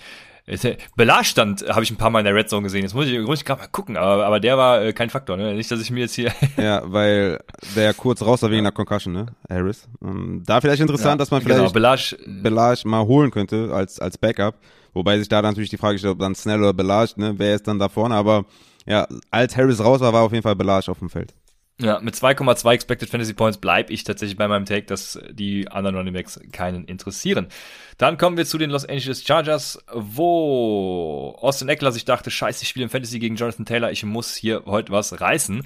Äh, 0.51 0.77
Belage 0.97 1.25
stand, 1.25 1.65
habe 1.69 1.85
ich 1.85 1.91
ein 1.91 1.97
paar 1.97 2.11
Mal 2.11 2.21
in 2.21 2.25
der 2.25 2.35
Red 2.35 2.51
Zone 2.51 2.65
gesehen. 2.65 2.83
Jetzt 2.83 2.95
muss 2.95 3.07
ich, 3.07 3.19
muss 3.21 3.39
ich 3.39 3.45
gerade 3.45 3.61
mal 3.61 3.69
gucken, 3.69 3.97
aber, 3.97 4.27
aber 4.27 4.41
der 4.41 4.59
war 4.59 4.83
äh, 4.83 4.93
kein 4.93 5.09
Faktor. 5.09 5.37
Ne? 5.37 5.55
Nicht, 5.55 5.71
dass 5.71 5.81
ich 5.81 5.91
mir 5.91 6.01
jetzt 6.01 6.15
hier 6.15 6.33
Ja, 6.57 6.83
weil 6.85 7.41
der 7.77 7.95
kurz 7.95 8.23
raus 8.23 8.43
war 8.43 8.51
wegen 8.51 8.61
einer 8.61 8.73
Concussion, 8.73 9.15
ne? 9.15 9.27
Harris. 9.49 9.89
Ähm, 10.03 10.43
da 10.45 10.61
vielleicht 10.61 10.83
interessant, 10.83 11.21
dass 11.21 11.31
man 11.31 11.43
genau, 11.43 11.69
vielleicht 11.69 11.73
Belage, 11.73 12.17
Belage 12.43 12.89
mal 12.89 13.05
holen 13.07 13.31
könnte 13.31 13.71
als, 13.73 14.01
als 14.01 14.19
Backup. 14.19 14.57
Wobei 14.93 15.19
sich 15.19 15.29
da 15.29 15.41
natürlich 15.41 15.71
die 15.71 15.77
Frage 15.77 15.99
stellt, 15.99 16.15
ob 16.15 16.19
dann 16.19 16.35
Snell 16.35 16.59
oder 16.59 16.73
Belage, 16.73 17.13
ne? 17.17 17.35
Wer 17.37 17.55
ist 17.55 17.69
dann 17.69 17.79
da 17.79 17.89
vorne? 17.89 18.17
Aber 18.17 18.45
ja, 18.87 19.07
als 19.31 19.57
Harris 19.57 19.79
raus 19.79 20.01
war, 20.01 20.13
war 20.13 20.23
auf 20.23 20.33
jeden 20.33 20.43
Fall 20.43 20.57
Belage 20.57 20.91
auf 20.91 20.99
dem 20.99 21.11
Feld. 21.11 21.33
Ja, 21.81 21.99
mit 22.01 22.15
2,2 22.15 22.73
Expected 22.75 23.09
Fantasy 23.09 23.33
Points 23.33 23.57
bleib 23.59 23.91
ich 23.91 24.05
tatsächlich 24.05 24.37
bei 24.37 24.47
meinem 24.49 24.67
Take, 24.67 24.85
dass 24.87 25.19
die 25.31 25.69
anderen 25.69 25.97
Running 25.97 26.13
Backs 26.13 26.39
keinen 26.53 26.85
interessieren. 26.85 27.49
Dann 27.97 28.19
kommen 28.19 28.37
wir 28.37 28.45
zu 28.45 28.59
den 28.59 28.71
Los 28.71 28.85
Angeles 28.85 29.25
Chargers, 29.25 29.83
wo 29.93 31.37
Austin 31.41 31.69
Eckler 31.69 31.93
sich 31.93 32.05
dachte, 32.05 32.31
scheiße, 32.31 32.63
ich 32.63 32.69
spiele 32.69 32.85
im 32.85 32.91
Fantasy 32.91 33.19
gegen 33.19 33.37
Jonathan 33.37 33.65
Taylor, 33.65 33.91
ich 33.91 34.05
muss 34.05 34.35
hier 34.35 34.63
heute 34.67 34.93
was 34.93 35.21
reißen. 35.21 35.65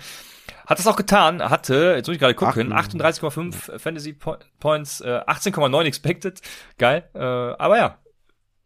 Hat 0.66 0.78
das 0.78 0.86
auch 0.86 0.96
getan, 0.96 1.42
hatte, 1.42 1.94
jetzt 1.96 2.06
muss 2.06 2.14
ich 2.14 2.20
gerade 2.20 2.34
gucken, 2.34 2.72
38,5 2.72 3.78
Fantasy 3.78 4.12
Po- 4.12 4.36
Points, 4.60 5.00
äh, 5.00 5.20
18,9 5.26 5.84
Expected, 5.84 6.40
geil, 6.78 7.08
äh, 7.14 7.18
aber 7.18 7.76
ja, 7.76 7.98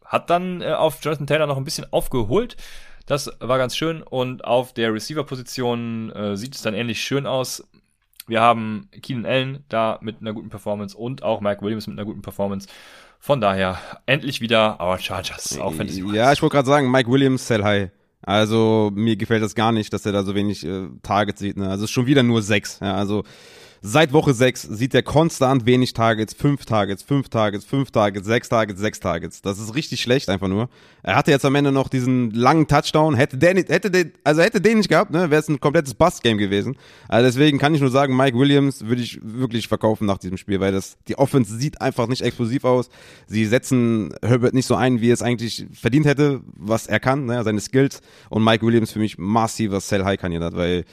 hat 0.05 0.29
dann 0.29 0.61
äh, 0.61 0.73
auf 0.73 0.99
Jonathan 1.03 1.27
Taylor 1.27 1.47
noch 1.47 1.57
ein 1.57 1.63
bisschen 1.63 1.85
aufgeholt. 1.91 2.57
Das 3.09 3.27
war 3.39 3.57
ganz 3.57 3.75
schön. 3.75 4.03
Und 4.03 4.45
auf 4.45 4.71
der 4.71 4.93
Receiver-Position 4.93 6.11
äh, 6.11 6.37
sieht 6.37 6.53
es 6.53 6.61
dann 6.61 6.75
ähnlich 6.75 7.01
schön 7.01 7.25
aus. 7.25 7.67
Wir 8.27 8.39
haben 8.39 8.87
Keenan 9.01 9.25
Allen 9.25 9.63
da 9.67 9.97
mit 10.03 10.21
einer 10.21 10.31
guten 10.31 10.49
Performance 10.49 10.95
und 10.95 11.23
auch 11.23 11.41
Mike 11.41 11.63
Williams 11.63 11.87
mit 11.87 11.97
einer 11.97 12.05
guten 12.05 12.21
Performance. 12.21 12.67
Von 13.19 13.41
daher 13.41 13.79
endlich 14.05 14.41
wieder 14.41 14.79
our 14.79 14.99
Chargers. 14.99 15.57
Auch 15.57 15.75
wenn 15.79 15.87
es 15.87 15.97
Ja, 15.97 16.31
ich 16.31 16.43
wollte 16.43 16.53
gerade 16.53 16.67
sagen, 16.67 16.91
Mike 16.91 17.09
Williams, 17.09 17.47
sell 17.47 17.63
high. 17.63 17.89
Also 18.21 18.91
mir 18.93 19.15
gefällt 19.15 19.41
das 19.41 19.55
gar 19.55 19.71
nicht, 19.71 19.91
dass 19.91 20.05
er 20.05 20.11
da 20.11 20.21
so 20.21 20.35
wenig 20.35 20.63
äh, 20.63 20.89
Targets 21.01 21.39
sieht. 21.39 21.57
Ne? 21.57 21.63
Also 21.63 21.85
es 21.85 21.89
ist 21.89 21.93
schon 21.93 22.05
wieder 22.05 22.21
nur 22.21 22.43
sechs. 22.43 22.79
Ja, 22.79 22.93
also 22.93 23.23
seit 23.81 24.13
Woche 24.13 24.33
sechs 24.33 24.61
sieht 24.63 24.93
er 24.93 25.03
konstant 25.03 25.65
wenig 25.65 25.93
Targets, 25.93 26.33
fünf 26.33 26.65
Targets, 26.65 27.03
fünf 27.03 27.29
Targets, 27.29 27.65
fünf 27.65 27.91
Targets, 27.91 28.25
sechs 28.25 28.49
Targets, 28.49 28.79
sechs 28.79 28.99
Targets. 28.99 29.41
Das 29.41 29.59
ist 29.59 29.75
richtig 29.75 30.01
schlecht 30.01 30.29
einfach 30.29 30.47
nur. 30.47 30.69
Er 31.03 31.15
hatte 31.15 31.31
jetzt 31.31 31.45
am 31.45 31.55
Ende 31.55 31.71
noch 31.71 31.87
diesen 31.87 32.31
langen 32.31 32.67
Touchdown. 32.67 33.15
Hätte 33.15 33.37
der 33.37 33.53
nicht, 33.53 33.69
hätte 33.69 33.89
den, 33.89 34.11
also 34.23 34.41
hätte 34.41 34.61
den 34.61 34.77
nicht 34.77 34.89
gehabt, 34.89 35.11
ne, 35.11 35.29
wäre 35.29 35.39
es 35.39 35.47
ein 35.47 35.59
komplettes 35.59 35.93
Bust-Game 35.93 36.37
gewesen. 36.37 36.75
Also 37.07 37.27
deswegen 37.27 37.57
kann 37.57 37.73
ich 37.73 37.81
nur 37.81 37.91
sagen, 37.91 38.15
Mike 38.15 38.37
Williams 38.37 38.85
würde 38.85 39.01
ich 39.01 39.19
wirklich 39.23 39.67
verkaufen 39.67 40.05
nach 40.05 40.17
diesem 40.17 40.37
Spiel, 40.37 40.59
weil 40.59 40.71
das 40.71 40.97
die 41.07 41.17
Offense 41.17 41.57
sieht 41.57 41.81
einfach 41.81 42.07
nicht 42.07 42.21
explosiv 42.21 42.65
aus. 42.65 42.89
Sie 43.27 43.45
setzen 43.45 44.13
Herbert 44.21 44.53
nicht 44.53 44.65
so 44.65 44.75
ein, 44.75 45.01
wie 45.01 45.09
er 45.09 45.13
es 45.13 45.21
eigentlich 45.21 45.67
verdient 45.73 46.05
hätte, 46.05 46.41
was 46.55 46.87
er 46.87 46.99
kann, 46.99 47.25
ne, 47.25 47.43
seine 47.43 47.61
Skills. 47.61 48.01
Und 48.29 48.43
Mike 48.43 48.65
Williams 48.65 48.91
für 48.91 48.99
mich 48.99 49.17
massiver 49.17 49.79
Sell-High-Kandidat, 49.79 50.55
weil 50.55 50.85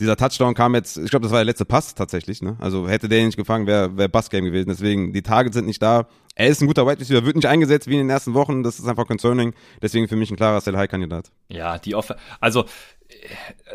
dieser 0.00 0.16
Touchdown 0.16 0.54
kam 0.54 0.74
jetzt, 0.74 0.96
ich 0.96 1.10
glaube, 1.10 1.22
das 1.24 1.30
war 1.30 1.38
der 1.38 1.44
letzte 1.44 1.64
Pass 1.64 1.94
tatsächlich, 1.94 2.42
ne? 2.42 2.56
Also 2.58 2.88
hätte 2.88 3.08
der 3.08 3.24
nicht 3.24 3.36
gefangen, 3.36 3.66
wäre 3.66 3.96
wär 3.96 4.08
Bust-Game 4.08 4.44
gewesen. 4.44 4.68
Deswegen, 4.68 5.12
die 5.12 5.22
Targets 5.22 5.54
sind 5.54 5.66
nicht 5.66 5.82
da. 5.82 6.06
Er 6.34 6.48
ist 6.48 6.62
ein 6.62 6.66
guter 6.66 6.86
Wide 6.86 7.00
Receiver, 7.00 7.24
wird 7.24 7.36
nicht 7.36 7.46
eingesetzt 7.46 7.86
wie 7.86 7.94
in 7.94 7.98
den 8.00 8.10
ersten 8.10 8.34
Wochen. 8.34 8.62
Das 8.62 8.78
ist 8.78 8.86
einfach 8.86 9.06
concerning. 9.06 9.52
Deswegen 9.82 10.08
für 10.08 10.16
mich 10.16 10.30
ein 10.30 10.36
klarer 10.36 10.60
Sell-High-Kandidat. 10.60 11.30
Ja, 11.48 11.78
die 11.78 11.94
Off 11.94 12.12
also 12.40 12.64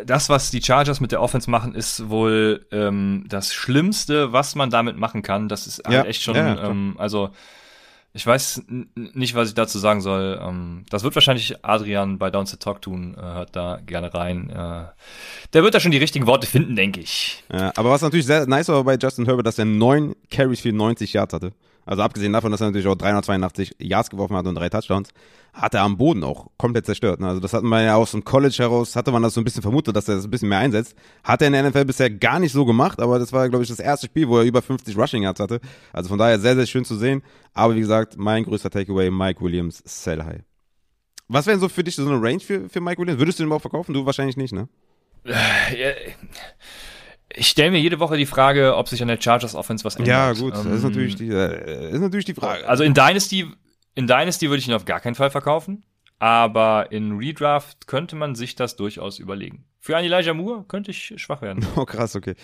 das, 0.06 0.30
was 0.30 0.52
die 0.52 0.62
Chargers 0.62 1.02
mit 1.02 1.12
der 1.12 1.22
Offense 1.22 1.50
machen, 1.50 1.76
ist 1.76 2.10
wohl 2.10 2.66
ähm, 2.72 3.26
das 3.28 3.54
Schlimmste, 3.54 4.32
was 4.32 4.56
man 4.56 4.70
damit 4.70 4.98
machen 4.98 5.22
kann. 5.22 5.50
Das 5.50 5.68
ist 5.68 5.84
halt 5.86 5.94
Ja, 5.94 6.04
echt 6.04 6.22
schon, 6.22 6.36
ja, 6.36 6.70
ähm, 6.70 6.96
also 6.98 7.30
ich 8.16 8.26
weiß 8.26 8.64
nicht, 8.96 9.36
was 9.36 9.50
ich 9.50 9.56
dazu 9.56 9.78
sagen 9.78 10.00
soll. 10.00 10.40
Ähm, 10.42 10.86
das 10.90 11.04
wird 11.04 11.14
wahrscheinlich 11.16 11.66
Adrian 11.66 12.18
bei 12.18 12.32
Downs 12.32 12.50
to 12.50 12.56
Talk 12.56 12.82
tun, 12.82 13.14
äh, 13.18 13.22
hört 13.22 13.54
da 13.58 13.82
gerne 13.86 14.14
rein. 14.14 14.50
Äh, 14.50 14.86
der 15.52 15.64
wird 15.64 15.74
da 15.76 15.82
schon 15.82 15.92
die 15.92 15.98
richtigen 15.98 16.26
Worte 16.26 16.48
finden, 16.48 16.78
denke 16.78 17.02
ich. 17.02 17.44
Ja, 17.52 17.74
aber 17.76 17.92
was 17.92 18.02
natürlich 18.02 18.26
sehr 18.26 18.48
nice 18.48 18.70
war 18.70 18.82
bei 18.86 18.96
Justin 18.96 19.26
Herbert, 19.26 19.46
dass 19.46 19.60
er 19.60 19.66
neun 19.66 20.16
Carries 20.32 20.62
für 20.62 20.72
90 20.72 21.12
Yards 21.12 21.34
hatte. 21.34 21.52
Also 21.86 22.02
abgesehen 22.02 22.34
davon, 22.34 22.52
dass 22.52 22.62
er 22.62 22.68
natürlich 22.68 22.88
auch 22.88 22.96
382 22.96 23.76
Yards 23.80 24.10
geworfen 24.10 24.36
hat 24.36 24.48
und 24.48 24.56
drei 24.56 24.70
Touchdowns, 24.70 25.10
hat 25.54 25.74
er 25.74 25.84
am 25.84 25.98
Boden 25.98 26.24
auch 26.24 26.48
komplett 26.58 26.86
zerstört. 26.86 27.20
ne? 27.20 27.28
Also 27.28 27.40
das 27.40 27.54
hatten 27.54 27.68
wir 27.70 27.82
ja 27.82 27.96
aus 27.96 28.12
dem 28.12 28.24
College 28.24 28.56
heraus, 28.58 28.96
hatte 28.96 29.12
man 29.12 29.22
das 29.22 29.36
so 29.36 29.42
ein 29.42 29.44
bisschen 29.44 29.62
vermutet, 29.62 29.96
dass 29.96 30.08
er 30.08 30.16
das 30.16 30.26
ein 30.26 30.32
bisschen 30.32 30.50
mehr 30.50 30.60
einsetzt. 30.60 30.96
Hat 31.24 31.42
er 31.42 31.48
in 31.48 31.54
der 31.54 31.70
NFL 31.70 31.86
bisher 31.86 32.10
gar 32.10 32.40
nicht 32.40 32.52
so 32.52 32.66
gemacht, 32.66 33.00
aber 33.00 33.20
das 33.20 33.32
war, 33.32 33.48
glaube 33.50 33.64
ich, 33.64 33.70
das 33.70 33.80
erste 33.80 34.08
Spiel, 34.08 34.28
wo 34.28 34.40
er 34.40 34.44
über 34.44 34.62
50 34.62 34.98
Rushing 34.98 35.24
Yards 35.24 35.40
hatte. 35.40 35.62
Also 35.94 36.10
von 36.10 36.18
daher 36.18 36.40
sehr, 36.40 36.56
sehr 36.56 36.66
schön 36.66 36.86
zu 36.86 36.96
sehen. 36.96 37.22
Aber 37.54 37.76
wie 37.76 37.80
gesagt, 37.82 38.18
mein 38.18 38.44
größter 38.44 38.70
Takeaway, 38.70 39.10
Mike 39.12 39.42
Williams, 39.42 39.82
sell 39.86 40.24
high. 40.24 40.42
Was 41.28 41.46
wäre 41.48 41.58
so 41.58 41.70
für 41.70 41.84
dich 41.84 41.96
so 41.96 42.06
eine 42.08 42.22
Range 42.22 42.40
für, 42.40 42.70
für 42.70 42.82
Mike 42.82 43.00
Williams? 43.02 43.20
Würdest 43.20 43.40
du 43.40 43.44
den 43.44 43.48
überhaupt 43.48 43.64
verkaufen? 43.64 43.94
Du 43.94 44.06
wahrscheinlich 44.06 44.38
nicht, 44.38 44.54
ne? 44.54 44.68
Ich 47.36 47.48
stelle 47.50 47.72
mir 47.72 47.80
jede 47.80 48.00
Woche 48.00 48.18
die 48.18 48.26
Frage, 48.26 48.76
ob 48.76 48.88
sich 48.88 49.02
an 49.02 49.08
der 49.08 49.20
Chargers 49.20 49.56
Offense 49.56 49.84
was 49.84 49.96
ändert. 49.96 50.08
Ja, 50.10 50.34
gut, 50.34 50.54
das 50.54 50.66
ist 50.66 50.84
Ähm, 50.84 50.90
natürlich 50.90 51.16
die, 51.16 51.30
äh, 51.30 51.92
ist 51.92 52.00
natürlich 52.00 52.26
die 52.26 52.34
Frage. 52.34 52.68
Also 52.68 52.84
in 52.84 52.94
Dynasty, 52.94 53.46
in 53.96 54.08
Dynasty 54.08 54.50
würde 54.50 54.60
ich 54.60 54.68
ihn 54.68 54.74
auf 54.74 54.86
gar 54.86 55.00
keinen 55.00 55.16
Fall 55.16 55.30
verkaufen. 55.30 55.84
Aber 56.18 56.92
in 56.94 57.18
Redraft 57.18 57.88
könnte 57.88 58.16
man 58.16 58.36
sich 58.36 58.56
das 58.56 58.78
durchaus 58.78 59.20
überlegen. 59.20 59.66
Für 59.82 59.98
einen 59.98 60.12
Elijah 60.12 60.34
Moore 60.34 60.64
könnte 60.68 60.92
ich 60.92 61.14
schwach 61.18 61.42
werden. 61.42 61.66
Oh, 61.76 61.84
krass, 61.86 62.16
okay. 62.16 62.36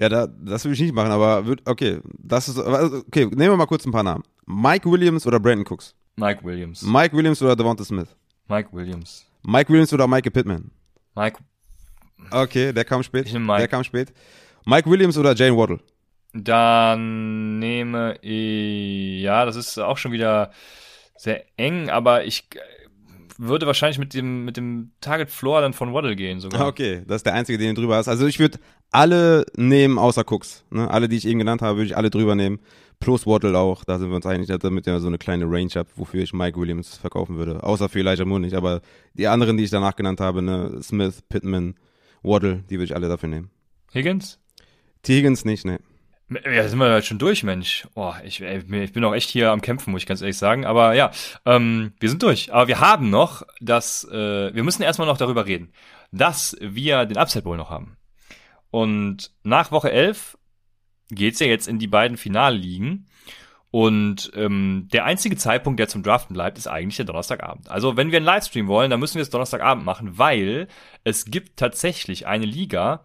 Ja, 0.00 0.08
da, 0.08 0.26
das 0.26 0.64
würde 0.64 0.74
ich 0.74 0.80
nicht 0.80 0.94
machen, 0.94 1.12
aber 1.12 1.46
würd, 1.46 1.62
okay, 1.64 2.00
das 2.18 2.48
ist, 2.48 2.58
also, 2.58 2.96
okay, 3.06 3.26
nehmen 3.26 3.52
wir 3.52 3.56
mal 3.56 3.66
kurz 3.66 3.86
ein 3.86 3.92
paar 3.92 4.02
Namen. 4.02 4.24
Mike 4.46 4.90
Williams 4.90 5.26
oder 5.28 5.38
Brandon 5.38 5.64
Cooks? 5.64 5.94
Mike 6.16 6.44
Williams. 6.44 6.82
Mike 6.82 7.16
Williams 7.16 7.40
oder 7.40 7.54
Devonta 7.54 7.84
Smith? 7.84 8.08
Mike 8.48 8.70
Williams. 8.72 9.24
Mike 9.44 9.70
Williams 9.72 9.92
oder 9.92 10.08
Michael 10.08 10.32
Pittman? 10.32 10.72
Mike, 11.14 11.38
Okay, 12.30 12.72
der 12.72 12.84
kam 12.84 13.02
spät. 13.02 13.26
Ich 13.26 13.32
nehm 13.32 13.46
Mike. 13.46 13.58
Der 13.58 13.68
kam 13.68 13.84
spät. 13.84 14.12
Mike 14.64 14.88
Williams 14.88 15.16
oder 15.18 15.34
Jane 15.34 15.56
Waddle? 15.56 15.80
dann 16.32 17.58
nehme 17.58 18.16
ich, 18.22 19.22
ja, 19.22 19.44
das 19.44 19.56
ist 19.56 19.78
auch 19.78 19.98
schon 19.98 20.12
wieder 20.12 20.50
sehr 21.16 21.44
eng, 21.56 21.90
aber 21.90 22.24
ich 22.24 22.46
äh, 22.54 22.58
würde 23.36 23.66
wahrscheinlich 23.66 23.98
mit 23.98 24.14
dem, 24.14 24.44
mit 24.44 24.56
dem 24.56 24.92
Target 25.00 25.30
Floor 25.30 25.60
dann 25.60 25.72
von 25.72 25.92
Waddle 25.92 26.14
gehen 26.14 26.40
sogar. 26.40 26.66
Okay, 26.68 27.02
das 27.06 27.16
ist 27.16 27.26
der 27.26 27.34
einzige, 27.34 27.58
den 27.58 27.74
du 27.74 27.82
drüber 27.82 27.96
hast. 27.96 28.08
Also 28.08 28.26
ich 28.26 28.38
würde 28.38 28.58
alle 28.90 29.44
nehmen, 29.56 29.98
außer 29.98 30.24
Cooks. 30.30 30.64
Ne? 30.70 30.90
Alle, 30.90 31.08
die 31.08 31.16
ich 31.16 31.26
eben 31.26 31.38
genannt 31.38 31.62
habe, 31.62 31.78
würde 31.78 31.86
ich 31.86 31.96
alle 31.96 32.10
drüber 32.10 32.34
nehmen. 32.34 32.60
Plus 33.00 33.26
Waddle 33.26 33.58
auch. 33.58 33.82
Da 33.84 33.98
sind 33.98 34.10
wir 34.10 34.16
uns 34.16 34.26
einig, 34.26 34.48
damit 34.60 34.86
ihr 34.86 35.00
so 35.00 35.06
eine 35.06 35.16
kleine 35.16 35.46
Range 35.46 35.70
habt, 35.74 35.96
wofür 35.96 36.22
ich 36.22 36.34
Mike 36.34 36.60
Williams 36.60 36.98
verkaufen 36.98 37.38
würde. 37.38 37.62
Außer 37.62 37.88
für 37.88 38.00
Elijah 38.00 38.26
Moore 38.26 38.40
nicht. 38.40 38.54
Aber 38.54 38.82
die 39.14 39.26
anderen, 39.26 39.56
die 39.56 39.64
ich 39.64 39.70
danach 39.70 39.96
genannt 39.96 40.20
habe, 40.20 40.42
ne, 40.42 40.80
Smith, 40.82 41.22
Pittman, 41.28 41.76
Waddle, 42.22 42.64
die 42.68 42.76
würde 42.76 42.84
ich 42.84 42.94
alle 42.94 43.08
dafür 43.08 43.28
nehmen. 43.28 43.50
Higgins? 43.92 44.38
T. 45.02 45.16
Higgins 45.16 45.44
nicht, 45.44 45.64
ne. 45.64 45.80
Ja, 46.44 46.68
sind 46.68 46.78
wir 46.78 46.90
halt 46.90 47.04
schon 47.04 47.18
durch, 47.18 47.42
Mensch. 47.42 47.88
Oh, 47.94 48.12
ich, 48.24 48.40
ich 48.40 48.92
bin 48.92 49.04
auch 49.04 49.14
echt 49.14 49.30
hier 49.30 49.50
am 49.50 49.60
Kämpfen, 49.60 49.90
muss 49.90 50.02
ich 50.02 50.06
ganz 50.06 50.20
ehrlich 50.20 50.38
sagen. 50.38 50.64
Aber 50.64 50.94
ja, 50.94 51.10
ähm, 51.44 51.92
wir 51.98 52.08
sind 52.08 52.22
durch. 52.22 52.52
Aber 52.52 52.68
wir 52.68 52.78
haben 52.78 53.10
noch 53.10 53.42
das, 53.60 54.04
äh, 54.04 54.54
wir 54.54 54.62
müssen 54.62 54.82
erstmal 54.82 55.08
noch 55.08 55.18
darüber 55.18 55.46
reden, 55.46 55.72
dass 56.12 56.56
wir 56.60 57.04
den 57.06 57.18
Upset 57.18 57.42
Bowl 57.42 57.56
noch 57.56 57.70
haben. 57.70 57.96
Und 58.70 59.32
nach 59.42 59.72
Woche 59.72 59.90
11 59.90 60.38
geht's 61.10 61.40
ja 61.40 61.48
jetzt 61.48 61.66
in 61.66 61.80
die 61.80 61.88
beiden 61.88 62.16
Finalligen. 62.16 63.06
Und 63.70 64.32
ähm, 64.34 64.88
der 64.92 65.04
einzige 65.04 65.36
Zeitpunkt, 65.36 65.78
der 65.78 65.86
zum 65.86 66.02
Draften 66.02 66.34
bleibt, 66.34 66.58
ist 66.58 66.66
eigentlich 66.66 66.96
der 66.96 67.04
Donnerstagabend. 67.04 67.70
Also 67.70 67.96
wenn 67.96 68.10
wir 68.10 68.16
einen 68.16 68.26
Livestream 68.26 68.66
wollen, 68.66 68.90
dann 68.90 68.98
müssen 68.98 69.16
wir 69.16 69.22
es 69.22 69.30
Donnerstagabend 69.30 69.84
machen, 69.84 70.18
weil 70.18 70.66
es 71.04 71.26
gibt 71.26 71.56
tatsächlich 71.56 72.26
eine 72.26 72.46
Liga, 72.46 73.04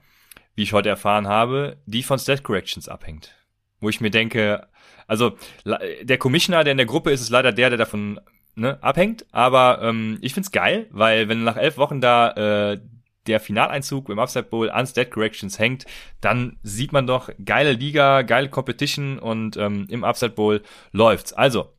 wie 0.56 0.64
ich 0.64 0.74
heute 0.74 0.90
erfahren 0.90 1.28
habe, 1.28 1.78
die 1.86 2.02
von 2.02 2.18
Stat 2.18 2.44
Corrections 2.44 2.90
abhängt. 2.90 3.36
Wo 3.80 3.90
ich 3.90 4.02
mir 4.02 4.10
denke, 4.10 4.68
also 5.06 5.38
der 5.66 6.18
Commissioner, 6.18 6.64
der 6.64 6.72
in 6.72 6.78
der 6.78 6.88
Gruppe 6.88 7.12
ist, 7.12 7.22
ist 7.22 7.30
leider 7.30 7.52
der, 7.52 7.70
der 7.70 7.78
davon 7.78 8.20
ne, 8.56 8.82
abhängt. 8.82 9.26
Aber 9.32 9.82
ähm, 9.84 10.18
ich 10.22 10.34
find's 10.34 10.52
geil, 10.52 10.88
weil 10.90 11.30
wenn 11.30 11.44
nach 11.44 11.58
elf 11.58 11.78
Wochen 11.78 12.02
da 12.02 12.72
äh, 12.72 12.80
der 13.28 13.40
Finaleinzug 13.40 14.10
im 14.10 14.20
Upside 14.20 14.46
Bowl 14.46 14.70
an 14.70 14.88
Stat 14.88 15.12
Corrections 15.12 15.60
hängt, 15.60 15.86
dann 16.22 16.58
sieht 16.64 16.92
man 16.94 17.08
doch 17.08 17.30
geile 17.44 17.74
Liga, 17.74 18.22
geile 18.22 18.50
Competition 18.50 19.20
und 19.20 19.58
ähm, 19.58 19.88
im 19.90 20.04
Upside 20.04 20.32
Bowl 20.32 20.62
läuft's. 20.92 21.34
Also, 21.34 21.70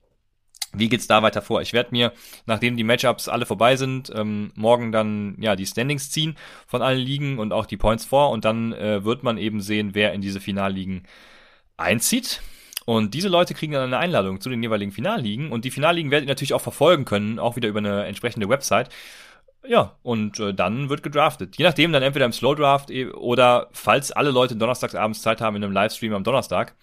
wie 0.73 0.89
geht's 0.89 1.07
da 1.07 1.23
weiter 1.23 1.43
vor? 1.43 1.63
Ich 1.63 1.73
werde 1.73 1.91
mir, 1.93 2.13
nachdem 2.45 2.77
die 2.77 2.85
Matchups 2.85 3.29
alle 3.29 3.47
vorbei 3.47 3.77
sind, 3.77 4.13
ähm, 4.15 4.53
morgen 4.55 4.93
dann 4.93 5.37
ja 5.41 5.57
die 5.57 5.67
Standings 5.67 6.11
ziehen 6.11 6.37
von 6.67 6.83
allen 6.83 6.99
Ligen 6.99 7.39
und 7.39 7.53
auch 7.53 7.67
die 7.67 7.77
Points 7.77 8.05
vor 8.05 8.31
und 8.31 8.45
dann 8.45 8.73
äh, 8.73 9.05
wird 9.05 9.23
man 9.23 9.39
eben 9.39 9.61
sehen, 9.61 9.95
wer 9.95 10.13
in 10.13 10.21
diese 10.21 10.41
Finalligen 10.41 11.05
einzieht. 11.77 12.43
Und 12.85 13.15
diese 13.15 13.29
Leute 13.29 13.55
kriegen 13.55 13.73
dann 13.73 13.83
eine 13.83 13.99
Einladung 13.99 14.41
zu 14.41 14.49
den 14.49 14.63
jeweiligen 14.63 14.93
Finalligen 14.93 15.51
und 15.51 15.65
die 15.65 15.73
Finalligen 15.73 16.11
werdet 16.11 16.29
ihr 16.29 16.33
natürlich 16.33 16.55
auch 16.55 16.61
verfolgen 16.61 17.05
können, 17.05 17.39
auch 17.39 17.57
wieder 17.57 17.69
über 17.69 17.81
eine 17.81 18.05
entsprechende 18.05 18.49
Website. 18.49 18.91
Ja, 19.69 19.97
und 20.03 20.39
äh, 20.41 20.55
dann 20.55 20.89
wird 20.89 21.03
gedraftet. 21.03 21.57
Je 21.57 21.65
nachdem, 21.65 21.93
dann 21.93 22.03
entweder 22.03 22.25
im 22.27 22.33
Slow 22.33 22.55
Draft 22.55 22.91
eh- 22.91 23.09
oder 23.09 23.69
falls 23.73 24.13
alle 24.13 24.31
Leute 24.31 24.57
donnerstagsabends 24.57 25.23
Zeit 25.23 25.41
haben 25.41 25.57
in 25.57 25.65
einem 25.65 25.73
Livestream 25.73 26.15
am 26.15 26.25
Donnerstag, 26.25 26.75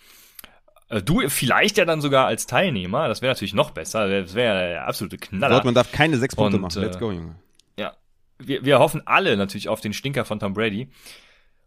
äh, 0.90 1.02
Du 1.02 1.28
vielleicht 1.30 1.78
ja 1.78 1.86
dann 1.86 2.02
sogar 2.02 2.28
als 2.28 2.46
Teilnehmer, 2.46 3.08
das 3.08 3.22
wäre 3.22 3.34
natürlich 3.34 3.54
noch 3.54 3.72
besser, 3.72 4.10
das 4.10 4.34
wäre 4.36 4.62
ja 4.62 4.68
der 4.68 4.88
absolute 4.88 5.18
Knaller. 5.18 5.56
Dortmund 5.56 5.78
darf 5.78 5.92
keine 5.92 6.18
sechs 6.18 6.36
Punkte 6.36 6.58
Und, 6.58 6.64
machen. 6.64 6.82
Let's 6.82 6.98
äh, 6.98 7.00
go, 7.00 7.12
Junge. 7.12 7.36
Ja, 7.78 7.94
wir, 8.40 8.64
wir 8.66 8.80
hoffen 8.80 9.02
alle 9.06 9.38
natürlich 9.38 9.70
auf 9.70 9.82
den 9.82 9.94
Stinker 9.94 10.26
von 10.26 10.40
Tom 10.40 10.54
Brady. 10.54 10.90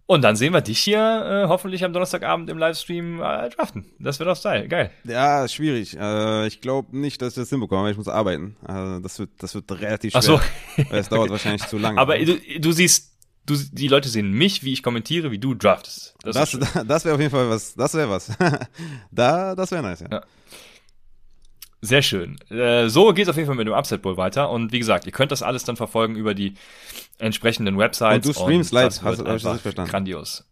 Und 0.06 0.22
dann 0.22 0.36
sehen 0.36 0.52
wir 0.52 0.60
dich 0.60 0.78
hier 0.78 0.98
äh, 1.44 1.48
hoffentlich 1.48 1.84
am 1.84 1.92
Donnerstagabend 1.92 2.48
im 2.48 2.58
Livestream 2.58 3.20
äh, 3.20 3.48
draften. 3.50 3.86
Das 3.98 4.20
wird 4.20 4.28
doch 4.28 4.40
geil. 4.40 4.68
geil. 4.68 4.90
Ja, 5.02 5.48
schwierig. 5.48 5.96
Äh, 5.98 6.46
ich 6.46 6.60
glaube 6.60 6.96
nicht, 6.96 7.20
dass 7.20 7.30
ich 7.30 7.42
das 7.42 7.50
hinbekomme, 7.50 7.84
weil 7.84 7.90
ich 7.90 7.96
muss 7.96 8.06
arbeiten. 8.06 8.56
Also 8.64 9.00
das 9.00 9.18
wird, 9.18 9.30
das 9.38 9.54
wird 9.56 9.70
relativ 9.72 10.12
schwer. 10.12 10.20
Ach 10.20 10.22
so. 10.22 10.40
Weil 10.90 11.00
es 11.00 11.08
dauert 11.08 11.30
wahrscheinlich 11.30 11.66
zu 11.66 11.76
lange. 11.76 11.98
Aber 12.00 12.16
du, 12.18 12.38
du 12.60 12.70
siehst, 12.70 13.16
du, 13.46 13.56
die 13.72 13.88
Leute 13.88 14.08
sehen 14.08 14.30
mich, 14.30 14.62
wie 14.62 14.72
ich 14.72 14.84
kommentiere, 14.84 15.32
wie 15.32 15.38
du 15.38 15.54
draftest. 15.54 16.14
Das, 16.22 16.36
das, 16.52 16.72
das 16.86 17.04
wäre 17.04 17.16
auf 17.16 17.20
jeden 17.20 17.32
Fall 17.32 17.50
was. 17.50 17.74
Das 17.74 17.92
wäre 17.94 18.08
was. 18.08 18.30
da, 19.10 19.56
das 19.56 19.72
wäre 19.72 19.82
nice, 19.82 20.00
ja. 20.00 20.08
Ja. 20.12 20.22
Sehr 21.86 22.02
schön. 22.02 22.36
Äh, 22.50 22.88
so 22.88 23.12
geht's 23.12 23.28
auf 23.28 23.36
jeden 23.36 23.46
Fall 23.46 23.56
mit 23.56 23.66
dem 23.66 23.74
Upset 23.74 24.02
Bowl 24.02 24.16
weiter. 24.16 24.50
Und 24.50 24.72
wie 24.72 24.78
gesagt, 24.78 25.06
ihr 25.06 25.12
könnt 25.12 25.32
das 25.32 25.42
alles 25.42 25.64
dann 25.64 25.76
verfolgen 25.76 26.16
über 26.16 26.34
die 26.34 26.54
entsprechenden 27.18 27.78
Websites. 27.78 28.26
Und 28.26 28.36
du 28.36 28.40
streamst 28.40 28.72
live, 28.72 29.02
hast- 29.02 29.20
ich 29.20 29.42
das 29.42 29.60
verstanden? 29.60 29.90
Grandios. 29.90 30.44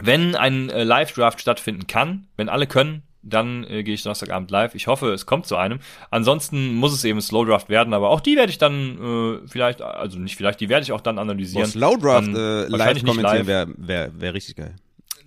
Wenn 0.00 0.36
ein 0.36 0.70
äh, 0.70 0.84
Live-Draft 0.84 1.40
stattfinden 1.40 1.86
kann, 1.86 2.28
wenn 2.36 2.48
alle 2.48 2.66
können, 2.66 3.02
dann 3.22 3.64
äh, 3.64 3.82
gehe 3.82 3.94
ich 3.94 4.02
Donnerstagabend 4.02 4.50
live. 4.50 4.74
Ich 4.74 4.86
hoffe, 4.86 5.12
es 5.12 5.26
kommt 5.26 5.46
zu 5.46 5.56
einem. 5.56 5.80
Ansonsten 6.10 6.74
muss 6.74 6.92
es 6.92 7.04
eben 7.04 7.20
Slow 7.20 7.44
Draft 7.44 7.68
werden, 7.68 7.92
aber 7.92 8.10
auch 8.10 8.20
die 8.20 8.36
werde 8.36 8.50
ich 8.50 8.58
dann 8.58 9.42
äh, 9.44 9.48
vielleicht, 9.48 9.82
also 9.82 10.18
nicht 10.18 10.36
vielleicht, 10.36 10.60
die 10.60 10.68
werde 10.68 10.84
ich 10.84 10.92
auch 10.92 11.00
dann 11.00 11.16
Boah, 11.16 11.22
analysieren. 11.22 11.66
Slow 11.66 11.96
Draft 11.98 12.28
Dann 12.28 12.36
äh, 12.36 12.68
live 12.68 13.04
kommentieren 13.04 13.46
wäre 13.46 13.68
wär, 13.76 14.10
wär 14.20 14.34
richtig 14.34 14.56
geil. 14.56 14.74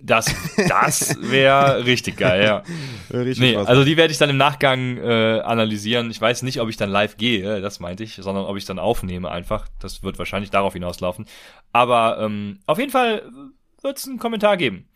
Das, 0.04 0.34
das 0.68 1.16
wäre 1.20 1.86
richtig 1.86 2.16
geil, 2.16 2.42
ja. 2.44 2.62
Richtig 3.16 3.38
Nee, 3.38 3.52
Spaß. 3.52 3.68
also 3.68 3.84
die 3.84 3.96
werde 3.96 4.10
ich 4.10 4.18
dann 4.18 4.30
im 4.30 4.36
Nachgang 4.36 4.96
äh, 4.98 5.40
analysieren. 5.44 6.10
Ich 6.10 6.20
weiß 6.20 6.42
nicht, 6.42 6.60
ob 6.60 6.68
ich 6.68 6.76
dann 6.76 6.90
live 6.90 7.16
gehe, 7.16 7.60
das 7.60 7.78
meinte 7.78 8.02
ich, 8.02 8.16
sondern 8.16 8.44
ob 8.46 8.56
ich 8.56 8.64
dann 8.64 8.80
aufnehme 8.80 9.30
einfach. 9.30 9.68
Das 9.80 10.02
wird 10.02 10.18
wahrscheinlich 10.18 10.50
darauf 10.50 10.72
hinauslaufen. 10.72 11.26
Aber 11.72 12.18
ähm, 12.20 12.58
auf 12.66 12.78
jeden 12.78 12.90
Fall 12.90 13.22
wird 13.82 13.98
es 13.98 14.08
einen 14.08 14.18
Kommentar 14.18 14.56
geben. 14.56 14.88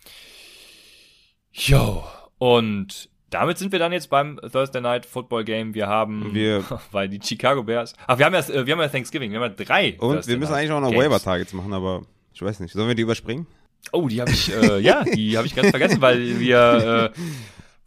Jo, 1.53 2.05
und 2.39 3.09
damit 3.31 3.59
sind 3.59 3.73
wir 3.73 3.79
dann 3.79 3.93
jetzt 3.93 4.11
beim 4.11 4.41
Thursday 4.53 4.81
Night 4.81 5.07
Football 5.07 5.45
Game. 5.45 5.75
Wir 5.75 5.87
haben, 5.87 6.35
Wir- 6.35 6.65
weil 6.91 7.09
die 7.09 7.21
Chicago 7.23 7.63
Bears, 7.63 7.95
ach, 8.07 8.19
wir 8.19 8.27
haben 8.27 8.35
ja, 8.35 8.41
äh, 8.41 8.67
wir 8.67 8.73
haben 8.75 8.81
ja 8.81 8.89
Thanksgiving, 8.89 9.31
wir 9.33 9.41
haben 9.41 9.55
ja 9.57 9.65
drei. 9.65 9.97
Und 9.99 10.15
Thursday 10.17 10.33
wir 10.33 10.39
müssen 10.39 10.51
Night 10.53 10.61
eigentlich 10.63 10.73
auch 10.73 10.81
noch 10.81 10.91
Games. 10.91 11.05
Waiver-Targets 11.05 11.53
machen, 11.53 11.73
aber 11.73 12.03
ich 12.33 12.43
weiß 12.43 12.61
nicht. 12.61 12.73
Sollen 12.73 12.89
wir 12.89 12.95
die 12.95 13.03
überspringen? 13.03 13.47
Oh, 13.93 14.09
die 14.09 14.21
habe 14.21 14.31
ich, 14.31 14.53
äh, 14.53 14.79
ja, 14.81 15.05
die 15.05 15.37
habe 15.37 15.47
ich 15.47 15.55
ganz 15.55 15.71
vergessen, 15.71 16.01
weil 16.01 16.41
wir, 16.41 17.13
äh, 17.15 17.21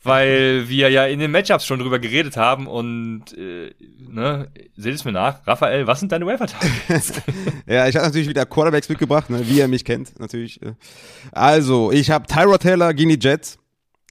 weil 0.01 0.69
wir 0.69 0.89
ja 0.89 1.05
in 1.05 1.19
den 1.19 1.29
Matchups 1.31 1.65
schon 1.65 1.79
drüber 1.79 1.99
geredet 1.99 2.37
haben 2.37 2.67
und, 2.67 3.37
äh, 3.37 3.71
ne, 3.99 4.49
seht 4.77 4.95
es 4.95 5.03
mir 5.05 5.11
nach. 5.11 5.45
Raphael, 5.45 5.87
was 5.87 5.99
sind 5.99 6.11
deine 6.11 6.25
Waiver-Targets? 6.25 7.13
Ja, 7.67 7.87
ich 7.87 7.95
habe 7.95 8.05
natürlich 8.07 8.29
wieder 8.29 8.45
Quarterbacks 8.45 8.89
mitgebracht, 8.89 9.29
ne, 9.29 9.47
wie 9.47 9.59
ihr 9.59 9.67
mich 9.67 9.85
kennt, 9.85 10.17
natürlich. 10.19 10.61
äh. 10.61 10.73
Also, 11.31 11.91
ich 11.91 12.09
habe 12.09 12.25
Tyrod 12.25 12.61
Taylor 12.61 12.93
gegen 12.93 13.09
die 13.09 13.19
Jets. 13.19 13.59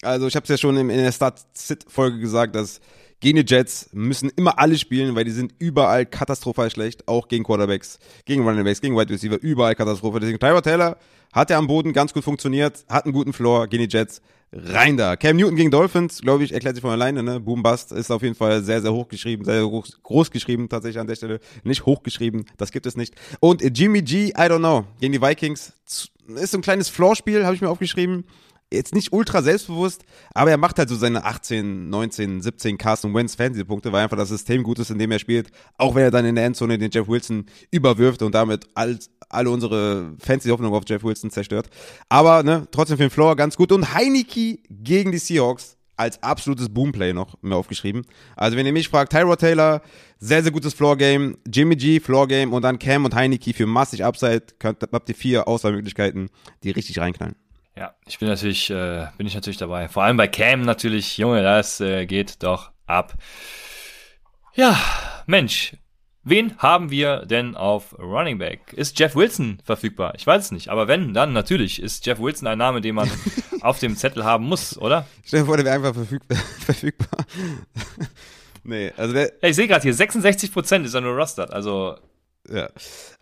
Also, 0.03 0.29
ich 0.29 0.37
habe 0.37 0.45
es 0.45 0.51
ja 0.51 0.57
schon 0.59 0.77
in, 0.77 0.91
in 0.91 1.03
der 1.03 1.11
Start-Sit-Folge 1.11 2.21
gesagt, 2.21 2.55
dass 2.55 2.81
gegen 3.21 3.45
die 3.45 3.55
Jets 3.55 3.91
müssen 3.93 4.31
immer 4.37 4.59
alle 4.59 4.79
spielen, 4.79 5.15
weil 5.15 5.25
die 5.25 5.31
sind 5.31 5.53
überall 5.59 6.07
katastrophal 6.07 6.71
schlecht, 6.71 7.09
auch 7.09 7.29
gegen 7.29 7.45
Quarterbacks, 7.45 7.99
gegen 8.25 8.47
Running 8.47 8.65
Backs, 8.65 8.81
gegen 8.81 8.97
Wide 8.97 9.13
Receiver, 9.13 9.39
überall 9.41 9.75
Katastrophe. 9.75 10.21
Deswegen 10.21 10.39
Tyrod 10.39 10.65
Taylor 10.65 10.97
hat 11.33 11.51
ja 11.51 11.59
am 11.59 11.67
Boden 11.67 11.93
ganz 11.93 12.13
gut 12.13 12.25
funktioniert, 12.25 12.85
hat 12.89 13.05
einen 13.05 13.13
guten 13.13 13.33
Floor 13.33 13.67
gegen 13.67 13.89
die 13.89 13.97
Jets. 13.97 14.23
Rein 14.51 14.97
da. 14.97 15.17
Cam 15.17 15.37
Newton 15.37 15.57
gegen 15.57 15.71
Dolphins, 15.71 16.23
glaube 16.23 16.43
ich, 16.43 16.53
erklärt 16.53 16.75
sich 16.75 16.81
von 16.81 16.91
alleine, 16.91 17.23
ne? 17.23 17.39
Boom 17.39 17.63
Bust 17.63 17.93
ist 17.93 18.11
auf 18.11 18.23
jeden 18.23 18.35
Fall 18.35 18.63
sehr, 18.63 18.81
sehr 18.81 18.95
hoch 18.95 19.07
geschrieben, 19.09 19.45
sehr, 19.45 19.69
hoch, 19.69 19.87
groß 20.03 20.31
geschrieben, 20.31 20.71
tatsächlich 20.71 20.99
an 20.99 21.07
der 21.07 21.17
Stelle. 21.17 21.41
Nicht 21.65 21.85
hoch 21.85 22.03
geschrieben, 22.03 22.47
das 22.57 22.73
gibt 22.73 22.87
es 22.87 22.97
nicht. 22.97 23.15
Und 23.41 23.63
Jimmy 23.77 24.01
G, 24.01 24.29
I 24.29 24.33
don't 24.33 24.61
know, 24.61 24.85
gegen 25.01 25.13
die 25.13 25.21
Vikings. 25.21 25.75
Ist 25.85 26.53
so 26.53 26.59
ein 26.59 26.63
kleines 26.63 26.89
Floorspiel, 26.89 27.45
habe 27.45 27.57
ich 27.57 27.61
mir 27.61 27.69
aufgeschrieben. 27.69 28.25
Jetzt 28.71 28.95
nicht 28.95 29.15
ultra 29.15 29.41
selbstbewusst, 29.41 30.05
aber 30.35 30.51
er 30.51 30.59
macht 30.59 30.79
halt 30.79 30.91
so 30.91 30.97
seine 30.97 31.25
18, 31.25 31.89
19, 31.89 32.43
17 32.43 32.77
Carson 32.77 33.15
Wentz 33.15 33.35
Fantasy-Punkte, 33.35 33.93
weil 33.93 34.05
einfach 34.05 34.19
das 34.19 34.29
System 34.29 34.63
gut 34.63 34.79
ist, 34.79 34.91
in 34.91 34.99
dem 34.99 35.11
er 35.11 35.19
spielt. 35.19 35.51
Auch 35.79 35.95
wenn 35.95 36.03
er 36.03 36.11
dann 36.11 36.27
in 36.27 36.35
der 36.35 36.45
Endzone 36.45 36.77
den 36.77 36.91
Jeff 36.91 37.09
Wilson 37.09 37.47
überwirft 37.71 38.21
und 38.21 38.35
damit 38.35 38.67
all, 38.75 38.99
alle 39.31 39.49
unsere 39.49 40.15
Fantasy-Hoffnung 40.19 40.75
auf 40.75 40.85
Jeff 40.87 41.03
Wilson 41.03 41.31
zerstört. 41.31 41.71
Aber 42.11 42.43
ne, 42.43 42.69
trotzdem 42.71 42.99
für 42.99 43.05
den 43.05 43.11
Floor 43.11 43.37
ganz 43.37 43.57
gut. 43.57 43.73
Und 43.73 43.95
Heineke 43.95 44.59
gegen 44.69 45.13
die 45.13 45.19
Seahawks. 45.19 45.79
als 45.97 46.23
absolutes 46.23 46.69
Boomplay 46.69 47.13
noch 47.13 47.37
mir 47.43 47.57
aufgeschrieben. 47.57 48.03
Also 48.37 48.57
wenn 48.57 48.67
ihr 48.67 48.73
mich 48.73 48.89
fragt, 48.89 49.13
Tyrod 49.13 49.41
Taylor, 49.41 49.83
sehr, 50.19 50.43
sehr 50.43 50.53
gutes 50.53 50.75
Floor-Game, 50.75 51.39
Jimmy 51.51 51.75
G, 51.75 52.01
Floor-Game 52.01 52.53
und 52.53 52.63
dann 52.63 52.79
Cam 52.79 53.05
und 53.05 53.15
Heineke 53.15 53.53
für 53.53 53.67
massig 53.67 54.05
Upside, 54.05 54.43
könnt, 54.59 54.83
habt 54.93 55.09
ihr 55.09 55.15
vier 55.15 55.49
Auswahlmöglichkeiten, 55.49 56.31
die 56.63 56.71
richtig 56.71 56.99
reinknallen. 56.99 57.35
Ja, 57.79 57.95
ich 58.07 58.19
bin 58.19 58.27
natürlich, 58.27 58.71
äh, 58.71 59.07
bin 59.19 59.29
ich 59.29 59.37
natürlich 59.37 59.57
dabei. 59.57 59.87
Vor 59.87 60.03
allem 60.03 60.17
bei 60.17 60.27
Cam 60.27 60.63
natürlich, 60.63 61.17
Junge, 61.17 61.45
das 61.45 61.81
äh, 61.81 62.07
geht 62.07 62.43
doch 62.43 62.73
ab. 62.87 63.15
Ja, 64.57 64.77
Mensch, 65.27 65.77
wen 66.25 66.59
haben 66.59 66.91
wir 66.91 67.25
denn 67.25 67.55
auf 67.55 67.97
Running 67.97 68.39
Back? 68.39 68.73
Ist 68.73 68.99
Jeff 68.99 69.15
Wilson 69.15 69.61
verfügbar? 69.63 70.15
Ich 70.17 70.27
weiß 70.27 70.47
es 70.47 70.51
nicht, 70.51 70.71
aber 70.71 70.89
wenn, 70.89 71.15
dann 71.15 71.33
natürlich 71.33 71.81
ist 71.81 72.05
Jeff 72.05 72.19
Wilson 72.19 72.49
ein 72.49 72.59
Name, 72.59 72.81
den 72.81 72.97
man 72.97 73.09
auf 73.61 73.79
dem 73.79 73.95
Zettel 73.95 74.25
haben 74.25 74.47
muss, 74.47 74.77
oder? 74.77 75.07
Stell 75.25 75.43
dir 75.43 75.47
vor, 75.47 75.57
der 75.57 75.67
wäre 75.67 75.77
einfach 75.77 75.95
verfügbar. 75.95 76.37
verfügbar. 76.59 77.27
nee, 78.65 78.91
also 78.97 79.15
der. 79.15 79.41
Ich 79.41 79.55
sehe 79.55 79.69
gerade 79.69 79.85
hier, 79.85 79.95
66% 79.95 80.83
ist 80.83 80.95
er 80.95 81.01
nur 81.01 81.15
rostert, 81.15 81.53
also 81.53 81.97
ja. 82.53 82.69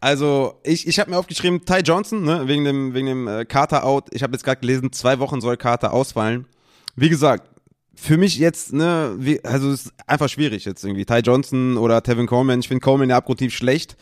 Also, 0.00 0.60
ich, 0.62 0.86
ich 0.86 0.98
habe 0.98 1.10
mir 1.10 1.18
aufgeschrieben, 1.18 1.64
Ty 1.64 1.80
Johnson, 1.80 2.22
ne, 2.24 2.46
wegen 2.46 2.64
dem, 2.64 2.94
wegen 2.94 3.06
dem 3.06 3.28
äh, 3.28 3.44
Carter 3.44 3.84
out. 3.84 4.08
Ich 4.12 4.22
habe 4.22 4.32
jetzt 4.32 4.44
gerade 4.44 4.60
gelesen, 4.60 4.92
zwei 4.92 5.18
Wochen 5.18 5.40
soll 5.40 5.56
Carter 5.56 5.92
ausfallen. 5.92 6.46
Wie 6.94 7.08
gesagt, 7.08 7.48
für 7.94 8.18
mich 8.18 8.38
jetzt, 8.38 8.72
ne, 8.72 9.14
wie, 9.18 9.42
also 9.44 9.70
es 9.70 9.86
ist 9.86 9.92
einfach 10.06 10.28
schwierig 10.28 10.64
jetzt 10.64 10.84
irgendwie. 10.84 11.04
Ty 11.04 11.18
Johnson 11.18 11.76
oder 11.76 12.02
Tevin 12.02 12.26
Coleman, 12.26 12.60
ich 12.60 12.68
finde 12.68 12.82
Coleman 12.82 13.10
ja 13.10 13.16
abgrundtief 13.16 13.54
schlecht. 13.54 13.96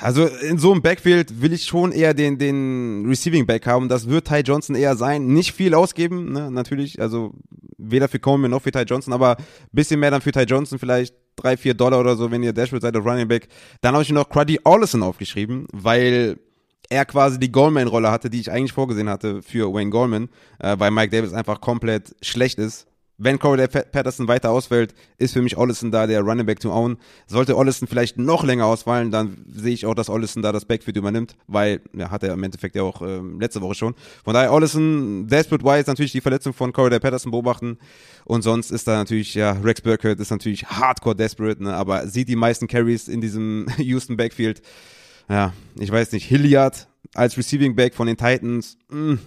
Also 0.00 0.26
in 0.26 0.58
so 0.58 0.72
einem 0.72 0.82
Backfield 0.82 1.40
will 1.40 1.52
ich 1.52 1.64
schon 1.64 1.90
eher 1.92 2.12
den, 2.12 2.38
den 2.38 3.06
Receiving 3.08 3.46
Back 3.46 3.66
haben. 3.66 3.88
Das 3.88 4.08
wird 4.08 4.28
Ty 4.28 4.40
Johnson 4.40 4.76
eher 4.76 4.96
sein. 4.96 5.26
Nicht 5.28 5.52
viel 5.52 5.74
ausgeben, 5.74 6.32
ne, 6.32 6.50
natürlich. 6.50 7.00
Also 7.00 7.32
weder 7.78 8.08
für 8.08 8.18
Coleman 8.18 8.50
noch 8.50 8.62
für 8.62 8.72
Ty 8.72 8.82
Johnson, 8.82 9.12
aber 9.12 9.36
bisschen 9.72 10.00
mehr 10.00 10.10
dann 10.10 10.20
für 10.20 10.32
Ty 10.32 10.42
Johnson 10.42 10.78
vielleicht 10.78 11.14
drei, 11.36 11.56
vier 11.56 11.74
Dollar 11.74 12.00
oder 12.00 12.16
so, 12.16 12.30
wenn 12.30 12.42
ihr 12.42 12.52
Dashboard 12.52 12.82
seid 12.82 12.96
auf 12.96 13.04
Running 13.04 13.28
Back. 13.28 13.48
Dann 13.80 13.94
habe 13.94 14.02
ich 14.02 14.10
mir 14.10 14.16
noch 14.16 14.28
Cruddy 14.28 14.60
Allison 14.64 15.02
aufgeschrieben, 15.02 15.66
weil 15.72 16.38
er 16.88 17.04
quasi 17.04 17.38
die 17.38 17.50
Goldman-Rolle 17.50 18.10
hatte, 18.10 18.28
die 18.30 18.40
ich 18.40 18.50
eigentlich 18.50 18.72
vorgesehen 18.72 19.08
hatte 19.08 19.42
für 19.42 19.72
Wayne 19.72 19.90
Goldman, 19.90 20.28
äh, 20.58 20.76
weil 20.78 20.90
Mike 20.90 21.10
Davis 21.10 21.32
einfach 21.32 21.60
komplett 21.60 22.14
schlecht 22.20 22.58
ist. 22.58 22.86
Wenn 23.22 23.38
Corey 23.38 23.68
Patterson 23.68 24.28
weiter 24.28 24.50
ausfällt, 24.50 24.94
ist 25.18 25.32
für 25.32 25.42
mich 25.42 25.56
Ollison 25.56 25.90
da 25.90 26.06
der 26.06 26.22
Running 26.22 26.46
Back 26.46 26.60
to 26.60 26.72
own. 26.72 26.96
Sollte 27.26 27.56
Ollison 27.56 27.86
vielleicht 27.86 28.18
noch 28.18 28.44
länger 28.44 28.66
ausfallen, 28.66 29.10
dann 29.10 29.44
sehe 29.46 29.74
ich 29.74 29.86
auch, 29.86 29.94
dass 29.94 30.08
Ollison 30.08 30.42
da 30.42 30.52
das 30.52 30.64
Backfield 30.64 30.96
übernimmt, 30.96 31.36
weil, 31.46 31.80
ja, 31.94 32.10
hat 32.10 32.22
er 32.22 32.34
im 32.34 32.42
Endeffekt 32.42 32.74
ja 32.74 32.82
auch 32.82 33.02
äh, 33.02 33.20
letzte 33.38 33.60
Woche 33.60 33.74
schon. 33.74 33.94
Von 34.24 34.34
daher 34.34 34.52
Ollison, 34.52 35.26
desperate 35.28 35.64
wise 35.64 35.84
natürlich 35.86 36.12
die 36.12 36.20
Verletzung 36.20 36.52
von 36.52 36.72
Corey 36.72 36.98
Patterson 36.98 37.30
beobachten 37.30 37.78
und 38.24 38.42
sonst 38.42 38.70
ist 38.70 38.88
da 38.88 38.96
natürlich, 38.96 39.34
ja, 39.34 39.52
Rex 39.52 39.80
Burkhardt 39.80 40.18
ist 40.20 40.30
natürlich 40.30 40.66
hardcore 40.66 41.14
desperate, 41.14 41.62
ne, 41.62 41.74
aber 41.74 42.06
sieht 42.06 42.28
die 42.28 42.36
meisten 42.36 42.66
Carries 42.66 43.08
in 43.08 43.20
diesem 43.20 43.66
Houston 43.78 44.16
Backfield 44.16 44.62
ja, 45.28 45.52
ich 45.78 45.90
weiß 45.90 46.12
nicht, 46.12 46.26
Hilliard 46.26 46.88
als 47.14 47.36
Receiving 47.36 47.74
Back 47.74 47.94
von 47.94 48.06
den 48.06 48.16
Titans, 48.16 48.76
mh, 48.90 48.98
hm, 48.98 49.18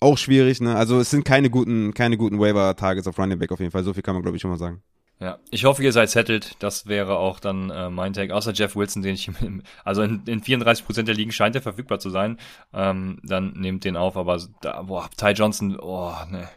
auch 0.00 0.18
schwierig, 0.18 0.60
ne? 0.60 0.74
Also 0.76 0.98
es 1.00 1.10
sind 1.10 1.24
keine 1.24 1.50
guten, 1.50 1.94
keine 1.94 2.16
guten 2.16 2.40
Waiver-Targets 2.40 3.06
auf 3.06 3.18
Running 3.18 3.38
Back 3.38 3.52
auf 3.52 3.60
jeden 3.60 3.70
Fall. 3.70 3.84
So 3.84 3.92
viel 3.92 4.02
kann 4.02 4.14
man, 4.14 4.22
glaube 4.22 4.36
ich, 4.36 4.42
schon 4.42 4.50
mal 4.50 4.58
sagen. 4.58 4.82
Ja, 5.20 5.38
ich 5.50 5.66
hoffe, 5.66 5.84
ihr 5.84 5.92
seid 5.92 6.08
settled. 6.08 6.56
Das 6.60 6.86
wäre 6.86 7.18
auch 7.18 7.40
dann 7.40 7.68
äh, 7.68 7.90
mein 7.90 8.14
Tag. 8.14 8.30
Außer 8.30 8.52
Jeff 8.52 8.74
Wilson, 8.74 9.02
den 9.02 9.14
ich, 9.14 9.28
im, 9.28 9.62
also 9.84 10.02
in, 10.02 10.22
in 10.26 10.42
34% 10.42 11.02
der 11.02 11.14
Ligen 11.14 11.30
scheint 11.30 11.54
er 11.54 11.62
verfügbar 11.62 11.98
zu 11.98 12.08
sein. 12.08 12.38
Ähm, 12.72 13.20
dann 13.22 13.52
nehmt 13.52 13.84
den 13.84 13.98
auf, 13.98 14.16
aber 14.16 14.40
da, 14.62 14.82
boah, 14.82 15.10
Ty 15.16 15.32
Johnson, 15.32 15.78
oh, 15.78 16.14
ne. 16.30 16.48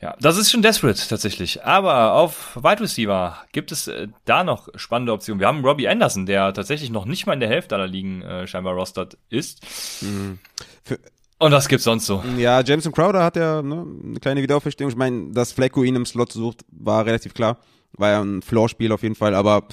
Ja, 0.00 0.14
das 0.20 0.36
ist 0.36 0.50
schon 0.50 0.62
desperate 0.62 1.08
tatsächlich. 1.08 1.64
Aber 1.64 2.12
auf 2.12 2.56
Wide 2.56 2.82
Receiver 2.82 3.38
gibt 3.52 3.72
es 3.72 3.88
äh, 3.88 4.08
da 4.24 4.44
noch 4.44 4.68
spannende 4.76 5.12
Optionen. 5.12 5.40
Wir 5.40 5.48
haben 5.48 5.64
Robbie 5.64 5.88
Anderson, 5.88 6.26
der 6.26 6.52
tatsächlich 6.52 6.90
noch 6.90 7.06
nicht 7.06 7.26
mal 7.26 7.32
in 7.32 7.40
der 7.40 7.48
Hälfte 7.48 7.74
aller 7.74 7.86
Ligen 7.86 8.22
äh, 8.22 8.46
scheinbar 8.46 8.74
rostert 8.74 9.16
ist. 9.30 9.62
Mhm. 10.02 10.38
Für, 10.84 10.98
und 11.38 11.52
was 11.52 11.68
gibt's 11.68 11.84
sonst 11.84 12.06
so? 12.06 12.22
Ja, 12.38 12.62
Jameson 12.62 12.92
Crowder 12.92 13.22
hat 13.22 13.36
ja 13.36 13.62
ne, 13.62 13.86
eine 14.02 14.20
kleine 14.20 14.42
Wiederauferstehung. 14.42 14.90
Ich 14.90 14.96
meine, 14.96 15.32
dass 15.32 15.52
Flacco 15.52 15.82
ihn 15.82 15.96
im 15.96 16.06
Slot 16.06 16.32
sucht, 16.32 16.64
war 16.70 17.04
relativ 17.06 17.34
klar. 17.34 17.58
War 17.92 18.10
ja 18.10 18.22
ein 18.22 18.42
Floor-Spiel 18.42 18.92
auf 18.92 19.02
jeden 19.02 19.14
Fall, 19.14 19.34
aber 19.34 19.68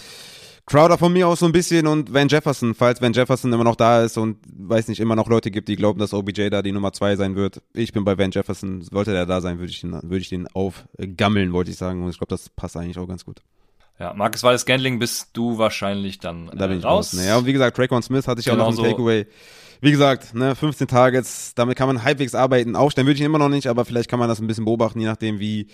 Crowder 0.65 0.97
von 0.97 1.11
mir 1.11 1.27
aus 1.27 1.39
so 1.39 1.45
ein 1.47 1.51
bisschen 1.51 1.87
und 1.87 2.13
Van 2.13 2.27
Jefferson, 2.27 2.75
falls 2.75 3.01
Van 3.01 3.13
Jefferson 3.13 3.51
immer 3.51 3.63
noch 3.63 3.75
da 3.75 4.03
ist 4.03 4.17
und 4.17 4.37
weiß 4.47 4.87
nicht, 4.87 4.99
immer 4.99 5.15
noch 5.15 5.27
Leute 5.27 5.51
gibt, 5.51 5.67
die 5.67 5.75
glauben, 5.75 5.99
dass 5.99 6.13
OBJ 6.13 6.49
da 6.49 6.61
die 6.61 6.71
Nummer 6.71 6.93
zwei 6.93 7.15
sein 7.15 7.35
wird. 7.35 7.61
Ich 7.73 7.93
bin 7.93 8.03
bei 8.03 8.17
Van 8.17 8.31
Jefferson, 8.31 8.81
sollte 8.81 9.11
der 9.11 9.25
da 9.25 9.41
sein, 9.41 9.59
würde 9.59 9.71
ich 9.71 9.83
ihn, 9.83 9.91
würde 9.91 10.19
ich 10.19 10.29
den 10.29 10.47
aufgammeln, 10.47 11.51
wollte 11.51 11.71
ich 11.71 11.77
sagen. 11.77 12.03
Und 12.03 12.09
ich 12.09 12.17
glaube, 12.17 12.29
das 12.29 12.49
passt 12.49 12.77
eigentlich 12.77 12.97
auch 12.99 13.07
ganz 13.07 13.25
gut. 13.25 13.41
Ja, 13.99 14.13
Marcus 14.13 14.43
Wallace 14.43 14.61
Scandling 14.61 14.97
bist 14.97 15.29
du 15.33 15.57
wahrscheinlich 15.57 16.19
dann 16.19 16.49
äh, 16.49 16.55
da 16.55 16.67
bin 16.67 16.79
ich 16.79 16.85
raus. 16.85 17.13
raus. 17.13 17.25
Ja, 17.25 17.37
und 17.37 17.45
wie 17.45 17.53
gesagt, 17.53 17.75
Traquan 17.75 18.01
Smith 18.01 18.27
hatte 18.27 18.39
ich 18.39 18.45
genau 18.45 18.63
auch 18.63 18.71
noch 18.71 18.83
im 18.83 18.91
Takeaway. 18.91 19.27
Wie 19.83 19.89
gesagt, 19.89 20.35
ne, 20.35 20.55
15 20.55 20.87
Targets, 20.87 21.55
damit 21.55 21.75
kann 21.75 21.87
man 21.87 22.03
halbwegs 22.03 22.35
arbeiten. 22.35 22.75
Aufstellen 22.75 23.07
würde 23.07 23.19
ich 23.19 23.25
immer 23.25 23.39
noch 23.39 23.49
nicht, 23.49 23.65
aber 23.65 23.83
vielleicht 23.83 24.09
kann 24.09 24.19
man 24.19 24.29
das 24.29 24.39
ein 24.39 24.45
bisschen 24.45 24.65
beobachten, 24.65 24.99
je 24.99 25.07
nachdem, 25.07 25.39
wie 25.39 25.67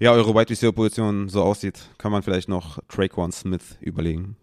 ja 0.00 0.10
eure 0.10 0.34
Wide 0.34 0.50
Receiver 0.50 0.72
Position 0.72 1.28
so 1.28 1.42
aussieht. 1.42 1.78
Kann 1.96 2.10
man 2.10 2.24
vielleicht 2.24 2.48
noch 2.48 2.80
Traquan 2.88 3.30
Smith 3.30 3.76
überlegen. 3.80 4.36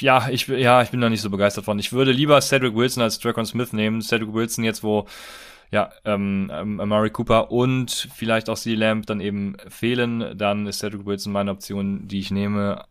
Ja, 0.00 0.28
ich, 0.30 0.48
ja, 0.48 0.82
ich 0.82 0.90
bin 0.90 1.00
da 1.00 1.08
nicht 1.08 1.22
so 1.22 1.30
begeistert 1.30 1.64
von. 1.64 1.78
Ich 1.78 1.92
würde 1.92 2.12
lieber 2.12 2.40
Cedric 2.40 2.74
Wilson 2.74 3.02
als 3.02 3.18
Dracon 3.18 3.46
Smith 3.46 3.72
nehmen. 3.72 4.02
Cedric 4.02 4.32
Wilson 4.32 4.64
jetzt, 4.64 4.82
wo 4.82 5.06
ja, 5.70 5.90
ähm, 6.04 6.50
ähm, 6.52 6.80
Amari 6.80 7.10
Cooper 7.10 7.50
und 7.50 8.08
vielleicht 8.14 8.48
auch 8.48 8.56
C. 8.56 8.74
Lamb 8.74 9.06
dann 9.06 9.20
eben 9.20 9.56
fehlen, 9.68 10.36
dann 10.36 10.66
ist 10.66 10.78
Cedric 10.78 11.04
Wilson 11.04 11.32
meine 11.32 11.50
Option, 11.50 12.08
die 12.08 12.20
ich 12.20 12.30
nehme. 12.30 12.84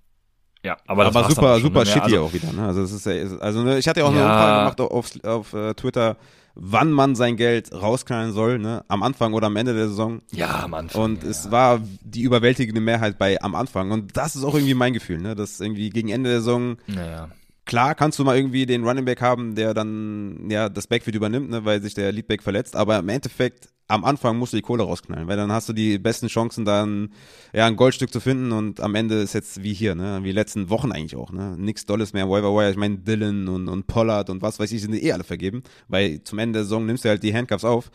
Ja, 0.64 0.78
aber, 0.88 1.06
das 1.06 1.16
aber 1.16 1.30
super, 1.30 1.60
super 1.60 1.80
ne? 1.80 1.86
shitty 1.86 2.02
also, 2.02 2.24
auch 2.24 2.34
wieder. 2.34 2.52
Ne? 2.52 2.66
Also, 2.66 2.82
es 2.82 2.92
ist 2.92 3.06
ja, 3.06 3.14
also 3.40 3.64
ne, 3.64 3.78
ich 3.78 3.88
hatte 3.88 4.02
ja 4.02 4.06
auch 4.06 4.12
eine 4.12 4.22
Umfrage 4.22 4.60
gemacht 4.60 4.82
auf, 4.82 5.26
auf, 5.26 5.54
uh, 5.54 5.74
Twitter, 5.74 6.18
wann 6.56 6.92
man 6.92 7.16
sein 7.16 7.38
Geld 7.38 7.72
rausknallen 7.72 8.34
soll, 8.34 8.60
ne? 8.60 8.84
Am 8.88 9.04
Anfang 9.04 9.34
oder 9.34 9.48
am 9.48 9.56
Ende 9.56 9.74
der 9.74 9.88
Saison. 9.88 10.22
Ja, 10.32 10.64
am 10.64 10.74
Anfang. 10.74 11.02
Und 11.02 11.24
ja. 11.24 11.30
es 11.30 11.52
war 11.52 11.80
die 12.02 12.22
überwältigende 12.22 12.82
Mehrheit 12.82 13.18
bei 13.18 13.42
am 13.42 13.56
Anfang. 13.56 13.92
Und 13.92 14.18
das 14.18 14.36
ist 14.36 14.44
auch 14.44 14.56
irgendwie 14.56 14.74
mein 14.74 14.94
Gefühl, 14.94 15.20
ne? 15.20 15.36
Dass 15.36 15.60
irgendwie 15.60 15.90
gegen 15.90 16.10
Ende 16.10 16.30
der 16.32 16.40
Saison. 16.40 16.78
Ja. 16.88 17.30
Klar 17.66 17.96
kannst 17.96 18.18
du 18.18 18.24
mal 18.24 18.38
irgendwie 18.38 18.66
den 18.66 18.86
Running 18.86 19.06
Back 19.06 19.22
haben, 19.22 19.54
der 19.54 19.74
dann 19.74 20.50
ja 20.50 20.70
das 20.70 20.88
Backfield 20.88 21.16
übernimmt, 21.16 21.50
ne, 21.50 21.66
weil 21.66 21.82
sich 21.82 21.94
der 21.94 22.14
Leadback 22.14 22.42
verletzt, 22.42 22.78
aber 22.78 22.98
im 22.98 23.10
Endeffekt 23.10 23.68
am 23.88 24.04
Anfang 24.04 24.38
musst 24.38 24.54
du 24.54 24.58
die 24.58 24.64
Kohle 24.64 24.84
rausknallen, 24.84 25.28
weil 25.28 25.38
dann 25.38 25.52
hast 25.52 25.70
du 25.70 25.74
die 25.74 25.98
besten 25.98 26.28
Chancen, 26.28 26.66
dann 26.66 27.10
ja 27.54 27.66
ein 27.66 27.76
Goldstück 27.76 28.12
zu 28.12 28.20
finden 28.20 28.52
und 28.52 28.82
am 28.82 28.96
Ende 28.96 29.16
ist 29.16 29.34
jetzt 29.34 29.64
wie 29.64 29.74
hier, 29.74 29.96
ne, 29.96 30.20
wie 30.24 30.32
letzten 30.32 30.70
Wochen 30.70 30.92
eigentlich 30.92 31.16
auch, 31.16 31.32
ne, 31.32 31.56
nix 31.58 31.86
Dolles 31.86 32.14
mehr, 32.14 32.30
Waiver 32.30 32.54
Wire, 32.54 32.72
ich 32.72 32.78
meine 32.78 32.98
Dylan 32.98 33.48
und, 33.48 33.70
und 33.70 33.88
Pollard 33.88 34.30
und 34.30 34.42
was 34.42 34.60
weiß 34.60 34.72
ich, 34.72 34.82
sind 34.82 34.94
eh 34.94 35.12
alle 35.14 35.24
vergeben, 35.24 35.64
weil 35.88 36.22
zum 36.24 36.40
Ende 36.40 36.60
der 36.60 36.64
Saison 36.64 36.86
nimmst 36.86 37.06
du 37.06 37.10
halt 37.10 37.24
die 37.24 37.34
Handcuffs 37.34 37.64
auf. 37.64 37.90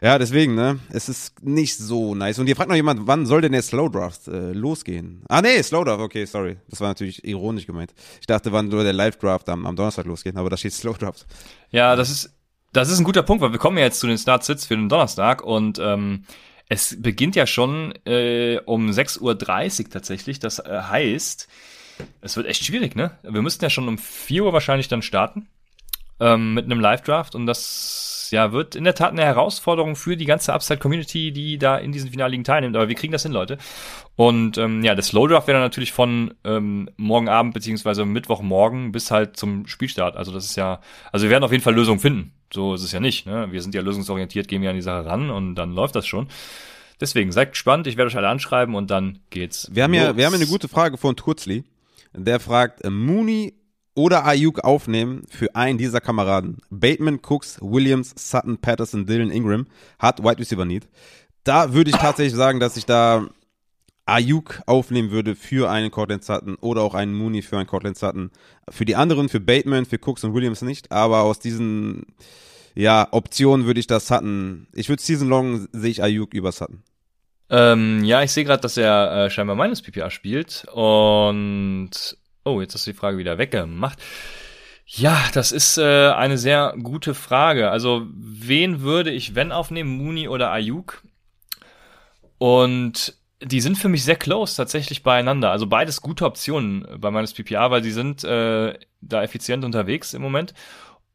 Ja, 0.00 0.18
deswegen, 0.18 0.56
ne, 0.56 0.80
es 0.90 1.08
ist 1.08 1.44
nicht 1.44 1.76
so 1.76 2.16
nice. 2.16 2.40
Und 2.40 2.46
hier 2.46 2.56
fragt 2.56 2.68
noch 2.68 2.76
jemand, 2.76 3.06
wann 3.06 3.24
soll 3.24 3.40
denn 3.40 3.52
der 3.52 3.62
Slow 3.62 3.88
Draft 3.88 4.26
äh, 4.26 4.52
losgehen? 4.52 5.22
Ah, 5.28 5.40
nee, 5.40 5.62
Slow 5.62 5.84
Draft, 5.84 6.00
okay, 6.00 6.24
sorry. 6.24 6.56
Das 6.68 6.80
war 6.80 6.88
natürlich 6.88 7.24
ironisch 7.24 7.66
gemeint. 7.66 7.94
Ich 8.20 8.26
dachte, 8.26 8.50
wann 8.50 8.68
soll 8.68 8.82
der 8.82 8.92
Live 8.92 9.16
Draft 9.18 9.48
am, 9.48 9.64
am 9.64 9.76
Donnerstag 9.76 10.06
losgehen, 10.06 10.36
aber 10.36 10.50
da 10.50 10.56
steht 10.56 10.72
Slow 10.72 10.98
Draft. 10.98 11.24
Ja, 11.70 11.94
das 11.94 12.10
ist 12.10 12.30
das 12.72 12.88
ist 12.88 12.98
ein 12.98 13.04
guter 13.04 13.22
Punkt, 13.22 13.42
weil 13.42 13.52
wir 13.52 13.58
kommen 13.58 13.78
ja 13.78 13.84
jetzt 13.84 14.00
zu 14.00 14.06
den 14.06 14.18
Start-Sits 14.18 14.66
für 14.66 14.76
den 14.76 14.88
Donnerstag 14.88 15.42
und 15.42 15.78
ähm, 15.78 16.24
es 16.68 17.00
beginnt 17.00 17.36
ja 17.36 17.46
schon 17.46 17.92
äh, 18.06 18.60
um 18.64 18.88
6.30 18.90 19.20
Uhr 19.20 19.90
tatsächlich. 19.90 20.38
Das 20.38 20.58
äh, 20.58 20.80
heißt, 20.82 21.48
es 22.22 22.36
wird 22.36 22.46
echt 22.46 22.64
schwierig, 22.64 22.96
ne? 22.96 23.18
Wir 23.22 23.42
müssten 23.42 23.64
ja 23.64 23.70
schon 23.70 23.88
um 23.88 23.98
4 23.98 24.44
Uhr 24.44 24.52
wahrscheinlich 24.52 24.88
dann 24.88 25.02
starten 25.02 25.48
ähm, 26.18 26.54
mit 26.54 26.64
einem 26.64 26.80
Live-Draft 26.80 27.34
und 27.34 27.46
das 27.46 28.11
ja, 28.32 28.52
wird 28.52 28.74
in 28.74 28.84
der 28.84 28.94
Tat 28.94 29.12
eine 29.12 29.24
Herausforderung 29.24 29.96
für 29.96 30.16
die 30.16 30.24
ganze 30.24 30.52
Upside-Community, 30.52 31.32
die 31.32 31.58
da 31.58 31.76
in 31.76 31.92
diesen 31.92 32.10
Finalligen 32.10 32.44
teilnimmt. 32.44 32.74
Aber 32.76 32.88
wir 32.88 32.94
kriegen 32.94 33.12
das 33.12 33.22
hin, 33.22 33.32
Leute. 33.32 33.58
Und 34.16 34.58
ähm, 34.58 34.82
ja, 34.82 34.94
der 34.94 35.04
Slowdraft 35.04 35.46
wäre 35.46 35.56
dann 35.56 35.66
natürlich 35.66 35.92
von 35.92 36.34
ähm, 36.44 36.88
morgen 36.96 37.28
Abend 37.28 37.54
beziehungsweise 37.54 38.04
Mittwochmorgen 38.04 38.92
bis 38.92 39.10
halt 39.10 39.36
zum 39.36 39.66
Spielstart. 39.66 40.16
Also 40.16 40.32
das 40.32 40.44
ist 40.44 40.56
ja, 40.56 40.80
also 41.12 41.24
wir 41.24 41.30
werden 41.30 41.44
auf 41.44 41.52
jeden 41.52 41.64
Fall 41.64 41.74
Lösungen 41.74 42.00
finden. 42.00 42.32
So 42.52 42.74
ist 42.74 42.82
es 42.82 42.92
ja 42.92 43.00
nicht. 43.00 43.26
Ne? 43.26 43.48
Wir 43.50 43.62
sind 43.62 43.74
ja 43.74 43.82
lösungsorientiert, 43.82 44.48
gehen 44.48 44.62
wir 44.62 44.70
an 44.70 44.76
die 44.76 44.82
Sache 44.82 45.06
ran 45.06 45.30
und 45.30 45.54
dann 45.54 45.72
läuft 45.72 45.94
das 45.94 46.06
schon. 46.06 46.28
Deswegen 47.00 47.32
seid 47.32 47.52
gespannt, 47.52 47.86
ich 47.86 47.96
werde 47.96 48.10
euch 48.10 48.16
alle 48.16 48.28
anschreiben 48.28 48.74
und 48.74 48.90
dann 48.90 49.18
geht's. 49.30 49.68
Wir 49.72 49.84
haben 49.84 49.94
ja, 49.94 50.16
wir 50.16 50.26
haben 50.26 50.34
eine 50.34 50.46
gute 50.46 50.68
Frage 50.68 50.98
von 50.98 51.16
Turzli. 51.16 51.64
Der 52.14 52.40
fragt, 52.40 52.88
Mooney 52.88 53.54
oder 53.94 54.24
Ayuk 54.24 54.60
aufnehmen 54.60 55.22
für 55.28 55.54
einen 55.54 55.78
dieser 55.78 56.00
Kameraden. 56.00 56.58
Bateman, 56.70 57.20
Cooks, 57.22 57.58
Williams, 57.60 58.14
Sutton, 58.16 58.58
Patterson, 58.58 59.06
Dylan, 59.06 59.30
Ingram 59.30 59.66
hat 59.98 60.22
Wide 60.22 60.38
Receiver 60.38 60.64
Need. 60.64 60.88
Da 61.44 61.74
würde 61.74 61.90
ich 61.90 61.96
tatsächlich 61.96 62.34
sagen, 62.34 62.60
dass 62.60 62.76
ich 62.76 62.86
da 62.86 63.28
Ayuk 64.06 64.62
aufnehmen 64.66 65.10
würde 65.10 65.36
für 65.36 65.70
einen 65.70 65.90
Cortland 65.90 66.24
Sutton 66.24 66.56
oder 66.56 66.82
auch 66.82 66.94
einen 66.94 67.14
Mooney 67.14 67.42
für 67.42 67.56
einen 67.58 67.66
Cortland 67.66 67.96
Sutton. 67.96 68.30
Für 68.68 68.84
die 68.84 68.96
anderen, 68.96 69.28
für 69.28 69.40
Bateman, 69.40 69.86
für 69.86 69.98
Cooks 69.98 70.24
und 70.24 70.34
Williams 70.34 70.62
nicht, 70.62 70.90
aber 70.90 71.22
aus 71.22 71.38
diesen 71.38 72.06
ja, 72.74 73.08
Option 73.10 73.66
würde 73.66 73.80
ich 73.80 73.86
das 73.86 74.06
Sutton. 74.06 74.66
Ich 74.72 74.88
würde 74.88 75.02
Season 75.02 75.28
Long 75.28 75.68
sehe 75.72 75.90
ich 75.90 76.02
Ayuk 76.02 76.34
über 76.34 76.52
Sutton. 76.52 76.82
Ähm, 77.50 78.02
ja, 78.02 78.22
ich 78.22 78.32
sehe 78.32 78.44
gerade, 78.44 78.62
dass 78.62 78.76
er 78.76 79.26
äh, 79.26 79.30
scheinbar 79.30 79.56
meines 79.56 79.82
PPA 79.82 80.08
spielt 80.10 80.64
und 80.72 82.16
oh, 82.44 82.60
jetzt 82.60 82.74
hast 82.74 82.86
du 82.86 82.92
die 82.92 82.96
Frage 82.96 83.18
wieder 83.18 83.38
weggemacht. 83.38 83.98
Ja, 84.86 85.18
das 85.32 85.52
ist 85.52 85.78
äh, 85.78 86.10
eine 86.10 86.36
sehr 86.36 86.74
gute 86.82 87.14
Frage. 87.14 87.70
Also, 87.70 88.06
wen 88.12 88.82
würde 88.82 89.10
ich 89.10 89.34
wenn 89.34 89.52
aufnehmen, 89.52 89.96
Mooney 89.96 90.28
oder 90.28 90.50
Ayuk? 90.50 91.02
Und 92.38 93.14
die 93.44 93.60
sind 93.60 93.76
für 93.76 93.88
mich 93.88 94.04
sehr 94.04 94.16
close 94.16 94.56
tatsächlich 94.56 95.02
beieinander. 95.02 95.50
Also 95.50 95.66
beides 95.66 96.00
gute 96.00 96.24
Optionen 96.26 96.86
bei 96.98 97.10
meines 97.10 97.32
PPA, 97.32 97.70
weil 97.70 97.82
sie 97.82 97.90
sind 97.90 98.24
äh, 98.24 98.78
da 99.00 99.22
effizient 99.22 99.64
unterwegs 99.64 100.14
im 100.14 100.22
Moment. 100.22 100.54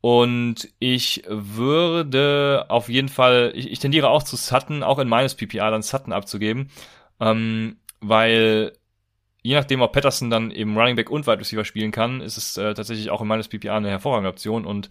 Und 0.02 0.70
ich 0.80 1.24
würde 1.28 2.66
auf 2.70 2.90
jeden 2.90 3.10
Fall, 3.10 3.52
ich, 3.56 3.72
ich 3.72 3.80
tendiere 3.80 4.10
auch 4.10 4.24
zu 4.24 4.36
Sutton, 4.36 4.84
auch 4.84 5.00
in 5.00 5.08
meines 5.08 5.36
PPA 5.36 5.72
dann 5.72 5.82
Sutton 5.82 6.14
abzugeben, 6.14 6.70
ähm, 7.20 7.78
weil 8.00 8.74
je 9.48 9.56
nachdem, 9.56 9.82
ob 9.82 9.94
Patterson 9.94 10.30
dann 10.30 10.52
eben 10.52 10.78
Running 10.78 10.98
Back 10.98 11.10
und 11.10 11.26
Wide 11.26 11.40
Receiver 11.40 11.64
spielen 11.64 11.92
kann, 11.92 12.20
ist 12.20 12.38
es 12.38 12.58
äh, 12.58 12.74
tatsächlich 12.74 13.10
auch 13.10 13.22
in 13.22 13.28
meines 13.28 13.48
PPA 13.48 13.78
eine 13.78 13.90
hervorragende 13.90 14.30
Option 14.30 14.66
und 14.66 14.90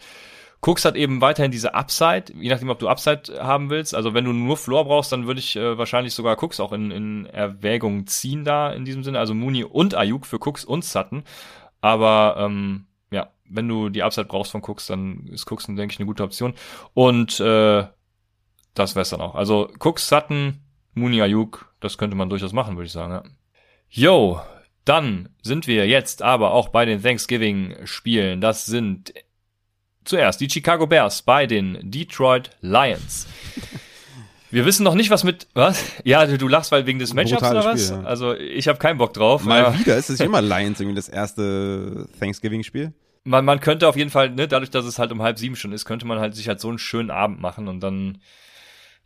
Cooks 0.62 0.86
hat 0.86 0.96
eben 0.96 1.20
weiterhin 1.20 1.50
diese 1.50 1.74
Upside, 1.74 2.32
je 2.34 2.48
nachdem, 2.48 2.70
ob 2.70 2.78
du 2.78 2.88
Upside 2.88 3.38
haben 3.38 3.68
willst. 3.68 3.94
Also 3.94 4.14
wenn 4.14 4.24
du 4.24 4.32
nur 4.32 4.56
Floor 4.56 4.86
brauchst, 4.86 5.12
dann 5.12 5.26
würde 5.26 5.40
ich 5.40 5.54
äh, 5.56 5.76
wahrscheinlich 5.76 6.14
sogar 6.14 6.42
Cooks 6.42 6.58
auch 6.58 6.72
in, 6.72 6.90
in 6.90 7.26
Erwägung 7.26 8.06
ziehen 8.06 8.44
da 8.44 8.72
in 8.72 8.86
diesem 8.86 9.04
Sinne. 9.04 9.18
Also 9.18 9.34
Mooney 9.34 9.64
und 9.64 9.94
Ayuk 9.94 10.24
für 10.24 10.38
Cooks 10.38 10.64
und 10.64 10.82
Sutton. 10.82 11.24
Aber 11.82 12.36
ähm, 12.38 12.86
ja, 13.10 13.28
wenn 13.44 13.68
du 13.68 13.90
die 13.90 14.02
Upside 14.02 14.26
brauchst 14.26 14.52
von 14.52 14.62
Cooks, 14.62 14.86
dann 14.86 15.26
ist 15.26 15.48
Cooks, 15.52 15.66
denke 15.66 15.92
ich, 15.92 16.00
eine 16.00 16.06
gute 16.06 16.24
Option. 16.24 16.54
Und 16.94 17.38
äh, 17.38 17.86
das 18.72 18.96
wär's 18.96 19.10
dann 19.10 19.20
auch. 19.20 19.34
Also 19.34 19.70
Cooks, 19.78 20.08
Sutton, 20.08 20.62
Mooney, 20.94 21.20
Ayuk, 21.20 21.70
das 21.80 21.98
könnte 21.98 22.16
man 22.16 22.30
durchaus 22.30 22.54
machen, 22.54 22.76
würde 22.76 22.86
ich 22.86 22.92
sagen. 22.92 23.12
Ja. 23.12 23.22
Yo, 23.90 24.40
dann 24.84 25.28
sind 25.42 25.66
wir 25.66 25.86
jetzt 25.86 26.22
aber 26.22 26.52
auch 26.52 26.68
bei 26.68 26.84
den 26.84 27.02
Thanksgiving-Spielen. 27.02 28.40
Das 28.40 28.66
sind 28.66 29.12
zuerst 30.04 30.40
die 30.40 30.48
Chicago 30.48 30.86
Bears 30.86 31.22
bei 31.22 31.46
den 31.46 31.78
Detroit 31.82 32.50
Lions. 32.60 33.26
Wir 34.50 34.64
wissen 34.64 34.84
noch 34.84 34.94
nicht, 34.94 35.10
was 35.10 35.24
mit. 35.24 35.48
Was? 35.54 35.84
Ja, 36.04 36.24
du, 36.24 36.38
du 36.38 36.46
lachst, 36.46 36.70
weil 36.70 36.86
wegen 36.86 37.00
des 37.00 37.12
Matchups 37.12 37.42
oder 37.42 37.64
was? 37.64 37.86
Spiel, 37.86 37.98
ja. 37.98 38.04
Also 38.04 38.34
ich 38.34 38.68
habe 38.68 38.78
keinen 38.78 38.96
Bock 38.96 39.12
drauf. 39.12 39.44
Mal 39.44 39.62
ja. 39.62 39.78
wieder, 39.78 39.96
ist 39.96 40.08
es 40.08 40.20
immer 40.20 40.40
Lions 40.40 40.80
irgendwie 40.80 40.94
das 40.94 41.08
erste 41.08 42.08
Thanksgiving-Spiel? 42.20 42.92
Man, 43.24 43.44
man 43.44 43.58
könnte 43.58 43.88
auf 43.88 43.96
jeden 43.96 44.10
Fall, 44.10 44.30
ne, 44.30 44.46
dadurch, 44.46 44.70
dass 44.70 44.84
es 44.84 45.00
halt 45.00 45.10
um 45.10 45.20
halb 45.20 45.38
sieben 45.38 45.56
schon 45.56 45.72
ist, 45.72 45.84
könnte 45.84 46.06
man 46.06 46.20
halt 46.20 46.36
sich 46.36 46.46
halt 46.46 46.60
so 46.60 46.68
einen 46.68 46.78
schönen 46.78 47.10
Abend 47.10 47.40
machen 47.40 47.66
und 47.66 47.80
dann 47.80 48.18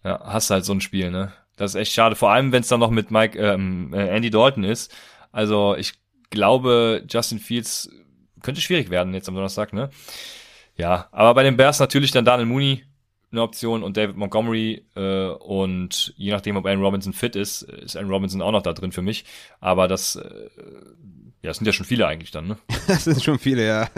ja, 0.04 0.20
hast 0.24 0.50
du 0.50 0.54
halt 0.54 0.64
so 0.66 0.72
ein 0.72 0.82
Spiel, 0.82 1.10
ne? 1.10 1.32
Das 1.60 1.74
ist 1.74 1.80
echt 1.80 1.92
schade. 1.92 2.16
Vor 2.16 2.30
allem, 2.30 2.52
wenn 2.52 2.62
es 2.62 2.68
dann 2.68 2.80
noch 2.80 2.88
mit 2.88 3.10
Mike, 3.10 3.38
ähm, 3.38 3.92
äh, 3.92 4.08
Andy 4.08 4.30
Dalton 4.30 4.64
ist. 4.64 4.96
Also 5.30 5.76
ich 5.76 5.92
glaube, 6.30 7.04
Justin 7.06 7.38
Fields 7.38 7.90
könnte 8.42 8.62
schwierig 8.62 8.88
werden 8.88 9.12
jetzt 9.12 9.28
am 9.28 9.34
Donnerstag, 9.34 9.74
ne? 9.74 9.90
Ja, 10.78 11.08
aber 11.12 11.34
bei 11.34 11.42
den 11.42 11.58
Bears 11.58 11.78
natürlich 11.78 12.12
dann 12.12 12.24
Daniel 12.24 12.46
Mooney 12.46 12.84
eine 13.30 13.42
Option 13.42 13.82
und 13.82 13.98
David 13.98 14.16
Montgomery 14.16 14.86
äh, 14.96 15.26
und 15.26 16.14
je 16.16 16.30
nachdem, 16.30 16.56
ob 16.56 16.64
Aaron 16.64 16.80
Robinson 16.80 17.12
fit 17.12 17.36
ist, 17.36 17.60
ist 17.60 17.94
Aaron 17.94 18.10
Robinson 18.10 18.40
auch 18.40 18.52
noch 18.52 18.62
da 18.62 18.72
drin 18.72 18.90
für 18.90 19.02
mich. 19.02 19.26
Aber 19.60 19.86
das, 19.86 20.16
äh, 20.16 20.48
ja, 21.42 21.48
das 21.48 21.56
sind 21.56 21.66
ja 21.66 21.72
schon 21.72 21.86
viele 21.86 22.06
eigentlich 22.06 22.30
dann, 22.30 22.48
ne? 22.48 22.58
das 22.86 23.04
sind 23.04 23.22
schon 23.22 23.38
viele, 23.38 23.66
ja. 23.66 23.88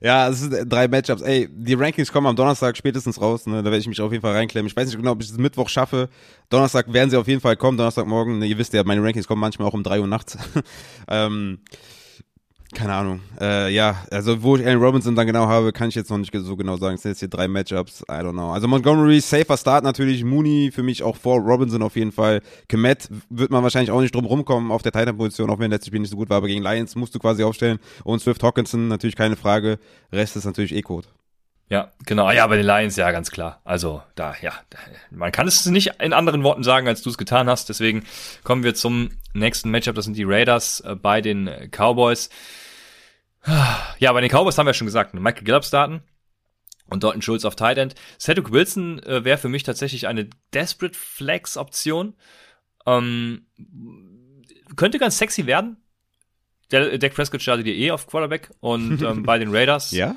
Ja, 0.00 0.28
es 0.28 0.40
sind 0.40 0.72
drei 0.72 0.86
Matchups. 0.86 1.22
Ey, 1.22 1.48
die 1.50 1.74
Rankings 1.74 2.12
kommen 2.12 2.28
am 2.28 2.36
Donnerstag 2.36 2.76
spätestens 2.76 3.20
raus, 3.20 3.46
ne? 3.46 3.56
Da 3.58 3.64
werde 3.64 3.78
ich 3.78 3.88
mich 3.88 4.00
auf 4.00 4.12
jeden 4.12 4.22
Fall 4.22 4.34
reinklemmen. 4.34 4.68
Ich 4.68 4.76
weiß 4.76 4.86
nicht 4.86 4.96
genau, 4.96 5.10
ob 5.12 5.22
ich 5.22 5.28
es 5.28 5.36
Mittwoch 5.38 5.68
schaffe. 5.68 6.08
Donnerstag 6.50 6.92
werden 6.92 7.10
sie 7.10 7.16
auf 7.16 7.26
jeden 7.26 7.40
Fall 7.40 7.56
kommen, 7.56 7.76
Donnerstagmorgen. 7.76 8.38
Ne, 8.38 8.46
ihr 8.46 8.58
wisst 8.58 8.72
ja, 8.74 8.84
meine 8.84 9.02
Rankings 9.02 9.26
kommen 9.26 9.40
manchmal 9.40 9.66
auch 9.66 9.74
um 9.74 9.82
drei 9.82 10.00
Uhr 10.00 10.06
nachts. 10.06 10.38
ähm, 11.08 11.58
keine 12.74 12.92
Ahnung. 12.92 13.20
Äh, 13.40 13.72
ja, 13.72 14.04
also 14.10 14.42
wo 14.42 14.56
ich 14.56 14.66
Allen 14.66 14.78
Robinson 14.78 15.16
dann 15.16 15.26
genau 15.26 15.46
habe, 15.46 15.72
kann 15.72 15.88
ich 15.88 15.94
jetzt 15.94 16.10
noch 16.10 16.18
nicht 16.18 16.34
so 16.34 16.54
genau 16.54 16.76
sagen. 16.76 16.96
Es 16.96 17.02
sind 17.02 17.12
jetzt 17.12 17.20
hier 17.20 17.28
drei 17.28 17.48
Matchups. 17.48 18.02
I 18.02 18.20
don't 18.20 18.32
know. 18.32 18.52
Also 18.52 18.68
Montgomery, 18.68 19.20
safer 19.20 19.56
Start 19.56 19.84
natürlich. 19.84 20.22
Mooney 20.22 20.70
für 20.72 20.82
mich 20.82 21.02
auch 21.02 21.16
vor 21.16 21.40
Robinson 21.40 21.82
auf 21.82 21.96
jeden 21.96 22.12
Fall. 22.12 22.42
Kemet 22.68 23.08
wird 23.30 23.50
man 23.50 23.62
wahrscheinlich 23.62 23.90
auch 23.90 24.02
nicht 24.02 24.14
drum 24.14 24.26
rumkommen 24.26 24.70
auf 24.70 24.82
der 24.82 24.92
Titan-Position, 24.92 25.48
auch 25.48 25.58
wenn 25.58 25.70
letztes 25.70 25.88
Spiel 25.88 26.00
nicht 26.00 26.10
so 26.10 26.16
gut 26.16 26.28
war. 26.28 26.38
Aber 26.38 26.46
gegen 26.46 26.62
Lions 26.62 26.94
musst 26.94 27.14
du 27.14 27.18
quasi 27.18 27.42
aufstellen. 27.42 27.78
Und 28.04 28.20
Swift 28.20 28.42
Hawkinson 28.42 28.88
natürlich 28.88 29.16
keine 29.16 29.36
Frage. 29.36 29.78
Rest 30.12 30.36
ist 30.36 30.44
natürlich 30.44 30.74
E-Code. 30.74 31.08
Ja, 31.70 31.92
genau. 32.06 32.30
Ja, 32.30 32.46
bei 32.46 32.56
den 32.56 32.64
Lions 32.64 32.96
ja 32.96 33.10
ganz 33.10 33.30
klar. 33.30 33.60
Also 33.64 34.02
da, 34.14 34.34
ja, 34.40 34.52
man 35.10 35.32
kann 35.32 35.46
es 35.46 35.66
nicht 35.66 35.92
in 36.00 36.14
anderen 36.14 36.42
Worten 36.42 36.62
sagen, 36.62 36.88
als 36.88 37.02
du 37.02 37.10
es 37.10 37.18
getan 37.18 37.48
hast. 37.48 37.68
Deswegen 37.68 38.04
kommen 38.42 38.62
wir 38.62 38.74
zum 38.74 39.10
nächsten 39.38 39.70
Matchup. 39.70 39.94
Das 39.94 40.04
sind 40.04 40.16
die 40.16 40.24
Raiders 40.24 40.80
äh, 40.80 40.94
bei 40.94 41.20
den 41.20 41.70
Cowboys. 41.70 42.30
Ja, 43.98 44.12
bei 44.12 44.20
den 44.20 44.30
Cowboys 44.30 44.58
haben 44.58 44.66
wir 44.66 44.74
schon 44.74 44.86
gesagt, 44.86 45.14
Michael 45.14 45.44
Gallup 45.44 45.64
starten 45.64 46.02
und 46.90 47.04
Dalton 47.04 47.22
Schulz 47.22 47.44
auf 47.44 47.56
Tight 47.56 47.78
End. 47.78 47.94
Cedric 48.18 48.52
Wilson 48.52 49.02
äh, 49.02 49.24
wäre 49.24 49.38
für 49.38 49.48
mich 49.48 49.62
tatsächlich 49.62 50.06
eine 50.06 50.28
Desperate 50.52 50.96
Flex 50.96 51.56
Option. 51.56 52.14
Ähm, 52.86 53.46
könnte 54.76 54.98
ganz 54.98 55.18
sexy 55.18 55.46
werden. 55.46 55.76
Der 56.70 56.98
Dak 56.98 57.14
Prescott 57.14 57.42
startet 57.42 57.66
ihr 57.66 57.74
eh 57.74 57.90
auf 57.90 58.06
Quarterback 58.06 58.50
und 58.60 59.02
ähm, 59.02 59.22
bei 59.22 59.38
den 59.38 59.54
Raiders 59.54 59.90
ja? 59.90 60.14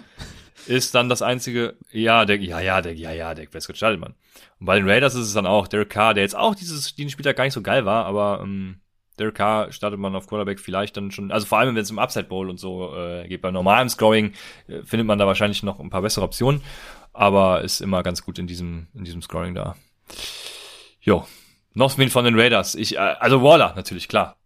ist 0.68 0.94
dann 0.96 1.08
das 1.08 1.22
einzige, 1.22 1.78
ja, 1.92 2.26
der, 2.26 2.38
ja, 2.38 2.60
ja, 2.60 2.82
der, 2.82 2.94
ja, 2.94 3.12
ja, 3.12 3.34
Dak 3.34 3.52
Prescott 3.52 3.78
startet 3.78 4.00
man. 4.00 4.16
Und 4.60 4.66
bei 4.66 4.78
den 4.78 4.90
Raiders 4.90 5.16
ist 5.16 5.28
es 5.28 5.34
dann 5.34 5.46
auch 5.46 5.68
Derek 5.68 5.90
Carr, 5.90 6.14
der 6.14 6.24
jetzt 6.24 6.36
auch 6.36 6.56
dieses, 6.56 6.96
diesen 6.96 7.10
Spieltag 7.10 7.38
gar 7.38 7.46
nicht 7.46 7.54
so 7.54 7.62
geil 7.62 7.86
war, 7.86 8.06
aber 8.06 8.42
ähm, 8.44 8.81
Derek 9.22 9.36
Carr 9.36 9.72
startet 9.72 10.00
man 10.00 10.16
auf 10.16 10.28
Quarterback 10.28 10.60
vielleicht 10.60 10.98
dann 10.98 11.12
schon, 11.12 11.32
also 11.32 11.46
vor 11.46 11.60
allem 11.60 11.76
wenn 11.76 11.82
es 11.82 11.92
im 11.92 12.00
Upside 12.00 12.26
Bowl 12.26 12.50
und 12.50 12.60
so 12.60 12.96
äh, 12.96 13.28
geht. 13.28 13.42
Bei 13.42 13.52
normalem 13.52 13.88
Scoring 13.88 14.34
äh, 14.68 14.84
findet 14.84 15.08
man 15.08 15.20
da 15.20 15.28
wahrscheinlich 15.28 15.64
noch 15.64 15.80
ein 15.80 15.90
paar 15.90 16.02
bessere 16.02 16.26
Optionen, 16.26 16.62
aber 17.14 17.62
ist 17.62 17.82
immer 17.82 18.04
ganz 18.04 18.24
gut 18.24 18.40
in 18.40 18.48
diesem, 18.48 18.88
in 18.94 19.04
diesem 19.04 19.22
Scoring 19.22 19.56
da. 19.56 19.76
Jo. 21.02 21.26
Noch 21.74 21.98
wen 21.98 22.10
von 22.10 22.26
den 22.26 22.38
Raiders. 22.38 22.76
Ich, 22.76 22.96
äh, 22.96 23.00
also 23.00 23.44
Waller, 23.44 23.74
natürlich, 23.76 24.08
klar. 24.08 24.38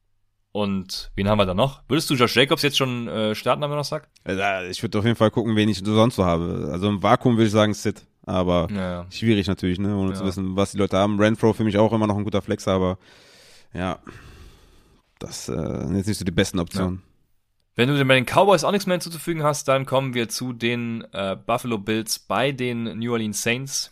Und 0.52 1.11
wen 1.15 1.27
haben 1.27 1.38
wir 1.38 1.45
da 1.45 1.53
noch? 1.53 1.81
Würdest 1.88 2.10
du 2.10 2.15
Josh 2.15 2.35
Jacobs 2.35 2.61
jetzt 2.61 2.77
schon 2.77 3.07
äh, 3.07 3.35
starten 3.35 3.64
am 3.64 3.69
Donnerstag? 3.69 4.07
Also, 4.23 4.69
ich 4.69 4.81
würde 4.81 4.99
auf 4.99 5.03
jeden 5.03 5.18
Fall 5.18 5.31
gucken, 5.31 5.56
wen 5.56 5.68
ich 5.68 5.80
sonst 5.84 6.15
so 6.15 6.23
habe. 6.23 6.69
Also 6.72 6.88
im 6.88 7.03
Vakuum 7.03 7.35
würde 7.35 7.47
ich 7.47 7.52
sagen 7.52 7.73
Sid. 7.73 8.06
Aber 8.26 8.68
ja. 8.72 9.06
schwierig 9.11 9.47
natürlich, 9.47 9.80
ne? 9.80 9.95
Ohne 9.95 10.11
ja. 10.11 10.15
zu 10.15 10.26
wissen, 10.26 10.56
was 10.56 10.72
die 10.72 10.77
Leute 10.77 10.97
haben. 10.97 11.19
Renfro 11.19 11.53
für 11.53 11.64
mich 11.64 11.77
auch 11.77 11.93
immer 11.93 12.07
noch 12.07 12.18
ein 12.18 12.23
guter 12.23 12.41
Flex, 12.41 12.68
aber 12.68 12.97
ja, 13.73 13.99
das 15.20 15.50
äh, 15.50 15.54
sind 15.54 15.96
jetzt 15.96 16.08
nicht 16.08 16.18
so 16.18 16.26
die 16.26 16.32
besten 16.32 16.60
Optionen. 16.60 16.98
Ja. 16.98 17.12
Wenn 17.76 17.90
du 17.90 18.06
bei 18.06 18.16
den 18.16 18.26
Cowboys 18.26 18.64
auch 18.64 18.72
nichts 18.72 18.86
mehr 18.86 18.96
hinzuzufügen 18.96 19.44
hast, 19.44 19.68
dann 19.68 19.86
kommen 19.86 20.14
wir 20.14 20.30
zu 20.30 20.54
den 20.54 21.06
äh, 21.12 21.36
Buffalo 21.36 21.78
Bills 21.78 22.20
bei 22.20 22.54
den 22.54 22.84
New 22.98 23.12
Orleans 23.12 23.42
Saints. 23.42 23.92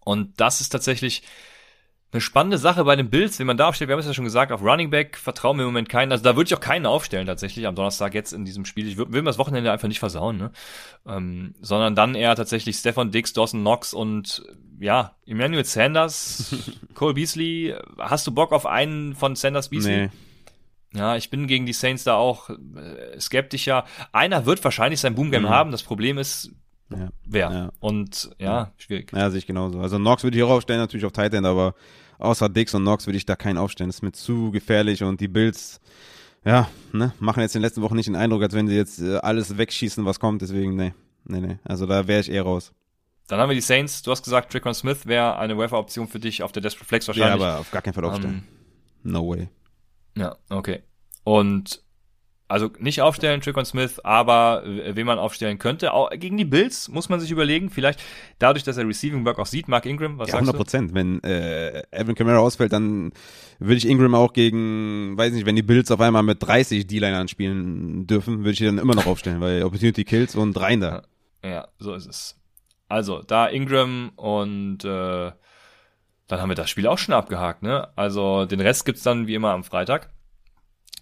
Und 0.00 0.40
das 0.40 0.60
ist 0.60 0.70
tatsächlich 0.70 1.22
eine 2.12 2.20
spannende 2.20 2.56
Sache 2.56 2.84
bei 2.84 2.94
den 2.96 3.10
Bills, 3.10 3.38
wenn 3.38 3.46
man 3.46 3.56
da 3.56 3.68
aufstellt, 3.68 3.88
wir 3.88 3.92
haben 3.92 4.00
es 4.00 4.06
ja 4.06 4.14
schon 4.14 4.24
gesagt, 4.24 4.52
auf 4.52 4.62
Running 4.62 4.90
Back 4.90 5.16
vertrauen 5.16 5.56
wir 5.56 5.64
im 5.64 5.68
Moment 5.68 5.88
keinen. 5.88 6.12
Also 6.12 6.22
da 6.22 6.36
würde 6.36 6.48
ich 6.48 6.54
auch 6.54 6.60
keinen 6.60 6.86
aufstellen 6.86 7.26
tatsächlich 7.26 7.66
am 7.66 7.74
Donnerstag 7.74 8.14
jetzt 8.14 8.32
in 8.32 8.44
diesem 8.44 8.64
Spiel. 8.64 8.86
Ich 8.86 8.96
will, 8.96 9.12
will 9.12 9.22
mir 9.22 9.30
das 9.30 9.38
Wochenende 9.38 9.72
einfach 9.72 9.88
nicht 9.88 9.98
versauen, 9.98 10.36
ne? 10.36 10.52
Ähm, 11.06 11.54
sondern 11.60 11.94
dann 11.94 12.14
eher 12.14 12.34
tatsächlich 12.36 12.76
Stefan 12.76 13.10
Dix, 13.10 13.32
Dawson 13.32 13.60
Knox 13.60 13.92
und 13.92 14.44
ja, 14.78 15.16
Emmanuel 15.26 15.64
Sanders, 15.64 16.54
Cole 16.94 17.14
Beasley. 17.14 17.74
Hast 17.98 18.26
du 18.26 18.32
Bock 18.32 18.52
auf 18.52 18.66
einen 18.66 19.14
von 19.14 19.34
Sanders 19.34 19.68
Beasley? 19.70 20.06
Nee. 20.06 20.10
Ja, 20.94 21.16
ich 21.16 21.28
bin 21.28 21.46
gegen 21.46 21.66
die 21.66 21.72
Saints 21.72 22.04
da 22.04 22.14
auch 22.14 22.48
äh, 22.48 23.20
skeptischer. 23.20 23.84
Einer 24.12 24.46
wird 24.46 24.62
wahrscheinlich 24.64 25.00
sein 25.00 25.14
Boom 25.14 25.30
Game 25.30 25.42
mhm. 25.42 25.50
haben. 25.50 25.70
Das 25.72 25.82
Problem 25.82 26.18
ist, 26.18 26.52
ja. 26.90 27.08
wer? 27.24 27.50
Ja. 27.50 27.70
Und 27.80 28.30
ja, 28.38 28.72
schwierig. 28.78 29.12
Ja, 29.12 29.30
sehe 29.30 29.38
ich 29.38 29.46
genauso. 29.46 29.80
Also 29.80 29.96
Knox 29.98 30.22
würde 30.22 30.36
ich 30.36 30.42
auch 30.44 30.50
aufstellen, 30.50 30.80
natürlich 30.80 31.04
auf 31.04 31.12
Tight 31.12 31.34
End, 31.34 31.46
aber 31.46 31.74
außer 32.18 32.48
Dix 32.48 32.74
und 32.74 32.82
Knox 32.82 33.06
würde 33.06 33.16
ich 33.16 33.26
da 33.26 33.36
keinen 33.36 33.58
aufstellen. 33.58 33.88
Das 33.88 33.96
ist 33.96 34.02
mir 34.02 34.12
zu 34.12 34.50
gefährlich 34.50 35.02
und 35.02 35.20
die 35.20 35.28
Bills, 35.28 35.80
ja, 36.44 36.68
ne, 36.92 37.12
machen 37.18 37.40
jetzt 37.40 37.54
in 37.54 37.60
den 37.60 37.66
letzten 37.66 37.82
Wochen 37.82 37.96
nicht 37.96 38.06
den 38.06 38.16
Eindruck, 38.16 38.42
als 38.42 38.54
wenn 38.54 38.68
sie 38.68 38.76
jetzt 38.76 39.00
äh, 39.00 39.16
alles 39.16 39.58
wegschießen, 39.58 40.04
was 40.04 40.20
kommt. 40.20 40.42
Deswegen, 40.42 40.76
nee, 40.76 40.94
nee, 41.24 41.40
nee. 41.40 41.58
Also 41.64 41.86
da 41.86 42.06
wäre 42.06 42.20
ich 42.20 42.30
eher 42.30 42.42
raus. 42.42 42.72
Dann 43.28 43.40
haben 43.40 43.48
wir 43.48 43.56
die 43.56 43.60
Saints. 43.60 44.02
Du 44.02 44.12
hast 44.12 44.22
gesagt, 44.22 44.52
Trickon 44.52 44.74
Smith 44.74 45.06
wäre 45.06 45.36
eine 45.38 45.58
Wafer-Option 45.58 46.06
für 46.06 46.20
dich 46.20 46.42
auf 46.42 46.52
der 46.52 46.62
Desperate 46.62 46.86
Flex 46.86 47.08
wahrscheinlich. 47.08 47.40
Ja, 47.40 47.48
aber 47.48 47.60
auf 47.60 47.70
gar 47.72 47.82
keinen 47.82 47.94
Fall 47.94 48.04
aufstellen. 48.04 48.44
Um, 49.02 49.10
ähm, 49.10 49.12
no 49.12 49.28
way. 49.28 49.48
Ja, 50.16 50.36
okay. 50.48 50.82
Und 51.24 51.82
also 52.48 52.70
nicht 52.78 53.02
aufstellen, 53.02 53.40
Trickon 53.40 53.64
Smith, 53.64 53.98
aber 54.00 54.62
wen 54.64 55.06
man 55.06 55.18
aufstellen 55.18 55.58
könnte. 55.58 55.92
Auch 55.92 56.10
gegen 56.10 56.36
die 56.36 56.44
Bills 56.44 56.88
muss 56.88 57.08
man 57.08 57.18
sich 57.18 57.30
überlegen, 57.30 57.70
vielleicht 57.70 58.00
dadurch, 58.38 58.62
dass 58.62 58.76
er 58.76 58.86
Receiving 58.86 59.24
Work 59.24 59.38
auch 59.38 59.46
sieht, 59.46 59.66
Mark 59.66 59.84
Ingram, 59.84 60.18
was 60.18 60.28
ja, 60.28 60.34
100 60.34 60.56
Prozent. 60.56 60.94
Wenn 60.94 61.22
äh, 61.24 61.82
Evan 61.90 62.14
Kamara 62.14 62.38
ausfällt, 62.38 62.72
dann 62.72 63.12
würde 63.58 63.76
ich 63.76 63.88
Ingram 63.88 64.14
auch 64.14 64.32
gegen, 64.32 65.16
weiß 65.16 65.32
nicht, 65.32 65.46
wenn 65.46 65.56
die 65.56 65.62
Bills 65.62 65.90
auf 65.90 66.00
einmal 66.00 66.22
mit 66.22 66.40
30 66.40 66.86
D-Linern 66.86 67.28
spielen 67.28 68.06
dürfen, 68.06 68.38
würde 68.38 68.50
ich 68.50 68.58
die 68.58 68.66
dann 68.66 68.78
immer 68.78 68.94
noch 68.94 69.06
aufstellen, 69.06 69.40
weil 69.40 69.64
Opportunity 69.64 70.04
Kills 70.04 70.36
und 70.36 70.58
rein 70.60 70.80
da. 70.80 71.02
Ja, 71.44 71.68
so 71.78 71.94
ist 71.94 72.06
es. 72.06 72.36
Also, 72.88 73.22
da 73.22 73.48
Ingram 73.48 74.10
und 74.14 74.84
äh, 74.84 75.32
dann 76.28 76.40
haben 76.40 76.48
wir 76.48 76.54
das 76.54 76.70
Spiel 76.70 76.86
auch 76.86 76.98
schon 76.98 77.14
abgehakt, 77.14 77.62
ne? 77.62 77.88
Also, 77.96 78.46
den 78.46 78.60
Rest 78.60 78.84
gibt's 78.84 79.02
dann 79.02 79.26
wie 79.26 79.34
immer 79.34 79.50
am 79.50 79.64
Freitag. 79.64 80.10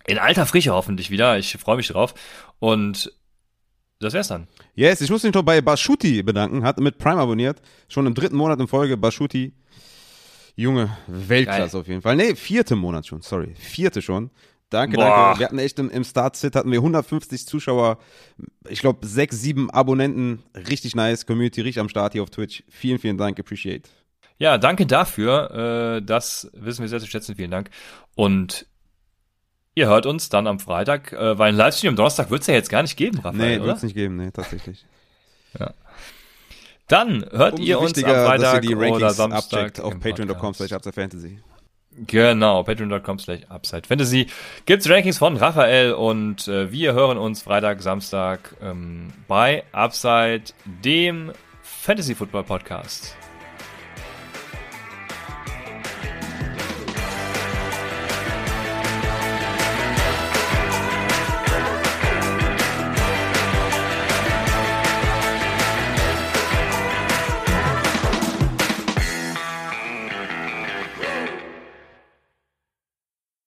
In 0.07 0.19
alter 0.19 0.47
Frische 0.47 0.73
hoffentlich 0.73 1.11
wieder. 1.11 1.39
Ich 1.39 1.57
freue 1.57 1.77
mich 1.77 1.89
drauf. 1.89 2.15
Und 2.59 3.13
das 4.01 4.13
wär's 4.13 4.29
dann. 4.29 4.49
Yes, 4.75 5.01
ich 5.01 5.11
muss 5.11 5.23
mich 5.23 5.33
noch 5.35 5.43
bei 5.43 5.61
Baschuti 5.61 6.23
bedanken. 6.23 6.65
Hat 6.65 6.79
mit 6.79 6.99
Prime 6.99 7.21
abonniert. 7.21 7.63
Schon 7.89 8.07
im 8.07 8.15
dritten 8.15 8.37
Monat 8.37 8.61
in 8.61 8.69
Folge. 8.69 8.97
Baschuti. 8.97 9.55
Junge, 10.57 10.97
Weltklasse 11.09 11.73
Geil. 11.73 11.81
auf 11.81 11.89
jeden 11.89 12.03
Fall. 12.03 12.17
Nee, 12.17 12.37
vierte 12.37 12.77
Monat 12.77 13.07
schon, 13.07 13.23
sorry. 13.23 13.55
Vierte 13.59 14.03
schon. 14.03 14.31
Danke, 14.71 14.97
Boah. 14.97 15.05
danke. 15.05 15.41
Wir 15.41 15.47
hatten 15.47 15.59
echt 15.59 15.79
im, 15.79 15.91
im 15.91 16.05
Start-Sit 16.05 16.55
hatten 16.55 16.71
wir 16.71 16.79
150 16.79 17.47
Zuschauer, 17.47 17.99
ich 18.69 18.81
glaube 18.81 19.07
sechs, 19.07 19.41
sieben 19.41 19.71
Abonnenten. 19.71 20.43
Richtig 20.55 20.95
nice. 20.95 21.27
Community 21.27 21.61
richtig 21.61 21.81
am 21.81 21.89
Start 21.89 22.13
hier 22.13 22.23
auf 22.23 22.31
Twitch. 22.31 22.63
Vielen, 22.69 22.99
vielen 22.99 23.19
Dank. 23.19 23.39
Appreciate. 23.39 23.89
Ja, 24.39 24.59
danke 24.59 24.87
dafür. 24.87 25.97
Äh, 25.99 26.03
das 26.05 26.51
wissen 26.55 26.83
wir 26.83 26.89
sehr 26.89 27.01
zu 27.01 27.07
schätzen. 27.07 27.35
Vielen 27.37 27.51
Dank. 27.51 27.71
Und 28.15 28.67
ihr 29.75 29.89
hört 29.89 30.07
uns 30.07 30.29
dann 30.29 30.47
am 30.47 30.59
Freitag, 30.61 31.13
äh, 31.13 31.39
weil 31.39 31.51
ein 31.51 31.57
Livestream 31.57 31.91
am 31.91 31.97
Donnerstag 31.97 32.31
wird's 32.31 32.47
ja 32.47 32.55
jetzt 32.55 32.71
gar 32.71 32.83
nicht 32.83 32.97
geben, 32.97 33.19
Raphael, 33.19 33.37
Nee, 33.37 33.57
oder? 33.59 33.67
wird's 33.67 33.83
nicht 33.83 33.95
geben, 33.95 34.17
nee, 34.17 34.31
tatsächlich. 34.31 34.85
Dann 36.89 37.25
hört 37.31 37.59
ihr 37.61 37.81
uns 37.81 37.97
am 38.05 38.11
Freitag 38.11 38.41
dass 38.41 38.55
ihr 38.55 38.61
die 38.61 38.75
oder 38.75 39.11
Samstag 39.11 39.81
auf 39.81 39.99
patreon.com 39.99 40.53
slash 40.55 40.71
Fantasy. 40.93 41.39
Genau, 42.07 42.63
patreon.com 42.63 43.19
slash 43.19 43.41
Upside 43.49 43.87
Fantasy. 43.87 44.27
Gibt's 44.67 44.91
Rankings 44.91 45.17
von 45.17 45.37
Raphael 45.37 45.93
und 45.93 46.49
äh, 46.49 46.71
wir 46.71 46.93
hören 46.93 47.19
uns 47.19 47.43
Freitag, 47.43 47.81
Samstag 47.83 48.55
ähm, 48.61 49.13
bei 49.29 49.63
Upside, 49.73 50.45
dem 50.65 51.33
Fantasy 51.63 52.15
Football 52.15 52.45
Podcast. 52.45 53.17